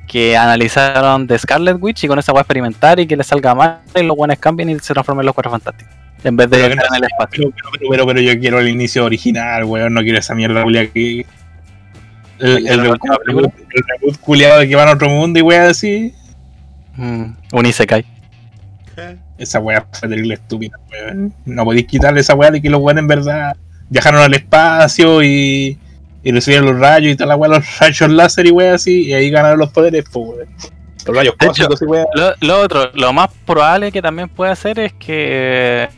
que 0.07 0.35
analizaron 0.35 1.27
de 1.27 1.37
Scarlet 1.37 1.77
Witch 1.79 2.03
y 2.03 2.07
con 2.07 2.17
esa 2.17 2.33
weá 2.33 2.41
experimentar 2.41 2.99
y 2.99 3.05
que 3.05 3.15
le 3.15 3.23
salga 3.23 3.53
mal 3.53 3.81
y 3.95 4.01
los 4.01 4.17
buenos 4.17 4.39
cambien 4.39 4.71
y 4.71 4.79
se 4.79 4.93
transformen 4.93 5.21
en 5.21 5.27
los 5.27 5.35
cuatro 5.35 5.51
fantásticos. 5.51 6.00
En 6.23 6.35
vez 6.35 6.49
de 6.49 6.57
Pero, 6.57 6.69
estar 6.73 6.85
en 6.89 6.95
el 6.95 7.03
espacio. 7.05 7.51
pero, 7.55 7.69
pero, 7.73 7.89
pero, 7.89 8.05
pero 8.07 8.21
yo 8.21 8.39
quiero 8.39 8.59
el 8.59 8.69
inicio 8.69 9.05
original, 9.05 9.63
weón. 9.65 9.93
No 9.93 10.01
quiero 10.01 10.19
esa 10.19 10.35
mierda 10.35 10.63
culia 10.63 10.87
que. 10.91 11.25
El, 12.39 12.67
el, 12.67 12.77
¿La 12.77 12.83
reboot- 12.83 13.53
el 14.01 14.17
culiado 14.19 14.59
de 14.59 14.67
que 14.67 14.75
van 14.75 14.87
a 14.89 14.93
otro 14.93 15.09
mundo 15.09 15.39
y 15.39 15.41
weón 15.41 15.67
así. 15.69 16.13
Mm, 16.95 17.23
un 17.53 17.65
Isekai. 17.65 18.05
Esa 19.37 19.59
weá 19.59 19.85
fue 19.91 20.09
terrible 20.09 20.35
estúpida, 20.35 20.77
weón. 20.91 21.33
No 21.45 21.63
podéis 21.63 21.87
quitarle 21.87 22.21
esa 22.21 22.35
weá 22.35 22.51
de 22.51 22.61
que 22.61 22.69
los 22.69 22.81
weones 22.81 23.01
en 23.01 23.07
verdad 23.07 23.55
viajaron 23.89 24.21
al 24.21 24.33
espacio 24.33 25.23
y, 25.23 25.79
y 26.23 26.31
recibieron 26.31 26.67
los 26.67 26.79
rayos 26.79 27.13
y 27.13 27.15
tal 27.15 27.29
la 27.29 27.35
weá, 27.35 27.49
los 27.49 27.79
rayos 27.79 28.09
láser 28.11 28.45
y 28.45 28.51
weá 28.51 28.75
así, 28.75 29.05
y 29.07 29.13
ahí 29.13 29.29
ganaron 29.31 29.57
los 29.59 29.71
poderes, 29.71 30.03
pues 30.11 30.27
weón. 30.27 30.47
Los 31.05 31.15
rayos 31.17 31.35
cósmicos. 31.39 31.81
Lo, 32.15 32.33
lo 32.41 32.59
otro, 32.61 32.91
lo 32.93 33.13
más 33.13 33.29
probable 33.45 33.91
que 33.91 34.01
también 34.01 34.29
puede 34.29 34.51
hacer 34.51 34.79
es 34.79 34.93
que. 34.93 35.89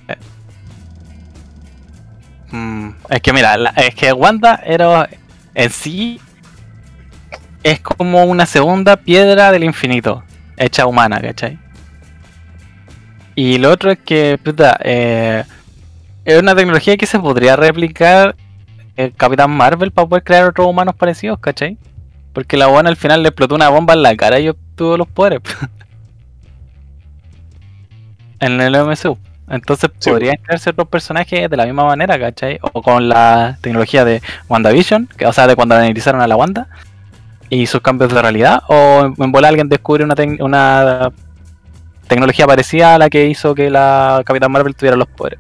Mm, 2.52 2.90
es 3.10 3.22
que 3.22 3.34
mira, 3.34 3.58
la- 3.58 3.70
es 3.72 3.96
que 3.96 4.14
Wanda 4.14 4.62
era 4.66 5.10
en 5.56 5.70
sí. 5.72 6.20
Es 7.64 7.80
como 7.80 8.26
una 8.26 8.46
segunda 8.46 8.98
piedra 8.98 9.52
del 9.52 9.64
infinito, 9.64 10.24
hecha 10.58 10.86
humana, 10.86 11.22
¿cachai? 11.22 11.58
Y 13.36 13.58
lo 13.58 13.72
otro 13.72 13.90
es 13.92 14.00
que, 14.00 14.38
puta, 14.44 14.78
eh, 14.84 15.44
es 16.26 16.40
una 16.42 16.54
tecnología 16.56 16.98
que 16.98 17.06
se 17.06 17.20
podría 17.20 17.56
replicar 17.56 18.36
el 18.98 19.14
Capitán 19.14 19.52
Marvel 19.52 19.92
para 19.92 20.08
poder 20.08 20.24
crear 20.24 20.44
otros 20.50 20.68
humanos 20.68 20.94
parecidos, 20.96 21.40
¿cachai? 21.40 21.78
Porque 22.34 22.58
la 22.58 22.68
buena 22.68 22.90
al 22.90 22.98
final 22.98 23.24
le 23.24 23.30
explotó 23.30 23.56
una 23.56 23.70
bomba 23.70 23.94
en 23.94 24.04
la 24.04 24.16
cara 24.18 24.40
y 24.40 24.52
obtuvo 24.74 24.98
los 24.98 25.08
poderes. 25.08 25.42
en 28.40 28.60
el 28.60 28.76
MCU. 28.76 29.18
Entonces 29.50 29.90
Sí, 30.00 30.10
podrían 30.10 30.38
crearse 30.38 30.70
otros 30.72 30.88
personajes 30.88 31.50
de 31.50 31.58
la 31.58 31.66
misma 31.66 31.86
manera, 31.86 32.20
¿cachai? 32.20 32.60
O 32.74 32.82
con 32.82 33.08
la 33.10 33.58
tecnología 33.62 34.06
de 34.06 34.22
WandaVision, 34.50 35.08
que, 35.18 35.26
o 35.26 35.34
sea, 35.34 35.48
de 35.48 35.56
cuando 35.56 35.76
analizaron 35.76 36.22
a 36.22 36.28
la 36.28 36.36
Wanda 36.36 36.68
y 37.50 37.68
sus 37.68 37.82
cambios 37.82 38.14
de 38.14 38.22
realidad. 38.22 38.62
O 38.68 39.14
en 39.18 39.32
bola 39.32 39.50
alguien 39.50 39.70
descubre 39.70 40.04
una, 40.04 40.16
tec- 40.16 40.42
una 40.42 41.12
tecnología 42.08 42.48
parecida 42.48 42.96
a 42.96 42.98
la 42.98 43.10
que 43.10 43.28
hizo 43.28 43.54
que 43.54 43.70
la 43.70 44.24
Capitán 44.26 44.52
Marvel 44.52 44.76
tuviera 44.76 44.98
los 44.98 45.08
poderes. 45.08 45.40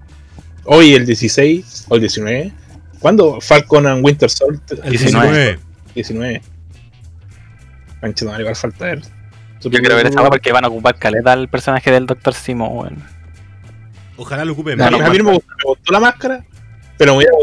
Hoy 0.65 0.93
el 0.93 1.05
16 1.05 1.87
o 1.89 1.95
el 1.95 2.01
19. 2.01 2.51
¿Cuándo? 2.99 3.39
Falcon 3.41 3.87
and 3.87 4.05
Winter 4.05 4.29
Soldier. 4.29 4.61
El 4.83 4.91
19. 4.91 5.27
19. 5.31 5.59
19. 5.95 6.41
Manche, 8.01 8.25
no, 8.25 8.39
igual 8.39 8.55
falta 8.55 8.85
ver. 8.85 9.01
Yo 9.69 9.79
quiero 9.79 9.95
ver 9.95 10.07
esa 10.07 10.21
weá 10.21 10.29
porque 10.29 10.51
van 10.51 10.65
a 10.65 10.67
ocupar 10.67 10.95
caleta 10.95 11.31
al 11.33 11.47
personaje 11.47 11.91
del 11.91 12.05
Dr. 12.05 12.33
Simo, 12.33 12.67
weón. 12.69 13.03
Ojalá 14.17 14.45
lo 14.45 14.53
ocupen. 14.53 14.77
Mí, 14.77 14.83
No, 14.83 15.05
a 15.05 15.09
mí 15.09 15.17
no 15.17 15.23
me, 15.23 15.31
gustó, 15.33 15.47
me 15.57 15.69
gustó 15.69 15.93
la 15.93 15.99
máscara, 15.99 16.43
pero 16.97 17.13
me, 17.13 17.17
hubiera, 17.17 17.33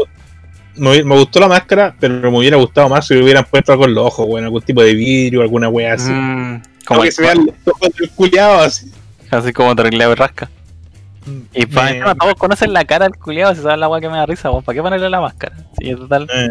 me, 0.75 1.03
me 1.03 1.15
gustó 1.15 1.39
la 1.39 1.47
máscara, 1.47 1.95
pero 1.99 2.31
me 2.31 2.37
hubiera 2.37 2.57
gustado 2.57 2.87
más 2.89 3.07
si 3.07 3.13
le 3.15 3.23
hubieran 3.23 3.45
puesto 3.45 3.71
algo 3.73 3.85
en 3.85 3.93
los 3.93 4.05
ojos, 4.05 4.25
weón, 4.29 4.45
algún 4.45 4.61
tipo 4.61 4.81
de 4.81 4.93
vidrio, 4.93 5.41
alguna 5.41 5.67
wea 5.69 5.93
así. 5.95 6.11
Mm, 6.11 6.61
Como 6.85 7.01
que 7.01 7.11
se 7.11 7.21
vean 7.21 7.45
los 7.45 7.55
ojos 7.75 7.89
del 7.97 8.09
culiado 8.11 8.61
así. 8.61 8.91
Así 9.29 9.51
como 9.53 9.75
terrible 9.75 10.13
rasca. 10.15 10.49
Y 11.53 11.65
para 11.67 11.89
encima 11.91 12.15
todos 12.15 12.33
conocen 12.35 12.73
la 12.73 12.83
cara 12.85 13.05
del 13.07 13.15
culiado, 13.17 13.53
si 13.53 13.61
saben 13.61 13.79
la 13.79 13.87
weá 13.87 14.01
que 14.01 14.09
me 14.09 14.17
da 14.17 14.25
risa, 14.25 14.49
weón. 14.49 14.63
¿Para 14.63 14.75
qué 14.75 14.81
ponerle 14.81 15.09
la 15.09 15.21
máscara? 15.21 15.55
Sí, 15.79 15.93
total. 15.95 16.27
Eh. 16.33 16.49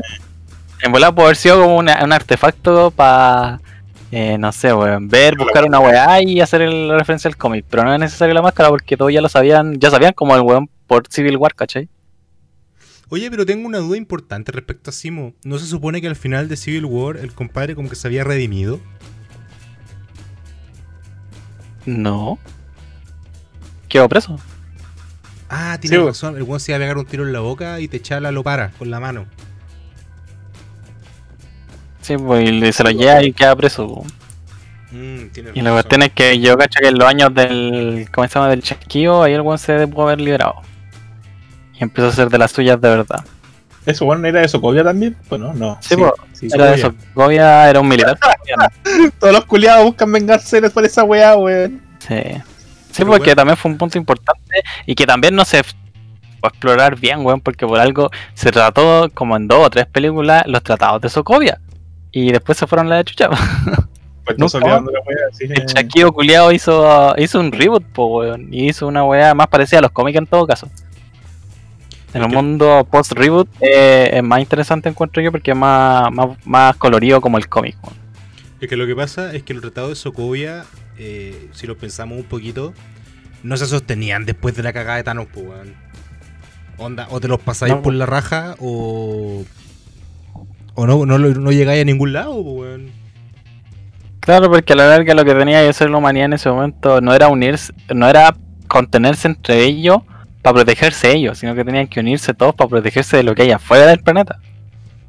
En 0.83 0.93
volar 0.93 1.15
puede 1.15 1.27
haber 1.29 1.37
sido 1.37 1.61
como 1.63 1.77
una- 1.77 2.03
un 2.05 2.13
artefacto 2.13 2.91
para, 2.91 3.61
no 4.39 4.51
sé, 4.53 4.73
weón, 4.75 5.09
ver, 5.09 5.37
buscar 5.37 5.65
una 5.65 5.79
weá 5.79 6.23
y 6.23 6.41
hacer 6.41 6.63
el 6.63 6.91
referencia 6.99 7.29
al 7.29 7.37
cómic. 7.37 7.65
Pero 7.71 7.85
no 7.85 7.93
es 7.95 8.01
necesario 8.01 8.35
la 8.35 8.43
máscara 8.43 8.69
porque 8.69 8.97
todos 8.97 9.13
ya 9.13 9.21
lo 9.21 9.29
sabían, 9.29 9.79
ya 9.79 9.91
sabían 9.91 10.13
como 10.13 10.35
el 10.35 10.43
weón 10.43 10.69
por 10.87 11.07
Civil 11.09 11.37
War, 11.37 11.55
¿cachai? 11.55 11.89
Oye, 13.09 13.31
pero 13.31 13.45
tengo 13.47 13.67
una 13.67 13.79
duda 13.79 13.97
importante 13.97 14.53
respecto 14.53 14.91
a 14.91 14.93
Simo. 14.93 15.33
¿No 15.45 15.59
se 15.59 15.67
supone 15.67 16.01
que 16.01 16.07
al 16.07 16.17
final 16.17 16.49
de 16.49 16.57
Civil 16.57 16.85
War 16.85 17.17
el 17.17 17.33
compadre 17.33 17.75
como 17.75 17.89
que 17.89 17.97
se 17.97 18.07
había 18.07 18.25
redimido? 18.25 18.81
No. 21.87 22.39
Quedó 23.89 24.09
preso. 24.09 24.39
Ah, 25.49 25.77
Sí, 25.83 25.97
bo. 25.97 26.07
razón. 26.07 26.37
El 26.37 26.45
weón 26.45 26.61
se 26.61 26.71
iba 26.73 26.77
a 26.77 26.81
pegar 26.81 26.99
un 26.99 27.07
tiro 27.07 27.27
en 27.27 27.33
la 27.33 27.41
boca 27.41 27.81
y 27.81 27.89
te 27.89 27.97
echala 27.97 28.31
lo 28.31 28.43
para 28.45 28.71
con 28.73 28.91
la 28.91 29.01
mano. 29.01 29.27
Sí, 32.01 32.17
pues 32.17 32.49
y 32.49 32.73
se 32.73 32.83
lo 32.83 32.91
lleva 32.91 33.23
y 33.23 33.33
queda 33.33 33.55
preso. 33.57 34.03
Mm, 34.91 35.29
tienes 35.33 35.57
Y 35.57 35.61
la 35.61 35.73
cuestión 35.73 36.03
es 36.03 36.13
que 36.13 36.41
yo 36.41 36.57
cacho 36.57 36.81
que 36.81 36.89
en 36.89 36.99
los 36.99 37.09
años 37.09 37.35
del. 37.35 38.09
¿Cómo 38.13 38.27
se 38.27 38.35
llama? 38.35 38.49
Del 38.49 38.63
chasquido, 38.63 39.23
ahí 39.23 39.35
el 39.35 39.43
weón 39.43 39.59
se 39.59 39.87
pudo 39.87 40.07
haber 40.07 40.21
liberado. 40.21 40.57
Y 41.79 41.85
empezó 41.85 42.07
a 42.07 42.11
hacer 42.11 42.29
de 42.29 42.39
las 42.39 42.51
suyas 42.51 42.81
de 42.81 42.89
verdad. 42.89 43.25
¿Eso, 43.87 44.05
bueno, 44.05 44.27
era 44.27 44.41
de 44.41 44.49
Sokovia 44.49 44.85
también? 44.85 45.17
Bueno, 45.29 45.55
no. 45.55 45.79
Sí, 45.81 45.97
po. 45.97 46.15
sí, 46.33 46.49
Era 46.53 46.73
de 46.73 46.79
Sokovia. 46.79 47.07
Sokovia, 47.15 47.71
era 47.71 47.81
un 47.81 47.89
militar. 47.89 48.19
Todos 49.19 49.33
los 49.33 49.45
culiados 49.47 49.85
buscan 49.85 50.13
vengarse 50.13 50.69
por 50.71 50.85
esa 50.85 51.05
weá, 51.05 51.37
weón. 51.37 51.81
Sí. 51.99 52.17
Sí, 52.91 53.05
Pero, 53.05 53.13
porque 53.13 53.37
también 53.37 53.57
fue 53.57 53.71
un 53.71 53.79
punto 53.79 53.97
importante 53.97 54.63
y 54.85 54.95
que 54.95 55.07
también 55.07 55.35
no 55.35 55.45
se 55.45 55.63
fue 55.63 55.75
a 56.43 56.49
explorar 56.49 56.99
bien, 56.99 57.25
weón, 57.25 57.41
porque 57.41 57.67
por 57.67 57.79
algo 57.79 58.11
se 58.35 58.51
trató 58.51 59.09
como 59.15 59.37
en 59.37 59.47
dos 59.47 59.67
o 59.67 59.71
tres 59.71 59.87
películas 59.87 60.43
los 60.47 60.63
tratados 60.63 61.01
de 61.03 61.09
Sokovia. 61.09 61.61
Y 62.13 62.33
después 62.33 62.59
se 62.59 62.67
fueron 62.67 62.89
la 62.89 62.97
de 62.97 63.05
chucha. 63.05 63.29
Pues 64.23 64.39
No, 64.39 64.47
no 64.47 64.59
olvidando 64.59 64.93
la 64.93 65.01
sí. 65.33 65.47
El 65.49 65.65
Shaquille 65.67 66.13
culiao 66.13 66.53
hizo, 66.53 67.15
hizo 67.17 67.41
un 67.41 67.51
reboot, 67.51 67.83
po, 67.85 68.19
weón. 68.19 68.53
Y 68.53 68.69
hizo 68.69 68.87
una 68.87 69.03
weá 69.03 69.35
más 69.35 69.49
parecida 69.49 69.79
a 69.79 69.83
los 69.83 69.91
cómics 69.91 70.19
en 70.19 70.27
todo 70.27 70.47
caso. 70.47 70.69
En 72.13 72.23
el 72.23 72.29
mundo 72.29 72.87
post-reboot 72.91 73.49
eh, 73.61 74.11
es 74.13 74.23
más 74.23 74.41
interesante 74.41 74.89
encuentro 74.89 75.23
yo 75.23 75.33
porque 75.33 75.53
es 75.53 75.57
más, 75.57 76.13
más, 76.13 76.37
más 76.45 76.77
colorido 76.77 77.21
como 77.21 77.39
el 77.39 77.49
cómic. 77.49 77.77
weón. 77.83 77.97
Es 78.61 78.69
que 78.69 78.77
lo 78.77 78.87
que 78.87 78.95
pasa 78.95 79.35
es 79.35 79.43
que 79.43 79.55
los 79.55 79.63
tratados 79.63 79.91
de 79.91 79.97
Sokovia, 79.97 80.65
eh, 80.99 81.49
si 81.53 81.67
lo 81.67 81.79
pensamos 81.79 82.19
un 82.19 82.25
poquito, 82.25 82.75
no 83.43 83.57
se 83.57 83.67
sostenían 83.67 84.27
después 84.27 84.55
de 84.55 84.63
la 84.63 84.73
cagada 84.73 84.97
de 84.97 85.03
Thanos, 85.05 85.29
pues, 85.33 85.47
weón. 85.47 85.75
Onda, 86.77 87.07
o 87.11 87.21
te 87.21 87.29
los 87.29 87.41
pasáis 87.41 87.75
No, 87.75 87.83
por 87.83 87.95
la 87.95 88.07
raja 88.07 88.55
o. 88.59 89.45
O 90.81 90.87
no, 90.87 91.19
no, 91.19 91.53
llegáis 91.53 91.83
a 91.83 91.85
ningún 91.85 92.13
lado, 92.13 92.35
pues, 92.43 92.57
weón. 92.71 92.91
Claro, 94.21 94.51
porque 94.51 94.73
a 94.73 94.77
la 94.77 94.87
larga 94.89 95.15
lo 95.15 95.25
que 95.25 95.35
tenía 95.35 95.63
que 95.63 95.69
hacer 95.69 95.91
la 95.91 95.99
humanidad 95.99 96.27
en 96.27 96.33
ese 96.35 96.49
momento 96.51 97.01
no 97.01 97.13
era 97.15 97.29
unirse, 97.29 97.73
no 97.95 98.09
era 98.09 98.37
contenerse 98.69 99.29
entre 99.29 99.65
ellos 99.65 99.99
para 100.43 100.55
protegerse 100.55 101.13
ellos, 101.13 101.39
sino 101.39 101.55
que 101.55 101.65
tenían 101.65 101.87
que 101.89 102.01
unirse 102.01 102.33
todos 102.35 102.55
para 102.55 102.69
protegerse 102.69 103.17
de 103.19 103.23
lo 103.25 103.35
que 103.35 103.43
hay 103.43 103.51
afuera 103.51 103.87
del 103.87 104.01
planeta. 104.01 104.39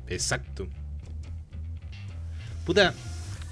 Exacto. 0.08 0.68
Puta, 2.66 2.94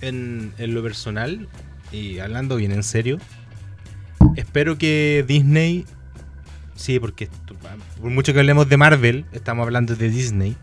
en, 0.01 0.53
en 0.57 0.73
lo 0.73 0.83
personal, 0.83 1.47
y 1.91 2.19
hablando 2.19 2.55
bien 2.55 2.71
en 2.71 2.83
serio, 2.83 3.17
espero 4.35 4.77
que 4.77 5.23
Disney. 5.27 5.85
Sí, 6.75 6.99
porque 6.99 7.25
esto- 7.25 7.55
por 8.01 8.09
mucho 8.11 8.33
que 8.33 8.39
hablemos 8.39 8.69
de 8.69 8.77
Marvel, 8.77 9.25
estamos 9.33 9.63
hablando 9.63 9.95
de 9.95 10.09
Disney. 10.09 10.55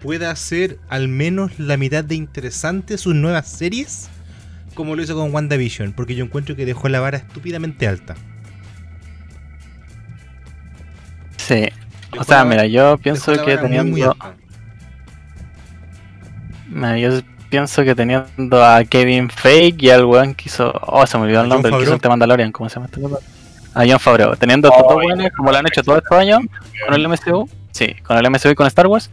Pueda 0.00 0.30
hacer 0.30 0.78
al 0.88 1.08
menos 1.08 1.58
la 1.58 1.76
mitad 1.76 2.04
de 2.04 2.14
interesante 2.14 2.98
sus 2.98 3.14
nuevas 3.14 3.48
series, 3.48 4.08
como 4.74 4.94
lo 4.94 5.02
hizo 5.02 5.16
con 5.16 5.34
WandaVision, 5.34 5.92
porque 5.92 6.14
yo 6.14 6.24
encuentro 6.24 6.54
que 6.54 6.64
dejó 6.64 6.88
la 6.88 7.00
vara 7.00 7.18
estúpidamente 7.18 7.88
alta. 7.88 8.14
Sí. 11.36 11.68
Dejó 12.12 12.20
O 12.20 12.24
sea, 12.24 12.44
mira, 12.44 12.66
yo 12.66 12.96
pienso 12.98 13.32
que 13.32 13.56
vara 13.56 13.68
muy, 13.68 13.68
muy 13.68 14.02
teniendo, 14.02 14.16
mira, 16.68 16.98
yo 16.98 17.20
pienso 17.48 17.82
que 17.82 17.94
teniendo 17.94 18.64
a 18.64 18.84
Kevin 18.84 19.30
Feige 19.30 19.86
y 19.86 19.90
al 19.90 20.04
weón 20.04 20.34
que 20.34 20.44
hizo, 20.46 20.72
oh, 20.82 21.06
se 21.06 21.16
me 21.18 21.24
olvidó 21.24 21.40
A 21.40 21.42
el 21.42 21.48
nombre, 21.48 21.70
el 21.70 21.78
que 21.78 21.82
hizo 21.84 21.94
el 21.94 22.00
de 22.00 22.08
Mandalorian, 22.08 22.52
¿cómo 22.52 22.68
se 22.68 22.76
llama 22.76 22.86
este 22.86 23.00
weón? 23.00 23.18
A 23.74 23.84
John 23.86 24.00
Favreau, 24.00 24.36
teniendo 24.36 24.68
estos 24.68 24.84
Oh, 24.86 24.94
dos 24.94 25.04
weones 25.04 25.32
como 25.32 25.50
lo 25.50 25.58
han 25.58 25.66
hecho 25.66 25.82
todos 25.82 25.98
estos 25.98 26.18
años 26.18 26.40
con 26.86 26.94
el 26.94 27.08
MCU, 27.08 27.48
sí, 27.72 27.94
con 28.02 28.16
el 28.16 28.30
MCU 28.30 28.50
y 28.50 28.54
con 28.54 28.66
Star 28.66 28.86
Wars, 28.86 29.10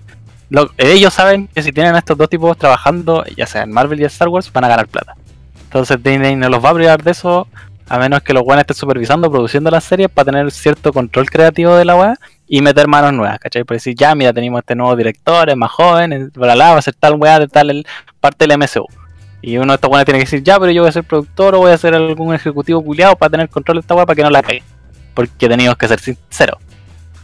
lo- 0.50 0.70
ellos 0.78 1.14
saben 1.14 1.48
que 1.48 1.62
si 1.64 1.72
tienen 1.72 1.96
a 1.96 2.00
estos 2.00 2.18
dos 2.18 2.30
tipos 2.30 2.58
trabajando, 2.58 3.24
ya 3.36 3.46
sea 3.48 3.64
en 3.64 3.72
Marvel 3.72 4.00
y 4.00 4.04
en 4.04 4.08
Star 4.08 4.28
Wars, 4.30 4.52
van 4.52 4.64
a 4.66 4.68
ganar 4.68 4.88
plata. 4.88 5.16
Entonces 5.64 6.02
Disney 6.02 6.36
no 6.36 6.50
los 6.50 6.64
va 6.64 6.70
a 6.70 6.74
privar 6.74 7.04
de 7.04 7.12
eso, 7.12 7.48
a 7.88 7.98
menos 8.00 8.22
que 8.22 8.34
los 8.34 8.44
weones 8.44 8.62
estén 8.64 8.76
supervisando, 8.76 9.30
produciendo 9.30 9.70
las 9.70 9.84
series 9.84 10.10
para 10.10 10.26
tener 10.32 10.52
cierto 10.52 10.92
control 10.94 11.30
creativo 11.30 11.76
de 11.76 11.86
la 11.86 11.96
weá 11.96 12.16
y 12.48 12.62
meter 12.62 12.88
manos 12.88 13.14
nuevas, 13.14 13.40
¿cachai? 13.40 13.64
Por 13.64 13.76
decir, 13.76 13.94
ya, 13.96 14.16
mira, 14.16 14.32
tenemos 14.34 14.60
este 14.60 14.76
nuevo 14.76 14.96
director, 14.96 15.50
es 15.50 15.56
más 15.58 15.72
joven, 15.72 16.32
bla, 16.34 16.54
bla, 16.56 16.72
va 16.74 16.78
a 16.80 16.82
ser 16.82 16.94
tal 16.96 17.16
weá 17.16 17.40
de 17.40 17.48
tal 17.48 17.70
el- 17.70 17.86
parte 18.20 18.46
del 18.48 18.58
MCU. 18.58 18.86
Y 19.42 19.58
uno 19.58 19.74
de 19.74 19.76
estos 19.76 19.90
weones 19.90 20.06
tiene 20.06 20.20
que 20.20 20.26
decir, 20.26 20.42
ya, 20.44 20.60
pero 20.60 20.72
yo 20.72 20.82
voy 20.82 20.90
a 20.90 20.94
ser 20.94 21.04
productor 21.04 21.54
o 21.56 21.60
voy 21.60 21.72
a 21.72 21.78
ser 21.78 21.94
algún 21.94 22.34
ejecutivo 22.34 22.84
culiado 22.84 23.16
para 23.16 23.30
tener 23.30 23.50
control 23.50 23.76
de 23.78 23.82
esta 23.82 23.94
weá 23.94 24.06
para 24.06 24.16
que 24.16 24.24
no 24.24 24.30
la 24.32 24.42
cague. 24.42 24.64
Porque 25.14 25.48
tenemos 25.48 25.78
que 25.78 25.88
ser 25.88 26.00
sinceros. 26.00 26.58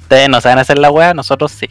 Ustedes 0.03 0.29
no 0.29 0.39
saben 0.41 0.59
hacer 0.59 0.77
la 0.77 0.91
weá, 0.91 1.13
nosotros 1.15 1.51
sí. 1.51 1.67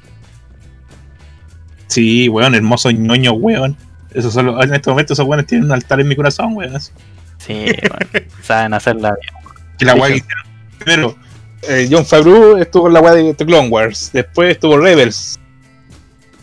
Sí, 1.90 2.28
weón, 2.28 2.54
hermoso 2.54 2.90
ñoño, 2.90 3.32
weón. 3.32 3.76
Eso 4.14 4.30
solo, 4.30 4.62
en 4.62 4.74
este 4.74 4.90
momento 4.90 5.12
esos 5.12 5.26
weones 5.26 5.46
tienen 5.46 5.66
un 5.66 5.72
altar 5.72 6.00
en 6.00 6.08
mi 6.08 6.16
corazón, 6.16 6.54
weón. 6.54 6.76
así. 6.76 6.92
Sí, 7.38 7.52
weón. 7.66 8.24
Saben 8.42 8.74
hacerla 8.74 9.14
bien. 9.20 9.34
Que 9.78 9.84
la 9.84 9.94
weá 9.94 10.08
que 10.08 10.14
sí. 10.14 10.20
hicieron. 10.24 10.44
Primero, 10.78 11.16
eh, 11.68 11.88
John 11.90 12.06
Favreau 12.06 12.56
estuvo 12.56 12.86
en 12.88 12.94
la 12.94 13.00
weá 13.00 13.12
de, 13.14 13.34
de 13.34 13.46
Clone 13.46 13.68
Wars. 13.68 14.10
Después 14.12 14.52
estuvo 14.52 14.78
Rebels. 14.78 15.38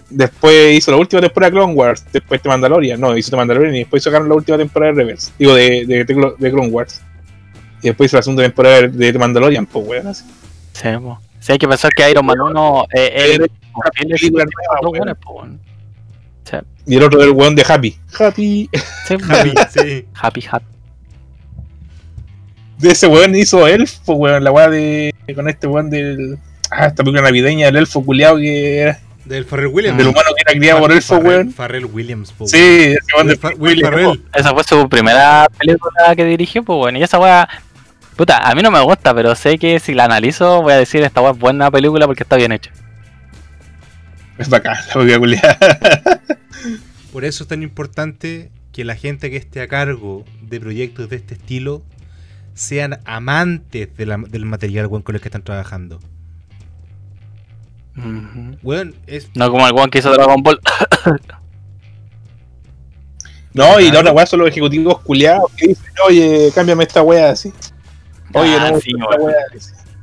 Después 0.10 0.78
hizo 0.78 0.92
la 0.92 0.98
última 0.98 1.22
temporada 1.22 1.50
de 1.52 1.58
Clone 1.58 1.74
Wars. 1.74 2.06
Después 2.14 2.42
de 2.42 2.50
Mandalorian. 2.50 3.00
No, 3.00 3.18
hizo 3.18 3.30
The 3.32 3.38
Mandalorian 3.38 3.76
y 3.76 3.80
después 3.80 4.04
sacaron 4.04 4.30
la 4.30 4.36
última 4.36 4.58
temporada 4.58 4.94
de 4.94 4.98
Rebels. 5.04 5.34
Digo, 5.38 5.54
de, 5.54 5.86
de, 5.86 6.04
de 6.06 6.16
Clo- 6.16 6.38
de 6.38 6.52
Clone 6.52 6.70
Wars. 6.70 7.02
Y 7.82 7.88
después 7.88 8.10
hizo 8.10 8.18
la 8.18 8.24
segunda 8.24 8.44
temporada 8.44 8.82
de, 8.88 9.12
The 9.14 9.20
Mandalorian, 9.20 9.66
pues 9.66 9.86
weón. 9.88 10.08
así. 10.08 10.24
Sí, 10.74 10.88
po. 11.02 11.20
Sí, 11.48 11.54
hay 11.54 11.58
que 11.60 11.68
pensar 11.68 11.94
que 11.94 12.10
Iron 12.12 12.26
Man 12.26 12.42
1 12.42 12.88
eh, 12.94 13.12
Era 13.16 13.46
es 13.46 14.32
weón. 14.32 15.18
weón. 15.26 15.62
Y 16.86 16.96
el 16.98 17.04
otro 17.04 17.20
era 17.22 17.30
el 17.30 17.34
weón 17.36 17.56
de 17.56 17.64
Happy. 17.66 17.98
Happy. 18.20 18.70
sí, 19.08 19.18
Javi, 19.22 19.54
sí. 19.72 20.06
happy, 20.14 20.44
happy. 20.52 20.66
De 22.80 22.90
ese 22.92 23.08
weón 23.08 23.34
hizo 23.36 23.66
Elfo, 23.66 24.14
weón. 24.16 24.44
La 24.44 24.52
weá 24.52 24.70
de. 24.70 25.14
Con 25.34 25.48
este 25.48 25.68
weón 25.68 25.90
del. 25.90 26.38
Ah, 26.70 26.88
esta 26.88 27.02
película 27.04 27.22
navideña 27.22 27.68
del 27.68 27.78
elfo 27.78 28.04
culiado 28.04 28.38
que 28.38 28.80
era. 28.80 29.00
Del 29.24 29.46
Farrell 29.46 29.68
Williams. 29.68 29.98
Del 29.98 30.08
humano 30.08 30.30
que 30.36 30.42
era 30.52 30.60
criado 30.60 30.80
por 30.82 30.92
elfo, 30.92 31.16
Farrell- 31.16 31.26
weón. 31.28 31.52
Farrell 31.52 31.86
Williams, 31.86 32.32
po, 32.34 32.46
Sí, 32.48 32.58
weón. 32.58 32.98
ese 33.32 33.48
weón 33.56 33.76
de. 33.78 33.82
Farrell. 33.82 34.24
Esa 34.34 34.54
fue 34.54 34.64
su 34.66 34.90
primera 34.90 35.48
película 35.58 36.14
que 36.16 36.26
dirigió, 36.26 36.62
pues 36.64 36.78
bueno, 36.78 37.00
y 37.00 37.04
esa 37.04 37.18
weá, 37.20 37.48
puta, 38.18 38.38
a 38.40 38.54
mí 38.56 38.62
no 38.62 38.72
me 38.72 38.82
gusta, 38.82 39.14
pero 39.14 39.34
sé 39.36 39.58
que 39.58 39.80
si 39.80 39.94
la 39.94 40.06
analizo 40.06 40.62
voy 40.62 40.74
a 40.74 40.78
decir 40.78 41.04
esta 41.04 41.28
es 41.30 41.38
buena 41.38 41.72
película 41.72 42.06
porque 42.08 42.24
está 42.24 42.36
bien 42.36 42.52
hecha. 42.52 42.72
Es 44.38 44.50
bacán, 44.50 44.76
la 44.88 44.94
película. 44.94 45.58
Por 47.14 47.24
eso 47.26 47.44
es 47.44 47.48
tan 47.48 47.64
importante 47.64 48.52
que 48.72 48.84
la 48.86 48.96
gente 48.96 49.32
que 49.32 49.38
esté 49.38 49.62
a 49.62 49.68
cargo 49.68 50.26
de 50.42 50.60
proyectos 50.60 51.10
de 51.10 51.16
este 51.16 51.34
estilo 51.36 51.82
sean 52.54 53.00
amantes 53.06 53.96
de 53.96 54.06
la- 54.06 54.18
del 54.18 54.46
material 54.46 54.90
con 54.90 55.04
el 55.16 55.22
que 55.22 55.28
están 55.28 55.44
trabajando. 55.44 56.00
Weón, 58.62 58.94
es. 59.08 59.30
No 59.34 59.50
como 59.50 59.66
el 59.68 59.74
weón 59.74 59.90
que 59.90 59.98
hizo 60.00 60.12
Dragon 60.12 60.44
Ball. 60.44 60.60
No, 63.54 63.80
y 63.80 63.90
la 63.92 64.02
otra 64.02 64.12
weá 64.12 64.26
son 64.28 64.40
los 64.42 64.50
ejecutivos 64.50 65.00
culiados 65.00 65.52
que 65.56 65.70
dicen, 65.70 65.86
oye, 66.06 66.52
cámbiame 66.54 66.84
esta 66.84 67.02
weá 67.02 67.32
así. 67.32 67.52
Oye, 68.34 68.56
Ah, 68.60 68.72
no, 68.72 68.80
sí. 68.80 68.92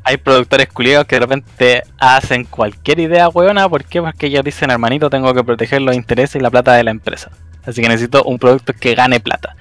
Hay 0.06 0.18
productores 0.18 0.68
culiados 0.68 1.06
que 1.06 1.16
de 1.16 1.20
repente 1.20 1.82
hacen 1.98 2.44
cualquier 2.44 3.00
idea 3.00 3.28
weona, 3.28 3.68
¿por 3.68 3.84
qué? 3.84 4.02
Porque 4.02 4.26
ellos 4.26 4.44
dicen, 4.44 4.70
hermanito, 4.70 5.08
tengo 5.08 5.32
que 5.32 5.42
proteger 5.42 5.80
los 5.80 5.94
intereses 5.94 6.36
y 6.36 6.40
la 6.40 6.50
plata 6.50 6.74
de 6.74 6.84
la 6.84 6.90
empresa. 6.90 7.30
Así 7.64 7.80
que 7.80 7.88
necesito 7.88 8.22
un 8.24 8.38
producto 8.38 8.74
que 8.74 8.94
gane 8.94 9.20
plata. 9.20 9.56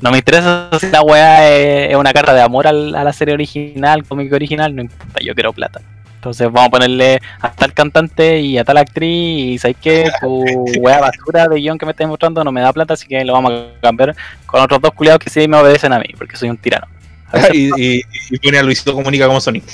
No 0.00 0.10
me 0.10 0.18
interesa 0.18 0.68
si 0.78 0.88
la 0.90 1.02
weá 1.02 1.48
es, 1.48 1.96
una 1.96 2.12
carta 2.12 2.32
de 2.32 2.42
amor 2.42 2.66
a 2.66 2.72
la 2.72 3.12
serie 3.12 3.34
original, 3.34 4.04
cómic 4.04 4.32
original, 4.32 4.74
no 4.74 4.82
importa, 4.82 5.20
yo 5.20 5.34
quiero 5.34 5.52
plata. 5.52 5.80
Entonces 6.16 6.46
vamos 6.46 6.68
a 6.68 6.70
ponerle 6.70 7.20
a 7.40 7.50
tal 7.50 7.72
cantante 7.72 8.38
y 8.38 8.56
a 8.56 8.64
tal 8.64 8.76
actriz 8.76 9.54
y 9.54 9.58
¿sabes 9.58 9.76
qué? 9.80 10.08
Tu 10.20 10.44
weá 10.80 11.00
basura 11.00 11.48
de 11.48 11.58
guion 11.58 11.78
que 11.78 11.86
me 11.86 11.90
estás 11.90 12.06
mostrando 12.06 12.44
no 12.44 12.52
me 12.52 12.60
da 12.60 12.72
plata, 12.72 12.94
así 12.94 13.08
que 13.08 13.24
lo 13.24 13.32
vamos 13.32 13.52
a 13.52 13.80
cambiar 13.80 14.14
con 14.46 14.60
otros 14.60 14.80
dos 14.80 14.92
culiados 14.92 15.18
que 15.18 15.30
sí 15.30 15.48
me 15.48 15.56
obedecen 15.56 15.92
a 15.92 15.98
mí, 15.98 16.06
porque 16.16 16.36
soy 16.36 16.48
un 16.48 16.56
tirano. 16.56 16.86
Y, 17.52 17.70
y, 17.80 18.02
y 18.30 18.38
pone 18.38 18.58
a 18.58 18.62
Luisito 18.62 18.92
Comunica 18.94 19.26
como 19.26 19.40
Sonic. 19.40 19.64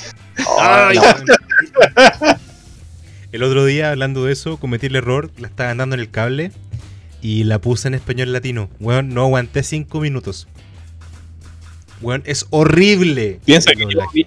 Ay, 0.59 0.97
no. 0.97 1.01
weón. 1.01 2.39
El 3.31 3.43
otro 3.43 3.65
día, 3.65 3.91
hablando 3.91 4.25
de 4.25 4.33
eso, 4.33 4.57
cometí 4.57 4.87
el 4.87 4.95
error, 4.95 5.29
la 5.37 5.47
estaba 5.47 5.69
andando 5.69 5.95
en 5.95 6.01
el 6.01 6.09
cable 6.09 6.51
y 7.21 7.43
la 7.43 7.59
puse 7.59 7.87
en 7.87 7.93
español 7.93 8.33
latino. 8.33 8.69
Weón, 8.79 9.09
no 9.09 9.21
aguanté 9.23 9.61
cinco 9.61 9.99
minutos. 9.99 10.47
Weón, 12.01 12.23
es 12.25 12.47
horrible. 12.49 13.39
Piensa 13.45 13.73
que 13.73 13.85
yo 13.87 13.99
vi. 14.13 14.25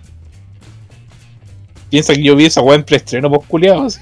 Piensa 1.91 2.15
que 2.15 2.23
yo 2.23 2.37
vi 2.37 2.47
esa 2.47 2.63
weá 2.63 2.77
en 2.77 2.85
preestreno, 2.85 3.29
veras. 3.51 4.01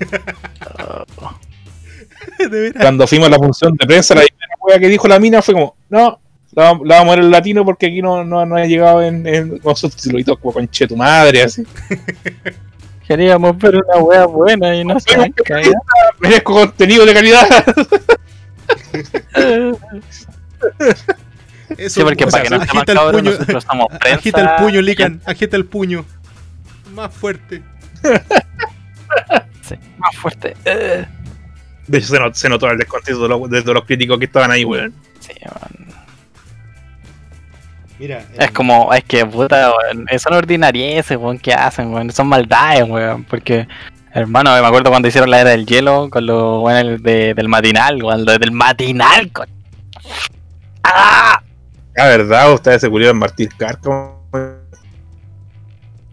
Cuando 2.80 3.06
fuimos 3.06 3.28
a 3.28 3.30
la 3.30 3.38
función 3.38 3.74
de 3.76 3.86
prensa, 3.86 4.14
la 4.14 4.20
primera 4.20 4.54
weá 4.60 4.78
que 4.78 4.88
dijo 4.88 5.08
la 5.08 5.18
mina 5.18 5.42
fue 5.42 5.54
como, 5.54 5.74
no, 5.88 6.20
la, 6.52 6.78
la 6.84 6.98
vamos 6.98 7.12
a 7.12 7.16
ver 7.16 7.24
en 7.24 7.30
latino 7.30 7.64
porque 7.64 7.86
aquí 7.86 8.02
no, 8.02 8.24
no, 8.24 8.44
no 8.46 8.56
ha 8.56 8.64
llegado 8.66 9.02
en, 9.02 9.26
en 9.26 9.58
con 9.58 9.76
subtítulos 9.76 10.20
y 10.20 10.24
todo, 10.24 10.36
como 10.38 10.52
conche 10.54 10.86
tu 10.86 10.96
madre, 10.96 11.42
así. 11.42 11.64
Queríamos 13.06 13.58
ver 13.58 13.76
una 13.76 13.96
wea 14.04 14.26
buena 14.26 14.74
y 14.76 14.84
no 14.84 14.98
se 15.00 15.32
cagado. 15.44 15.72
Merezco 16.20 16.52
contenido 16.54 17.04
de 17.04 17.12
calidad. 17.14 17.44
Eso, 21.76 22.00
Sí, 22.00 22.02
porque 22.04 22.24
para 22.26 22.30
sea, 22.30 22.42
que 22.42 22.50
no 22.50 22.56
agita 22.62 22.92
el 22.92 22.98
puño, 22.98 23.22
nosotros 23.30 23.64
somos 23.64 23.86
prensa. 23.98 24.14
agita 24.18 24.40
el 24.40 24.64
puño, 24.64 24.80
Lican, 24.82 25.20
agita 25.24 25.56
el 25.56 25.64
puño. 25.66 26.04
Más 26.94 27.12
fuerte. 27.14 27.62
Sí, 29.62 29.74
más 29.98 30.16
fuerte. 30.16 30.54
De 30.64 31.98
hecho, 31.98 32.08
se, 32.08 32.18
not- 32.18 32.34
se 32.34 32.48
notó 32.48 32.68
el 32.70 32.78
descontento 32.78 33.22
de 33.22 33.28
los, 33.28 33.50
de 33.64 33.74
los 33.74 33.84
críticos 33.84 34.18
que 34.18 34.24
estaban 34.26 34.50
ahí, 34.50 34.64
weón. 34.64 34.92
sí, 35.20 35.32
man. 35.44 35.89
Mira, 38.00 38.24
Es 38.38 38.50
como, 38.50 38.92
es 38.94 39.04
que 39.04 39.26
puta, 39.26 39.70
son 40.18 40.32
ordinarieces, 40.32 41.18
weón, 41.18 41.38
que 41.38 41.52
hacen, 41.52 41.92
weón, 41.92 42.10
son 42.10 42.28
maldades, 42.28 42.84
weón, 42.88 43.24
porque, 43.24 43.68
hermano, 44.14 44.50
me 44.58 44.66
acuerdo 44.66 44.88
cuando 44.88 45.06
hicieron 45.06 45.28
la 45.30 45.40
era 45.42 45.50
del 45.50 45.66
hielo 45.66 46.08
con 46.08 46.24
lo, 46.24 46.62
weón, 46.62 46.78
el 46.78 47.02
de- 47.02 47.34
del 47.34 47.48
matinal, 47.48 48.02
weón, 48.02 48.24
lo 48.24 48.38
del 48.38 48.52
matinal, 48.52 49.30
con... 49.30 49.46
¡Ah! 50.82 51.42
La 51.94 52.06
verdad, 52.06 52.54
ustedes 52.54 52.80
se 52.80 52.88
murieron 52.88 53.16
en 53.16 53.20
Martín 53.20 53.50
Carco. 53.58 54.16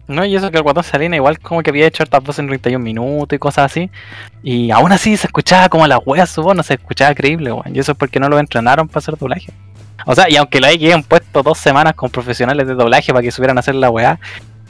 No, 0.08 0.24
y 0.24 0.36
eso 0.36 0.50
que 0.50 0.56
el 0.56 0.62
guatón 0.62 0.84
Salina 0.84 1.16
igual 1.16 1.38
como 1.38 1.62
que 1.62 1.68
había 1.70 1.86
hecho 1.86 2.02
hartas 2.02 2.22
voces 2.22 2.38
en 2.40 2.48
31 2.48 2.82
minutos 2.82 3.36
y 3.36 3.38
cosas 3.38 3.70
así. 3.70 3.90
Y 4.42 4.70
aún 4.70 4.90
así 4.92 5.16
se 5.18 5.26
escuchaba 5.26 5.68
como 5.68 5.86
la 5.86 5.98
wea 5.98 6.26
su 6.26 6.42
voz, 6.42 6.54
no 6.56 6.62
se 6.62 6.74
escuchaba 6.74 7.14
creíble, 7.14 7.52
weón. 7.52 7.74
Y 7.74 7.78
eso 7.78 7.92
es 7.92 7.98
porque 7.98 8.18
no 8.18 8.28
lo 8.28 8.38
entrenaron 8.38 8.88
para 8.88 8.98
hacer 8.98 9.16
doblaje. 9.18 9.52
O 10.06 10.14
sea, 10.14 10.30
y 10.30 10.36
aunque 10.36 10.60
lo 10.60 10.66
hayan 10.66 11.02
puesto 11.02 11.42
dos 11.42 11.58
semanas 11.58 11.94
con 11.94 12.10
profesionales 12.10 12.66
de 12.66 12.74
doblaje 12.74 13.12
para 13.12 13.22
que 13.22 13.30
supieran 13.30 13.58
hacer 13.58 13.74
la 13.74 13.90
weá, 13.90 14.18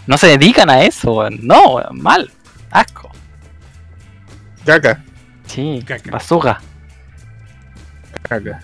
no 0.06 0.16
se 0.16 0.26
dedican 0.26 0.70
a 0.70 0.82
eso, 0.82 1.12
weón. 1.14 1.38
No, 1.42 1.80
mal. 1.92 2.30
Asco. 2.70 3.10
Caca. 4.64 5.04
Sí, 5.46 5.82
Caca. 5.86 6.10
basura. 6.10 6.60
Caca. 8.22 8.60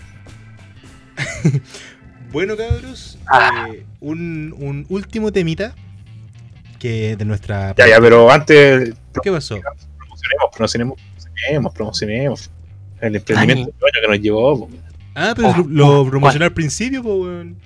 Bueno, 2.31 2.57
cabros, 2.57 3.17
Ah. 3.27 3.67
eh, 3.71 3.85
un, 4.01 4.53
un 4.57 4.85
último 4.89 5.31
temita 5.31 5.73
que 6.79 7.15
de 7.15 7.23
nuestra. 7.23 7.73
Ya, 7.77 7.87
ya, 7.87 8.01
pero 8.01 8.29
antes 8.29 8.93
¿Qué 9.23 9.31
pasó? 9.31 9.57
promocionemos, 9.97 10.49
promocionemos, 10.53 10.97
promocionemos, 10.97 11.73
promocionemos. 11.73 12.51
El 12.99 13.15
emprendimiento 13.15 13.71
del 13.71 13.85
año 13.95 14.01
que 14.01 14.07
nos 14.09 14.19
llevó. 14.19 14.69
Ah, 15.15 15.33
pero 15.35 15.49
Oh, 15.49 15.65
lo 15.67 16.01
oh, 16.01 16.09
promocioné 16.09 16.45
al 16.45 16.53
principio, 16.53 17.01
pues, 17.01 17.15
weón. 17.15 17.57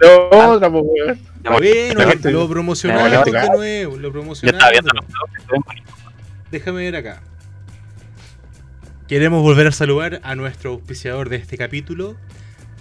Démosle 0.00 0.36
otra, 0.56 0.70
po, 0.70 0.80
weón. 0.80 1.18
Bueno, 1.42 2.30
lo 2.30 2.48
promocionamos 2.48 3.10
gente 3.10 3.30
de 3.30 3.32
caga. 3.32 3.54
nuevo, 3.54 3.96
lo 3.96 4.12
bonitos. 4.12 4.42
Déjame 6.50 6.78
ver 6.90 6.96
acá. 6.96 7.22
Queremos 9.08 9.42
volver 9.42 9.66
a 9.66 9.72
saludar 9.72 10.20
a 10.22 10.34
nuestro 10.34 10.70
auspiciador 10.70 11.28
de 11.28 11.36
este 11.36 11.56
capítulo. 11.56 12.16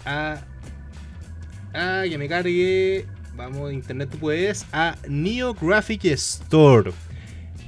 A. 0.06 0.42
Ah, 1.74 2.04
que 2.08 2.18
me 2.18 2.28
cargue. 2.28 3.06
Vamos, 3.36 3.72
internet 3.72 4.10
tú 4.12 4.18
puedes. 4.18 4.66
A 4.72 4.96
Neo 5.08 5.54
Graphic 5.54 6.06
Store. 6.06 6.92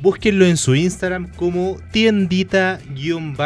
Búsquenlo 0.04 0.46
en 0.46 0.58
su 0.58 0.76
Instagram 0.76 1.32
como 1.32 1.78
tiendita-ng. 1.94 3.38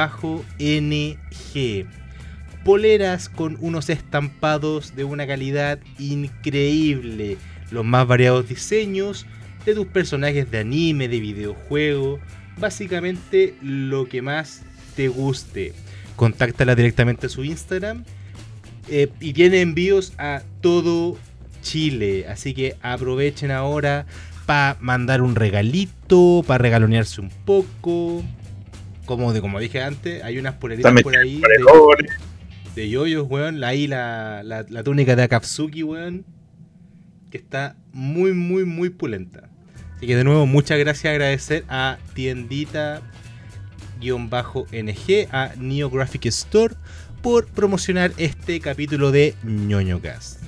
Poleras 2.66 3.30
con 3.30 3.58
unos 3.60 3.92
estampados 3.92 4.96
de 4.96 5.04
una 5.04 5.28
calidad 5.28 5.78
increíble. 6.00 7.38
Los 7.70 7.86
más 7.86 8.08
variados 8.08 8.50
diseños 8.50 9.28
de 9.68 9.76
tus 9.76 9.86
personajes 9.86 10.50
de 10.50 10.58
anime, 10.58 11.08
de 11.08 11.20
videojuego. 11.20 12.20
Básicamente 12.58 13.54
lo 13.62 14.10
que 14.10 14.24
más 14.24 14.64
te 14.96 15.10
guste. 15.10 15.74
Contáctala 16.16 16.74
directamente 16.74 17.28
a 17.28 17.30
su 17.30 17.44
Instagram. 17.44 18.04
eh, 18.90 19.10
y 19.20 19.34
tiene 19.34 19.62
envíos 19.62 20.14
a 20.18 20.42
todo 20.62 21.20
Chile. 21.62 22.26
Así 22.28 22.56
que 22.56 22.78
aprovechen 22.82 23.52
ahora 23.52 24.08
para 24.48 24.78
mandar 24.80 25.22
un 25.22 25.36
regalito, 25.36 26.44
para 26.48 26.58
regalonearse 26.58 27.22
un 27.22 27.30
poco. 27.30 28.24
Como, 29.06 29.32
de, 29.34 29.42
como 29.42 29.60
dije 29.60 29.84
antes, 29.84 30.24
hay 30.24 30.40
unas 30.40 30.56
poleritas 30.56 31.02
por 31.04 31.16
ahí 31.16 31.40
de, 31.40 32.10
de 32.76 32.90
yoyos, 32.90 33.28
weón. 33.30 33.64
Ahí 33.64 33.88
la, 33.88 34.42
la, 34.44 34.66
la 34.68 34.84
túnica 34.84 35.16
de 35.16 35.24
Akatsuki, 35.24 35.84
weón. 35.84 36.26
Que 37.30 37.38
está 37.38 37.76
muy, 37.92 38.34
muy, 38.34 38.64
muy 38.66 38.90
pulenta. 38.90 39.50
Así 39.98 40.08
que 40.08 40.16
de 40.16 40.24
nuevo, 40.24 40.46
muchas 40.46 40.80
gracias, 40.80 41.12
agradecer 41.12 41.66
a 41.68 41.98
Tiendita 42.14 43.02
NG 44.00 45.28
a 45.32 45.52
Neo 45.58 45.90
Graphic 45.90 46.28
Store 46.28 46.76
por 47.22 47.48
promocionar 47.48 48.14
este 48.18 48.60
capítulo 48.62 49.12
de 49.12 49.36
ñoño 49.44 50.00
Cast. 50.02 50.42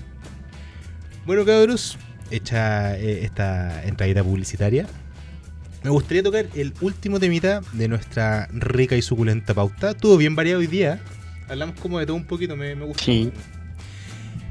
Bueno, 1.25 1.43
cabros, 1.45 1.97
hecha 2.31 2.97
eh, 2.97 3.23
esta 3.23 3.83
entradita 3.83 4.23
publicitaria, 4.23 4.87
me 5.83 5.89
gustaría 5.89 6.21
tocar 6.23 6.45
el 6.55 6.73
último 6.81 7.19
temita 7.19 7.61
de 7.71 7.87
nuestra 7.87 8.47
rica 8.51 8.95
y 8.95 9.01
suculenta 9.01 9.53
pauta. 9.53 9.91
Estuvo 9.91 10.17
bien 10.17 10.35
variado 10.35 10.59
hoy 10.59 10.67
día. 10.67 10.99
Hablamos 11.47 11.79
como 11.79 11.99
de 11.99 12.05
todo 12.05 12.17
un 12.17 12.25
poquito, 12.25 12.55
me, 12.55 12.75
me 12.75 12.85
gustó. 12.85 13.03
Sí. 13.03 13.31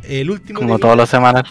El 0.05 0.31
último 0.31 0.59
Como 0.59 0.79
todas 0.79 0.97
las 0.97 1.11
semanas. 1.11 1.45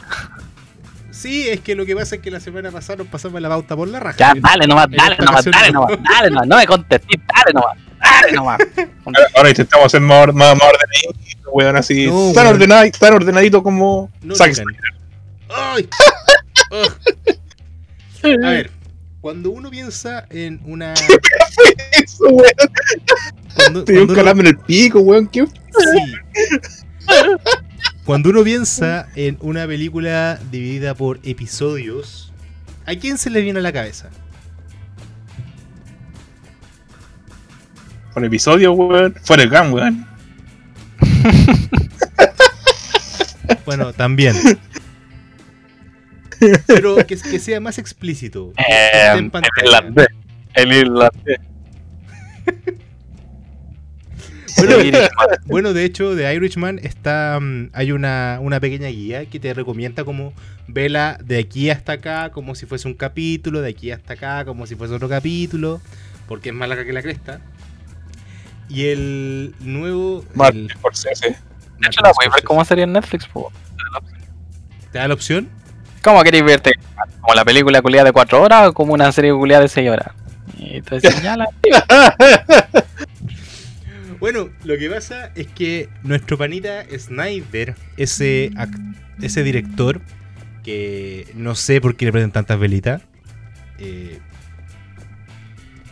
Sí, 1.11 1.47
es 1.47 1.61
que 1.61 1.75
lo 1.75 1.85
que 1.85 1.95
pasa 1.95 2.15
es 2.15 2.21
que 2.21 2.31
la 2.31 2.39
semana 2.39 2.71
pasada 2.71 2.97
nos 2.97 3.07
pasamos 3.07 3.41
la 3.41 3.49
pauta 3.49 3.75
por 3.75 3.87
la 3.87 3.99
raja. 3.99 4.17
Ya, 4.17 4.33
dale 4.39 4.67
nomás, 4.67 4.87
dale 4.89 5.15
nomás, 5.17 5.45
dale 5.45 5.71
no. 5.71 5.81
nomás, 5.81 5.99
dale 6.03 6.29
nomás. 6.29 6.47
No 6.47 6.57
me 6.57 6.65
contestes, 6.67 7.21
dale 7.33 7.53
nomás, 7.53 7.77
dale 7.99 8.31
nomás. 8.33 8.59
Ahora 9.35 9.49
intentamos 9.49 9.91
ser 9.91 10.01
más, 10.01 10.27
más, 10.33 10.55
más 10.55 10.67
ordenaditos, 10.67 11.45
weón, 11.51 11.75
así. 11.75 12.07
No, 12.07 12.33
tan, 12.33 12.45
weón. 12.45 12.55
ordenadito, 12.55 12.99
tan 12.99 13.13
ordenadito 13.13 13.63
como 13.63 14.11
No 14.21 14.35
Zack. 14.35 14.63
A 15.49 15.75
ver, 18.23 18.71
cuando 19.21 19.49
uno 19.51 19.69
piensa 19.69 20.25
en 20.29 20.59
una. 20.65 20.93
Eso, 21.91 22.25
weón. 22.29 22.51
Cuando, 23.55 23.83
Te 23.83 23.93
dio 23.93 24.01
un 24.01 24.07
cuando 24.07 24.13
uno- 24.13 24.15
calambre 24.15 24.49
en 24.49 24.55
el 24.57 24.61
pico, 24.63 24.99
weón. 24.99 25.27
¿Qué? 25.27 25.45
Sí. 25.45 26.17
Cuando 28.05 28.29
uno 28.29 28.43
piensa 28.43 29.07
en 29.15 29.37
una 29.41 29.65
película 29.67 30.39
dividida 30.51 30.93
por 30.95 31.19
episodios, 31.23 32.31
¿a 32.85 32.95
quién 32.95 33.17
se 33.17 33.29
le 33.29 33.41
viene 33.41 33.59
a 33.59 33.61
la 33.61 33.73
cabeza? 33.73 34.09
Por 38.13 38.23
episodio, 38.25 38.73
weón. 38.73 39.15
Fuera 39.23 39.43
el 39.43 39.49
Gun, 39.49 39.73
weón. 39.73 40.07
Bueno, 43.65 43.91
también. 43.91 44.33
Pero 46.67 46.95
que, 46.97 47.15
que 47.17 47.39
sea 47.39 47.59
más 47.59 47.77
explícito. 47.77 48.53
Eh, 48.57 49.11
en 49.13 49.17
el 49.25 49.31
pantalla. 49.31 49.51
irlandés. 49.63 50.07
El 50.53 50.73
irlandés. 50.73 51.39
Bueno, 55.45 55.69
El 55.69 55.75
de 55.75 55.85
hecho, 55.85 56.15
de 56.15 56.33
Irishman 56.33 56.79
está 56.81 57.37
mm, 57.39 57.69
hay 57.73 57.91
una, 57.91 58.39
una 58.41 58.59
pequeña 58.59 58.87
guía 58.87 59.25
que 59.27 59.39
te 59.39 59.53
recomienda 59.53 60.03
como 60.03 60.33
vela 60.67 61.19
de 61.23 61.37
aquí 61.39 61.69
hasta 61.69 61.93
acá 61.93 62.31
como 62.31 62.55
si 62.55 62.65
fuese 62.65 62.87
un 62.87 62.95
capítulo, 62.95 63.61
de 63.61 63.69
aquí 63.69 63.91
hasta 63.91 64.13
acá 64.13 64.45
como 64.45 64.65
si 64.65 64.75
fuese 64.75 64.95
otro 64.95 65.07
capítulo, 65.09 65.79
porque 66.27 66.49
es 66.49 66.55
más 66.55 66.67
larga 66.69 66.85
que 66.85 66.93
la 66.93 67.03
cresta. 67.03 67.39
Y 68.67 68.87
el 68.87 69.53
nuevo... 69.59 70.25
el- 70.31 70.35
Martin 70.37 70.69
Scorsese. 70.69 71.29
De 71.79 71.87
hecho, 71.87 72.01
la 72.01 72.09
voy 72.09 72.25
a 72.27 72.33
ver 72.33 72.43
cómo 72.43 72.65
sería 72.65 72.85
en 72.85 72.93
Netflix, 72.93 73.27
po. 73.27 73.51
¿Te 74.91 74.97
da 74.97 75.07
la 75.07 75.13
opción? 75.13 75.47
¿Cómo 76.07 76.23
queréis 76.23 76.45
verte? 76.45 76.71
¿Como 77.19 77.33
la 77.35 77.43
película 77.43 77.81
culiada 77.81 78.05
de 78.05 78.11
4 78.13 78.41
horas 78.41 78.67
o 78.69 78.73
como 78.73 78.93
una 78.93 79.11
serie 79.11 79.33
culiada 79.33 79.63
de 79.63 79.67
6 79.67 79.89
horas? 79.89 80.07
Y 80.57 80.81
te 80.81 81.01
señala. 81.01 81.45
Bueno, 84.19 84.49
lo 84.63 84.77
que 84.79 84.89
pasa 84.89 85.31
es 85.35 85.45
que 85.47 85.89
nuestro 86.01 86.37
panita 86.39 86.83
Snyder, 86.97 87.75
ese, 87.97 88.49
ese 89.21 89.43
director, 89.43 90.01
que 90.63 91.27
no 91.35 91.53
sé 91.53 91.79
por 91.81 91.95
qué 91.95 92.05
le 92.05 92.11
prenden 92.11 92.31
tantas 92.31 92.57
velitas, 92.57 93.03
eh, 93.77 94.19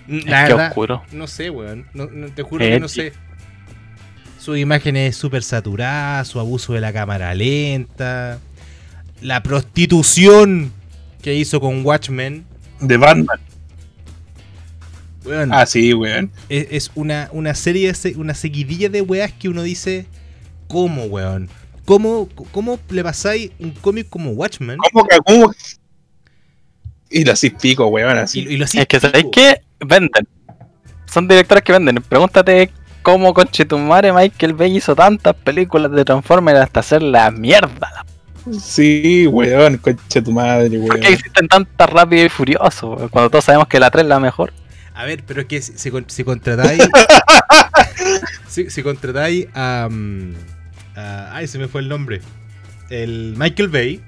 la 0.08 0.18
Es 0.18 0.24
que 0.48 0.54
verdad, 0.54 0.68
oscuro. 0.70 1.04
no 1.12 1.28
sé, 1.28 1.52
weón. 1.52 1.86
No, 1.94 2.08
no- 2.12 2.30
te 2.30 2.42
juro 2.42 2.66
que 2.66 2.80
no 2.80 2.88
Edgy. 2.88 2.96
sé. 2.96 3.14
Su 4.40 4.56
imagen 4.56 4.96
es 4.96 5.16
súper 5.16 5.44
saturada, 5.44 6.26
su 6.26 6.40
abuso 6.40 6.74
de 6.74 6.82
la 6.82 6.92
cámara 6.94 7.32
lenta, 7.36 8.40
la 9.22 9.42
prostitución 9.44 10.72
que 11.22 11.34
hizo 11.36 11.60
con 11.60 11.86
Watchmen. 11.86 12.46
De 12.82 12.98
Batman. 12.98 13.40
Weón, 15.26 15.52
Ah, 15.54 15.66
sí, 15.66 15.94
weón. 15.94 16.32
es, 16.50 16.68
es 16.70 16.92
una, 16.96 17.30
una 17.32 17.56
serie, 17.56 17.92
una 18.16 18.34
seguidilla 18.36 18.90
de 18.90 19.02
weas 19.02 19.32
que 19.34 19.50
uno 19.50 19.64
dice, 19.64 20.06
¿cómo, 20.68 21.06
weón? 21.06 21.50
¿Cómo, 21.86 22.30
cómo 22.52 22.80
le 22.90 23.04
pasáis 23.04 23.52
un 23.60 23.72
cómic 23.72 24.08
como 24.10 24.32
Watchmen? 24.32 24.78
¿Cómo 24.78 25.06
que 25.08 25.18
cómo? 25.26 25.52
Y 27.10 27.24
lo 27.24 27.32
así 27.32 27.50
pico, 27.50 27.88
weón, 27.88 28.18
Y, 28.18 28.20
así. 28.20 28.40
y 28.42 28.58
lo 28.58 28.66
hacís 28.66 28.82
Es 28.82 28.88
que 28.88 28.98
pico? 29.00 29.08
sabéis 29.12 29.26
que 29.32 29.62
venden. 29.80 30.28
Son 31.12 31.28
directores 31.28 31.64
que 31.64 31.72
venden. 31.72 31.96
Pregúntate 32.08 32.72
cómo 33.02 33.34
conchetumare 33.34 34.12
Michael 34.12 34.54
Bay 34.54 34.78
hizo 34.78 34.96
tantas 34.96 35.36
películas 35.36 35.92
de 35.92 36.04
Transformers 36.06 36.60
hasta 36.60 36.82
hacer 36.82 37.02
la 37.02 37.32
mierda. 37.32 38.06
Sí, 38.62 39.28
weón, 39.28 39.78
concha 39.78 40.22
tu 40.24 40.32
madre, 40.32 40.78
weón. 40.78 40.88
¿Por 40.88 41.00
qué 41.00 41.14
existen 41.14 41.48
tantas 41.48 41.90
rápido 41.90 42.26
y 42.26 42.30
furioso? 42.30 42.92
weón? 42.92 43.10
Cuando 43.10 43.30
todos 43.30 43.46
sabemos 43.46 43.68
que 43.68 43.80
la 43.80 43.90
3 43.90 44.04
es 44.04 44.10
la 44.10 44.20
mejor. 44.20 44.54
A 44.94 45.04
ver, 45.06 45.24
pero 45.26 45.42
es 45.42 45.48
que 45.48 45.62
si, 45.62 45.74
si 45.78 45.92
si 46.08 46.24
contratáis. 46.24 46.82
si, 48.48 48.70
si 48.70 48.84
contratáis 48.84 49.48
a, 49.54 49.88
mm, 49.92 50.34
a- 50.96 51.36
Ay, 51.36 51.48
se 51.48 51.58
me 51.58 51.68
fue 51.68 51.82
el 51.82 51.90
nombre. 51.90 52.22
El 52.90 53.34
Michael 53.38 53.70
Bay. 53.70 54.02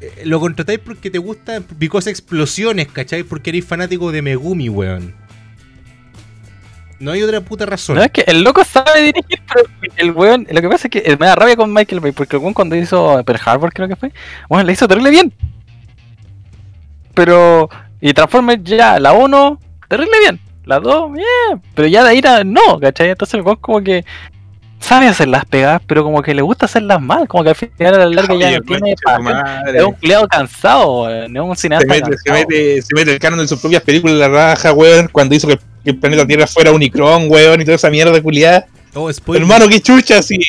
eh, 0.00 0.22
Lo 0.24 0.38
contratáis 0.40 0.78
porque 0.78 1.10
te 1.10 1.18
gustan 1.18 1.62
picos 1.62 2.06
explosiones, 2.06 2.88
¿cachai? 2.88 3.22
Porque 3.24 3.50
eres 3.50 3.64
fanático 3.64 4.12
de 4.12 4.22
Megumi, 4.22 4.68
weón. 4.68 5.14
No 6.98 7.12
hay 7.12 7.22
otra 7.22 7.40
puta 7.40 7.66
razón. 7.66 7.96
No 7.96 8.02
es 8.02 8.10
que 8.10 8.24
el 8.26 8.42
loco 8.42 8.64
sabe 8.64 9.02
dirigir, 9.02 9.40
pero 9.52 9.68
el 9.96 10.10
weón, 10.12 10.46
lo 10.50 10.60
que 10.60 10.68
pasa 10.68 10.88
es 10.88 10.90
que 10.90 11.16
me 11.18 11.26
da 11.26 11.34
rabia 11.34 11.56
con 11.56 11.72
Michael 11.72 12.00
Bay, 12.00 12.12
porque 12.12 12.36
el 12.36 12.42
weón 12.42 12.54
cuando 12.54 12.74
hizo 12.74 13.22
Pearl 13.24 13.40
Harbor 13.44 13.72
creo 13.72 13.88
que 13.88 13.96
fue, 13.96 14.12
bueno, 14.48 14.64
le 14.64 14.72
hizo 14.72 14.88
terrible 14.88 15.10
bien. 15.10 15.32
Pero, 17.14 17.68
y 18.00 18.14
Transformers 18.14 18.62
ya, 18.64 18.98
la 18.98 19.12
1, 19.12 19.60
terrible 19.88 20.18
bien, 20.20 20.40
la 20.64 20.80
2, 20.80 21.12
bien, 21.12 21.62
pero 21.74 21.88
ya 21.88 22.02
de 22.02 22.10
ahí 22.10 22.22
no, 22.44 22.80
¿cachai? 22.80 23.10
Entonces 23.10 23.34
el 23.34 23.42
weón 23.42 23.58
como 23.60 23.82
que 23.82 24.04
sabe 24.80 25.08
hacer 25.08 25.28
las 25.28 25.44
pegadas, 25.44 25.82
pero 25.86 26.02
como 26.02 26.22
que 26.22 26.34
le 26.34 26.42
gusta 26.42 26.66
hacerlas 26.66 27.00
mal, 27.00 27.28
como 27.28 27.42
que 27.42 27.50
al 27.50 27.56
final 27.56 27.94
a 27.94 27.98
la 27.98 28.06
larga 28.06 28.34
ya 28.36 28.58
no 28.58 28.64
tiene 28.64 28.92
es 28.92 29.82
un 29.82 29.92
culiado 29.94 30.28
cansado, 30.28 31.02
weón, 31.02 31.36
es 31.36 31.42
un 31.42 31.56
Se 31.56 31.62
cineasta 31.62 31.86
mete, 31.86 32.16
se, 32.16 32.32
mete, 32.32 32.82
se 32.82 32.94
mete 32.94 33.12
el 33.12 33.18
canon 33.18 33.38
de 33.40 33.48
sus 33.48 33.60
propias 33.60 33.82
películas 33.82 34.14
en 34.14 34.20
la 34.20 34.28
raja, 34.28 34.72
weón, 34.72 35.08
cuando 35.12 35.34
hizo 35.34 35.48
que 35.48 35.58
que 35.86 35.90
el 35.90 35.98
planeta 35.98 36.26
Tierra 36.26 36.48
fuera 36.48 36.72
Unicron, 36.72 37.30
weón, 37.30 37.60
y 37.60 37.64
toda 37.64 37.76
esa 37.76 37.90
mierda 37.90 38.20
culiada. 38.20 38.66
Oh, 38.92 39.12
spoiler. 39.12 39.42
Hermano, 39.42 39.68
qué 39.68 39.80
chucha, 39.80 40.20
sí. 40.20 40.40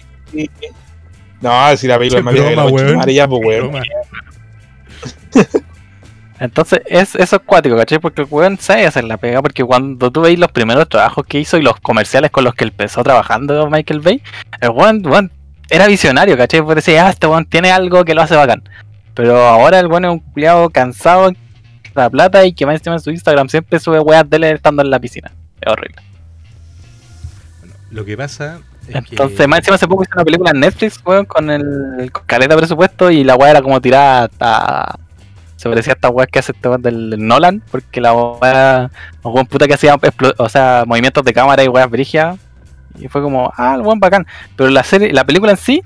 No, 1.40 1.78
si 1.78 1.86
la 1.86 2.00
película 2.00 2.22
es 2.32 2.56
más 2.96 3.06
de 3.06 3.14
ya, 3.14 3.28
pues, 3.28 3.46
weón. 3.46 3.72
Entonces, 6.40 6.82
es, 6.88 7.14
eso 7.14 7.36
es 7.36 7.42
cuático, 7.46 7.78
¿cachai? 7.78 8.00
Porque 8.00 8.24
el 8.24 8.28
weón 8.32 8.58
sabe 8.58 8.88
hacer 8.88 9.04
la 9.04 9.18
pega, 9.18 9.44
porque 9.44 9.64
cuando 9.64 10.12
tú 10.12 10.22
veis 10.22 10.40
los 10.40 10.52
primeros 10.52 10.90
trabajos 10.90 11.24
que 11.28 11.40
hizo 11.40 11.58
y 11.58 11.62
los 11.62 11.80
comerciales 11.82 12.32
con 12.32 12.44
los 12.44 12.56
que 12.56 12.64
empezó 12.64 13.04
trabajando 13.04 13.70
Michael 13.70 14.00
Bay, 14.00 14.24
el 14.60 14.72
weón, 14.72 15.06
weón 15.06 15.32
era 15.70 15.86
visionario, 15.86 16.36
¿cachai? 16.36 16.62
Porque 16.62 16.76
decía, 16.78 17.06
ah, 17.06 17.12
este 17.12 17.28
weón 17.28 17.46
tiene 17.46 17.70
algo 17.70 18.04
que 18.06 18.16
lo 18.16 18.24
hace 18.24 18.36
bacán. 18.36 18.64
Pero 19.14 19.38
ahora 19.38 19.80
el 19.80 19.86
weón 19.86 20.06
es 20.06 20.12
un 20.12 20.20
culiado 20.20 20.72
cansado 20.72 21.30
de 21.30 21.38
la 22.04 22.10
plata 22.10 22.46
y 22.46 22.54
que 22.54 22.66
más 22.66 22.76
encima 22.76 22.96
en 22.96 23.02
su 23.02 23.12
Instagram 23.12 23.50
siempre 23.50 23.80
sube 23.80 24.00
weas 24.00 24.30
de 24.30 24.38
él 24.38 24.44
estando 24.46 24.82
en 24.82 24.90
la 24.90 25.00
piscina. 25.00 25.32
Es 25.62 25.72
horrible. 25.72 26.02
Bueno, 27.60 27.76
lo 27.92 28.06
que 28.06 28.18
pasa 28.18 28.60
es 28.88 28.96
Entonces, 28.96 29.38
que... 29.38 29.48
más 29.48 29.60
encima 29.60 29.76
hace 29.76 29.88
poco 29.88 30.04
hizo 30.04 30.12
una 30.16 30.26
película 30.26 30.52
en 30.52 30.60
Netflix, 30.60 31.00
weón, 31.06 31.26
con 31.26 31.50
el 31.50 32.12
con 32.12 32.24
caleta 32.26 32.56
de 32.56 32.60
presupuesto 32.60 33.12
y 33.12 33.24
la 33.24 33.36
wea 33.36 33.52
era 33.52 33.62
como 33.62 33.82
tirada 33.82 34.24
hasta... 34.26 35.00
Se 35.56 35.68
parecía 35.68 35.94
a 35.94 35.96
esta 35.96 36.10
wea 36.10 36.28
que 36.28 36.38
hace 36.38 36.52
este 36.52 36.70
weón 36.70 36.84
del 36.84 37.16
Nolan, 37.28 37.64
porque 37.72 38.00
la 38.00 38.14
wea... 38.14 38.92
Un 39.24 39.34
weón 39.34 39.48
puta 39.48 39.68
que 39.68 39.74
hacía, 39.74 39.96
o 40.38 40.50
sea, 40.50 40.84
movimientos 40.86 41.24
de 41.24 41.34
cámara 41.34 41.64
y 41.64 41.68
weas 41.68 41.90
brigias. 41.90 42.38
Y 43.00 43.08
fue 43.08 43.22
como, 43.22 43.52
ah, 43.58 43.76
el 43.76 43.82
weón 43.82 44.00
bacán. 44.00 44.26
Pero 44.56 44.70
la 44.70 44.84
serie, 44.84 45.12
la 45.14 45.26
película 45.26 45.52
en 45.52 45.58
sí 45.58 45.84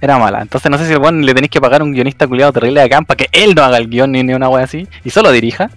era 0.00 0.18
mala. 0.18 0.42
Entonces 0.42 0.70
no 0.70 0.78
sé 0.78 0.86
si 0.86 0.92
el 0.92 1.20
le 1.22 1.34
tenéis 1.34 1.50
que 1.50 1.60
pagar 1.60 1.80
a 1.80 1.84
un 1.84 1.92
guionista 1.92 2.26
culiado 2.26 2.52
terrible 2.52 2.80
de 2.80 2.88
para 2.88 3.16
que 3.16 3.28
él 3.32 3.54
no 3.54 3.62
haga 3.62 3.78
el 3.78 3.88
guion 3.88 4.12
ni, 4.12 4.22
ni 4.22 4.34
una 4.34 4.48
wea 4.48 4.64
así. 4.64 4.86
Y 5.04 5.10
solo 5.10 5.30
dirija. 5.32 5.70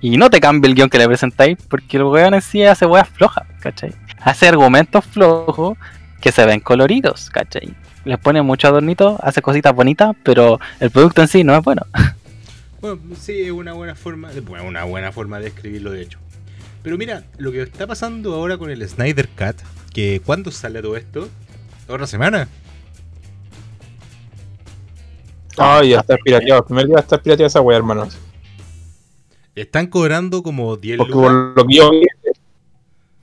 Y 0.00 0.16
no 0.18 0.30
te 0.30 0.40
cambie 0.40 0.68
el 0.68 0.74
guion 0.74 0.90
que 0.90 0.98
le 0.98 1.06
presentáis, 1.08 1.56
porque 1.68 1.96
el 1.96 2.04
weón 2.04 2.34
en 2.34 2.42
sí 2.42 2.62
hace 2.62 2.86
weas 2.86 3.08
flojas, 3.08 3.46
¿cachai? 3.60 3.92
Hace 4.20 4.48
argumentos 4.48 5.04
flojos 5.04 5.76
que 6.20 6.32
se 6.32 6.44
ven 6.44 6.60
coloridos, 6.60 7.30
¿cachai? 7.30 7.74
Les 8.04 8.18
pone 8.18 8.42
mucho 8.42 8.68
adornito, 8.68 9.18
hace 9.22 9.42
cositas 9.42 9.74
bonitas, 9.74 10.14
pero 10.22 10.60
el 10.80 10.90
producto 10.90 11.22
en 11.22 11.28
sí 11.28 11.44
no 11.44 11.56
es 11.56 11.62
bueno. 11.64 11.82
Bueno, 12.78 13.00
sí, 13.18 13.40
es 13.40 13.50
una 13.50 13.72
buena 13.72 13.94
forma, 13.94 14.30
de- 14.30 14.42
bueno, 14.42 14.64
una 14.66 14.84
buena 14.84 15.10
forma 15.10 15.40
de 15.40 15.48
escribirlo 15.48 15.90
de 15.92 16.02
hecho. 16.02 16.18
Pero 16.82 16.98
mira, 16.98 17.24
lo 17.38 17.50
que 17.50 17.62
está 17.62 17.86
pasando 17.86 18.34
ahora 18.34 18.58
con 18.58 18.70
el 18.70 18.86
Snyder 18.86 19.28
Cut, 19.28 19.56
que 19.94 20.20
¿cuándo 20.24 20.52
sale 20.52 20.82
todo 20.82 20.96
esto? 20.96 21.28
¿Otra 21.88 22.06
semana? 22.06 22.48
Ay, 25.56 25.90
ya 25.90 26.00
está 26.00 26.16
pirateado. 26.16 26.60
El 26.60 26.66
primer 26.66 26.86
día 26.86 26.98
está 26.98 27.18
pirateada 27.18 27.46
esa 27.48 27.60
weá, 27.60 27.76
hermano. 27.76 28.08
Están 29.54 29.86
cobrando 29.86 30.42
como 30.42 30.76
10 30.76 30.98
Porque 30.98 31.12
lucas. 31.12 31.30
por 31.30 31.56
lo 31.56 31.66
que 31.66 31.74
yo 31.74 31.90
vi, 31.90 32.06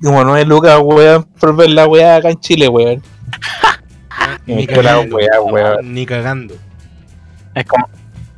como 0.01 0.23
9 0.23 0.45
lucas, 0.45 0.79
weón, 0.83 1.23
por 1.39 1.55
ver 1.55 1.69
la 1.69 1.87
weá 1.87 2.15
acá 2.17 2.29
en 2.29 2.39
Chile, 2.39 2.67
weón. 2.67 3.01
Ni 4.45 4.67
cagando. 4.67 5.17
Ni. 5.83 6.05
Es 7.55 7.65
como, 7.65 7.87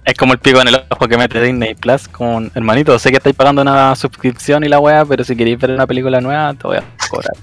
es 0.03 0.13
como 0.15 0.33
el 0.33 0.39
pico 0.39 0.61
en 0.61 0.67
el 0.67 0.75
ojo 0.89 1.07
que 1.07 1.17
mete 1.17 1.41
Disney 1.41 1.73
Plus. 1.73 2.07
Como, 2.07 2.37
un, 2.37 2.51
hermanito, 2.53 2.99
sé 2.99 3.09
que 3.11 3.17
estáis 3.17 3.35
pagando 3.35 3.61
una 3.61 3.95
suscripción 3.95 4.63
y 4.63 4.67
la 4.67 4.79
weá, 4.79 5.05
pero 5.05 5.23
si 5.23 5.35
queréis 5.35 5.57
ver 5.57 5.71
una 5.71 5.87
película 5.87 6.19
nueva, 6.21 6.53
te 6.53 6.67
voy 6.67 6.77
a 6.77 6.83
cobrar. 7.09 7.33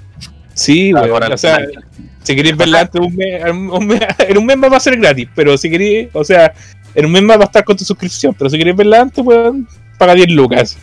Sí, 0.54 0.88
Te 0.88 0.92
voy 0.92 1.00
a 1.00 1.02
weón. 1.04 1.10
cobrar 1.14 1.32
O 1.32 1.38
sea, 1.38 1.58
si 2.22 2.36
queréis 2.36 2.56
verla 2.56 2.80
antes 2.80 3.00
de 3.00 3.06
un 3.06 3.16
mes, 3.16 3.42
un 3.50 3.86
mes- 3.86 4.00
en 4.18 4.38
un 4.38 4.46
mes 4.46 4.56
más 4.56 4.72
va 4.72 4.76
a 4.76 4.80
ser 4.80 4.96
gratis, 4.98 5.28
pero 5.34 5.56
si 5.56 5.70
queréis, 5.70 6.08
o 6.12 6.24
sea, 6.24 6.52
en 6.94 7.06
un 7.06 7.12
mes 7.12 7.22
más 7.22 7.38
va 7.38 7.42
a 7.42 7.46
estar 7.46 7.64
con 7.64 7.76
tu 7.76 7.84
suscripción, 7.84 8.34
pero 8.38 8.48
si 8.50 8.58
queréis 8.58 8.76
verla 8.76 9.00
antes, 9.02 9.24
weón, 9.24 9.66
paga 9.98 10.14
10 10.14 10.30
lucas. 10.30 10.78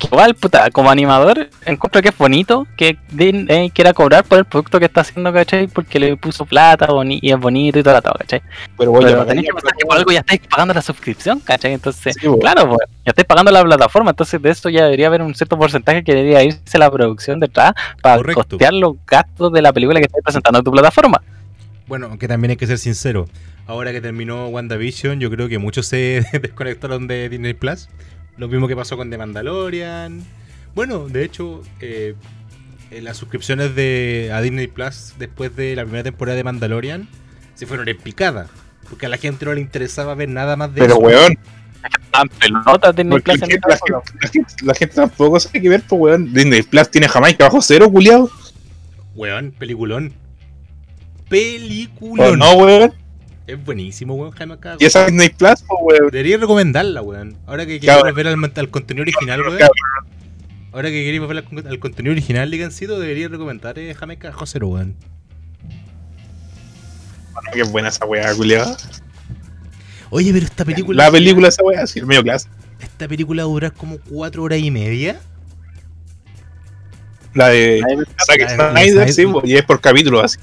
Igual, 0.00 0.34
puta, 0.36 0.70
como 0.70 0.90
animador, 0.90 1.50
encuentro 1.66 2.00
que 2.00 2.10
es 2.10 2.16
bonito 2.16 2.66
que 2.76 2.96
Disney 3.10 3.70
quiera 3.70 3.92
cobrar 3.92 4.22
por 4.24 4.38
el 4.38 4.44
producto 4.44 4.78
que 4.78 4.84
está 4.84 5.00
haciendo, 5.00 5.32
¿cachai? 5.32 5.66
Porque 5.66 5.98
le 5.98 6.16
puso 6.16 6.46
plata 6.46 6.86
boni- 6.86 7.18
y 7.20 7.32
es 7.32 7.38
bonito 7.38 7.80
y 7.80 7.82
todo, 7.82 8.00
todo, 8.00 8.14
¿cachai? 8.18 8.40
Pero 8.78 8.92
bueno, 8.92 9.06
Pero 9.08 9.26
tenéis 9.26 9.48
que 9.48 9.52
pensar 9.54 9.72
que 9.76 9.84
por 9.86 9.96
algo 9.96 10.12
ya 10.12 10.20
estáis 10.20 10.40
pagando 10.48 10.72
la 10.72 10.82
suscripción, 10.82 11.40
¿cachai? 11.40 11.72
Entonces, 11.72 12.14
Sí, 12.20 12.28
claro, 12.40 12.68
pues, 12.68 12.88
ya 13.04 13.10
estáis 13.10 13.26
pagando 13.26 13.50
la 13.50 13.62
plataforma, 13.64 14.10
entonces 14.10 14.40
de 14.40 14.50
eso 14.50 14.68
ya 14.68 14.84
debería 14.84 15.08
haber 15.08 15.22
un 15.22 15.34
cierto 15.34 15.58
porcentaje 15.58 16.04
que 16.04 16.14
debería 16.14 16.44
irse 16.44 16.78
la 16.78 16.90
producción 16.90 17.40
detrás 17.40 17.72
para 18.00 18.18
Correcto. 18.18 18.44
costear 18.46 18.72
los 18.74 18.94
gastos 19.04 19.52
de 19.52 19.62
la 19.62 19.72
película 19.72 19.98
que 19.98 20.06
estáis 20.06 20.22
presentando 20.22 20.60
en 20.60 20.64
tu 20.64 20.70
plataforma. 20.70 21.20
Bueno, 21.88 22.06
aunque 22.10 22.28
también 22.28 22.50
hay 22.52 22.56
que 22.56 22.66
ser 22.66 22.78
sincero. 22.78 23.26
Ahora 23.66 23.92
que 23.92 24.00
terminó 24.00 24.46
WandaVision, 24.48 25.18
yo 25.20 25.30
creo 25.30 25.48
que 25.48 25.58
muchos 25.58 25.86
se 25.86 26.22
desconectaron 26.40 27.06
de 27.08 27.28
Disney 27.28 27.54
Plus. 27.54 27.88
Lo 28.38 28.48
mismo 28.48 28.68
que 28.68 28.76
pasó 28.76 28.96
con 28.96 29.10
The 29.10 29.18
Mandalorian. 29.18 30.24
Bueno, 30.74 31.08
de 31.08 31.24
hecho, 31.24 31.62
eh, 31.80 32.14
eh, 32.90 33.02
las 33.02 33.16
suscripciones 33.16 33.74
de 33.74 34.30
a 34.32 34.40
Disney 34.40 34.68
Plus 34.68 35.14
después 35.18 35.54
de 35.56 35.74
la 35.76 35.82
primera 35.82 36.04
temporada 36.04 36.36
de 36.36 36.44
Mandalorian 36.44 37.08
se 37.54 37.66
fueron 37.66 37.88
en 37.88 37.98
picada. 37.98 38.46
Porque 38.88 39.06
a 39.06 39.08
la 39.08 39.18
gente 39.18 39.44
no 39.44 39.52
le 39.54 39.60
interesaba 39.60 40.14
ver 40.14 40.28
nada 40.28 40.56
más 40.56 40.72
de 40.74 40.80
Pero 40.80 40.94
eso. 40.94 41.00
weón, 41.02 41.34
Disney 42.94 43.20
Plus 43.20 43.38
la, 43.38 43.44
en 43.46 43.50
gente, 43.50 43.68
esa 43.68 43.68
la, 43.68 43.74
época. 43.74 44.02
gente, 44.02 44.18
la 44.22 44.28
gente- 44.30 44.54
la 44.64 44.74
gente 44.74 44.94
tampoco 44.94 45.40
sabe 45.40 45.60
qué 45.60 45.68
ver, 45.68 45.82
pues 45.86 46.00
weón. 46.00 46.32
Disney 46.32 46.62
Plus 46.62 46.90
tiene 46.90 47.08
Jamaica 47.08 47.44
bajo 47.44 47.60
cero, 47.60 47.90
culiado. 47.90 48.30
Weón, 49.14 49.52
peliculón. 49.58 50.12
¿O 51.26 51.28
Peliculón. 51.28 52.38
no, 52.38 52.52
weón? 52.56 52.94
Es 53.48 53.64
buenísimo, 53.64 54.14
weón, 54.14 54.52
acá. 54.52 54.76
Y 54.78 54.84
esa 54.84 55.06
Disney 55.06 55.30
Plus, 55.30 55.64
weón. 55.80 56.10
Debería 56.10 56.36
recomendarla, 56.36 57.00
weón. 57.00 57.38
Ahora 57.46 57.64
que 57.64 57.80
queremos 57.80 58.14
ver 58.14 58.26
al, 58.26 58.52
al 58.54 58.68
contenido 58.68 59.02
original, 59.02 59.40
weón. 59.40 59.58
Ahora 60.70 60.90
que 60.90 61.02
queremos 61.02 61.28
ver 61.28 61.38
al, 61.38 61.66
al 61.66 61.78
contenido 61.78 62.12
original, 62.12 62.50
Ligancito, 62.50 63.00
debería 63.00 63.26
recomendar 63.28 63.78
eh, 63.78 63.94
Jamaica 63.94 64.32
José, 64.34 64.58
weón. 64.58 64.96
Qué 67.54 67.62
buena 67.62 67.88
esa 67.88 68.04
weá, 68.04 68.34
culiado. 68.34 68.76
Oye, 70.10 70.30
pero 70.30 70.44
esta 70.44 70.66
película. 70.66 71.04
La 71.04 71.10
película 71.10 71.48
esa 71.48 71.62
weá, 71.62 71.86
sí, 71.86 72.00
el 72.00 72.06
medio 72.06 72.22
clase. 72.22 72.50
Esta 72.80 73.08
película 73.08 73.44
dura 73.44 73.70
como 73.70 73.98
cuatro 74.10 74.42
horas 74.42 74.58
y 74.58 74.70
media. 74.70 75.20
La 77.32 77.48
de 77.48 77.80
Zack 78.26 78.46
Snyder, 78.50 79.10
sí, 79.10 79.24
y 79.44 79.56
es 79.56 79.64
por 79.64 79.80
capítulo 79.80 80.20
así. 80.20 80.38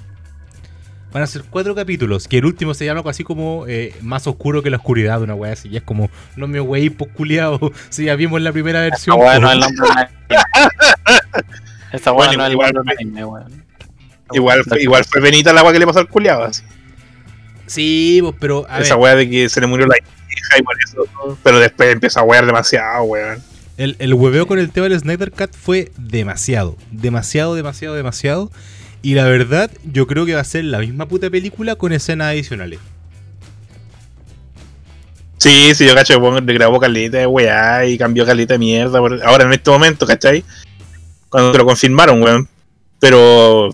Van 1.15 1.23
a 1.23 1.27
ser 1.27 1.43
cuatro 1.49 1.73
capítulos. 1.73 2.27
Que 2.27 2.39
el 2.39 2.45
último 2.45 2.73
se 2.73 2.83
llama 2.83 2.99
algo 2.99 3.09
así 3.09 3.23
como 3.23 3.63
eh, 3.69 3.95
Más 4.01 4.27
oscuro 4.27 4.61
que 4.61 4.69
la 4.69 4.75
oscuridad, 4.75 5.21
una 5.21 5.33
weá 5.33 5.53
así. 5.53 5.69
Y 5.69 5.77
es 5.77 5.81
como, 5.83 6.09
no 6.35 6.45
me 6.45 6.59
wey, 6.59 6.89
pues 6.89 7.09
culiado. 7.13 7.71
Si 7.87 8.03
ya 8.07 8.17
vimos 8.17 8.41
la 8.41 8.51
primera 8.51 8.81
versión. 8.81 9.17
weá 9.17 9.35
po. 9.35 9.39
no 9.39 9.47
es 9.47 9.53
el 9.53 9.59
nombre 9.61 9.87
de 9.87 9.91
un 9.93 9.97
anime. 9.97 10.19
Esa 11.93 12.11
weá 12.11 12.27
Bueno, 12.27 12.37
no 12.39 12.43
es 12.43 12.47
el 12.47 12.51
igual- 12.53 12.77
un 12.77 12.89
anime, 12.89 13.23
weón. 13.23 13.63
Igual, 14.33 14.63
fue- 14.65 14.81
igual 14.81 15.05
fue 15.05 15.21
Benita 15.21 15.53
la 15.53 15.63
weá 15.63 15.71
que 15.71 15.79
le 15.79 15.87
pasó 15.87 15.99
al 15.99 16.09
culiado, 16.09 16.43
así. 16.43 16.63
Sí, 17.65 18.19
pues, 18.21 18.35
pero. 18.37 18.65
A 18.69 18.81
Esa 18.81 18.97
weá 18.97 19.15
de 19.15 19.29
que 19.29 19.47
se 19.47 19.61
le 19.61 19.67
murió 19.67 19.87
la 19.87 19.95
hija 19.97 20.57
y 20.59 20.63
por 20.63 20.75
eso. 20.83 21.37
Pero 21.43 21.59
después 21.59 21.93
empezó 21.93 22.19
a 22.19 22.23
wear 22.23 22.45
demasiado, 22.45 23.03
weón. 23.03 23.41
El, 23.77 23.95
el 23.99 24.13
hueveo 24.13 24.47
con 24.47 24.59
el 24.59 24.69
tema 24.69 24.89
del 24.89 24.99
Snyder 24.99 25.31
Cut 25.31 25.53
fue 25.55 25.93
demasiado, 25.95 26.75
demasiado, 26.91 27.55
demasiado, 27.55 27.95
demasiado. 27.95 28.51
Y 29.05 29.13
la 29.13 29.25
verdad, 29.25 29.69
yo 29.83 30.07
creo 30.07 30.25
que 30.25 30.33
va 30.33 30.41
a 30.41 30.43
ser 30.43 30.63
la 30.63 30.79
misma 30.79 31.07
puta 31.07 31.29
película 31.29 31.75
con 31.75 31.93
escenas 31.93 32.29
adicionales. 32.29 32.79
Sí, 35.37 35.75
sí, 35.75 35.85
yo 35.85 35.93
cacho 35.93 36.41
le 36.41 36.53
grabó 36.55 36.79
caleta 36.79 37.19
de 37.19 37.27
weá 37.27 37.85
y 37.85 37.99
cambió 37.99 38.25
caleta 38.25 38.55
de 38.55 38.57
mierda. 38.57 38.97
por- 38.97 39.23
Ahora 39.23 39.43
en 39.43 39.53
este 39.53 39.69
momento, 39.69 40.07
¿cachai? 40.07 40.43
Cuando 41.29 41.51
te 41.51 41.59
lo 41.59 41.65
confirmaron, 41.67 42.19
weón. 42.23 42.49
Pero 42.99 43.69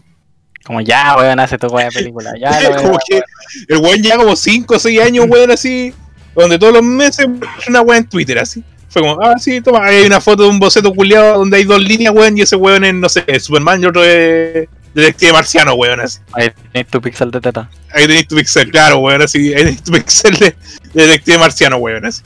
Como 0.66 0.82
ya, 0.82 1.16
weón, 1.16 1.40
hace 1.40 1.58
tu 1.58 1.68
weá 1.68 1.86
de 1.86 1.92
película. 1.94 2.34
Ya, 2.38 2.60
lo 2.70 2.76
como 2.76 2.88
weón, 2.90 3.00
que 3.08 3.22
el 3.70 3.78
weón 3.78 4.04
ya 4.04 4.18
como 4.18 4.36
5 4.36 4.76
o 4.76 4.80
6 4.80 5.00
años, 5.00 5.28
weón, 5.30 5.50
así. 5.52 5.94
Donde 6.36 6.60
todos 6.60 6.74
los 6.74 6.84
meses 6.84 7.26
una 7.70 7.80
weá 7.80 8.00
en 8.00 8.10
Twitter, 8.10 8.38
así. 8.38 8.62
Fue 8.90 9.02
como, 9.02 9.18
ah, 9.22 9.36
sí, 9.40 9.62
toma, 9.62 9.86
ahí 9.86 9.96
hay 10.00 10.06
una 10.08 10.20
foto 10.20 10.44
de 10.44 10.50
un 10.50 10.60
boceto 10.60 10.94
culiado 10.94 11.38
donde 11.40 11.56
hay 11.56 11.64
dos 11.64 11.82
líneas, 11.82 12.14
weón, 12.14 12.38
y 12.38 12.42
ese 12.42 12.58
weón 12.58 12.84
es, 12.84 12.94
no 12.94 13.08
sé, 13.08 13.24
Superman 13.40 13.82
y 13.82 13.86
otro 13.86 14.04
es 14.04 14.68
Detective 14.94 15.32
Marciano, 15.34 15.74
weón, 15.76 16.00
así. 16.02 16.20
Ahí 16.34 16.52
tenés 16.74 16.88
tu 16.92 17.02
pixel 17.02 17.32
de 17.32 17.40
teta. 17.42 17.70
Ahí 17.94 18.08
tenés 18.08 18.28
tu 18.28 18.36
pixel, 18.36 18.70
claro, 18.72 18.98
weón, 19.00 19.22
así. 19.22 19.54
Ahí 19.54 19.64
tenés 19.64 19.84
tu 19.84 19.92
pixel 19.92 20.36
de, 20.38 20.56
de 20.94 21.08
Detective 21.08 21.38
Marciano, 21.38 21.78
weón, 21.78 22.06
así. 22.06 22.22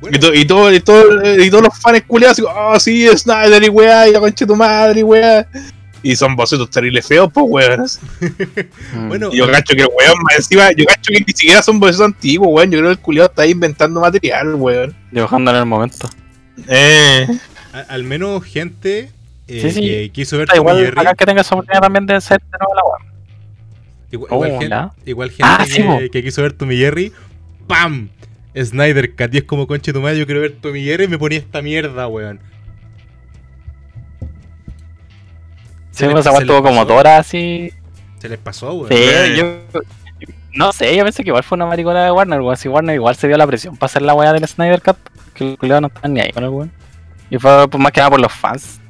Bueno, 0.00 0.16
Y, 0.16 0.20
to- 0.20 0.34
y, 0.34 0.44
todo, 0.44 0.72
y, 0.72 0.80
todo- 0.80 1.42
y 1.44 1.50
todos 1.50 1.64
los 1.64 1.78
fans 1.78 2.02
culiados, 2.06 2.38
así, 2.38 2.44
oh, 2.48 2.78
sí, 2.80 3.08
Snyder 3.18 3.62
y 3.64 3.68
weá, 3.68 4.08
y 4.08 4.12
la 4.12 4.20
concha 4.20 4.44
de 4.44 4.46
tu 4.46 4.56
madre 4.56 5.00
y 5.00 5.02
weá. 5.02 5.46
Y 6.00 6.14
son 6.14 6.36
bocetos 6.36 6.70
terribles 6.70 7.04
feos, 7.06 7.28
pues, 7.32 7.44
weón. 7.48 7.80
así. 7.80 7.98
Mm. 8.92 9.08
bueno, 9.08 9.30
Y 9.32 9.38
yo 9.38 9.50
cacho 9.50 9.74
que 9.74 9.82
el 9.82 9.88
weón, 9.88 10.14
más 10.22 10.36
encima, 10.36 10.70
yo 10.76 10.84
cacho 10.84 11.10
que 11.12 11.18
ni 11.20 11.32
siquiera 11.32 11.60
son 11.62 11.80
bocetos 11.80 12.04
antiguos, 12.04 12.48
weón. 12.52 12.70
Yo 12.70 12.78
creo 12.78 12.90
que 12.90 12.92
el 12.92 12.98
culiado 13.00 13.28
está 13.30 13.42
ahí 13.42 13.50
inventando 13.50 14.00
material, 14.00 14.54
weón. 14.54 14.94
Dibujando 15.10 15.50
en 15.50 15.56
el 15.56 15.66
momento. 15.66 16.08
Eh, 16.68 17.26
a- 17.72 17.80
al 17.92 18.04
menos 18.04 18.44
gente 18.44 19.10
eh, 19.48 19.60
Sí, 19.62 19.70
sí. 19.72 19.80
que 19.80 20.10
quiso 20.12 20.38
ver 20.38 20.46
Da 20.48 20.54
Tom 20.54 20.58
y 20.58 20.60
igual 20.70 20.84
Jerry. 20.84 21.00
acá 21.00 21.14
que 21.14 21.26
tenga 21.26 21.40
esa 21.40 21.54
oportunidad 21.54 21.80
también 21.82 22.06
de 22.06 22.20
ser 22.20 22.40
de 22.40 22.58
nuevo 22.58 22.74
la 22.74 22.82
weá. 22.84 23.12
Igual, 24.10 24.28
Oh, 24.32 24.36
igual 24.36 24.50
gente, 24.52 24.68
ya. 24.68 24.92
igual 25.06 25.30
gente 25.30 25.44
Ah, 25.44 25.64
sí, 25.66 25.82
que, 25.82 26.10
que 26.10 26.22
quiso 26.22 26.42
ver 26.42 26.52
Tommy 26.52 26.76
Jerry. 26.76 27.12
¡Pam! 27.66 28.08
Snyder 28.56 29.14
Cut. 29.14 29.34
Y 29.34 29.38
es 29.38 29.44
como 29.44 29.66
conche 29.66 29.92
tu 29.92 30.00
madre, 30.00 30.18
yo 30.18 30.26
quiero 30.26 30.40
ver 30.40 30.52
Tommy 30.60 30.82
Jerry 30.84 31.04
y 31.04 31.08
me 31.08 31.18
ponía 31.18 31.38
esta 31.38 31.60
mierda, 31.62 32.08
weón. 32.08 32.40
Sí, 35.90 36.04
les- 36.04 36.12
pues 36.12 36.24
se 36.24 36.30
estuvo 36.30 36.62
como 36.62 36.82
horas 36.82 37.20
así. 37.26 37.72
Se 38.18 38.28
les 38.28 38.38
pasó, 38.38 38.72
weón. 38.74 38.88
Sí, 38.88 38.96
Eh. 38.98 39.34
yo. 39.36 39.80
No 40.54 40.72
sé, 40.72 40.96
yo 40.96 41.04
pensé 41.04 41.22
que 41.22 41.28
igual 41.30 41.42
fue 41.44 41.56
una 41.56 41.66
maricona 41.66 42.04
de 42.04 42.10
Warner, 42.10 42.40
weón. 42.40 42.56
Si 42.56 42.68
Warner 42.68 42.94
igual 42.94 43.14
se 43.16 43.28
dio 43.28 43.36
la 43.36 43.46
presión 43.46 43.76
para 43.76 43.86
hacer 43.86 44.02
la 44.02 44.14
weá 44.14 44.32
del 44.32 44.46
Snyder 44.46 44.82
Cut, 44.82 44.96
que 45.34 45.50
el 45.52 45.58
culiado 45.58 45.82
no 45.82 45.86
estaba 45.88 46.08
ni 46.08 46.20
ahí 46.20 46.32
con 46.32 46.42
el 46.44 46.50
weón. 46.50 46.72
Y 47.30 47.38
fue 47.38 47.68
pues, 47.68 47.80
más 47.82 47.92
que 47.92 48.00
nada 48.00 48.10
por 48.10 48.20
los 48.20 48.32
fans. 48.32 48.80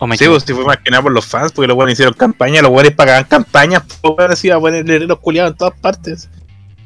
O 0.00 0.06
me 0.06 0.16
sí, 0.16 0.26
pues 0.26 0.44
si 0.44 0.52
fue 0.52 0.64
más 0.64 0.76
que 0.78 0.90
nada 0.90 1.02
por 1.02 1.12
los 1.12 1.26
fans, 1.26 1.50
porque 1.52 1.66
los 1.66 1.76
weones 1.76 1.94
hicieron 1.94 2.14
campaña, 2.14 2.62
los 2.62 2.70
weones 2.70 2.92
pagaban 2.92 3.24
campañas, 3.24 3.82
pues 4.00 4.30
así 4.30 4.50
a 4.50 4.58
poner 4.60 4.86
lereros 4.86 5.18
culiados 5.18 5.52
en 5.52 5.56
todas 5.56 5.78
partes. 5.80 6.28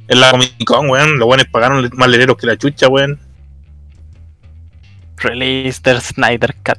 En 0.09 0.21
la 0.21 0.31
Comic 0.31 0.65
Con, 0.65 0.89
weón, 0.89 1.19
los 1.19 1.29
weones 1.29 1.47
pagaron 1.47 1.89
más 1.95 2.09
lereros 2.09 2.37
que 2.37 2.47
la 2.47 2.57
chucha, 2.57 2.89
weón. 2.89 3.19
Release 5.17 5.81
del 5.83 6.01
Snyder 6.01 6.55
Cut. 6.65 6.79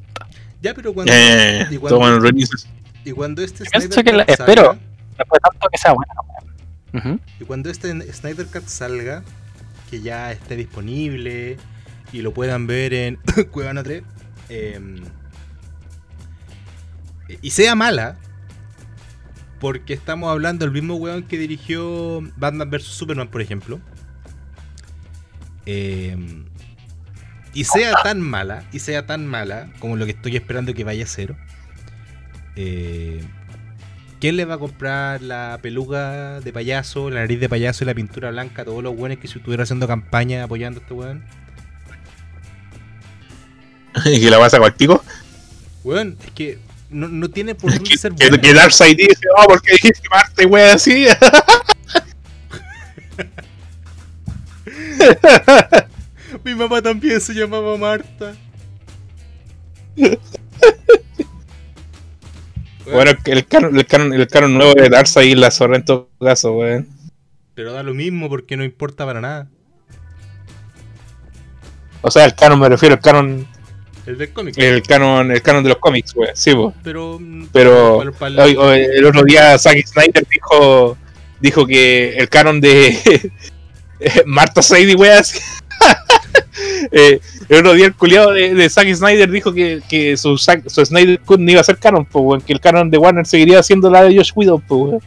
Ya, 0.61 0.73
pero 0.73 0.93
cuando. 0.93 1.11
Eh, 1.13 1.67
y, 1.69 1.77
todo 1.77 1.97
cuando 1.99 2.17
en 2.17 2.23
releases. 2.23 2.67
y 3.05 3.11
cuando 3.11 3.41
este 3.41 3.65
Snyder 3.65 4.03
que 4.03 4.11
la- 4.11 4.25
Cut 4.25 4.39
espero. 4.39 4.77
Después 5.17 5.39
de 5.43 5.49
tanto 5.49 5.67
que 5.71 5.77
sea 5.77 5.93
weón. 5.93 6.49
Ujú. 6.93 7.19
Y 7.39 7.45
cuando 7.45 7.69
este 7.69 8.13
Snyder 8.13 8.45
Cut 8.47 8.65
salga, 8.67 9.23
que 9.89 10.01
ya 10.01 10.31
esté 10.31 10.55
disponible 10.55 11.57
y 12.11 12.21
lo 12.21 12.33
puedan 12.33 12.67
ver 12.67 12.93
en 12.93 13.19
Cuevana 13.51 13.83
3, 13.83 14.03
eh, 14.49 14.79
y 17.41 17.51
sea 17.51 17.75
mala, 17.75 18.17
porque 19.59 19.93
estamos 19.93 20.29
hablando 20.29 20.65
del 20.65 20.73
mismo 20.73 20.95
weón 20.95 21.23
que 21.23 21.37
dirigió 21.37 22.21
Batman 22.35 22.69
vs 22.69 22.83
Superman, 22.83 23.29
por 23.29 23.41
ejemplo, 23.41 23.79
eh, 25.65 26.17
y 27.53 27.63
sea 27.63 27.93
tan 28.03 28.19
mala, 28.21 28.63
y 28.71 28.79
sea 28.79 29.05
tan 29.05 29.25
mala 29.25 29.71
como 29.79 29.95
lo 29.95 30.05
que 30.05 30.11
estoy 30.11 30.35
esperando 30.35 30.73
que 30.73 30.83
vaya 30.83 31.03
a 31.03 31.07
ser, 31.07 31.35
eh, 32.55 33.23
¿Quién 34.23 34.37
le 34.37 34.45
va 34.45 34.53
a 34.53 34.57
comprar 34.57 35.21
la 35.21 35.59
peluca 35.61 36.39
de 36.39 36.53
payaso, 36.53 37.09
la 37.09 37.19
nariz 37.19 37.41
de 37.41 37.49
payaso 37.49 37.83
y 37.83 37.87
la 37.87 37.93
pintura 37.93 38.31
blanca 38.31 38.61
a 38.61 38.65
todos 38.65 38.81
los 38.81 38.95
buenos 38.95 39.17
que 39.17 39.27
si 39.27 39.37
estuviera 39.37 39.63
haciendo 39.63 39.85
campaña 39.85 40.45
apoyando 40.45 40.79
a 40.79 40.81
este 40.81 40.93
weón? 40.93 41.25
y 44.05 44.21
que 44.21 44.29
la 44.29 44.37
vas 44.37 44.53
a. 44.53 44.61
Weón, 45.83 46.17
es 46.25 46.31
que 46.31 46.57
no, 46.93 47.07
no 47.07 47.29
tiene 47.29 47.55
por 47.55 47.71
Que, 47.83 47.97
ser 47.97 48.11
bueno. 48.13 48.39
que 48.39 48.53
Darkseid 48.53 48.97
dice, 48.97 49.27
oh, 49.37 49.47
¿por 49.47 49.61
qué 49.61 49.73
dijiste 49.73 50.07
Marte, 50.09 50.45
weón, 50.45 50.75
así? 50.75 51.05
Mi 56.43 56.55
mamá 56.55 56.81
también 56.81 57.21
se 57.21 57.33
llamaba 57.33 57.77
Marta. 57.77 58.35
Bueno, 62.85 63.11
el 63.25 63.45
canon, 63.45 63.77
el 63.77 63.85
canon, 63.85 64.13
el 64.13 64.27
canon 64.27 64.55
nuevo 64.55 64.73
de 64.73 65.25
y 65.25 65.35
la 65.35 65.51
zorra 65.51 65.77
en 65.77 65.85
todo 65.85 66.09
caso, 66.19 66.53
weón. 66.53 66.89
Pero 67.55 67.71
da 67.71 67.81
lo 67.81 67.93
mismo 67.93 68.27
porque 68.27 68.57
no 68.57 68.65
importa 68.65 69.05
para 69.05 69.21
nada. 69.21 69.47
O 72.01 72.11
sea, 72.11 72.25
el 72.25 72.35
canon 72.35 72.59
me 72.59 72.67
refiero 72.67 72.95
al 72.95 73.01
canon, 73.01 73.47
El 74.05 74.17
del 74.17 74.33
cómic. 74.33 74.57
el 74.57 74.83
canon, 74.83 75.31
el 75.31 75.41
canon 75.41 75.63
de 75.63 75.69
los 75.69 75.77
cómics, 75.79 76.13
weón. 76.15 76.35
Sí, 76.35 76.51
weón. 76.53 76.73
Pero. 76.83 77.19
Pero 77.51 78.03
hoy- 78.37 78.57
el 78.95 79.05
otro 79.05 79.23
día 79.23 79.57
Zack 79.57 79.85
Snyder 79.85 80.25
dijo 80.29 80.97
dijo 81.39 81.65
que 81.67 82.15
el 82.17 82.29
canon 82.29 82.59
de 82.61 83.31
Marta 84.25 84.61
Sadie, 84.61 84.95
así. 85.11 85.39
Eh, 86.91 87.19
el 87.49 87.57
otro 87.59 87.73
día 87.73 87.85
el 87.87 87.95
culiado 87.95 88.31
de, 88.31 88.53
de 88.53 88.69
Zack 88.69 88.93
Snyder 88.93 89.29
dijo 89.29 89.53
que, 89.53 89.81
que 89.89 90.15
su, 90.17 90.33
Zack- 90.37 90.67
su 90.69 90.85
Snyder 90.85 91.19
Cut 91.21 91.39
no 91.39 91.51
iba 91.51 91.61
a 91.61 91.63
ser 91.63 91.77
canon, 91.77 92.05
pues, 92.05 92.43
que 92.43 92.53
el 92.53 92.59
canon 92.59 92.89
de 92.89 92.97
Warner 92.97 93.25
seguiría 93.25 93.61
siendo 93.63 93.89
la 93.89 94.03
de 94.03 94.15
Josh 94.15 94.31
Whedon, 94.35 94.61
pues. 94.61 95.03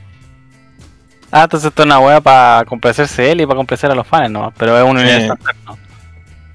Ah, 1.30 1.44
entonces 1.44 1.68
esto 1.68 1.82
es 1.82 1.86
una 1.86 1.98
wea 2.00 2.20
para 2.20 2.64
complacerse 2.64 3.30
él 3.30 3.40
y 3.42 3.46
para 3.46 3.56
complacer 3.56 3.90
a 3.90 3.94
los 3.94 4.06
fans, 4.06 4.30
¿no? 4.30 4.52
Pero 4.56 4.76
es 4.78 4.84
un 4.90 4.98
Eh. 4.98 5.02
universo 5.02 5.32
alterno. 5.32 5.78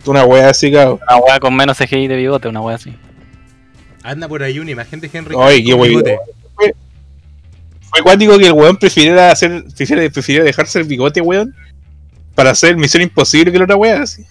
Una 0.06 0.26
wea 0.26 0.50
así, 0.50 0.72
cabrón. 0.72 1.00
Una 1.08 1.18
wea 1.18 1.40
con 1.40 1.56
menos 1.56 1.78
CGI 1.78 2.08
de 2.08 2.16
bigote, 2.18 2.48
una 2.48 2.62
wea 2.62 2.76
así. 2.76 2.96
Anda 4.04 4.28
por 4.28 4.42
ahí 4.42 4.58
una 4.60 4.72
imagen 4.72 5.00
de 5.00 5.10
Henry. 5.14 5.36
Ay, 5.40 5.64
qué 5.64 5.76
bigote. 5.76 6.18
Fue 7.94 8.02
cuático 8.04 8.38
que 8.38 8.48
el 8.48 8.54
weón 8.54 8.78
prefiriera 8.78 9.32
hacer, 9.32 9.66
prefiriera 9.76 10.46
dejarse 10.46 10.80
el 10.80 10.86
bigote, 10.86 11.20
weón, 11.20 11.54
para 12.36 12.52
hacer 12.52 12.78
Misión 12.78 13.04
Imposible 13.04 13.52
que 13.52 13.58
la 13.58 13.66
otra 13.66 13.76
wea, 13.76 14.02
así. 14.04 14.26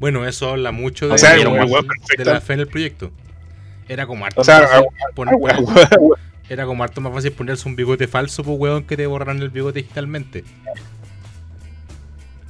Bueno, 0.00 0.26
eso 0.26 0.50
habla 0.50 0.72
mucho 0.72 1.06
de, 1.06 1.14
O 1.14 1.18
sea, 1.18 1.30
de- 1.34 1.42
el 1.42 1.52
de 1.52 1.62
weón 1.64 1.86
perfecto. 1.86 2.32
la 2.32 2.40
fe 2.40 2.54
en 2.54 2.60
el 2.60 2.66
proyecto. 2.66 3.12
Era 3.88 4.06
como 4.06 4.24
harto 4.26 4.40
O 4.40 4.44
sea, 4.44 4.60
más 4.60 4.70
fácil 4.70 4.84
poner- 5.14 5.38
era 6.48 6.66
como 6.66 6.82
harto 6.82 7.00
más 7.00 7.12
fácil 7.14 7.30
ponerse 7.32 7.68
un 7.68 7.76
bigote 7.76 8.08
falso, 8.08 8.42
pues 8.42 8.58
weón, 8.58 8.82
que 8.82 8.96
te 8.96 9.06
borraran 9.06 9.40
el 9.40 9.50
bigote 9.50 9.80
digitalmente. 9.80 10.42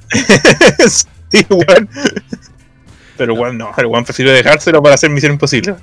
sí, 1.39 1.45
weón. 1.49 1.89
Pero 3.17 3.33
weón, 3.35 3.57
no, 3.57 3.71
el 3.77 3.85
weón 3.85 4.03
prefirió 4.03 4.31
dejárselo 4.31 4.81
para 4.81 4.95
hacer 4.95 5.09
Misión 5.09 5.33
Imposible. 5.33 5.75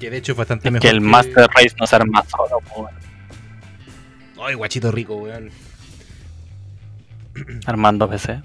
Que 0.00 0.10
de 0.10 0.18
hecho 0.18 0.32
es 0.32 0.38
bastante 0.38 0.68
Es 0.68 0.72
mejor. 0.72 0.82
que 0.82 0.88
el 0.88 1.00
Master 1.00 1.48
Race 1.54 1.74
no 1.78 1.86
se 1.86 1.96
arma 1.96 2.24
solo, 2.28 2.58
weón. 2.76 2.92
Ay, 4.40 4.54
guachito 4.54 4.92
rico, 4.92 5.16
weón. 5.16 5.50
armando 7.66 8.08
PC. 8.08 8.40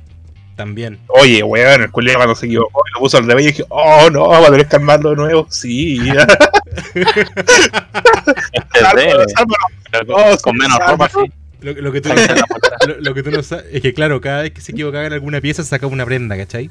También. 0.56 1.00
Oye, 1.08 1.42
weón, 1.44 1.82
el 1.82 1.92
culiado 1.92 2.20
cuando 2.20 2.36
se 2.36 2.46
equivocó 2.46 2.82
y 2.88 2.94
lo 2.94 3.00
puso 3.00 3.18
al 3.18 3.26
revés 3.28 3.44
y 3.44 3.48
dije, 3.50 3.66
oh 3.70 4.08
no, 4.12 4.28
va 4.28 4.38
a 4.40 4.52
tener 4.52 4.68
que 4.68 4.76
armarlo 4.76 5.10
de 5.12 5.16
nuevo. 5.16 5.48
Sí, 5.50 5.98
ya. 6.06 6.28
Este 8.52 8.80
Sálvalo, 8.80 9.26
sálvalo. 9.30 9.68
pero 9.92 10.16
Oh, 10.16 10.38
con 10.42 10.56
menos 10.56 10.80
ropa, 10.88 11.10
sí. 11.10 11.32
Lo, 11.64 11.74
lo 11.74 11.92
que 11.92 12.02
tú, 12.02 12.10
lo, 12.88 13.00
lo 13.02 13.14
que 13.14 13.24
tú 13.24 13.32
no 13.32 13.42
sabes 13.42 13.66
es 13.72 13.82
que, 13.82 13.94
claro, 13.94 14.22
cada 14.22 14.44
vez 14.44 14.52
que 14.52 14.62
se 14.62 14.74
equivocaba 14.74 15.06
en 15.06 15.14
alguna 15.14 15.42
pieza 15.42 15.64
sacaba 15.64 15.92
una 15.92 16.06
prenda, 16.06 16.38
¿cachai? 16.38 16.70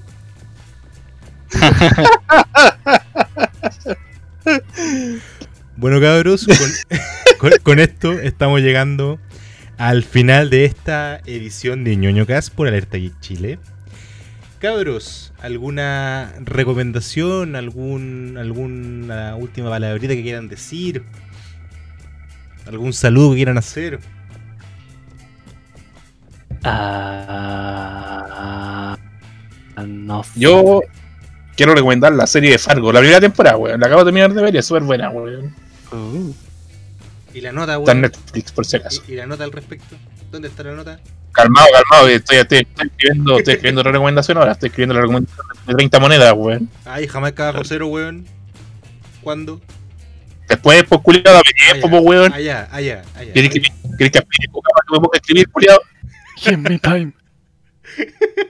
bueno, 5.76 6.00
cabros, 6.00 6.46
con, 6.46 6.56
con- 7.50 7.58
con 7.62 7.78
esto 7.78 8.12
estamos 8.12 8.60
llegando 8.60 9.18
al 9.78 10.02
final 10.04 10.50
de 10.50 10.64
esta 10.64 11.20
edición 11.26 11.84
de 11.84 11.96
ñoño 11.96 12.26
Cast 12.26 12.52
por 12.54 12.68
Alerta 12.68 12.98
Geek 12.98 13.18
Chile. 13.20 13.58
Cabros, 14.60 15.32
¿alguna 15.40 16.32
recomendación? 16.40 17.56
Algún, 17.56 18.36
¿Alguna 18.38 19.34
última 19.34 19.70
palabrita 19.70 20.14
que 20.14 20.22
quieran 20.22 20.48
decir? 20.48 21.02
¿Algún 22.66 22.92
saludo 22.92 23.30
que 23.30 23.36
quieran 23.36 23.58
hacer? 23.58 23.98
Ah, 27.34 27.76
no 29.86 30.22
sé. 30.24 30.30
Yo 30.36 30.80
quiero 31.56 31.74
recomendar 31.74 32.12
la 32.12 32.26
serie 32.26 32.52
de 32.52 32.58
Fargo, 32.58 32.92
la 32.92 33.00
primera 33.00 33.20
temporada, 33.20 33.56
weón. 33.56 33.80
La 33.80 33.86
acabo 33.86 34.02
de 34.02 34.06
terminar 34.06 34.32
de 34.32 34.42
ver 34.42 34.54
y 34.54 34.58
es 34.58 34.66
súper 34.66 34.82
buena, 34.82 35.10
weón. 35.10 35.54
Uh, 35.92 36.32
¿Y 37.34 37.40
la 37.40 37.52
nota, 37.52 37.78
Está 37.78 37.92
en 37.92 37.98
weón? 37.98 38.12
Netflix, 38.12 38.52
por 38.52 38.64
si 38.66 38.76
acaso. 38.76 39.02
¿Y, 39.08 39.12
y 39.12 39.16
la 39.16 39.26
nota 39.26 39.44
al 39.44 39.52
respecto? 39.52 39.96
¿Dónde 40.30 40.48
está 40.48 40.62
la 40.62 40.72
nota? 40.72 41.00
Calmado, 41.32 41.66
calmado, 41.72 42.08
estoy, 42.08 42.36
estoy, 42.38 42.58
estoy 42.58 42.86
escribiendo, 42.86 43.38
estoy 43.38 43.54
escribiendo 43.54 43.80
otra 43.80 43.92
recomendación 43.92 44.36
ahora, 44.36 44.52
estoy 44.52 44.68
escribiendo 44.68 44.94
la 44.94 45.00
recomendación 45.00 45.46
de 45.66 45.74
30 45.74 45.98
monedas, 46.00 46.34
weón. 46.36 46.68
Ay, 46.84 47.08
jamás 47.08 47.34
bajo 47.34 47.64
cero, 47.64 47.86
weón. 47.86 48.26
¿Cuándo? 49.22 49.60
Después, 50.48 50.84
pues, 50.84 51.00
culiado, 51.00 51.32
dame 51.38 51.52
tiempo, 51.72 51.88
pues, 51.88 52.02
weón. 52.04 52.32
Allá, 52.32 52.68
allá, 52.70 53.02
allá. 53.14 53.32
¿Quieres 53.32 53.50
que, 53.50 53.60
quieres 53.60 53.72
que 53.98 54.10
que 54.10 54.20
me 54.20 54.48
ponga 54.52 55.08
a 55.12 55.16
escribir, 55.16 55.48
culiado? 55.48 55.80
Give 56.42 56.56
me 56.58 56.78
time. 56.78 57.12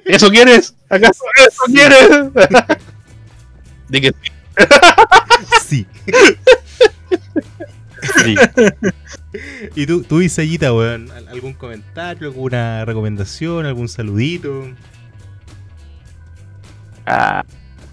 ¿Eso 0.05 0.29
quieres? 0.31 0.75
¿Acaso 0.89 1.25
eso 1.47 1.63
quieres? 1.67 2.09
De 3.89 4.01
que 4.01 4.13
Sí. 5.65 5.87
Sí. 8.25 8.35
¿Y 9.77 9.87
tú, 9.87 10.03
tú 10.03 10.21
Isayita, 10.21 10.73
weón? 10.75 11.11
¿Al- 11.11 11.29
¿Algún 11.29 11.55
comentario, 11.55 12.29
alguna 12.29 12.85
recomendación, 12.85 13.65
algún 13.67 13.89
saludito? 13.89 14.67
Ah, 17.07 17.45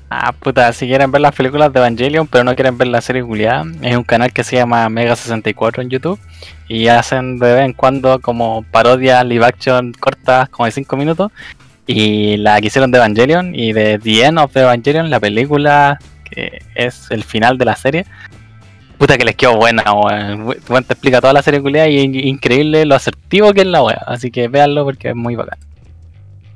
ah, 0.09 0.31
puta, 0.33 0.71
si 0.73 0.87
quieren 0.87 1.11
ver 1.11 1.21
las 1.21 1.35
películas 1.35 1.71
de 1.71 1.79
Evangelion, 1.79 2.27
pero 2.27 2.43
no 2.43 2.55
quieren 2.55 2.77
ver 2.77 2.87
la 2.87 3.01
serie 3.01 3.21
Julián, 3.21 3.77
es 3.81 3.95
un 3.95 4.03
canal 4.03 4.31
que 4.33 4.43
se 4.43 4.55
llama 4.55 4.87
Mega64 4.89 5.81
en 5.81 5.89
YouTube 5.89 6.19
y 6.67 6.87
hacen 6.87 7.39
de 7.39 7.53
vez 7.53 7.65
en 7.65 7.73
cuando 7.73 8.19
como 8.19 8.63
parodias 8.71 9.25
live 9.25 9.45
action 9.45 9.91
cortas, 9.93 10.49
como 10.49 10.65
de 10.65 10.71
5 10.71 10.97
minutos. 10.97 11.31
Y 11.87 12.37
la 12.37 12.61
que 12.61 12.69
de 12.69 12.97
Evangelion 12.97 13.55
y 13.55 13.73
de 13.73 13.97
The 13.97 14.25
End 14.25 14.37
of 14.37 14.55
Evangelion, 14.55 15.09
la 15.09 15.19
película 15.19 15.97
que 16.23 16.61
es 16.75 17.09
el 17.09 17.23
final 17.23 17.57
de 17.57 17.65
la 17.65 17.75
serie. 17.75 18.05
Puta 18.99 19.17
que 19.17 19.25
les 19.25 19.35
quedó 19.35 19.55
buena, 19.55 19.91
weón. 19.93 20.55
Te 20.85 20.93
explica 20.93 21.21
toda 21.21 21.33
la 21.33 21.41
serie 21.41 21.61
culiada 21.61 21.87
y 21.87 21.97
es 21.97 22.25
increíble 22.25 22.85
lo 22.85 22.95
asertivo 22.95 23.53
que 23.53 23.61
es 23.61 23.67
la 23.67 23.81
wea. 23.81 24.03
Así 24.05 24.29
que 24.29 24.47
véanlo 24.47 24.83
porque 24.83 25.09
es 25.09 25.15
muy 25.15 25.35
bacán. 25.35 25.57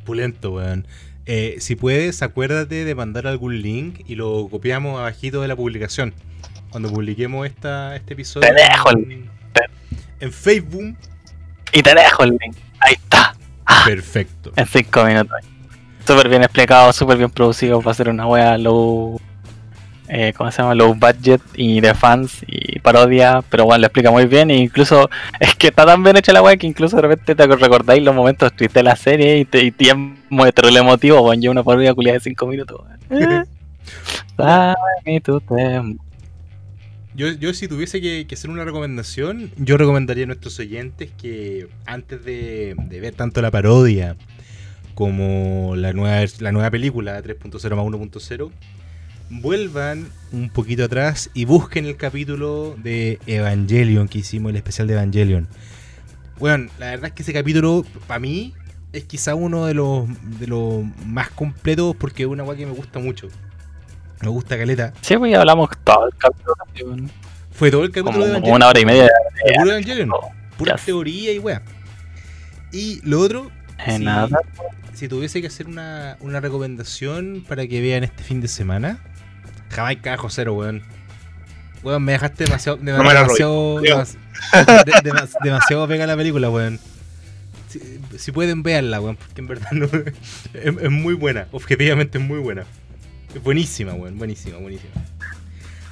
Pulento, 0.05 0.51
weón. 0.51 0.85
Eh, 1.25 1.55
si 1.59 1.75
puedes, 1.75 2.21
acuérdate 2.21 2.83
de 2.85 2.95
mandar 2.95 3.27
algún 3.27 3.61
link 3.61 4.01
y 4.07 4.15
lo 4.15 4.47
copiamos 4.49 4.99
abajito 4.99 5.41
de 5.41 5.47
la 5.47 5.55
publicación. 5.55 6.13
Cuando 6.69 6.89
publiquemos 6.89 7.45
esta, 7.45 7.95
este 7.95 8.13
episodio. 8.13 8.47
Te 8.47 8.53
dejo 8.53 8.89
el 8.89 9.11
en, 9.11 9.29
en 10.19 10.33
Facebook. 10.33 10.97
Y 11.71 11.81
te 11.81 11.95
dejo 11.95 12.23
el 12.23 12.31
link. 12.31 12.55
Ahí 12.79 12.93
está. 12.93 13.35
Perfecto. 13.85 14.51
En 14.55 14.65
5 14.65 15.05
minutos. 15.05 15.37
Súper 16.05 16.27
bien 16.27 16.43
explicado, 16.43 16.91
súper 16.91 17.17
bien 17.17 17.29
producido 17.29 17.79
para 17.79 17.91
hacer 17.91 18.09
una 18.09 18.27
wea 18.27 18.57
low. 18.57 19.19
Eh, 20.15 20.31
¿Cómo 20.37 20.51
se 20.51 20.61
llama? 20.61 20.75
Low 20.75 20.93
budget 20.93 21.41
y 21.55 21.81
de 21.81 21.95
fans 21.95 22.45
y 22.45 22.77
parodia. 22.79 23.43
Pero 23.49 23.65
bueno, 23.65 23.81
lo 23.81 23.87
explica 23.87 24.11
muy 24.11 24.27
bien. 24.27 24.51
E 24.51 24.57
incluso 24.57 25.09
es 25.39 25.55
que 25.55 25.69
está 25.69 25.87
tan 25.87 26.03
bien 26.03 26.17
hecha 26.17 26.31
la 26.31 26.43
wea 26.43 26.55
que 26.55 26.67
incluso 26.67 26.97
de 26.97 27.01
repente 27.01 27.33
te 27.33 27.47
recordáis 27.47 28.03
los 28.03 28.13
momentos 28.13 28.53
tristes 28.53 28.75
de 28.75 28.83
la 28.83 28.95
serie 28.95 29.39
y, 29.39 29.45
te, 29.45 29.65
y 29.65 29.73
muy 30.29 30.51
terrible 30.51 30.81
emotivo. 30.81 31.19
Bueno, 31.23 31.41
yo 31.41 31.49
una 31.49 31.63
parodia 31.63 31.95
culiada 31.95 32.19
de 32.19 32.23
5 32.25 32.45
minutos. 32.45 32.81
tiempo. 33.09 33.49
Yo, 37.15 37.31
yo 37.31 37.53
si 37.53 37.67
tuviese 37.67 37.99
que, 37.99 38.27
que 38.27 38.35
hacer 38.35 38.51
una 38.51 38.65
recomendación, 38.65 39.49
yo 39.57 39.77
recomendaría 39.77 40.25
a 40.25 40.27
nuestros 40.27 40.59
oyentes 40.59 41.09
que 41.19 41.67
antes 41.85 42.23
de, 42.23 42.75
de 42.77 42.99
ver 42.99 43.15
tanto 43.15 43.41
la 43.41 43.49
parodia 43.49 44.15
como 44.93 45.75
la 45.75 45.93
nueva, 45.93 46.23
la 46.39 46.51
nueva 46.51 46.69
película 46.69 47.21
3.0 47.21 47.75
más 47.75 47.85
1.0, 47.85 48.51
vuelvan 49.29 50.07
un 50.31 50.49
poquito 50.49 50.83
atrás 50.85 51.29
y 51.33 51.45
busquen 51.45 51.85
el 51.85 51.95
capítulo 51.97 52.75
de 52.81 53.19
Evangelion 53.27 54.07
que 54.07 54.19
hicimos, 54.19 54.49
el 54.51 54.55
especial 54.57 54.87
de 54.87 54.93
Evangelion. 54.93 55.47
Bueno, 56.39 56.69
la 56.79 56.87
verdad 56.91 57.07
es 57.07 57.13
que 57.13 57.23
ese 57.23 57.33
capítulo, 57.33 57.85
para 58.07 58.19
mí, 58.19 58.53
es 58.91 59.05
quizá 59.05 59.35
uno 59.35 59.65
de 59.65 59.73
los, 59.73 60.07
de 60.39 60.47
los 60.47 60.83
más 61.05 61.29
completos 61.29 61.95
porque 61.97 62.23
es 62.23 62.29
una 62.29 62.43
weá 62.43 62.57
que 62.57 62.65
me 62.65 62.73
gusta 62.73 62.99
mucho. 62.99 63.27
Me 64.21 64.29
gusta 64.29 64.57
Caleta. 64.57 64.93
Sí, 65.01 65.17
pues 65.17 65.35
hablamos 65.35 65.69
todo 65.83 66.07
el 66.07 66.13
capítulo. 66.17 66.95
Fue 67.51 67.69
todo 67.69 67.83
el 67.83 67.89
capítulo 67.91 68.11
Como 68.13 68.23
de 68.25 68.29
Evangelion. 68.31 68.55
una 68.55 68.67
hora 68.67 68.79
y 68.79 68.85
media. 68.85 69.03
De 69.45 69.53
puro 69.55 69.71
Evangelion. 69.71 70.09
Pura 70.57 70.75
Yes. 70.75 70.85
teoría 70.85 71.31
y 71.33 71.39
weá. 71.39 71.61
Y 72.71 72.99
lo 73.07 73.19
otro, 73.19 73.51
Eh, 73.85 73.97
Sí. 73.97 74.03
nada. 74.03 74.39
si 74.93 75.07
tuviese 75.07 75.41
que 75.41 75.47
hacer 75.47 75.67
una, 75.67 76.17
una 76.21 76.39
recomendación 76.39 77.43
para 77.47 77.65
que 77.67 77.81
vean 77.81 78.03
este 78.03 78.23
fin 78.23 78.39
de 78.41 78.47
semana, 78.47 78.99
Jamaica 79.73 80.11
Bajo 80.11 80.29
Cero, 80.29 80.53
weón. 80.53 80.81
Weón, 81.83 82.03
me 82.03 82.13
dejaste 82.13 82.45
demasiado. 82.45 82.77
de- 82.77 82.91
No 82.93 83.03
me 83.03 83.13
la 83.13 83.21
demasiado, 83.23 83.81
demas- 83.81 84.15
de- 84.85 85.09
demas- 85.09 85.35
demasiado 85.43 85.87
pega 85.87 86.07
la 86.07 86.15
película, 86.15 86.49
weón. 86.49 86.79
Si, 87.69 87.79
si 88.17 88.31
pueden, 88.31 88.63
veanla, 88.63 89.01
weón, 89.01 89.15
porque 89.17 89.41
en 89.41 89.47
verdad 89.47 89.71
no, 89.71 89.85
es, 90.53 90.75
es 90.81 90.89
muy 90.91 91.13
buena. 91.15 91.47
Objetivamente 91.51 92.17
es 92.19 92.23
muy 92.23 92.39
buena. 92.39 92.63
Es 93.35 93.43
buenísima, 93.43 93.93
weón, 93.93 94.17
buenísima, 94.17 94.57
buenísima. 94.59 94.91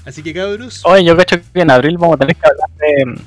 Así 0.05 0.23
que 0.23 0.33
cabros, 0.33 0.81
Oye, 0.85 1.03
yo 1.03 1.15
cacho 1.17 1.37
que 1.53 1.61
en 1.61 1.69
abril 1.71 1.97
vamos 1.97 2.15
a 2.15 2.19
tener 2.19 2.35
que 2.35 2.47
hablar 2.47 2.69
de. 2.79 3.21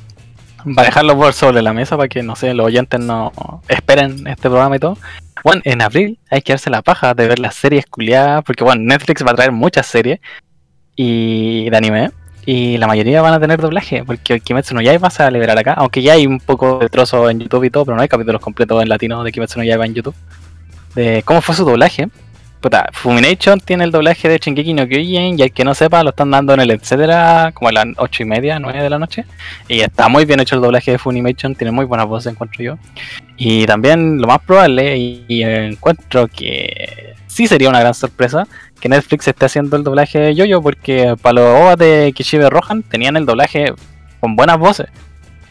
Para 0.75 0.87
dejarlo 0.87 1.17
por 1.17 1.33
sobre 1.35 1.61
la 1.61 1.75
mesa 1.75 1.97
para 1.97 2.09
que, 2.09 2.23
no 2.23 2.35
sé, 2.37 2.55
los 2.55 2.67
oyentes 2.67 2.99
no 2.99 3.33
esperen 3.69 4.27
este 4.27 4.49
programa 4.49 4.77
y 4.77 4.79
todo. 4.79 4.97
Bueno, 5.45 5.61
en 5.65 5.83
abril 5.83 6.19
hay 6.31 6.41
que 6.41 6.55
darse 6.55 6.71
la 6.71 6.81
paja 6.81 7.13
de 7.15 7.29
ver 7.29 7.39
las 7.39 7.55
series 7.55 7.85
culiadas, 7.87 8.43
porque 8.45 8.65
bueno, 8.65 8.83
Netflix 8.83 9.23
va 9.25 9.33
a 9.33 9.35
traer 9.35 9.53
muchas 9.53 9.87
series 9.87 10.19
y 10.97 11.69
de 11.69 11.77
anime. 11.77 12.11
Y 12.47 12.79
la 12.79 12.87
mayoría 12.87 13.23
van 13.23 13.35
a 13.35 13.41
tener 13.41 13.61
doblaje, 13.61 14.05
porque 14.05 14.41
Kimetsu 14.41 14.75
no 14.75 14.81
Yaiba 14.83 15.09
va 15.09 15.27
a 15.27 15.31
liberar 15.31 15.59
acá, 15.59 15.75
aunque 15.75 16.03
ya 16.03 16.15
hay 16.15 16.27
un 16.27 16.41
poco 16.41 16.79
de 16.79 16.89
trozo 16.89 17.31
en 17.31 17.41
YouTube 17.41 17.65
y 17.65 17.71
todo, 17.71 17.85
pero 17.87 17.97
no 17.97 18.03
hay 18.03 18.09
capítulos 18.09 18.41
completos 18.41 18.83
en 18.83 18.89
latino 18.89 19.23
de 19.23 19.33
Kimetsu 19.33 19.59
no 19.59 19.65
Yaiba 19.65 19.87
en 19.87 19.95
YouTube. 19.95 20.15
Cómo 21.25 21.41
fue 21.43 21.55
su 21.55 21.65
doblaje. 21.65 22.09
Puta, 22.61 22.89
Fumination 22.93 23.61
tiene 23.61 23.85
el 23.85 23.91
doblaje 23.91 24.27
de 24.27 24.39
Shingeki 24.39 24.73
no 24.73 24.89
Kyojin 24.89 25.39
y 25.39 25.43
el 25.43 25.53
que 25.53 25.65
no 25.65 25.75
sepa 25.75 26.03
lo 26.03 26.11
están 26.11 26.31
dando 26.31 26.55
en 26.55 26.61
el 26.61 26.71
etcétera 26.71 27.51
como 27.53 27.69
a 27.69 27.73
las 27.73 27.87
ocho 27.99 28.23
y 28.23 28.27
media, 28.27 28.59
9 28.59 28.83
de 28.83 28.89
la 28.89 28.99
noche. 28.99 29.27
Y 29.69 29.81
está 29.81 30.09
muy 30.09 30.25
bien 30.25 30.41
hecho 30.41 30.55
el 30.55 30.63
doblaje 30.63 30.93
de 30.93 30.99
Funimation, 30.99 31.55
tiene 31.55 31.73
muy 31.73 31.85
buenas 31.85 32.07
voces, 32.07 32.33
encuentro 32.33 32.65
yo. 32.65 32.79
Y 33.37 33.67
también 33.67 34.21
lo 34.21 34.29
más 34.29 34.41
probable, 34.41 34.97
y, 34.97 35.43
encuentro 35.43 36.29
que 36.29 37.15
sí 37.27 37.47
sería 37.49 37.69
una 37.69 37.81
gran 37.81 37.95
sorpresa, 37.95 38.47
que 38.81 38.89
Netflix 38.89 39.27
esté 39.27 39.47
haciendo 39.47 39.77
el 39.77 39.83
doblaje 39.83 40.19
de 40.19 40.35
Yoyo, 40.35 40.63
porque 40.63 41.17
para 41.21 41.35
los 41.35 41.61
OVAs 41.61 41.77
de 41.79 42.13
Kishibe 42.15 42.49
Rohan 42.49 42.83
tenían 42.83 43.17
el 43.17 43.27
doblaje 43.27 43.73
con 44.21 44.37
buenas 44.37 44.59
voces. 44.59 44.87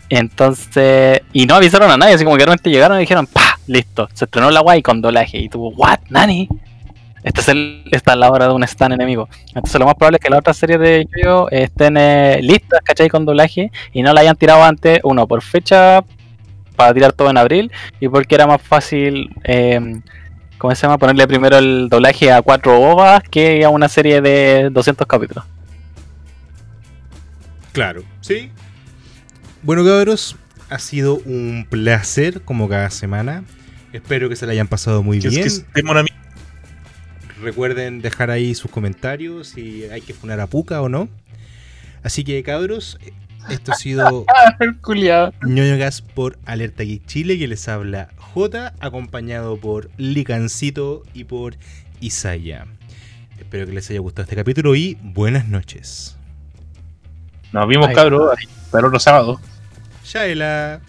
Entonces, 0.10 1.22
y 1.34 1.46
no 1.46 1.56
avisaron 1.56 1.92
a 1.92 1.98
nadie, 1.98 2.14
así 2.14 2.24
como 2.24 2.38
que 2.38 2.46
realmente 2.46 2.70
llegaron 2.70 2.98
y 2.98 3.02
dijeron, 3.02 3.28
¡pa! 3.28 3.58
Listo, 3.68 4.10
se 4.14 4.26
estrenó 4.26 4.52
la 4.52 4.60
guay 4.60 4.82
con 4.82 5.02
doblaje. 5.02 5.40
Y 5.40 5.50
tuvo, 5.50 5.70
¿what? 5.72 6.00
¿Nani? 6.10 6.48
Esta 7.24 7.40
es, 7.42 7.48
el, 7.48 7.84
esta 7.92 8.12
es 8.12 8.18
la 8.18 8.30
hora 8.30 8.48
de 8.48 8.54
un 8.54 8.64
stand 8.64 8.94
enemigo. 8.94 9.30
Entonces, 9.48 9.80
lo 9.80 9.86
más 9.86 9.96
probable 9.96 10.18
es 10.18 10.24
que 10.24 10.30
las 10.30 10.40
otras 10.40 10.58
series 10.58 10.80
de 10.80 11.08
Yoyo 11.18 11.50
estén 11.50 11.96
eh, 11.98 12.40
listas, 12.42 12.82
¿cachai? 12.84 13.10
Con 13.10 13.26
doblaje 13.26 13.72
y 13.94 14.04
no 14.04 14.14
la 14.14 14.22
hayan 14.22 14.36
tirado 14.36 14.64
antes, 14.64 15.00
uno, 15.04 15.26
por 15.26 15.42
fecha 15.42 16.04
para 16.76 16.94
tirar 16.94 17.14
todo 17.14 17.30
en 17.30 17.38
abril 17.38 17.72
y 18.00 18.08
porque 18.10 18.36
era 18.36 18.48
más 18.48 18.62
fácil. 18.62 19.30
Eh, 19.44 20.02
¿cómo 20.58 20.74
se 20.76 20.82
llama? 20.84 20.98
Ponerle 20.98 21.28
primero 21.28 21.58
el 21.58 21.90
doblaje 21.90 22.32
a 22.32 22.42
cuatro 22.42 22.80
ovas 22.82 23.22
que 23.24 23.64
a 23.66 23.70
una 23.70 23.90
serie 23.90 24.22
de 24.22 24.70
200 24.72 25.06
capítulos. 25.08 25.44
claro, 27.72 28.04
sí. 28.22 28.52
Bueno, 29.64 29.84
cabros, 29.86 30.36
ha 30.70 30.80
sido 30.80 31.16
un 31.26 31.66
placer 31.70 32.42
como 32.42 32.68
cada 32.70 32.90
semana. 32.90 33.44
Espero 33.94 34.28
que 34.30 34.36
se 34.36 34.46
la 34.46 34.52
hayan 34.54 34.68
pasado 34.68 35.04
muy 35.04 35.20
Que 35.20 35.30
bien. 35.30 35.48
es. 35.48 35.66
Recuerden 37.42 38.02
dejar 38.02 38.30
ahí 38.32 38.56
sus 38.56 38.72
comentarios 38.72 39.48
si 39.50 39.84
hay 39.86 40.02
que 40.02 40.14
funar 40.14 40.40
a 40.40 40.48
Puka 40.48 40.82
o 40.82 40.88
no. 40.90 41.10
Así 42.04 42.24
que, 42.24 42.42
cabros, 42.44 42.98
esto 43.50 43.72
ha 43.72 43.76
sido 43.76 44.26
Culiado. 44.82 45.34
ñoño 45.46 45.78
gas 45.78 46.02
por 46.02 46.38
Alerta 46.46 46.84
Geek 46.84 47.06
Chile, 47.06 47.38
que 47.38 47.48
les 47.48 47.68
habla 47.68 48.10
J, 48.18 48.74
acompañado 48.80 49.58
por 49.58 49.90
Licancito 49.98 51.04
y 51.14 51.26
por 51.26 51.56
Isaya. 52.00 52.66
Espero 53.38 53.66
que 53.66 53.74
les 53.74 53.90
haya 53.90 54.00
gustado 54.00 54.24
este 54.24 54.36
capítulo 54.36 54.76
y 54.76 54.98
buenas 55.02 55.48
noches. 55.48 56.18
Nos 57.52 57.68
vimos, 57.68 57.90
cabros. 57.94 58.36
Hasta 58.66 58.80
el 58.80 58.86
otro 58.86 59.00
sábado. 59.00 59.40
Shaela. 60.04 60.82